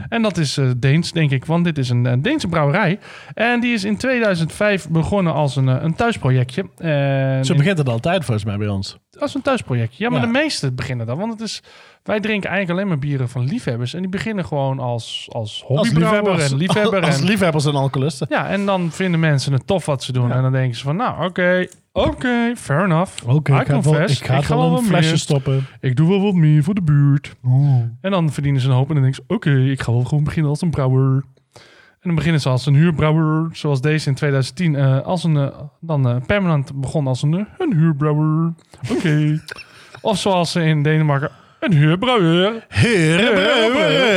En 0.09 0.23
dat 0.23 0.37
is 0.37 0.57
eh, 0.57 0.71
Deens, 0.77 1.13
denk 1.13 1.31
ik, 1.31 1.45
want 1.45 1.65
dit 1.65 1.79
is 1.79 1.89
een 1.89 2.07
eh, 2.07 2.13
Deense 2.19 2.49
brouwerij. 2.49 2.99
En 3.35 3.61
die 3.61 3.73
is 3.73 3.85
in 3.85 3.97
2005 3.97 4.89
begonnen 4.89 5.33
als 5.33 5.57
een, 5.57 5.69
eh, 5.69 5.77
een 5.83 5.95
thuisprojectje. 5.95 6.65
En 6.79 7.45
Zo 7.45 7.53
in- 7.53 7.59
begint 7.59 7.79
het 7.79 7.89
altijd 7.89 8.25
volgens 8.25 8.47
mij 8.47 8.57
bij 8.57 8.69
ons. 8.69 8.99
als 9.19 9.35
een 9.35 9.43
thuisprojectje. 9.43 10.05
Ja, 10.05 10.11
maar 10.11 10.21
Ja. 10.21 10.27
de 10.27 10.33
meeste 10.33 10.73
beginnen 10.73 11.07
dan. 11.07 11.19
Want 11.19 11.33
het 11.33 11.41
is, 11.41 11.63
wij 12.03 12.21
drinken 12.21 12.51
eigenlijk 12.51 12.79
alleen 12.79 12.91
maar 12.91 13.09
bieren 13.09 13.29
van 13.29 13.45
liefhebbers. 13.45 13.95
En 13.95 14.01
die 14.01 14.09
beginnen 14.11 14.45
gewoon 14.45 14.79
als, 14.79 15.29
als 15.33 15.63
hobbybrouwer 15.67 16.41
en 16.41 16.57
liefhebber. 16.65 17.03
Als 17.05 17.21
en, 17.21 17.25
liefhebbers 17.27 17.65
en 17.67 17.75
alcoholisten. 17.75 18.27
ja, 18.31 18.49
en 18.49 18.67
dan 18.67 18.91
vinden 18.93 19.21
mensen 19.21 19.53
het 19.53 19.67
tof 19.67 19.87
wat 19.87 20.03
ze 20.03 20.13
doen. 20.13 20.29
Ja. 20.29 20.35
En 20.35 20.43
dan 20.43 20.53
denken 20.53 20.77
ze 20.77 20.85
van, 20.85 20.97
nou, 20.97 21.25
oké, 21.25 21.67
oké, 21.93 22.53
fair 22.57 22.85
enough. 22.85 23.13
Oké, 23.29 23.53
ik, 23.61 23.67
ga 23.67 23.73
wel- 23.73 23.83
confess, 23.83 24.21
ik 24.21 24.27
ga 24.27 24.57
wel 24.57 24.77
een 24.79 24.85
flesje 24.85 25.09
meer. 25.09 25.19
stoppen. 25.19 25.67
Ik 25.81 25.97
doe 25.97 26.09
wel 26.09 26.23
wat 26.23 26.35
meer 26.35 26.63
voor 26.63 26.75
de 26.75 26.83
buurt. 26.83 27.35
En 28.01 28.11
dan 28.11 28.33
verdienen 28.33 28.61
ze 28.61 28.69
een 28.69 28.75
hoop 28.75 28.89
en 28.89 28.95
dan 28.95 29.03
denken 29.03 29.23
ze, 29.29 29.35
oké, 29.35 29.51
ik 29.59 29.81
ga 29.83 29.93
wel 29.93 30.05
gewoon 30.05 30.25
beginnen 30.25 30.51
als 30.51 30.63
een 30.63 30.71
brouwer. 30.71 31.25
En 32.01 32.07
dan 32.09 32.15
beginnen 32.15 32.41
ze 32.41 32.49
als 32.49 32.67
een 32.67 32.75
huurbrouwer, 32.75 33.49
zoals 33.53 33.81
deze 33.81 34.09
in 34.09 34.15
2010, 34.15 34.75
eh, 34.77 35.01
als 35.01 35.25
een, 35.25 35.37
eh, 35.37 35.49
dan 35.81 36.09
eh, 36.09 36.17
permanent 36.27 36.81
begon 36.81 37.07
als 37.07 37.23
een, 37.23 37.47
een 37.59 37.73
huurbrouwer. 37.77 38.53
Oké. 38.91 39.41
of 40.01 40.19
zoals 40.19 40.53
ze 40.53 40.65
in 40.65 40.83
Denemarken, 40.83 41.31
een 41.61 41.73
huurbrouwer. 41.73 42.65
Heer, 42.69 43.17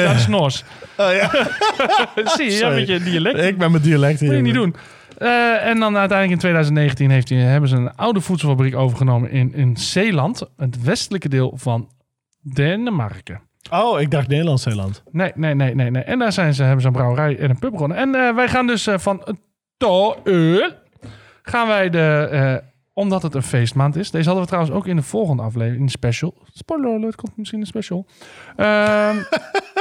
Dat 0.08 0.16
is 0.16 0.28
Noors. 0.28 0.64
Oh, 0.98 1.12
ja. 1.14 1.30
Zie 2.36 2.46
je, 2.46 2.52
ja, 2.52 2.58
Sorry. 2.58 2.76
met 2.80 2.88
je 2.88 3.00
dialect. 3.04 3.38
Ik 3.40 3.58
ben 3.58 3.72
mijn 3.72 3.84
dialect 3.84 4.20
hier. 4.20 4.28
Moet 4.30 4.38
je 4.38 4.44
niet 4.44 4.54
doen. 4.54 4.76
Eh, 5.18 5.66
en 5.66 5.80
dan 5.80 5.98
uiteindelijk 5.98 6.32
in 6.32 6.38
2019 6.38 7.10
heeft 7.10 7.30
hij, 7.30 7.38
hebben 7.38 7.70
ze 7.70 7.76
een 7.76 7.96
oude 7.96 8.22
voedselfabriek 8.22 8.76
overgenomen 8.76 9.32
in, 9.32 9.54
in 9.54 9.78
Zeeland, 9.78 10.44
het 10.58 10.84
westelijke 10.84 11.30
deel 11.30 11.54
van 11.56 11.90
Denemarken. 12.42 13.42
Oh, 13.72 14.02
ik 14.02 14.12
dacht 14.12 14.28
Nederlands-Zeeland. 14.28 15.04
Nee, 15.12 15.32
nee, 15.36 15.56
nee, 15.56 15.76
nee, 15.76 15.92
nee. 15.92 16.04
En 16.04 16.20
daar 16.20 16.32
zijn 16.32 16.54
ze, 16.54 16.64
hebben 16.64 16.82
ze 16.82 16.88
een 16.88 16.94
brouwerij 16.94 17.38
en 17.38 17.50
een 17.50 17.60
pub 17.60 17.72
begonnen. 17.72 17.98
En 17.98 18.16
eh, 18.16 18.36
wij 18.36 18.48
gaan 18.48 18.68
dus 18.68 18.88
eh, 18.88 18.98
van 18.98 19.38
Toeur 19.78 20.82
gaan 21.42 21.68
wij 21.68 21.90
de, 21.90 22.64
omdat 22.94 23.22
het 23.22 23.36
een 23.36 23.44
feestmaand 23.44 23.96
is. 23.96 24.12
Deze 24.12 24.26
hadden 24.26 24.44
we 24.44 24.50
trouwens 24.50 24.76
ook 24.76 24.88
in 24.88 24.96
de 24.96 25.02
volgende 25.02 25.44
aflevering, 25.44 25.80
in 25.80 25.86
de 25.86 25.92
special. 25.92 26.38
Spoiler 26.54 26.94
alert, 26.94 27.16
komt 27.16 27.38
misschien 27.38 27.60
een 27.60 27.66
special. 27.66 28.06
Ehm, 28.56 29.18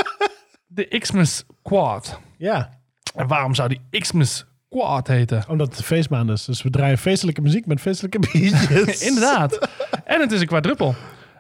de 0.67 0.99
Xmas 0.99 1.45
Quad. 1.63 2.21
Ja, 2.37 2.71
En 3.15 3.27
waarom 3.27 3.55
zou 3.55 3.69
die 3.69 4.01
Xmas 4.01 4.47
Quad 4.73 5.07
heten? 5.07 5.45
omdat 5.49 5.77
het 5.77 5.85
feestmaand 5.85 6.31
is. 6.31 6.45
Dus 6.45 6.63
we 6.63 6.71
draaien 6.71 6.99
feestelijke 6.99 7.41
muziek 7.41 7.67
met 7.67 7.81
feestelijke 7.81 8.19
biertjes. 8.33 9.03
Inderdaad. 9.09 9.69
en 10.05 10.21
het 10.21 10.33
is 10.33 10.41
een 10.41 10.47
quadruppel. 10.47 10.95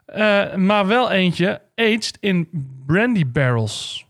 Eh, 0.06 0.54
maar 0.54 0.86
wel 0.86 1.10
eentje 1.10 1.60
aged 1.74 2.16
in 2.20 2.48
brandy 2.86 3.26
barrels. 3.26 4.06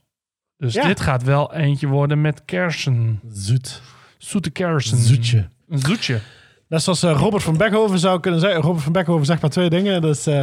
Dus 0.56 0.74
Ja. 0.74 0.86
dit 0.86 1.00
gaat 1.00 1.22
wel 1.22 1.54
eentje 1.54 1.86
worden 1.86 2.20
met 2.20 2.44
kersen. 2.44 3.20
Zoet. 3.32 3.82
Zoete 4.18 4.50
kersen. 4.50 4.98
Zoetje. 4.98 5.48
Een 5.68 5.78
zoetje. 5.78 6.20
Net 6.68 6.82
zoals 6.82 7.02
eh, 7.02 7.12
Robert 7.16 7.42
van 7.42 7.56
Beckhoven 7.56 7.98
zou 7.98 8.20
kunnen 8.20 8.40
zeggen. 8.40 8.60
Robert 8.62 8.82
van 8.84 8.92
Beckhoven 8.92 9.26
zegt 9.26 9.40
maar 9.40 9.50
twee 9.50 9.70
dingen. 9.70 10.00
Dus, 10.00 10.26
eh, 10.26 10.42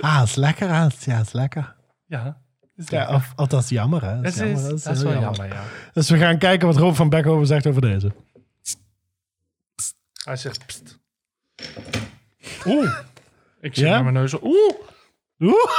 ah, 0.00 0.18
het 0.20 0.28
is 0.28 0.34
lekker. 0.34 0.68
ah, 0.68 0.82
het 0.82 0.92
is- 0.98 1.04
Ja, 1.04 1.16
het 1.16 1.26
is 1.26 1.32
lekker. 1.32 1.74
Ja. 2.06 2.36
Ja, 2.76 3.14
of, 3.14 3.32
of 3.36 3.46
dat 3.48 3.62
is 3.62 3.68
jammer, 3.68 4.04
hè. 4.04 4.16
Dat 4.20 4.24
is, 4.24 4.38
is, 4.38 4.38
jammer, 4.38 4.82
dat 4.82 4.96
is 4.96 5.02
wel 5.02 5.20
jammer, 5.20 5.46
ja. 5.46 5.62
Dus 5.92 6.10
we 6.10 6.18
gaan 6.18 6.38
kijken 6.38 6.66
wat 6.66 6.76
Robert 6.76 6.96
van 6.96 7.08
Beckhoven 7.08 7.46
zegt 7.46 7.66
over 7.66 7.80
deze. 7.80 8.12
Hij 10.24 10.36
zegt 10.36 10.66
pst. 10.66 10.98
Oeh. 12.66 12.98
Ik 13.60 13.76
Ja? 13.76 13.90
naar 13.90 14.02
mijn 14.02 14.14
neus. 14.14 14.34
Oeh. 14.42 14.74
Oeh. 15.38 15.70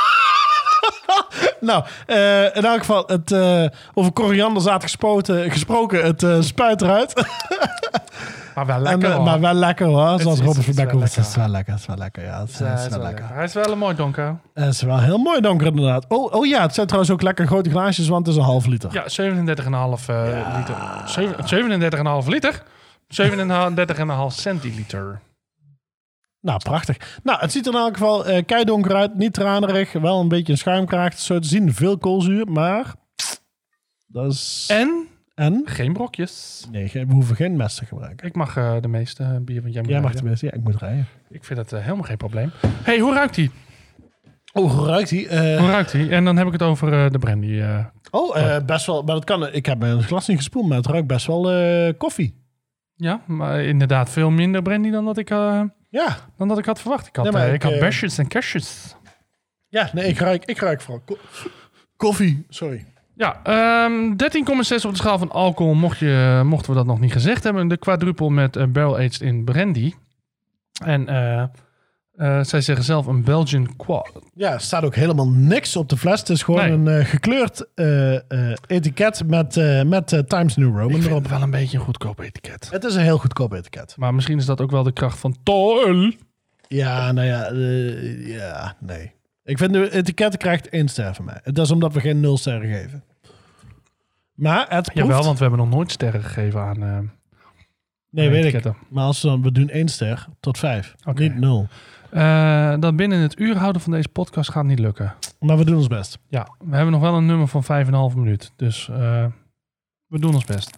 nou, 1.60 1.86
eh, 2.06 2.56
in 2.56 2.66
elk 2.66 2.80
geval, 2.80 3.04
het, 3.08 3.32
eh, 3.32 3.66
over 3.94 4.12
korianderzaad 4.12 4.84
gespoten, 4.84 5.52
gesproken, 5.52 6.04
het 6.04 6.24
eh, 6.24 6.42
spuit 6.42 6.82
eruit. 6.82 7.14
Maar 8.58 8.66
wel 8.66 8.80
lekker 8.80 9.12
hoor. 9.12 9.24
maar 9.24 9.40
wel 9.40 9.54
lekker 9.54 9.86
hoor, 9.86 10.20
zoals 10.20 10.40
Robert 10.40 10.66
het 10.66 10.76
van. 10.90 11.02
Het 11.02 11.18
is 11.18 11.18
lekker. 11.18 11.40
wel 11.40 11.48
lekker, 11.50 11.74
het 11.74 11.82
is 11.82 11.88
wel 11.88 11.98
lekker, 11.98 12.24
ja. 12.24 12.40
Het 12.40 12.50
is, 12.50 12.58
Ja, 12.58 12.66
het 12.66 12.74
hij 12.74 12.80
is 12.80 12.84
is 12.86 12.90
wel 12.90 13.00
wel 13.00 13.08
lekker. 13.08 13.36
Hij 13.36 13.44
is 13.44 13.54
wel 13.54 13.72
een 13.72 13.78
mooi 13.78 13.96
donker. 13.96 14.40
Het 14.54 14.74
is 14.74 14.82
wel 14.82 15.00
heel 15.00 15.18
mooi 15.18 15.42
donker 15.42 15.68
inderdaad. 15.68 16.06
Oh, 16.08 16.34
oh 16.34 16.46
ja, 16.46 16.62
het 16.62 16.74
zijn 16.74 16.86
trouwens 16.88 17.14
ook 17.14 17.22
lekker 17.22 17.48
grote 17.48 17.70
glaasjes, 17.70 18.08
want 18.08 18.26
het 18.26 18.36
is 18.36 18.42
een 18.42 18.48
half 18.48 18.66
liter. 18.66 18.94
Ja, 18.94 19.04
37,5 19.10 20.10
eh, 20.10 20.58
liter. 20.58 20.76
Zeven- 21.06 22.22
37,5 22.24 22.28
liter. 22.28 22.64
37,5 23.08 24.36
centiliter. 24.36 25.20
Nou, 26.42 26.60
prachtig. 26.60 27.20
Nou, 27.24 27.40
het 27.40 27.52
ziet 27.52 27.68
er 27.68 27.74
in 27.74 27.80
elk 27.80 27.94
geval 27.94 28.26
eh 28.26 28.46
keidonker 28.46 28.96
uit. 28.96 29.16
Niet 29.16 29.34
tranerig. 29.34 29.92
Wel 29.92 30.20
een 30.20 30.28
beetje 30.28 30.52
een 30.52 30.58
schuimkraag. 30.58 31.20
Zo 31.20 31.40
te 31.40 31.48
zien. 31.48 31.74
Veel 31.74 31.98
koolzuur. 31.98 32.48
Maar... 32.48 32.94
Dat 34.08 34.32
is... 34.32 34.66
En 34.72 35.08
En? 35.38 35.62
geen 35.66 35.94
brokjes. 35.94 36.66
Nee, 36.72 36.90
we 36.94 37.06
hoeven 37.14 37.36
geen 37.36 37.56
mes 37.56 37.76
te 37.76 37.86
gebruiken. 37.86 38.28
Ik 38.28 38.36
mag 38.36 38.58
eh, 38.58 38.76
de 38.82 38.88
meeste 38.88 39.24
eh, 39.24 39.30
bier 39.42 39.62
van 39.62 39.72
jij 39.72 39.82
moet 39.82 39.92
Jij 39.92 40.02
mag 40.02 40.12
rijden. 40.14 40.16
tenminste. 40.20 40.46
Ja, 40.46 40.52
ik 40.54 40.64
moet 40.64 40.76
rijden. 40.76 41.08
Ik 41.30 41.44
vind 41.44 41.60
dat 41.60 41.72
eh, 41.74 41.82
helemaal 41.82 42.04
geen 42.04 42.18
probleem. 42.18 42.52
hey, 42.84 43.00
hoe 43.00 43.14
ruikt 43.14 43.36
die? 43.36 43.52
Oh, 44.54 44.72
hoe 44.74 44.86
ruikt? 44.88 45.12
Eh, 45.12 45.58
Hoe 45.60 45.70
ruikt 45.70 45.92
die? 45.92 46.10
En 46.10 46.26
dan 46.26 46.38
heb 46.38 46.46
ik 46.48 46.52
het 46.54 46.62
over 46.62 47.12
de 47.12 47.20
brandy. 47.20 47.62
oh, 48.12 48.58
best 48.66 48.86
wel. 48.86 49.04
Maar 49.04 49.16
dat 49.16 49.24
kan... 49.24 49.54
Ik 49.54 49.66
heb 49.66 49.82
een 49.82 50.04
glas 50.04 50.28
niet 50.28 50.38
gespoeld, 50.38 50.68
maar 50.68 50.78
het 50.78 50.88
ruikt 50.88 51.08
best 51.08 51.26
wel 51.28 51.94
koffie. 51.94 52.36
ja, 52.96 53.22
maar 53.28 53.62
inderdaad 53.64 54.10
veel 54.10 54.30
minder 54.30 54.62
brandy 54.62 54.90
dan 54.90 55.06
dat 55.06 55.18
ik, 55.18 55.30
Ja. 55.90 56.18
dan 56.38 56.48
dat 56.48 56.58
ik 56.58 56.66
had 56.66 56.82
verwacht. 56.82 57.08
Ik 57.08 57.16
had, 57.16 57.32
Nee, 57.32 57.48
ik, 57.48 57.54
ik, 57.54 57.62
had 57.64 57.80
besjes 57.80 58.18
en 58.18 58.28
kerstjes. 58.28 58.96
Ja, 59.68 59.90
nee, 59.94 60.08
ik 60.08 60.18
ruik, 60.20 60.46
ik 60.46 60.58
ruik 60.60 60.82
vooral 60.82 61.02
ko- 61.06 61.18
koffie. 61.98 62.46
Sorry. 62.50 62.86
Ja, 63.18 63.40
ehm 63.44 64.12
13,6 64.12 64.86
op 64.86 64.92
de 64.92 64.96
schaal 64.98 65.18
van 65.18 65.32
alcohol, 65.32 65.74
mocht 65.74 65.98
je, 65.98 66.42
mochten 66.46 66.72
we 66.72 66.78
dat 66.78 66.86
nog 66.86 67.00
niet 67.00 67.12
gezegd 67.12 67.44
hebben. 67.44 67.68
De 67.68 67.78
quadruple 67.78 68.30
met 68.30 68.56
eh, 68.56 68.66
barrel 68.66 68.98
aged 68.98 69.22
in 69.22 69.44
brandy. 69.44 69.94
En 70.84 71.08
eh, 71.08 71.42
eh, 71.42 72.44
zij 72.44 72.62
zeggen 72.62 72.86
zelf 72.86 73.06
een 73.06 73.24
Belgian 73.24 73.76
quad. 73.76 74.12
Ja, 74.34 74.54
er 74.54 74.62
staat 74.62 74.84
ook 74.84 74.96
helemaal 74.96 75.30
niks 75.30 75.76
op 75.76 75.90
de 75.90 75.98
fles. 75.98 76.20
Het 76.20 76.30
is 76.30 76.44
gewoon 76.44 76.84
Nee. 76.84 76.96
een 76.98 77.06
gekleurd 77.06 77.66
etiket 78.68 79.24
met, 79.28 79.56
met 79.86 80.24
Times 80.28 80.56
New 80.56 80.78
Roman 80.78 81.02
erop. 81.02 81.22
het 81.22 81.30
wel 81.32 81.42
een 81.42 81.52
beetje 81.52 81.78
een 81.78 81.84
goedkoop 81.84 82.20
etiket. 82.20 82.68
Het 82.72 82.84
is 82.84 82.96
een 82.96 83.02
heel 83.02 83.18
goedkoop 83.18 83.54
etiket. 83.54 83.96
Maar 83.98 84.14
misschien 84.14 84.38
is 84.38 84.46
dat 84.46 84.62
ook 84.62 84.72
wel 84.72 84.84
de 84.84 84.92
kracht 84.92 85.20
van 85.20 85.36
Tol. 85.44 86.12
Ja, 86.68 87.12
nou 87.12 87.28
ja, 87.28 87.52
ja, 88.36 88.76
nee. 88.80 89.12
Ik 89.48 89.58
vind 89.58 89.74
de 89.74 89.92
etiket 89.92 90.38
krijgt 90.38 90.70
één 90.70 90.88
ster 90.88 91.16
van 91.16 91.26
mij. 91.26 91.40
Dat 91.44 91.66
is 91.66 91.72
omdat 91.72 91.94
we 91.94 92.00
geen 92.00 92.20
nul 92.20 92.38
sterren 92.38 92.70
geven. 92.70 93.04
Maar 94.34 94.60
het 94.70 94.84
proeft... 94.84 94.94
Jawel, 94.94 95.24
want 95.24 95.38
we 95.38 95.46
hebben 95.46 95.60
nog 95.66 95.76
nooit 95.76 95.92
sterren 95.92 96.24
gegeven 96.24 96.62
aan 96.62 96.84
eh 96.84 97.00
nee, 98.10 98.30
weet 98.30 98.46
ik. 98.46 98.54
etiketten. 98.54 98.76
Maar 98.90 99.04
als 99.04 99.22
we 99.22 99.28
dan, 99.28 99.42
we 99.42 99.52
doen 99.52 99.70
één 99.70 99.88
ster 99.88 100.28
tot 100.40 100.58
vijf. 100.58 100.96
Niet 101.14 101.36
nul. 101.36 101.68
Eh, 102.10 102.74
dat 102.80 102.96
binnen 102.96 103.20
het 103.20 103.40
uur 103.40 103.58
houden 103.58 103.82
van 103.82 103.92
deze 103.92 104.10
podcast 104.10 104.52
gaat 104.52 104.66
niet 104.66 104.80
lukken. 104.80 105.16
Maar 105.40 105.58
we 105.58 105.66
doen 105.66 105.76
ons 105.76 105.88
best. 105.88 106.20
Ja, 106.28 106.48
we 106.60 106.76
hebben 106.76 106.94
nog 106.94 107.02
wel 107.02 107.14
een 107.16 107.26
nummer 107.26 107.48
van 107.48 107.64
5,5 108.12 108.16
minuut. 108.16 108.52
Dus 108.56 108.90
eh, 108.90 109.26
we 110.08 110.20
doen 110.20 110.34
ons 110.34 110.46
best. 110.46 110.78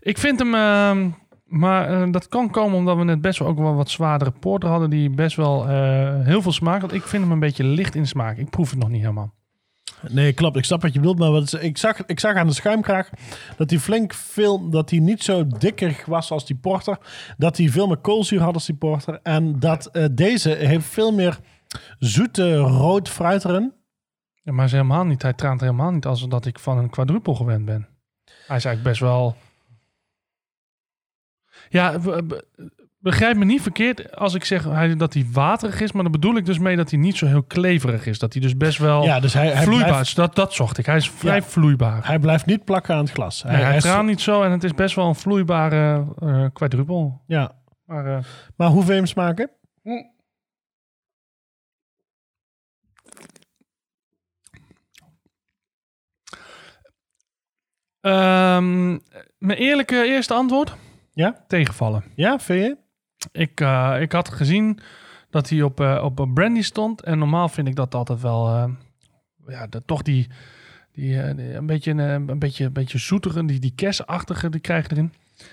Ik 0.00 0.18
vind 0.18 0.38
hem... 0.38 1.14
maar 1.52 2.02
eh, 2.02 2.12
dat 2.12 2.28
kan 2.28 2.50
komen 2.50 2.76
omdat 2.78 2.96
we 2.96 3.04
net 3.04 3.20
best 3.20 3.38
wel 3.38 3.48
ook 3.48 3.58
wel 3.58 3.74
wat 3.74 3.90
zwaardere 3.90 4.30
porter 4.30 4.68
hadden... 4.68 4.90
die 4.90 5.10
best 5.10 5.36
wel 5.36 5.68
eh, 5.68 6.20
heel 6.20 6.42
veel 6.42 6.52
smaak 6.52 6.80
had. 6.80 6.92
Ik 6.92 7.02
vind 7.02 7.22
hem 7.22 7.32
een 7.32 7.38
beetje 7.38 7.64
licht 7.64 7.94
in 7.94 8.06
smaak. 8.06 8.36
Ik 8.36 8.50
proef 8.50 8.70
het 8.70 8.78
nog 8.78 8.88
niet 8.88 9.00
helemaal. 9.00 9.32
Nee, 10.08 10.32
klopt. 10.32 10.56
Ik 10.56 10.64
snap 10.64 10.82
wat 10.82 10.92
je 10.94 11.00
wilt. 11.00 11.18
Maar 11.18 11.30
wat, 11.30 11.42
is- 11.42 11.52
ik, 11.54 11.78
zag, 11.78 12.06
ik 12.06 12.20
zag 12.20 12.34
aan 12.36 12.46
de 12.46 12.52
schuimkraag 12.52 13.10
dat 13.56 13.70
hij 13.70 13.78
flink 13.78 14.14
veel... 14.14 14.68
Dat 14.70 14.90
hij 14.90 14.98
niet 14.98 15.22
zo 15.22 15.46
dikker 15.58 16.02
was 16.06 16.30
als 16.30 16.46
die 16.46 16.56
porter. 16.56 16.98
Dat 17.36 17.56
hij 17.56 17.68
veel 17.68 17.86
meer 17.86 17.96
koolzuur 17.96 18.40
had 18.40 18.54
als 18.54 18.66
die 18.66 18.74
porter. 18.74 19.20
En 19.22 19.58
dat 19.58 19.86
eh, 19.86 20.04
deze 20.12 20.50
heeft 20.50 20.86
veel 20.86 21.12
meer 21.12 21.38
zoete 21.98 22.56
rood 22.56 23.08
fruit 23.08 23.44
erin. 23.44 23.72
Ja, 24.42 24.52
maar 24.52 24.64
is 24.64 24.72
helemaal 24.72 25.04
niet. 25.04 25.22
Hij 25.22 25.32
traant 25.32 25.60
helemaal 25.60 25.90
niet 25.90 26.06
als 26.06 26.28
dat 26.28 26.46
ik 26.46 26.58
van 26.58 26.78
een 26.78 26.90
quadruple 26.90 27.34
gewend 27.34 27.64
ben. 27.64 27.88
Hij 28.24 28.56
is 28.56 28.64
eigenlijk 28.64 28.82
best 28.82 29.00
wel... 29.00 29.36
Ja, 31.72 31.98
be- 31.98 32.22
be- 32.22 32.44
begrijp 32.98 33.36
me 33.36 33.44
niet 33.44 33.62
verkeerd 33.62 34.16
als 34.16 34.34
ik 34.34 34.44
zeg 34.44 34.64
hij- 34.64 34.96
dat 34.96 35.14
hij 35.14 35.26
waterig 35.32 35.80
is. 35.80 35.92
Maar 35.92 36.02
dan 36.02 36.12
bedoel 36.12 36.36
ik 36.36 36.46
dus 36.46 36.58
mee 36.58 36.76
dat 36.76 36.90
hij 36.90 36.98
niet 36.98 37.16
zo 37.16 37.26
heel 37.26 37.42
kleverig 37.42 38.06
is. 38.06 38.18
Dat 38.18 38.32
hij 38.32 38.42
dus 38.42 38.56
best 38.56 38.78
wel 38.78 39.02
Ja, 39.02 39.20
dus 39.20 39.32
hij, 39.34 39.46
hij, 39.48 39.62
vloeibaar 39.62 39.88
blijft, 39.88 40.06
is. 40.08 40.14
Dat, 40.14 40.34
dat 40.34 40.52
zocht 40.54 40.78
ik. 40.78 40.86
Hij 40.86 40.96
is 40.96 41.10
vrij 41.10 41.36
Ja. 41.36 41.42
vloeibaar. 41.42 42.06
hij 42.06 42.18
blijft 42.18 42.46
niet 42.46 42.64
plakken 42.64 42.94
aan 42.94 43.00
het 43.04 43.12
glas. 43.12 43.42
Nee, 43.42 43.56
hij 43.56 43.78
traant 43.80 44.08
niet 44.08 44.20
zo 44.20 44.42
en 44.42 44.50
het 44.50 44.64
is 44.64 44.74
best 44.74 44.94
wel 44.94 45.08
een 45.08 45.14
vloeibare 45.14 46.04
quadruple. 46.52 47.12
Ja. 47.26 47.52
Maar 47.84 48.06
eh, 48.16 48.24
Maar 48.56 48.68
hoe 48.68 48.84
je 48.86 48.92
hem 48.92 49.06
smaken? 49.06 49.50
ehm, 58.00 58.90
mijn 59.38 59.58
eerlijke 59.58 60.04
eerste 60.04 60.34
antwoord? 60.34 60.74
Ja? 61.12 61.44
Tegenvallen. 61.48 62.04
Ja, 62.14 62.38
vind 62.38 62.60
je? 62.64 62.76
Ik, 63.32 63.60
eh, 63.60 63.96
ik 64.00 64.12
had 64.12 64.28
gezien 64.28 64.78
dat 65.30 65.48
hij 65.48 65.62
op, 65.62 65.80
eh, 65.80 66.00
op 66.04 66.18
een 66.18 66.32
brandy 66.32 66.62
stond. 66.62 67.02
En 67.02 67.18
normaal 67.18 67.48
vind 67.48 67.68
ik 67.68 67.74
dat 67.76 67.94
altijd 67.94 68.20
wel... 68.20 68.48
eh, 68.48 68.64
ja, 69.46 69.66
de, 69.66 69.82
toch 69.84 70.02
die, 70.02 70.26
Die, 70.92 71.34
die- 71.34 71.54
een, 71.54 71.66
beetje, 71.66 71.90
een, 71.90 71.98
een, 72.28 72.38
beetje, 72.38 72.64
een 72.64 72.72
beetje 72.72 72.98
zoetere, 72.98 73.44
die, 73.44 73.58
die 73.60 73.72
kerstachtige, 73.74 74.48
die 74.50 74.60
krijg 74.60 74.84
je 74.88 74.92
erin. 74.92 75.12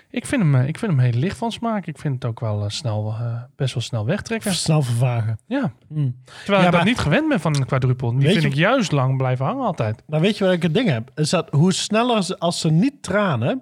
Ik 0.09 0.25
vind, 0.25 0.41
hem, 0.41 0.55
ik 0.55 0.77
vind 0.77 0.91
hem 0.91 1.01
heel 1.01 1.19
licht 1.19 1.37
van 1.37 1.51
smaak. 1.51 1.85
Ik 1.85 1.97
vind 1.97 2.13
het 2.13 2.25
ook 2.25 2.39
wel 2.39 2.69
snel, 2.69 3.15
best 3.55 3.73
wel 3.73 3.83
snel 3.83 4.05
wegtrekken. 4.05 4.53
Snel 4.53 4.81
vervagen. 4.81 5.39
Ja. 5.47 5.71
Hmm. 5.87 6.15
Terwijl 6.25 6.59
Ja, 6.59 6.65
ik 6.65 6.71
dat 6.71 6.71
maar- 6.73 6.83
niet 6.89 6.97
gewend 6.99 7.27
ben 7.29 7.39
van 7.39 7.55
een 7.55 7.65
quadruple. 7.65 8.17
Die 8.17 8.29
vind 8.29 8.41
je- 8.41 8.47
ik 8.47 8.53
juist 8.53 8.91
lang 8.91 9.17
blijven 9.17 9.45
hangen 9.45 9.65
altijd. 9.65 10.03
Nou, 10.07 10.21
weet 10.21 10.37
je 10.37 10.43
wat 10.43 10.53
ik 10.53 10.61
het 10.61 10.73
ding 10.73 10.89
heb? 10.89 11.11
Is 11.15 11.29
dat 11.29 11.49
hoe 11.49 11.73
sneller 11.73 12.23
ze, 12.23 12.37
als 12.39 12.59
ze 12.59 12.71
niet 12.71 13.03
tranen, 13.03 13.61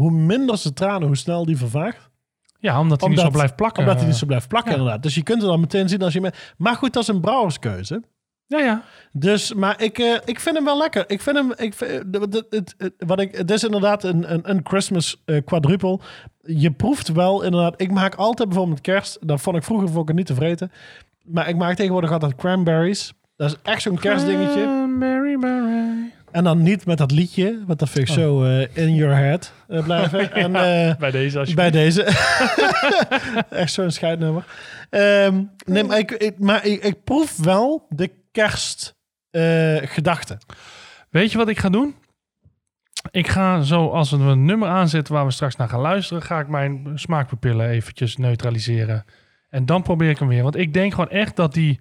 hoe 0.00 0.10
minder 0.10 0.58
ze 0.58 0.72
tranen, 0.72 1.06
hoe 1.06 1.16
snel 1.16 1.44
die 1.44 1.56
vervaagt. 1.56 2.08
Ja, 2.58 2.80
omdat 2.80 3.00
hij 3.00 3.08
niet 3.10 3.18
zo 3.20 3.30
blijft 3.30 3.56
plakken. 3.56 3.78
Omdat 3.82 3.94
hij 3.94 4.04
eh. 4.04 4.10
niet 4.10 4.18
zo 4.20 4.26
blijft 4.26 4.48
plakken, 4.48 4.70
ja. 4.72 4.76
inderdaad. 4.78 5.02
Dus 5.02 5.14
je 5.14 5.22
kunt 5.22 5.40
het 5.40 5.50
dan 5.50 5.60
meteen 5.60 5.88
zien 5.88 6.02
als 6.02 6.12
je... 6.12 6.20
met- 6.20 6.54
Maar 6.56 6.74
goed, 6.76 6.92
dat 6.92 7.02
is 7.02 7.08
een 7.08 7.20
brouwerskeuze. 7.20 8.02
Ja, 8.46 8.58
ja. 8.58 8.82
Dus, 9.12 9.54
maar 9.54 9.82
ik, 9.82 9.98
eh, 9.98 10.14
ik 10.24 10.40
vind 10.40 10.56
hem 10.56 10.64
wel 10.64 10.78
lekker. 10.78 11.04
Ik 11.10 11.20
vind 11.20 11.36
hem, 11.36 11.52
ik, 11.56 11.74
vind- 11.74 11.90
het, 11.90 12.34
het, 12.34 12.46
het, 12.50 12.74
het- 12.78 12.94
wat 12.98 13.20
ik, 13.20 13.34
het 13.36 13.50
is 13.50 13.64
inderdaad 13.64 14.04
een, 14.04 14.32
een, 14.32 14.50
een 14.50 14.60
Christmas 14.64 15.22
eh, 15.24 15.44
quadruple. 15.44 15.98
Je 16.42 16.70
proeft 16.70 17.12
wel 17.12 17.42
inderdaad. 17.42 17.80
Ik 17.80 17.90
maak 17.90 18.14
altijd 18.14 18.48
bijvoorbeeld 18.48 18.80
kerst. 18.80 19.18
Dat 19.20 19.40
vond 19.40 19.56
ik 19.56 19.62
vroeger 19.62 19.88
vond 19.88 20.00
ik 20.02 20.08
het 20.08 20.16
niet 20.16 20.26
te 20.26 20.34
vreten. 20.34 20.72
Maar 21.24 21.48
ik 21.48 21.56
maak 21.56 21.76
tegenwoordig 21.76 22.12
altijd 22.12 22.34
cranberries. 22.34 23.12
Dat 23.36 23.50
is 23.50 23.56
echt 23.62 23.82
zo'n 23.82 23.98
kerstdingetje. 23.98 24.66
Mary, 24.98 25.34
Mary. 25.34 26.12
En 26.32 26.44
dan 26.44 26.62
niet 26.62 26.86
met 26.86 26.98
dat 26.98 27.10
liedje, 27.10 27.62
want 27.66 27.78
dat 27.78 27.90
vind 27.90 28.08
ik 28.08 28.14
zo 28.14 28.44
eh, 28.44 28.76
in 28.76 28.94
your 28.94 29.16
head 29.16 29.52
eh, 29.68 29.84
blijven. 29.84 30.32
en, 30.44 30.54
eh, 30.54 30.96
Bij 30.96 31.10
deze 31.10 31.38
als 31.38 31.48
je... 31.48 31.54
bij 31.54 31.70
deze. 31.70 32.02
Echt 33.50 33.72
zo'n 33.72 33.90
scheidnummer. 33.90 34.44
Ehm, 34.90 35.42
nee, 35.64 35.84
maar 35.84 35.98
ik, 35.98 36.10
ik, 36.10 36.38
maar 36.38 36.66
ik, 36.66 36.84
ik 36.84 37.04
proef 37.04 37.36
wel 37.36 37.86
de 37.88 38.10
kerstgedachte. 38.32 40.38
Weet 41.10 41.32
je 41.32 41.38
wat 41.38 41.48
ik 41.48 41.58
ga 41.58 41.68
doen? 41.68 41.94
Ik 43.10 43.28
ga 43.28 43.62
zo, 43.62 43.88
als 43.88 44.10
we 44.10 44.16
een 44.16 44.44
nummer 44.44 44.68
aanzetten 44.68 45.14
waar 45.14 45.24
we 45.24 45.30
straks 45.30 45.56
naar 45.56 45.68
gaan 45.68 45.80
luisteren, 45.80 46.22
ga 46.22 46.40
ik 46.40 46.48
mijn 46.48 46.92
smaakpapillen 46.94 47.68
eventjes 47.68 48.16
neutraliseren. 48.16 49.04
En 49.48 49.66
dan 49.66 49.82
probeer 49.82 50.10
ik 50.10 50.18
hem 50.18 50.28
weer. 50.28 50.42
Want 50.42 50.56
ik 50.56 50.74
denk 50.74 50.94
gewoon 50.94 51.10
echt 51.10 51.36
dat 51.36 51.54
die, 51.54 51.80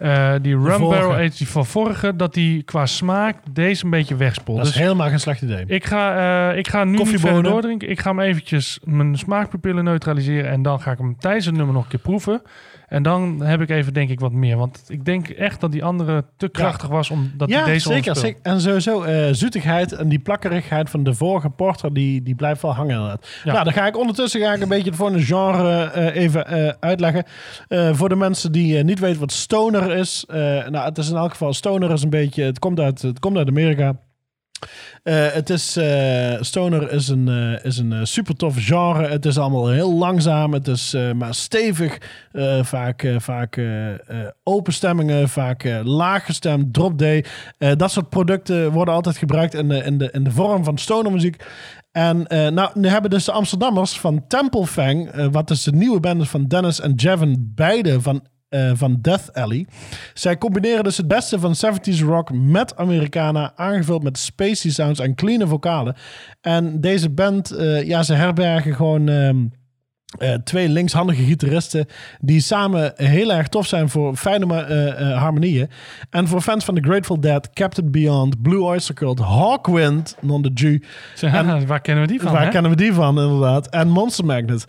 eh, 0.00 0.32
die 0.42 0.54
Rum. 0.54 0.80
Barrel 0.88 1.14
Age 1.14 1.36
die 1.38 1.48
van 1.48 1.66
vorige, 1.66 2.16
dat 2.16 2.34
die 2.34 2.62
qua 2.62 2.86
smaak 2.86 3.36
deze 3.50 3.84
een 3.84 3.90
beetje 3.90 4.16
wegspoelt. 4.16 4.58
dat 4.58 4.66
is 4.66 4.72
Dus 4.72 4.82
helemaal 4.82 5.08
geen 5.08 5.20
slecht 5.20 5.42
idee. 5.42 5.64
ik 5.66 5.84
ga, 5.84 6.50
eh, 6.50 6.58
ik 6.58 6.68
ga 6.68 6.84
nu 6.84 6.96
niet 6.96 7.20
verder 7.20 7.42
doordrinken. 7.42 7.90
Ik 7.90 8.00
ga 8.00 8.10
hem 8.10 8.20
eventjes 8.20 8.78
mijn 8.84 9.18
smaakpapillen 9.18 9.84
neutraliseren. 9.84 10.50
En 10.50 10.62
dan 10.62 10.80
ga 10.80 10.90
ik 10.92 10.98
hem 10.98 11.16
tijdens 11.18 11.46
het 11.46 11.54
nummer 11.54 11.74
nog 11.74 11.82
een 11.84 11.90
keer 11.90 12.00
proeven. 12.00 12.42
En 12.90 13.02
dan 13.02 13.42
heb 13.42 13.60
ik 13.60 13.70
even 13.70 13.92
denk 13.92 14.10
ik 14.10 14.20
wat 14.20 14.32
meer. 14.32 14.56
Want 14.56 14.84
ik 14.88 15.04
denk 15.04 15.28
echt 15.28 15.60
dat 15.60 15.72
die 15.72 15.84
andere 15.84 16.24
te 16.36 16.48
krachtig 16.48 16.88
was 16.88 17.10
omdat 17.10 17.48
ja, 17.48 17.56
die 17.56 17.72
deze 17.72 17.92
zeker, 17.92 18.16
zeker. 18.16 18.40
En 18.42 18.60
sowieso 18.60 19.02
eh, 19.02 19.28
zoetigheid 19.32 19.92
en 19.92 20.08
die 20.08 20.18
plakkerigheid 20.18 20.90
van 20.90 21.02
de 21.02 21.14
vorige 21.14 21.50
porter, 21.50 21.92
die, 21.92 22.22
die 22.22 22.34
blijft 22.34 22.62
wel 22.62 22.74
hangen 22.74 22.94
inderdaad. 22.94 23.28
Ja. 23.44 23.52
Nou, 23.52 23.64
dan 23.64 23.72
ga 23.72 23.86
ik 23.86 23.98
ondertussen 23.98 24.40
ga 24.40 24.52
ik 24.52 24.62
een 24.62 24.68
beetje 24.68 24.88
het 24.88 24.98
volgende 24.98 25.22
genre 25.22 25.82
eh, 25.82 26.22
even 26.22 26.46
eh, 26.46 26.72
uitleggen. 26.80 27.24
Voor 27.92 28.08
de 28.08 28.16
mensen 28.16 28.52
die 28.52 28.84
niet 28.84 28.98
weten 28.98 29.20
wat 29.20 29.32
stoner 29.32 29.90
is. 29.90 30.24
nou, 30.28 30.76
het 30.78 30.98
is 30.98 31.10
in 31.10 31.16
elk 31.16 31.30
geval, 31.30 31.52
stoner 31.52 31.90
is 31.90 32.02
een 32.02 32.10
beetje, 32.10 32.42
het 32.42 32.58
komt 32.58 32.80
uit, 32.80 33.02
het 33.02 33.18
komt 33.18 33.36
uit 33.36 33.48
Amerika. 33.48 33.94
Eh, 35.02 35.32
het 35.32 35.50
is, 35.50 35.76
eh, 35.76 36.36
stoner 36.40 36.92
is 36.92 37.08
een, 37.08 37.28
eh, 37.28 37.64
is 37.64 37.78
een 37.78 38.06
super 38.06 38.36
tof 38.36 38.54
genre. 38.58 39.08
Het 39.08 39.26
is 39.26 39.38
allemaal 39.38 39.68
heel 39.68 39.94
langzaam. 39.94 40.52
Het 40.52 40.68
is 40.68 40.96
maar 41.14 41.34
stevig. 41.34 41.98
Vaak 42.62 43.14
vaak 43.18 43.58
open 44.42 44.72
stemmingen. 44.72 45.28
Vaak 45.28 45.64
eh, 45.64 45.80
laag 45.84 46.24
gestemd. 46.24 46.74
Drop 46.74 46.98
D. 46.98 47.04
Dat 47.78 47.90
soort 47.90 48.08
producten 48.08 48.72
worden 48.72 48.94
altijd 48.94 49.16
gebruikt 49.16 49.54
in 49.54 49.68
de, 49.68 49.84
in 49.84 49.98
de, 49.98 50.10
in 50.10 50.24
de 50.24 50.30
vorm 50.30 50.64
van 50.64 50.78
stonermuziek. 50.78 51.44
En 51.92 52.26
eh, 52.26 52.48
nou, 52.48 52.70
nu 52.74 52.88
hebben 52.88 53.10
dus 53.10 53.24
de 53.24 53.32
Amsterdammers 53.32 54.00
van 54.00 54.26
Temple 54.26 54.66
Fang, 54.66 55.28
wat 55.30 55.48
dus 55.48 55.62
de 55.62 55.72
nieuwe 55.72 56.00
band 56.00 56.22
is 56.22 56.28
van 56.28 56.46
Dennis 56.46 56.80
en 56.80 56.94
Jevin, 56.94 57.52
beide 57.54 58.00
van, 58.00 58.22
eh, 58.50 58.70
van 58.74 58.98
Death 59.00 59.32
Alley. 59.32 59.66
Zij 60.14 60.38
combineren 60.38 60.84
dus 60.84 60.96
het 60.96 61.08
beste 61.08 61.38
van 61.38 61.54
70s 61.54 62.00
rock 62.04 62.32
met 62.32 62.76
Americana, 62.76 63.52
aangevuld 63.56 64.02
met 64.02 64.18
spacey 64.18 64.70
sounds 64.70 65.00
en 65.00 65.14
clean 65.14 65.48
vocalen. 65.48 65.96
En 66.40 66.80
deze 66.80 67.10
band, 67.10 67.50
eh, 67.50 67.82
ja, 67.82 68.02
ze 68.02 68.14
herbergen 68.14 68.74
gewoon... 68.74 69.08
ehm, 69.08 69.36
eh, 70.18 70.34
twee 70.34 70.68
linkshandige 70.68 71.22
gitaristen 71.22 71.86
die 72.20 72.40
samen 72.40 72.92
heel 72.96 73.32
erg 73.32 73.48
tof 73.48 73.66
zijn 73.66 73.88
voor 73.88 74.16
fijne 74.16 74.54
eh, 74.54 75.10
eh, 75.10 75.18
harmonieën. 75.18 75.70
En 76.10 76.28
voor 76.28 76.40
fans 76.40 76.64
van 76.64 76.74
The 76.74 76.80
Grateful 76.80 77.20
Dead, 77.20 77.50
Captain 77.52 77.90
Beyond, 77.90 78.42
Blue 78.42 78.62
Oyster 78.62 78.94
Cult, 78.94 79.18
Hawkwind, 79.18 80.16
non 80.20 80.42
de 80.42 80.50
Jew. 80.54 80.82
Waar 81.66 81.80
kennen 81.80 82.06
we 82.06 82.10
die 82.10 82.20
van? 82.20 82.32
Waar 82.32 82.44
hè? 82.44 82.50
kennen 82.50 82.70
we 82.70 82.76
die 82.76 82.92
van, 82.92 83.20
inderdaad? 83.20 83.68
En 83.68 83.88
Monster 83.88 84.24
Magnet. 84.24 84.64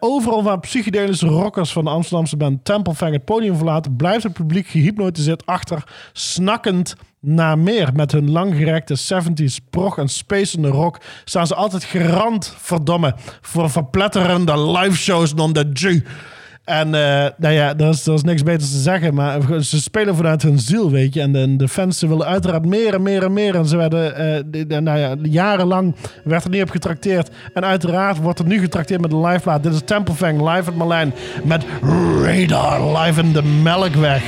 Overal 0.00 0.42
waar 0.42 0.60
psychedelische 0.60 1.26
rockers 1.26 1.72
van 1.72 1.84
de 1.84 1.90
Amsterdamse 1.90 2.36
band 2.36 2.64
Temple 2.64 2.94
Fang 2.94 3.12
het 3.12 3.24
podium 3.24 3.56
verlaten, 3.56 3.96
blijft 3.96 4.22
het 4.22 4.32
publiek 4.32 4.66
gehypnotiseerd 4.66 5.46
achter, 5.46 5.84
snakkend 6.12 6.96
naar 7.26 7.58
meer. 7.58 7.90
Met 7.94 8.12
hun 8.12 8.30
langgerekte 8.30 8.96
70s 8.98 9.70
prog 9.70 9.98
en 9.98 10.08
spacende 10.08 10.68
rock 10.68 11.00
staan 11.24 11.46
ze 11.46 11.54
altijd 11.54 11.84
gerand, 11.84 12.54
verdomme, 12.58 13.14
voor 13.40 13.70
verpletterende 13.70 14.70
liveshows 14.70 15.34
non 15.34 15.52
de 15.52 15.70
Jew. 15.72 16.00
En 16.66 16.94
eh, 16.94 17.30
nou 17.36 17.54
ja, 17.54 17.76
er 17.76 17.88
is, 17.88 18.08
is 18.08 18.22
niks 18.22 18.42
beters 18.42 18.70
te 18.70 18.78
zeggen, 18.78 19.14
maar 19.14 19.62
ze 19.62 19.80
spelen 19.80 20.16
vanuit 20.16 20.42
hun 20.42 20.58
ziel, 20.58 20.90
weet 20.90 21.14
je. 21.14 21.20
En 21.20 21.56
de, 21.56 21.68
fans 21.68 22.00
willen 22.00 22.26
uiteraard 22.26 22.64
meer 22.64 22.94
en 22.94 23.02
meer 23.02 23.22
en 23.22 23.32
meer. 23.32 23.54
En 23.54 23.66
ze 23.66 23.76
werden, 23.76 24.16
eh, 24.16 24.78
nou 24.80 24.98
ja, 24.98 25.14
jarenlang 25.22 25.94
werd 26.24 26.44
er 26.44 26.50
niet 26.50 26.62
op 26.62 26.70
getrakteerd. 26.70 27.30
En 27.54 27.64
uiteraard 27.64 28.16
wordt 28.18 28.38
er 28.38 28.46
nu 28.46 28.58
getrakteerd 28.58 29.00
met 29.00 29.12
een 29.12 29.26
live 29.26 29.40
plaat. 29.40 29.62
Dit 29.62 29.72
is 29.72 29.80
Temple 29.84 30.14
Fang 30.14 30.38
live 30.38 30.70
at 30.70 30.76
Marlijn 30.76 31.14
met 31.44 31.64
Radar 32.22 32.98
live 32.98 33.20
in 33.20 33.32
de 33.32 33.42
Melkweg. 33.42 34.22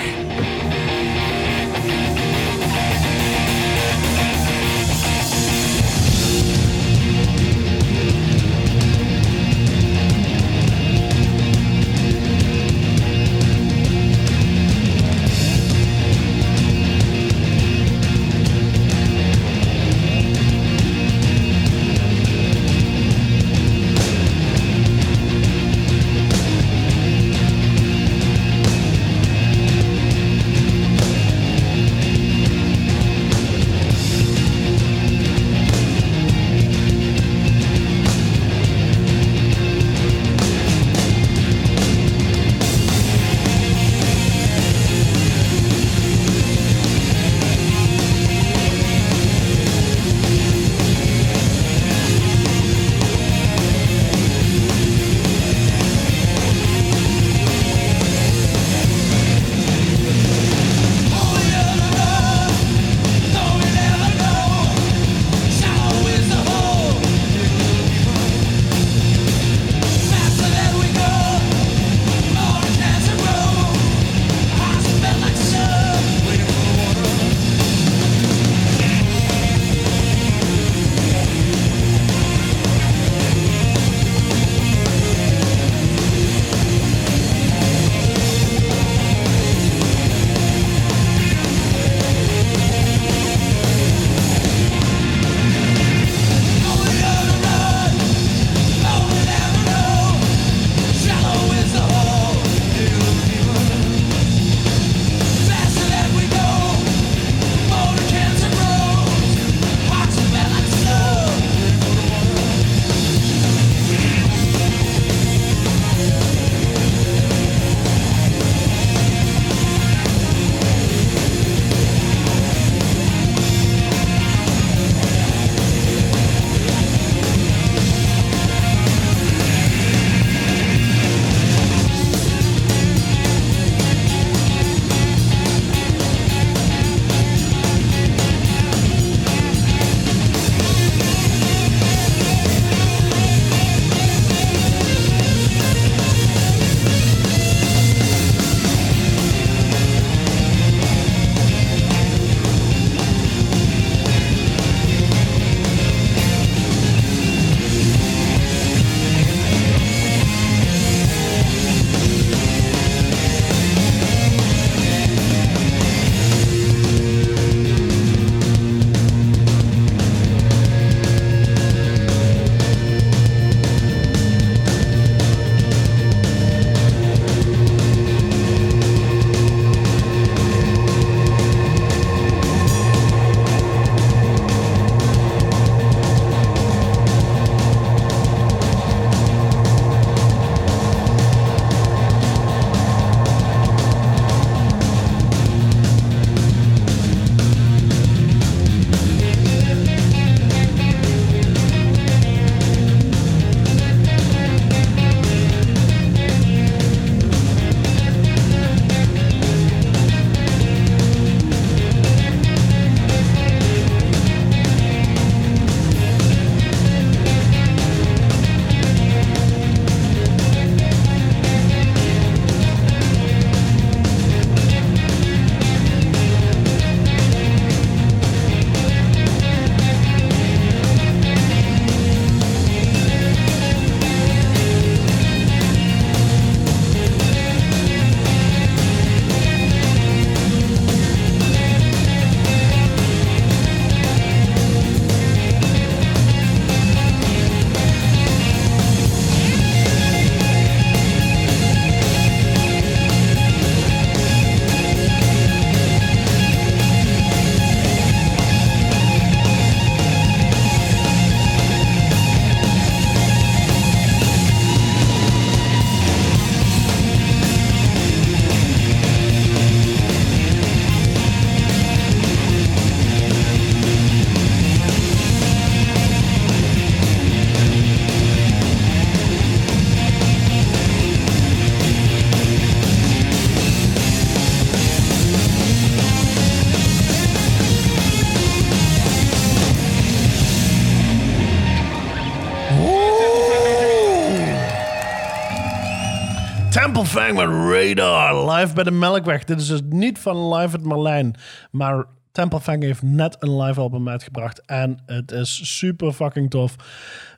Temple 297.19 297.37
Fang 297.37 297.51
met 297.51 297.75
Radar, 297.75 298.51
live 298.51 298.75
bij 298.75 298.85
de 298.85 298.91
Melkweg. 298.91 299.45
Dit 299.45 299.61
is 299.61 299.67
dus 299.67 299.81
niet 299.89 300.19
van 300.19 300.55
Live 300.55 300.77
at 300.77 300.83
Marlijn, 300.83 301.35
maar 301.71 302.05
Temple 302.33 302.61
Fang 302.61 302.83
heeft 302.83 303.03
net 303.03 303.37
een 303.39 303.61
live 303.63 303.81
album 303.81 304.09
uitgebracht 304.09 304.67
en 304.67 304.99
het 305.07 305.31
is 305.31 305.79
super 305.79 306.13
fucking 306.13 306.51
tof. 306.51 306.75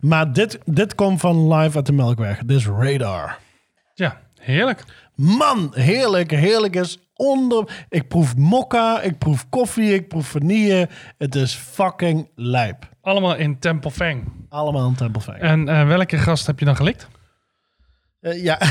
Maar 0.01 0.33
dit, 0.33 0.59
dit 0.65 0.95
komt 0.95 1.21
van 1.21 1.55
Live 1.55 1.79
at 1.79 1.87
de 1.87 1.93
Melkweg. 1.93 2.39
Dit 2.39 2.57
is 2.57 2.67
Radar. 2.67 3.39
Ja, 3.95 4.21
heerlijk. 4.41 4.85
Man, 5.15 5.73
heerlijk, 5.75 6.31
heerlijk 6.31 6.77
is 6.77 6.99
onder... 7.15 7.85
Ik 7.89 8.09
proef 8.09 8.37
mokka, 8.37 9.01
ik 9.01 9.19
proef 9.19 9.49
koffie, 9.49 9.95
ik 9.95 10.09
proef 10.09 10.27
vanille. 10.27 10.89
Het 11.19 11.35
is 11.35 11.55
fucking 11.55 12.29
lijp. 12.35 12.89
Allemaal 13.03 13.37
in 13.37 13.59
Temple 13.59 13.91
Fang. 13.91 14.33
Allemaal 14.49 14.87
een 14.87 14.95
Temple 14.95 15.23
Fang. 15.23 15.39
En 15.39 15.69
eh, 15.69 15.87
welke 15.87 16.19
gast 16.19 16.47
heb 16.47 16.59
je 16.59 16.65
dan 16.65 16.77
gelikt? 16.77 17.09
Eh, 18.21 18.43
ja. 18.43 18.59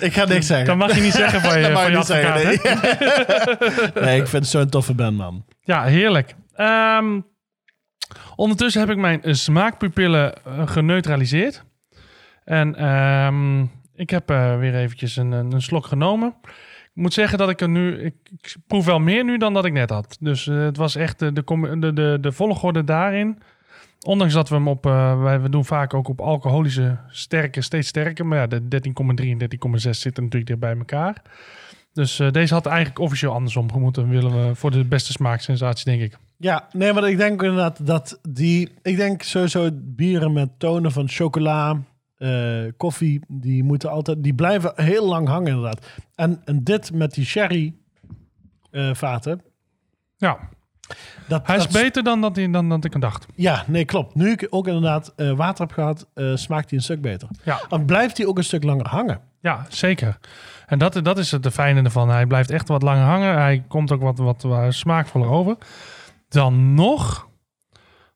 ik 0.00 0.12
ga 0.12 0.24
niks 0.24 0.46
zeggen. 0.46 0.66
Dat 0.66 0.76
mag 0.76 0.94
je 0.94 1.00
niet 1.00 1.12
zeggen 1.12 1.40
van 1.40 1.58
je, 1.58 1.62
Dat 1.66 1.72
mag 1.72 1.82
van 1.82 1.90
je 1.90 1.96
niet 1.96 2.06
zeggen, 2.06 2.34
nee. 3.94 4.04
nee, 4.04 4.20
ik 4.20 4.26
vind 4.26 4.42
het 4.42 4.52
zo'n 4.52 4.68
toffe 4.68 4.94
band, 4.94 5.16
man. 5.16 5.44
Ja, 5.62 5.84
heerlijk. 5.84 6.34
Ehm, 6.54 7.20
ondertussen 8.36 8.80
heb 8.80 8.90
ik 8.90 8.96
mijn 8.96 9.20
smaakpupillen 9.22 10.44
eh, 10.44 10.66
geneutraliseerd. 10.68 11.64
En 12.44 12.74
ehm, 12.74 13.62
ik 13.94 14.10
heb 14.10 14.30
eh, 14.30 14.58
weer 14.58 14.74
eventjes 14.74 15.16
een, 15.16 15.32
een, 15.32 15.62
slok 15.62 15.86
genomen. 15.86 16.34
Ik 16.94 17.02
moet 17.02 17.12
zeggen 17.12 17.38
dat 17.38 17.50
ik 17.50 17.60
er 17.60 17.68
nu... 17.68 18.04
Ik, 18.04 18.14
ik 18.30 18.56
proef 18.66 18.84
wel 18.84 18.98
meer 18.98 19.24
nu 19.24 19.38
dan 19.38 19.54
dat 19.54 19.64
ik 19.64 19.72
net 19.72 19.90
had. 19.90 20.16
Dus 20.20 20.44
het 20.44 20.76
was 20.76 20.94
echt 20.94 21.18
de, 21.18 21.32
de, 21.32 21.92
de, 21.92 22.18
de 22.20 22.32
volgorde 22.32 22.84
daarin. 22.84 23.42
Ondanks 24.06 24.34
dat 24.34 24.48
we 24.48 24.54
hem 24.54 24.68
op... 24.68 24.86
eh, 24.86 25.22
wij, 25.22 25.40
we 25.40 25.48
doen 25.48 25.64
vaak 25.64 25.94
ook 25.94 26.08
op 26.08 26.20
alcoholische 26.20 26.98
sterke, 27.08 27.62
steeds 27.62 27.88
sterker. 27.88 28.26
Maar 28.26 28.38
ja, 28.38 28.46
de 28.46 28.60
13,3 28.60 28.92
en 29.16 29.40
13,6 29.40 29.90
zitten 29.90 30.22
natuurlijk 30.24 30.46
dicht 30.46 30.58
bij 30.58 30.76
elkaar. 30.76 31.22
Dus 31.92 32.18
eh, 32.18 32.30
deze 32.30 32.54
had 32.54 32.66
eigenlijk 32.66 32.98
officieel 32.98 33.32
andersom 33.32 33.72
gemoeten. 33.72 34.08
Willen 34.08 34.46
we 34.46 34.54
voor 34.54 34.70
de 34.70 34.84
beste 34.84 35.12
smaaksensatie, 35.12 35.84
denk 35.84 36.02
ik. 36.02 36.18
Ja, 36.36 36.68
nee, 36.72 36.92
maar 36.92 37.08
ik 37.08 37.16
denk 37.16 37.42
inderdaad 37.42 37.86
dat 37.86 38.20
die... 38.28 38.72
Ik 38.82 38.96
denk 38.96 39.22
sowieso 39.22 39.70
bieren 39.72 40.32
met 40.32 40.58
tonen 40.58 40.92
van 40.92 41.08
chocola, 41.08 41.82
eh, 42.16 42.64
koffie, 42.76 43.20
die 43.28 43.64
moeten 43.64 43.90
altijd... 43.90 44.22
Die 44.22 44.34
blijven 44.34 44.72
heel 44.74 45.08
lang 45.08 45.28
hangen, 45.28 45.48
inderdaad. 45.48 45.86
En, 46.14 46.40
en 46.44 46.64
dit 46.64 46.92
met 46.92 47.14
die 47.14 47.24
sherry 47.24 47.74
vaten... 48.92 49.42
Ja, 50.16 50.48
Dat, 51.28 51.46
hij 51.46 51.56
is 51.56 51.62
dat- 51.62 51.72
beter 51.82 52.02
dan 52.02 52.20
dat, 52.20 52.34
dan 52.34 52.68
dat 52.68 52.84
ik 52.84 53.00
dacht. 53.00 53.26
Ja, 53.34 53.64
nee, 53.66 53.84
klopt. 53.84 54.14
Nu 54.14 54.30
ik 54.30 54.46
ook 54.50 54.66
inderdaad 54.66 55.12
eh, 55.16 55.32
water 55.32 55.64
heb 55.66 55.74
gehad, 55.74 56.06
eh, 56.14 56.34
smaakt 56.34 56.68
hij 56.70 56.78
een 56.78 56.84
stuk 56.84 57.00
beter. 57.00 57.28
Ja, 57.42 57.60
Dan 57.68 57.84
blijft 57.84 58.16
hij 58.16 58.26
ook 58.26 58.38
een 58.38 58.44
stuk 58.44 58.64
langer 58.64 58.88
hangen. 58.88 59.20
ja 59.40 59.66
zeker. 59.68 60.18
En 60.66 60.78
dat, 60.78 61.00
dat 61.04 61.18
is 61.18 61.30
het 61.30 61.42
de 61.42 61.50
fijne 61.50 61.82
ervan. 61.82 62.08
Hij 62.08 62.26
blijft 62.26 62.50
echt 62.50 62.68
wat 62.68 62.82
langer 62.82 63.04
hangen. 63.04 63.34
Hij 63.38 63.64
komt 63.68 63.92
ook 63.92 64.00
wat, 64.02 64.18
wat, 64.18 64.42
wat 64.42 64.74
smaakvoller 64.74 65.28
over. 65.28 65.56
Dan 66.28 66.74
nog 66.74 67.28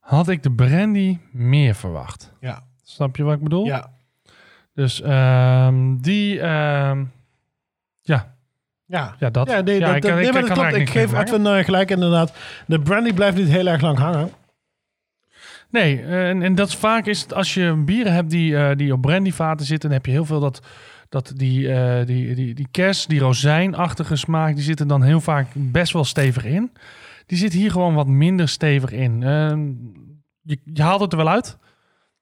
had 0.00 0.28
ik 0.28 0.42
de 0.42 0.52
brandy 0.52 1.18
meer 1.32 1.74
verwacht. 1.74 2.32
Ja. 2.40 2.62
Snap 2.82 3.16
je 3.16 3.22
wat 3.22 3.34
ik 3.34 3.42
bedoel? 3.42 3.64
Ja. 3.64 3.90
Dus 4.74 5.00
ehm, 5.02 5.96
die... 5.96 6.40
ehm, 6.40 7.04
Ja. 8.94 9.14
ja, 9.18 9.30
dat. 9.30 9.48
Ja, 9.48 9.60
nee, 9.60 9.78
Ja, 9.78 9.86
dat, 9.86 9.96
ik 9.96 10.02
nee, 10.02 10.26
ik 10.26 10.32
maar 10.32 10.42
kan 10.42 10.56
dat 10.56 10.58
klopt. 10.58 10.74
Ik 10.74 10.90
geef 10.90 11.12
even 11.12 11.46
eh, 11.46 11.64
gelijk 11.64 11.90
inderdaad. 11.90 12.32
De 12.66 12.80
brandy 12.80 13.12
blijft 13.12 13.36
niet 13.36 13.48
heel 13.48 13.66
erg 13.66 13.80
lang 13.80 13.98
hangen. 13.98 14.30
Nee, 15.70 16.02
eh, 16.02 16.28
en, 16.28 16.42
en 16.42 16.54
dat 16.54 16.68
is 16.68 16.76
vaak 16.76 17.06
is 17.06 17.20
het 17.20 17.34
als 17.34 17.54
je 17.54 17.82
bieren 17.84 18.12
hebt 18.12 18.30
die, 18.30 18.56
eh, 18.56 18.76
die 18.76 18.92
op 18.92 19.00
brandyvaten 19.00 19.66
zitten, 19.66 19.88
dan 19.88 19.98
heb 19.98 20.06
je 20.06 20.12
heel 20.12 20.24
veel 20.24 20.40
dat, 20.40 20.60
dat 21.08 21.32
die, 21.36 21.68
die, 22.04 22.34
die, 22.34 22.54
die 22.54 22.68
kers, 22.70 23.06
die 23.06 23.20
rozijnachtige 23.20 24.16
smaak, 24.16 24.54
die 24.54 24.64
zitten 24.64 24.88
dan 24.88 25.02
heel 25.02 25.20
vaak 25.20 25.46
best 25.54 25.92
wel 25.92 26.04
stevig 26.04 26.44
in. 26.44 26.72
Die 27.26 27.38
zit 27.38 27.52
hier 27.52 27.70
gewoon 27.70 27.94
wat 27.94 28.06
minder 28.06 28.48
stevig 28.48 28.90
in. 28.90 29.22
Ehm, 29.22 29.66
je, 30.40 30.58
je 30.64 30.82
haalt 30.82 31.00
het 31.00 31.12
er 31.12 31.18
wel 31.18 31.28
uit, 31.28 31.58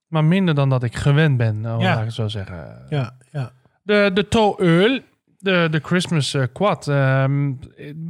maar 0.07 0.25
minder 0.25 0.55
dan 0.55 0.69
dat 0.69 0.83
ik 0.83 0.97
gewend 0.97 1.37
ben, 1.37 1.67
oh, 1.67 1.81
Ja. 1.81 1.99
ik 1.99 2.05
het 2.05 2.15
zo 2.15 2.29
zeggen. 2.29 2.87
Ja, 2.89 3.17
ja. 3.31 3.53
De, 3.83 4.11
de 4.15 4.29
Toeul, 4.29 5.01
de, 5.43 5.69
de 5.71 5.81
Christmas 5.83 6.35
eh, 6.35 6.43
Quad. 6.53 6.89
ehm, 6.89 7.49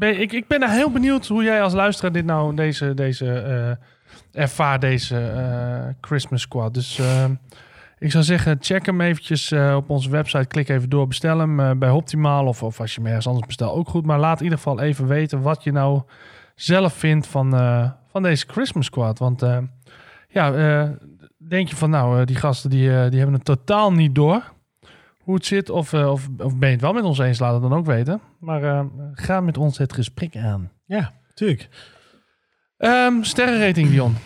ik, 0.00 0.32
ik 0.32 0.46
ben 0.46 0.70
heel 0.70 0.90
benieuwd 0.90 1.26
hoe 1.26 1.42
jij 1.42 1.62
als 1.62 1.72
luisteraar 1.72 2.12
dit 2.12 2.24
nou, 2.24 2.54
deze, 2.54 2.94
deze 2.94 3.32
eh 3.32 3.86
ervaart, 4.32 4.80
deze 4.80 5.18
eh, 5.18 5.94
Christmas 6.00 6.48
Quad. 6.48 6.74
Dus 6.74 6.98
ehm, 6.98 7.34
ik 7.98 8.10
zou 8.10 8.24
zeggen, 8.24 8.56
check 8.60 8.86
hem 8.86 9.00
eventjes 9.00 9.52
op 9.52 9.90
onze 9.90 10.10
website. 10.10 10.46
Klik 10.46 10.68
even 10.68 10.88
door, 10.88 11.08
bestel 11.08 11.38
hem 11.38 11.78
bij 11.78 11.90
Optimaal. 11.90 12.46
Of, 12.46 12.62
of 12.62 12.80
als 12.80 12.94
je 12.94 13.00
hem 13.00 13.08
ergens 13.08 13.26
anders 13.26 13.46
bestelt, 13.46 13.74
ook 13.74 13.88
goed. 13.88 14.06
Maar 14.06 14.18
laat 14.18 14.38
in 14.38 14.44
ieder 14.44 14.58
geval 14.58 14.80
even 14.80 15.06
weten 15.06 15.42
wat 15.42 15.64
je 15.64 15.72
nou 15.72 16.02
zelf 16.54 16.92
vindt 16.92 17.26
van, 17.26 17.50
van 18.08 18.22
deze 18.22 18.44
Christmas 18.48 18.90
Quad. 18.90 19.18
Want 19.18 19.46
ja, 20.28 20.50
denk 21.38 21.68
je 21.68 21.76
van 21.76 21.90
nou, 21.90 22.24
die 22.24 22.36
gasten 22.36 22.70
die, 22.70 23.08
die 23.08 23.18
hebben 23.18 23.34
het 23.34 23.44
totaal 23.44 23.92
niet 23.92 24.14
door 24.14 24.52
hoe 25.22 25.34
het 25.34 25.46
zit. 25.46 25.70
Of, 25.70 25.92
eh, 25.92 26.10
of, 26.10 26.28
of 26.38 26.56
ben 26.56 26.68
je 26.68 26.74
het 26.74 26.82
wel 26.82 26.92
met 26.92 27.04
ons 27.04 27.18
eens, 27.18 27.38
laat 27.38 27.52
het 27.52 27.62
dan 27.62 27.74
ook 27.74 27.86
weten. 27.86 28.20
Maar 28.38 28.62
eh, 28.62 28.84
ga 29.12 29.40
met 29.40 29.58
ons 29.58 29.78
het 29.78 29.92
gesprek 29.92 30.36
aan. 30.36 30.70
Ja, 30.86 31.12
tuurlijk. 31.34 31.68
Ehm 32.76 33.22
sterrenrating, 33.22 33.88
Dion. 33.88 34.16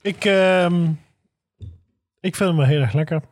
Ik, 0.00 0.24
ehm, 0.24 0.84
ik 2.20 2.36
vind 2.36 2.48
hem 2.48 2.56
wel 2.56 2.66
heel 2.66 2.80
erg 2.80 2.92
lekker. 2.92 3.22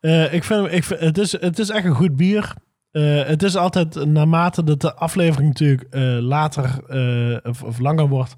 Eh, 0.00 0.32
ik 0.32 0.44
vind 0.44 0.64
hem, 0.64 0.72
ik 0.72 0.84
vind, 0.84 1.00
het, 1.00 1.18
is, 1.18 1.40
het 1.40 1.58
is 1.58 1.70
echt 1.70 1.84
een 1.84 1.94
goed 1.94 2.16
bier. 2.16 2.54
Het 2.90 3.42
is 3.42 3.56
altijd 3.56 4.06
naarmate 4.06 4.64
dat 4.64 4.80
de 4.80 4.94
aflevering 4.94 5.48
natuurlijk 5.48 5.94
later 6.22 6.82
of, 7.42 7.62
of 7.62 7.78
langer 7.78 8.08
wordt. 8.08 8.36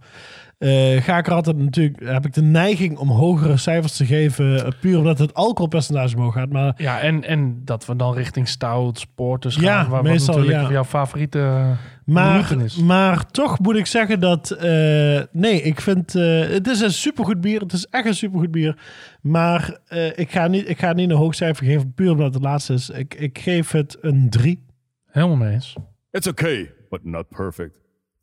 Eh, 0.61 1.03
ga 1.03 1.19
ik 1.19 1.27
er 1.27 1.33
altijd 1.33 1.57
natuurlijk, 1.57 2.01
heb 2.05 2.27
ik 2.27 2.33
de 2.35 2.43
neiging 2.43 2.99
om 2.99 3.11
hogere 3.11 3.57
cijfers 3.57 3.97
te 3.97 4.07
geven. 4.07 4.65
eh, 4.65 4.71
puur 4.81 4.99
omdat 4.99 5.19
het 5.19 5.35
alcoholpercentage 5.35 6.17
omhoog 6.17 6.35
gaat. 6.35 6.49
Maar 6.51 6.75
Ja, 6.77 7.01
en, 7.01 7.25
en 7.25 7.61
dat 7.65 7.87
we 7.87 7.97
dan 7.97 8.15
richting 8.15 8.49
stout, 8.49 8.99
sporters 8.99 9.55
gaan. 9.55 9.65
Ja, 9.65 9.89
waar, 9.89 10.03
meestal, 10.03 10.27
wat 10.35 10.37
natuurlijk 10.45 10.69
ja. 10.69 10.75
jouw 10.75 10.85
favoriete 10.85 11.77
Maar, 12.05 12.61
is. 12.63 12.77
maar 12.77 13.27
toch 13.31 13.59
moet 13.59 13.77
ik 13.77 13.87
zeggen 13.87 14.21
dat... 14.21 14.51
eh, 14.51 15.21
nee, 15.33 15.63
ik 15.63 15.81
vind... 15.81 16.15
eh, 16.15 16.41
het 16.49 16.67
is 16.67 16.81
een 16.81 16.93
supergoed 16.93 17.41
bier. 17.41 17.61
Het 17.61 17.73
is 17.73 17.87
echt 17.87 18.07
een 18.07 18.15
supergoed 18.15 18.51
bier. 18.51 18.79
Maar 19.21 19.79
eh, 19.87 20.19
ik, 20.19 20.31
ga 20.31 20.47
niet, 20.47 20.69
ik 20.69 20.79
ga 20.79 20.93
niet 20.93 21.11
een 21.11 21.17
hoog 21.17 21.35
cijfer 21.35 21.65
geven, 21.67 21.93
puur 21.95 22.11
omdat 22.11 22.35
het 22.35 22.43
laatste 22.43 22.73
is. 22.73 22.91
Ik, 22.91 23.15
ik 23.15 23.39
geef 23.39 23.71
het 23.71 23.97
een 24.01 24.31
3. 24.31 24.65
Helemaal 25.07 25.37
mee 25.37 25.53
eens. 25.53 25.77
It's 26.11 26.27
okay, 26.27 26.73
but 26.89 27.05
not 27.05 27.29
perfect. 27.29 27.75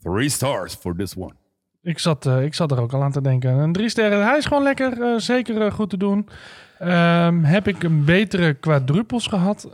Three 0.01 0.30
stars 0.30 0.73
for 0.76 0.95
this 0.95 1.15
one. 1.15 1.34
Ik 1.88 1.99
zat, 1.99 2.26
eh, 2.26 2.43
ik 2.43 2.53
zat 2.53 2.72
er 2.72 2.81
ook 2.81 2.93
al 2.93 3.03
aan 3.03 3.11
te 3.11 3.22
denken. 3.22 3.51
Een 3.51 3.72
drie 3.73 3.89
sterren, 3.89 4.23
hij 4.26 4.38
is 4.38 4.45
gewoon 4.45 4.64
lekker, 4.64 5.01
eh, 5.01 5.18
zeker 5.18 5.61
eh, 5.61 5.72
goed 5.72 5.89
te 5.89 5.97
doen. 5.97 6.30
Ehm, 6.80 7.43
heb 7.43 7.68
ik 7.68 7.84
een 7.84 8.05
betere 8.05 8.53
quadrupels 8.53 9.27
gehad? 9.27 9.69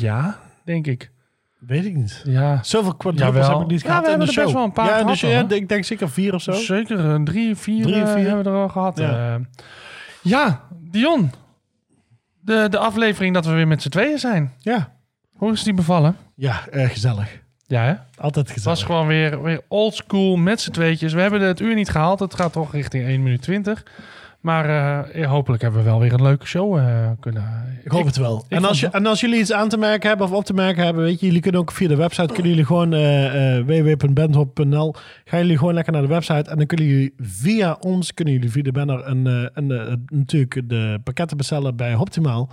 Ja, 0.00 0.38
denk 0.64 0.86
ik. 0.86 1.10
Weet 1.58 1.84
ik 1.84 1.94
niet. 1.94 2.22
Ja, 2.24 2.62
Zoveel 2.62 2.94
quadruples 2.94 3.34
Jawel. 3.44 3.58
heb 3.58 3.66
ik 3.66 3.72
niet 3.72 3.80
Ja, 3.82 3.86
gehad 3.88 4.02
we 4.02 4.08
hebben 4.08 4.26
er 4.26 4.32
show. 4.32 4.42
best 4.44 4.54
wel 4.56 4.64
een 4.64 4.72
paar 4.72 4.86
ja, 4.86 4.92
gehad 4.92 5.08
dus, 5.08 5.20
ja, 5.20 5.48
ik 5.48 5.68
denk 5.68 5.84
zeker 5.84 6.10
vier 6.10 6.34
of 6.34 6.42
zo. 6.42 6.52
zeker 6.52 6.98
een 6.98 7.24
drie, 7.24 7.56
vier, 7.56 7.82
Drie, 7.82 7.94
vier. 8.06 8.26
hebben 8.26 8.44
we 8.44 8.50
er 8.50 8.56
al 8.56 8.68
gehad. 8.68 8.98
Ja. 8.98 9.34
Eh, 9.34 9.40
ja, 10.22 10.60
Dion. 10.90 11.30
De, 12.40 12.66
de 12.70 12.78
aflevering 12.78 13.34
dat 13.34 13.46
we 13.46 13.52
weer 13.52 13.68
met 13.68 13.82
z'n 13.82 13.88
tweeën 13.88 14.18
zijn. 14.18 14.52
Ja, 14.58 14.92
Hoe 15.36 15.52
is 15.52 15.62
die 15.62 15.74
bevallen? 15.74 16.16
ja 16.34 16.68
eh, 16.68 16.88
gezellig. 16.88 17.42
Ja, 17.66 17.84
hè? 17.84 17.94
Altijd 18.22 18.46
Het 18.46 18.56
gezellig. 18.56 18.78
was 18.78 18.86
gewoon 18.86 19.06
weer, 19.06 19.42
weer 19.42 19.60
old 19.68 19.94
school 19.94 20.36
met 20.36 20.60
z'n 20.60 20.70
tweetjes. 20.70 21.12
We 21.12 21.20
hebben 21.20 21.40
het 21.40 21.60
uur 21.60 21.74
niet 21.74 21.90
gehaald. 21.90 22.20
Het 22.20 22.34
gaat 22.34 22.52
toch 22.52 22.72
richting 22.72 23.04
1 23.04 23.22
minuut 23.22 23.42
20. 23.42 23.84
Maar 24.40 24.68
eh, 25.10 25.28
hopelijk 25.30 25.62
hebben 25.62 25.80
we 25.80 25.86
wel 25.88 26.00
weer 26.00 26.12
een 26.12 26.22
leuke 26.22 26.46
show 26.46 26.76
eh, 26.78 27.10
kunnen. 27.20 27.78
Ik 27.84 27.90
hoop 27.90 28.04
het 28.04 28.16
wel. 28.16 28.44
En 28.48 28.64
als, 28.64 28.80
je, 28.80 28.86
het 28.86 28.94
en 28.94 29.06
als 29.06 29.20
jullie 29.20 29.38
iets 29.40 29.52
aan 29.52 29.68
te 29.68 29.76
merken 29.76 30.08
hebben 30.08 30.26
of 30.26 30.32
op 30.32 30.44
te 30.44 30.52
merken 30.54 30.84
hebben, 30.84 31.02
weet 31.04 31.20
je, 31.20 31.26
jullie 31.26 31.40
kunnen 31.40 31.60
ook 31.60 31.72
via 31.72 31.88
de 31.88 31.96
website, 31.96 32.32
kunnen 32.32 32.50
jullie 32.50 32.66
gewoon 32.66 32.92
eh, 32.92 33.58
www.bandhop.nl, 33.64 34.94
gaan 35.24 35.40
jullie 35.40 35.58
gewoon 35.58 35.74
lekker 35.74 35.92
naar 35.92 36.02
de 36.02 36.08
website 36.08 36.50
en 36.50 36.56
dan 36.56 36.66
kunnen 36.66 36.86
jullie 36.86 37.14
via 37.18 37.76
ons, 37.80 38.14
kunnen 38.14 38.34
jullie 38.34 38.50
via 38.50 38.62
de 38.62 38.72
banner 38.72 39.06
een, 39.06 39.26
eh, 39.70 39.92
natuurlijk 40.08 40.62
de 40.68 41.00
pakketten 41.04 41.36
bestellen 41.36 41.76
bij 41.76 41.94
Optimaal. 41.94 42.50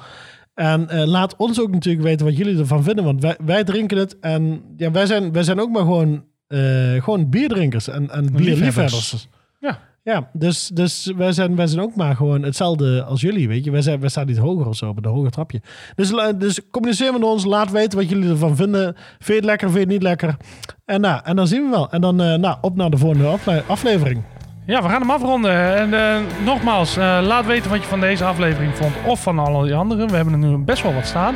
En 0.54 0.90
eh, 0.90 1.06
laat 1.06 1.36
ons 1.36 1.62
ook 1.62 1.72
natuurlijk 1.72 2.04
weten 2.04 2.26
wat 2.26 2.38
jullie 2.38 2.58
ervan 2.60 2.84
vinden, 2.84 3.04
want 3.04 3.22
wij, 3.22 3.38
wij 3.46 3.64
drinken 3.64 3.98
het 3.98 4.20
en 4.20 4.62
ja, 4.78 4.92
wij 4.92 5.06
zijn, 5.06 5.32
wij 5.32 5.44
zijn 5.44 5.60
ook 5.60 5.70
maar 5.70 5.82
gewoon, 5.82 6.24
eh, 6.48 7.04
gewoon 7.04 7.30
bierdrinkers 7.30 7.88
en, 7.88 8.10
en 8.10 8.32
bierliefhebbers. 8.34 9.28
Ja. 9.60 9.80
Ja, 10.04 10.30
dus, 10.34 10.68
dus 10.74 11.14
wij, 11.18 11.32
zijn, 11.32 11.56
wij 11.56 11.68
zijn 11.68 11.82
ook 11.82 11.96
maar 11.96 12.16
gewoon 12.16 12.44
hetzelfde 12.44 13.04
als 13.04 13.22
jullie, 13.22 13.48
weet 13.48 13.64
je. 13.64 13.72
Wij, 13.72 13.82
zijn, 13.82 14.00
wij 14.00 14.10
staan 14.10 14.26
niet 14.26 14.38
hoger 14.38 14.68
of 14.68 14.76
zo, 14.76 14.90
op 14.90 14.98
een 14.98 15.12
hoger 15.12 15.32
trapje. 15.32 15.62
Dus, 15.96 16.14
dus 16.38 16.70
communiceer 16.72 17.14
met 17.14 17.24
ons, 17.24 17.46
laat 17.46 17.72
weten 17.72 18.00
wat 18.00 18.10
jullie 18.10 18.30
ervan 18.30 18.56
vinden. 18.56 18.96
Vind 18.96 19.28
je 19.28 19.34
het 19.34 19.46
lekker, 19.46 19.68
vind 19.68 19.80
je 19.80 19.86
het 19.86 19.94
niet 19.94 20.04
lekker? 20.04 20.38
En, 20.86 21.02
nou, 21.02 21.22
en 21.24 21.36
dan 21.36 21.48
zien 21.48 21.64
we 21.64 21.70
wel. 21.70 21.92
En 21.92 22.02
dan 22.02 22.22
eh, 22.22 22.36
nou, 22.36 22.58
op 22.62 22.76
naar 22.76 22.90
de 22.90 22.98
volgende 22.98 23.28
afle- 23.28 23.64
aflevering. 23.68 24.24
Ja, 24.66 24.82
we 24.82 24.90
gaan 24.90 25.02
hem 25.02 25.12
afronden. 25.12 25.76
En 25.76 25.94
eh, 25.94 26.16
nogmaals, 26.46 26.98
eh, 26.98 27.18
laat 27.22 27.46
weten 27.46 27.70
wat 27.70 27.82
je 27.82 27.88
van 27.88 28.00
deze 28.00 28.24
aflevering 28.24 28.76
vond 28.76 28.96
of 29.06 29.22
van 29.22 29.40
alle 29.40 29.66
die 29.66 29.76
andere. 29.76 30.06
We 30.06 30.16
hebben 30.16 30.34
er 30.34 30.40
nu 30.40 30.58
best 30.58 30.84
wel 30.84 30.94
wat 30.94 31.08
staan. 31.08 31.36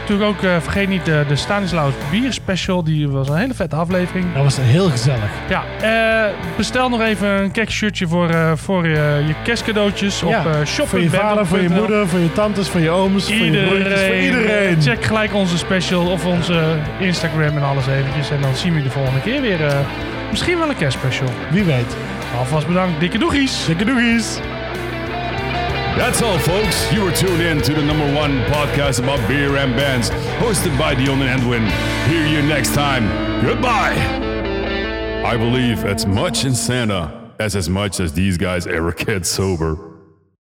Natuurlijk 0.00 0.30
ook, 0.30 0.42
eh, 0.42 0.56
vergeet 0.60 0.88
niet 0.88 1.04
de, 1.04 1.24
de 1.28 1.36
Stanislaus 1.36 1.92
Bier 2.10 2.32
Special. 2.32 2.84
Die 2.84 3.08
was 3.08 3.28
een 3.28 3.36
hele 3.36 3.54
vette 3.54 3.76
aflevering. 3.76 4.34
Dat 4.34 4.42
was 4.42 4.56
heel 4.60 4.90
gezellig. 4.90 5.30
Ja, 5.48 5.62
bestel 6.56 6.88
nog 6.88 7.00
even 7.00 7.28
een 7.28 7.50
kerstshirtje 7.50 8.08
voor, 8.08 8.58
voor 8.58 8.86
je, 8.86 9.24
je 9.26 9.34
kerstcadeautjes 9.44 10.20
Ja, 10.20 10.26
op 10.26 10.46
uh. 10.46 10.64
Voor 10.64 11.00
je 11.00 11.10
vader, 11.10 11.46
voor 11.46 11.60
je 11.60 11.68
moeder, 11.68 12.08
voor 12.08 12.18
je 12.18 12.32
tantes, 12.32 12.68
voor 12.68 12.80
je 12.80 12.90
ooms, 12.90 13.24
voor 13.24 13.46
je 13.46 13.66
broertjes, 13.66 14.06
voor 14.06 14.16
iedereen. 14.16 14.82
Check 14.82 15.04
gelijk 15.04 15.34
onze 15.34 15.58
special 15.58 16.06
of 16.06 16.26
onze 16.26 16.62
Instagram 16.98 17.56
en 17.56 17.62
alles 17.62 17.86
eventjes. 17.86 18.30
En 18.30 18.40
dan 18.40 18.54
zien 18.56 18.72
we 18.72 18.78
je 18.78 18.84
de 18.84 18.90
volgende 18.90 19.20
keer 19.20 19.40
weer. 19.40 19.58
misschien 20.30 20.58
wel 20.58 20.68
een 20.68 20.76
kerstspecial. 20.76 21.28
Wie 21.50 21.64
weet. 21.64 21.96
Alvast 22.34 22.66
bedankt. 22.66 23.00
Dikke 23.00 23.18
doegies. 23.18 23.66
Dikke 23.66 23.84
doegies. 23.84 24.40
That's 25.96 26.20
all, 26.20 26.38
folks. 26.38 26.92
You 26.92 27.02
were 27.04 27.12
tuned 27.12 27.40
in 27.40 27.62
to 27.62 27.72
the 27.72 27.82
number 27.82 28.04
one 28.14 28.42
podcast 28.52 28.98
about 29.02 29.26
beer 29.28 29.56
and 29.56 29.74
bands, 29.74 30.10
hosted 30.38 30.76
by 30.78 30.94
Dion 30.94 31.22
and 31.22 31.40
Edwin. 31.40 31.62
Hear 32.10 32.26
you 32.26 32.46
next 32.46 32.74
time. 32.74 33.04
Goodbye. 33.42 33.96
I 35.24 35.36
believe 35.36 35.84
as 35.84 36.06
much 36.06 36.44
in 36.44 36.54
Santa 36.54 37.32
as 37.38 37.56
as 37.56 37.68
much 37.68 38.00
as 38.00 38.12
these 38.12 38.36
guys 38.36 38.66
ever 38.66 38.92
get 38.92 39.26
sober. 39.26 39.95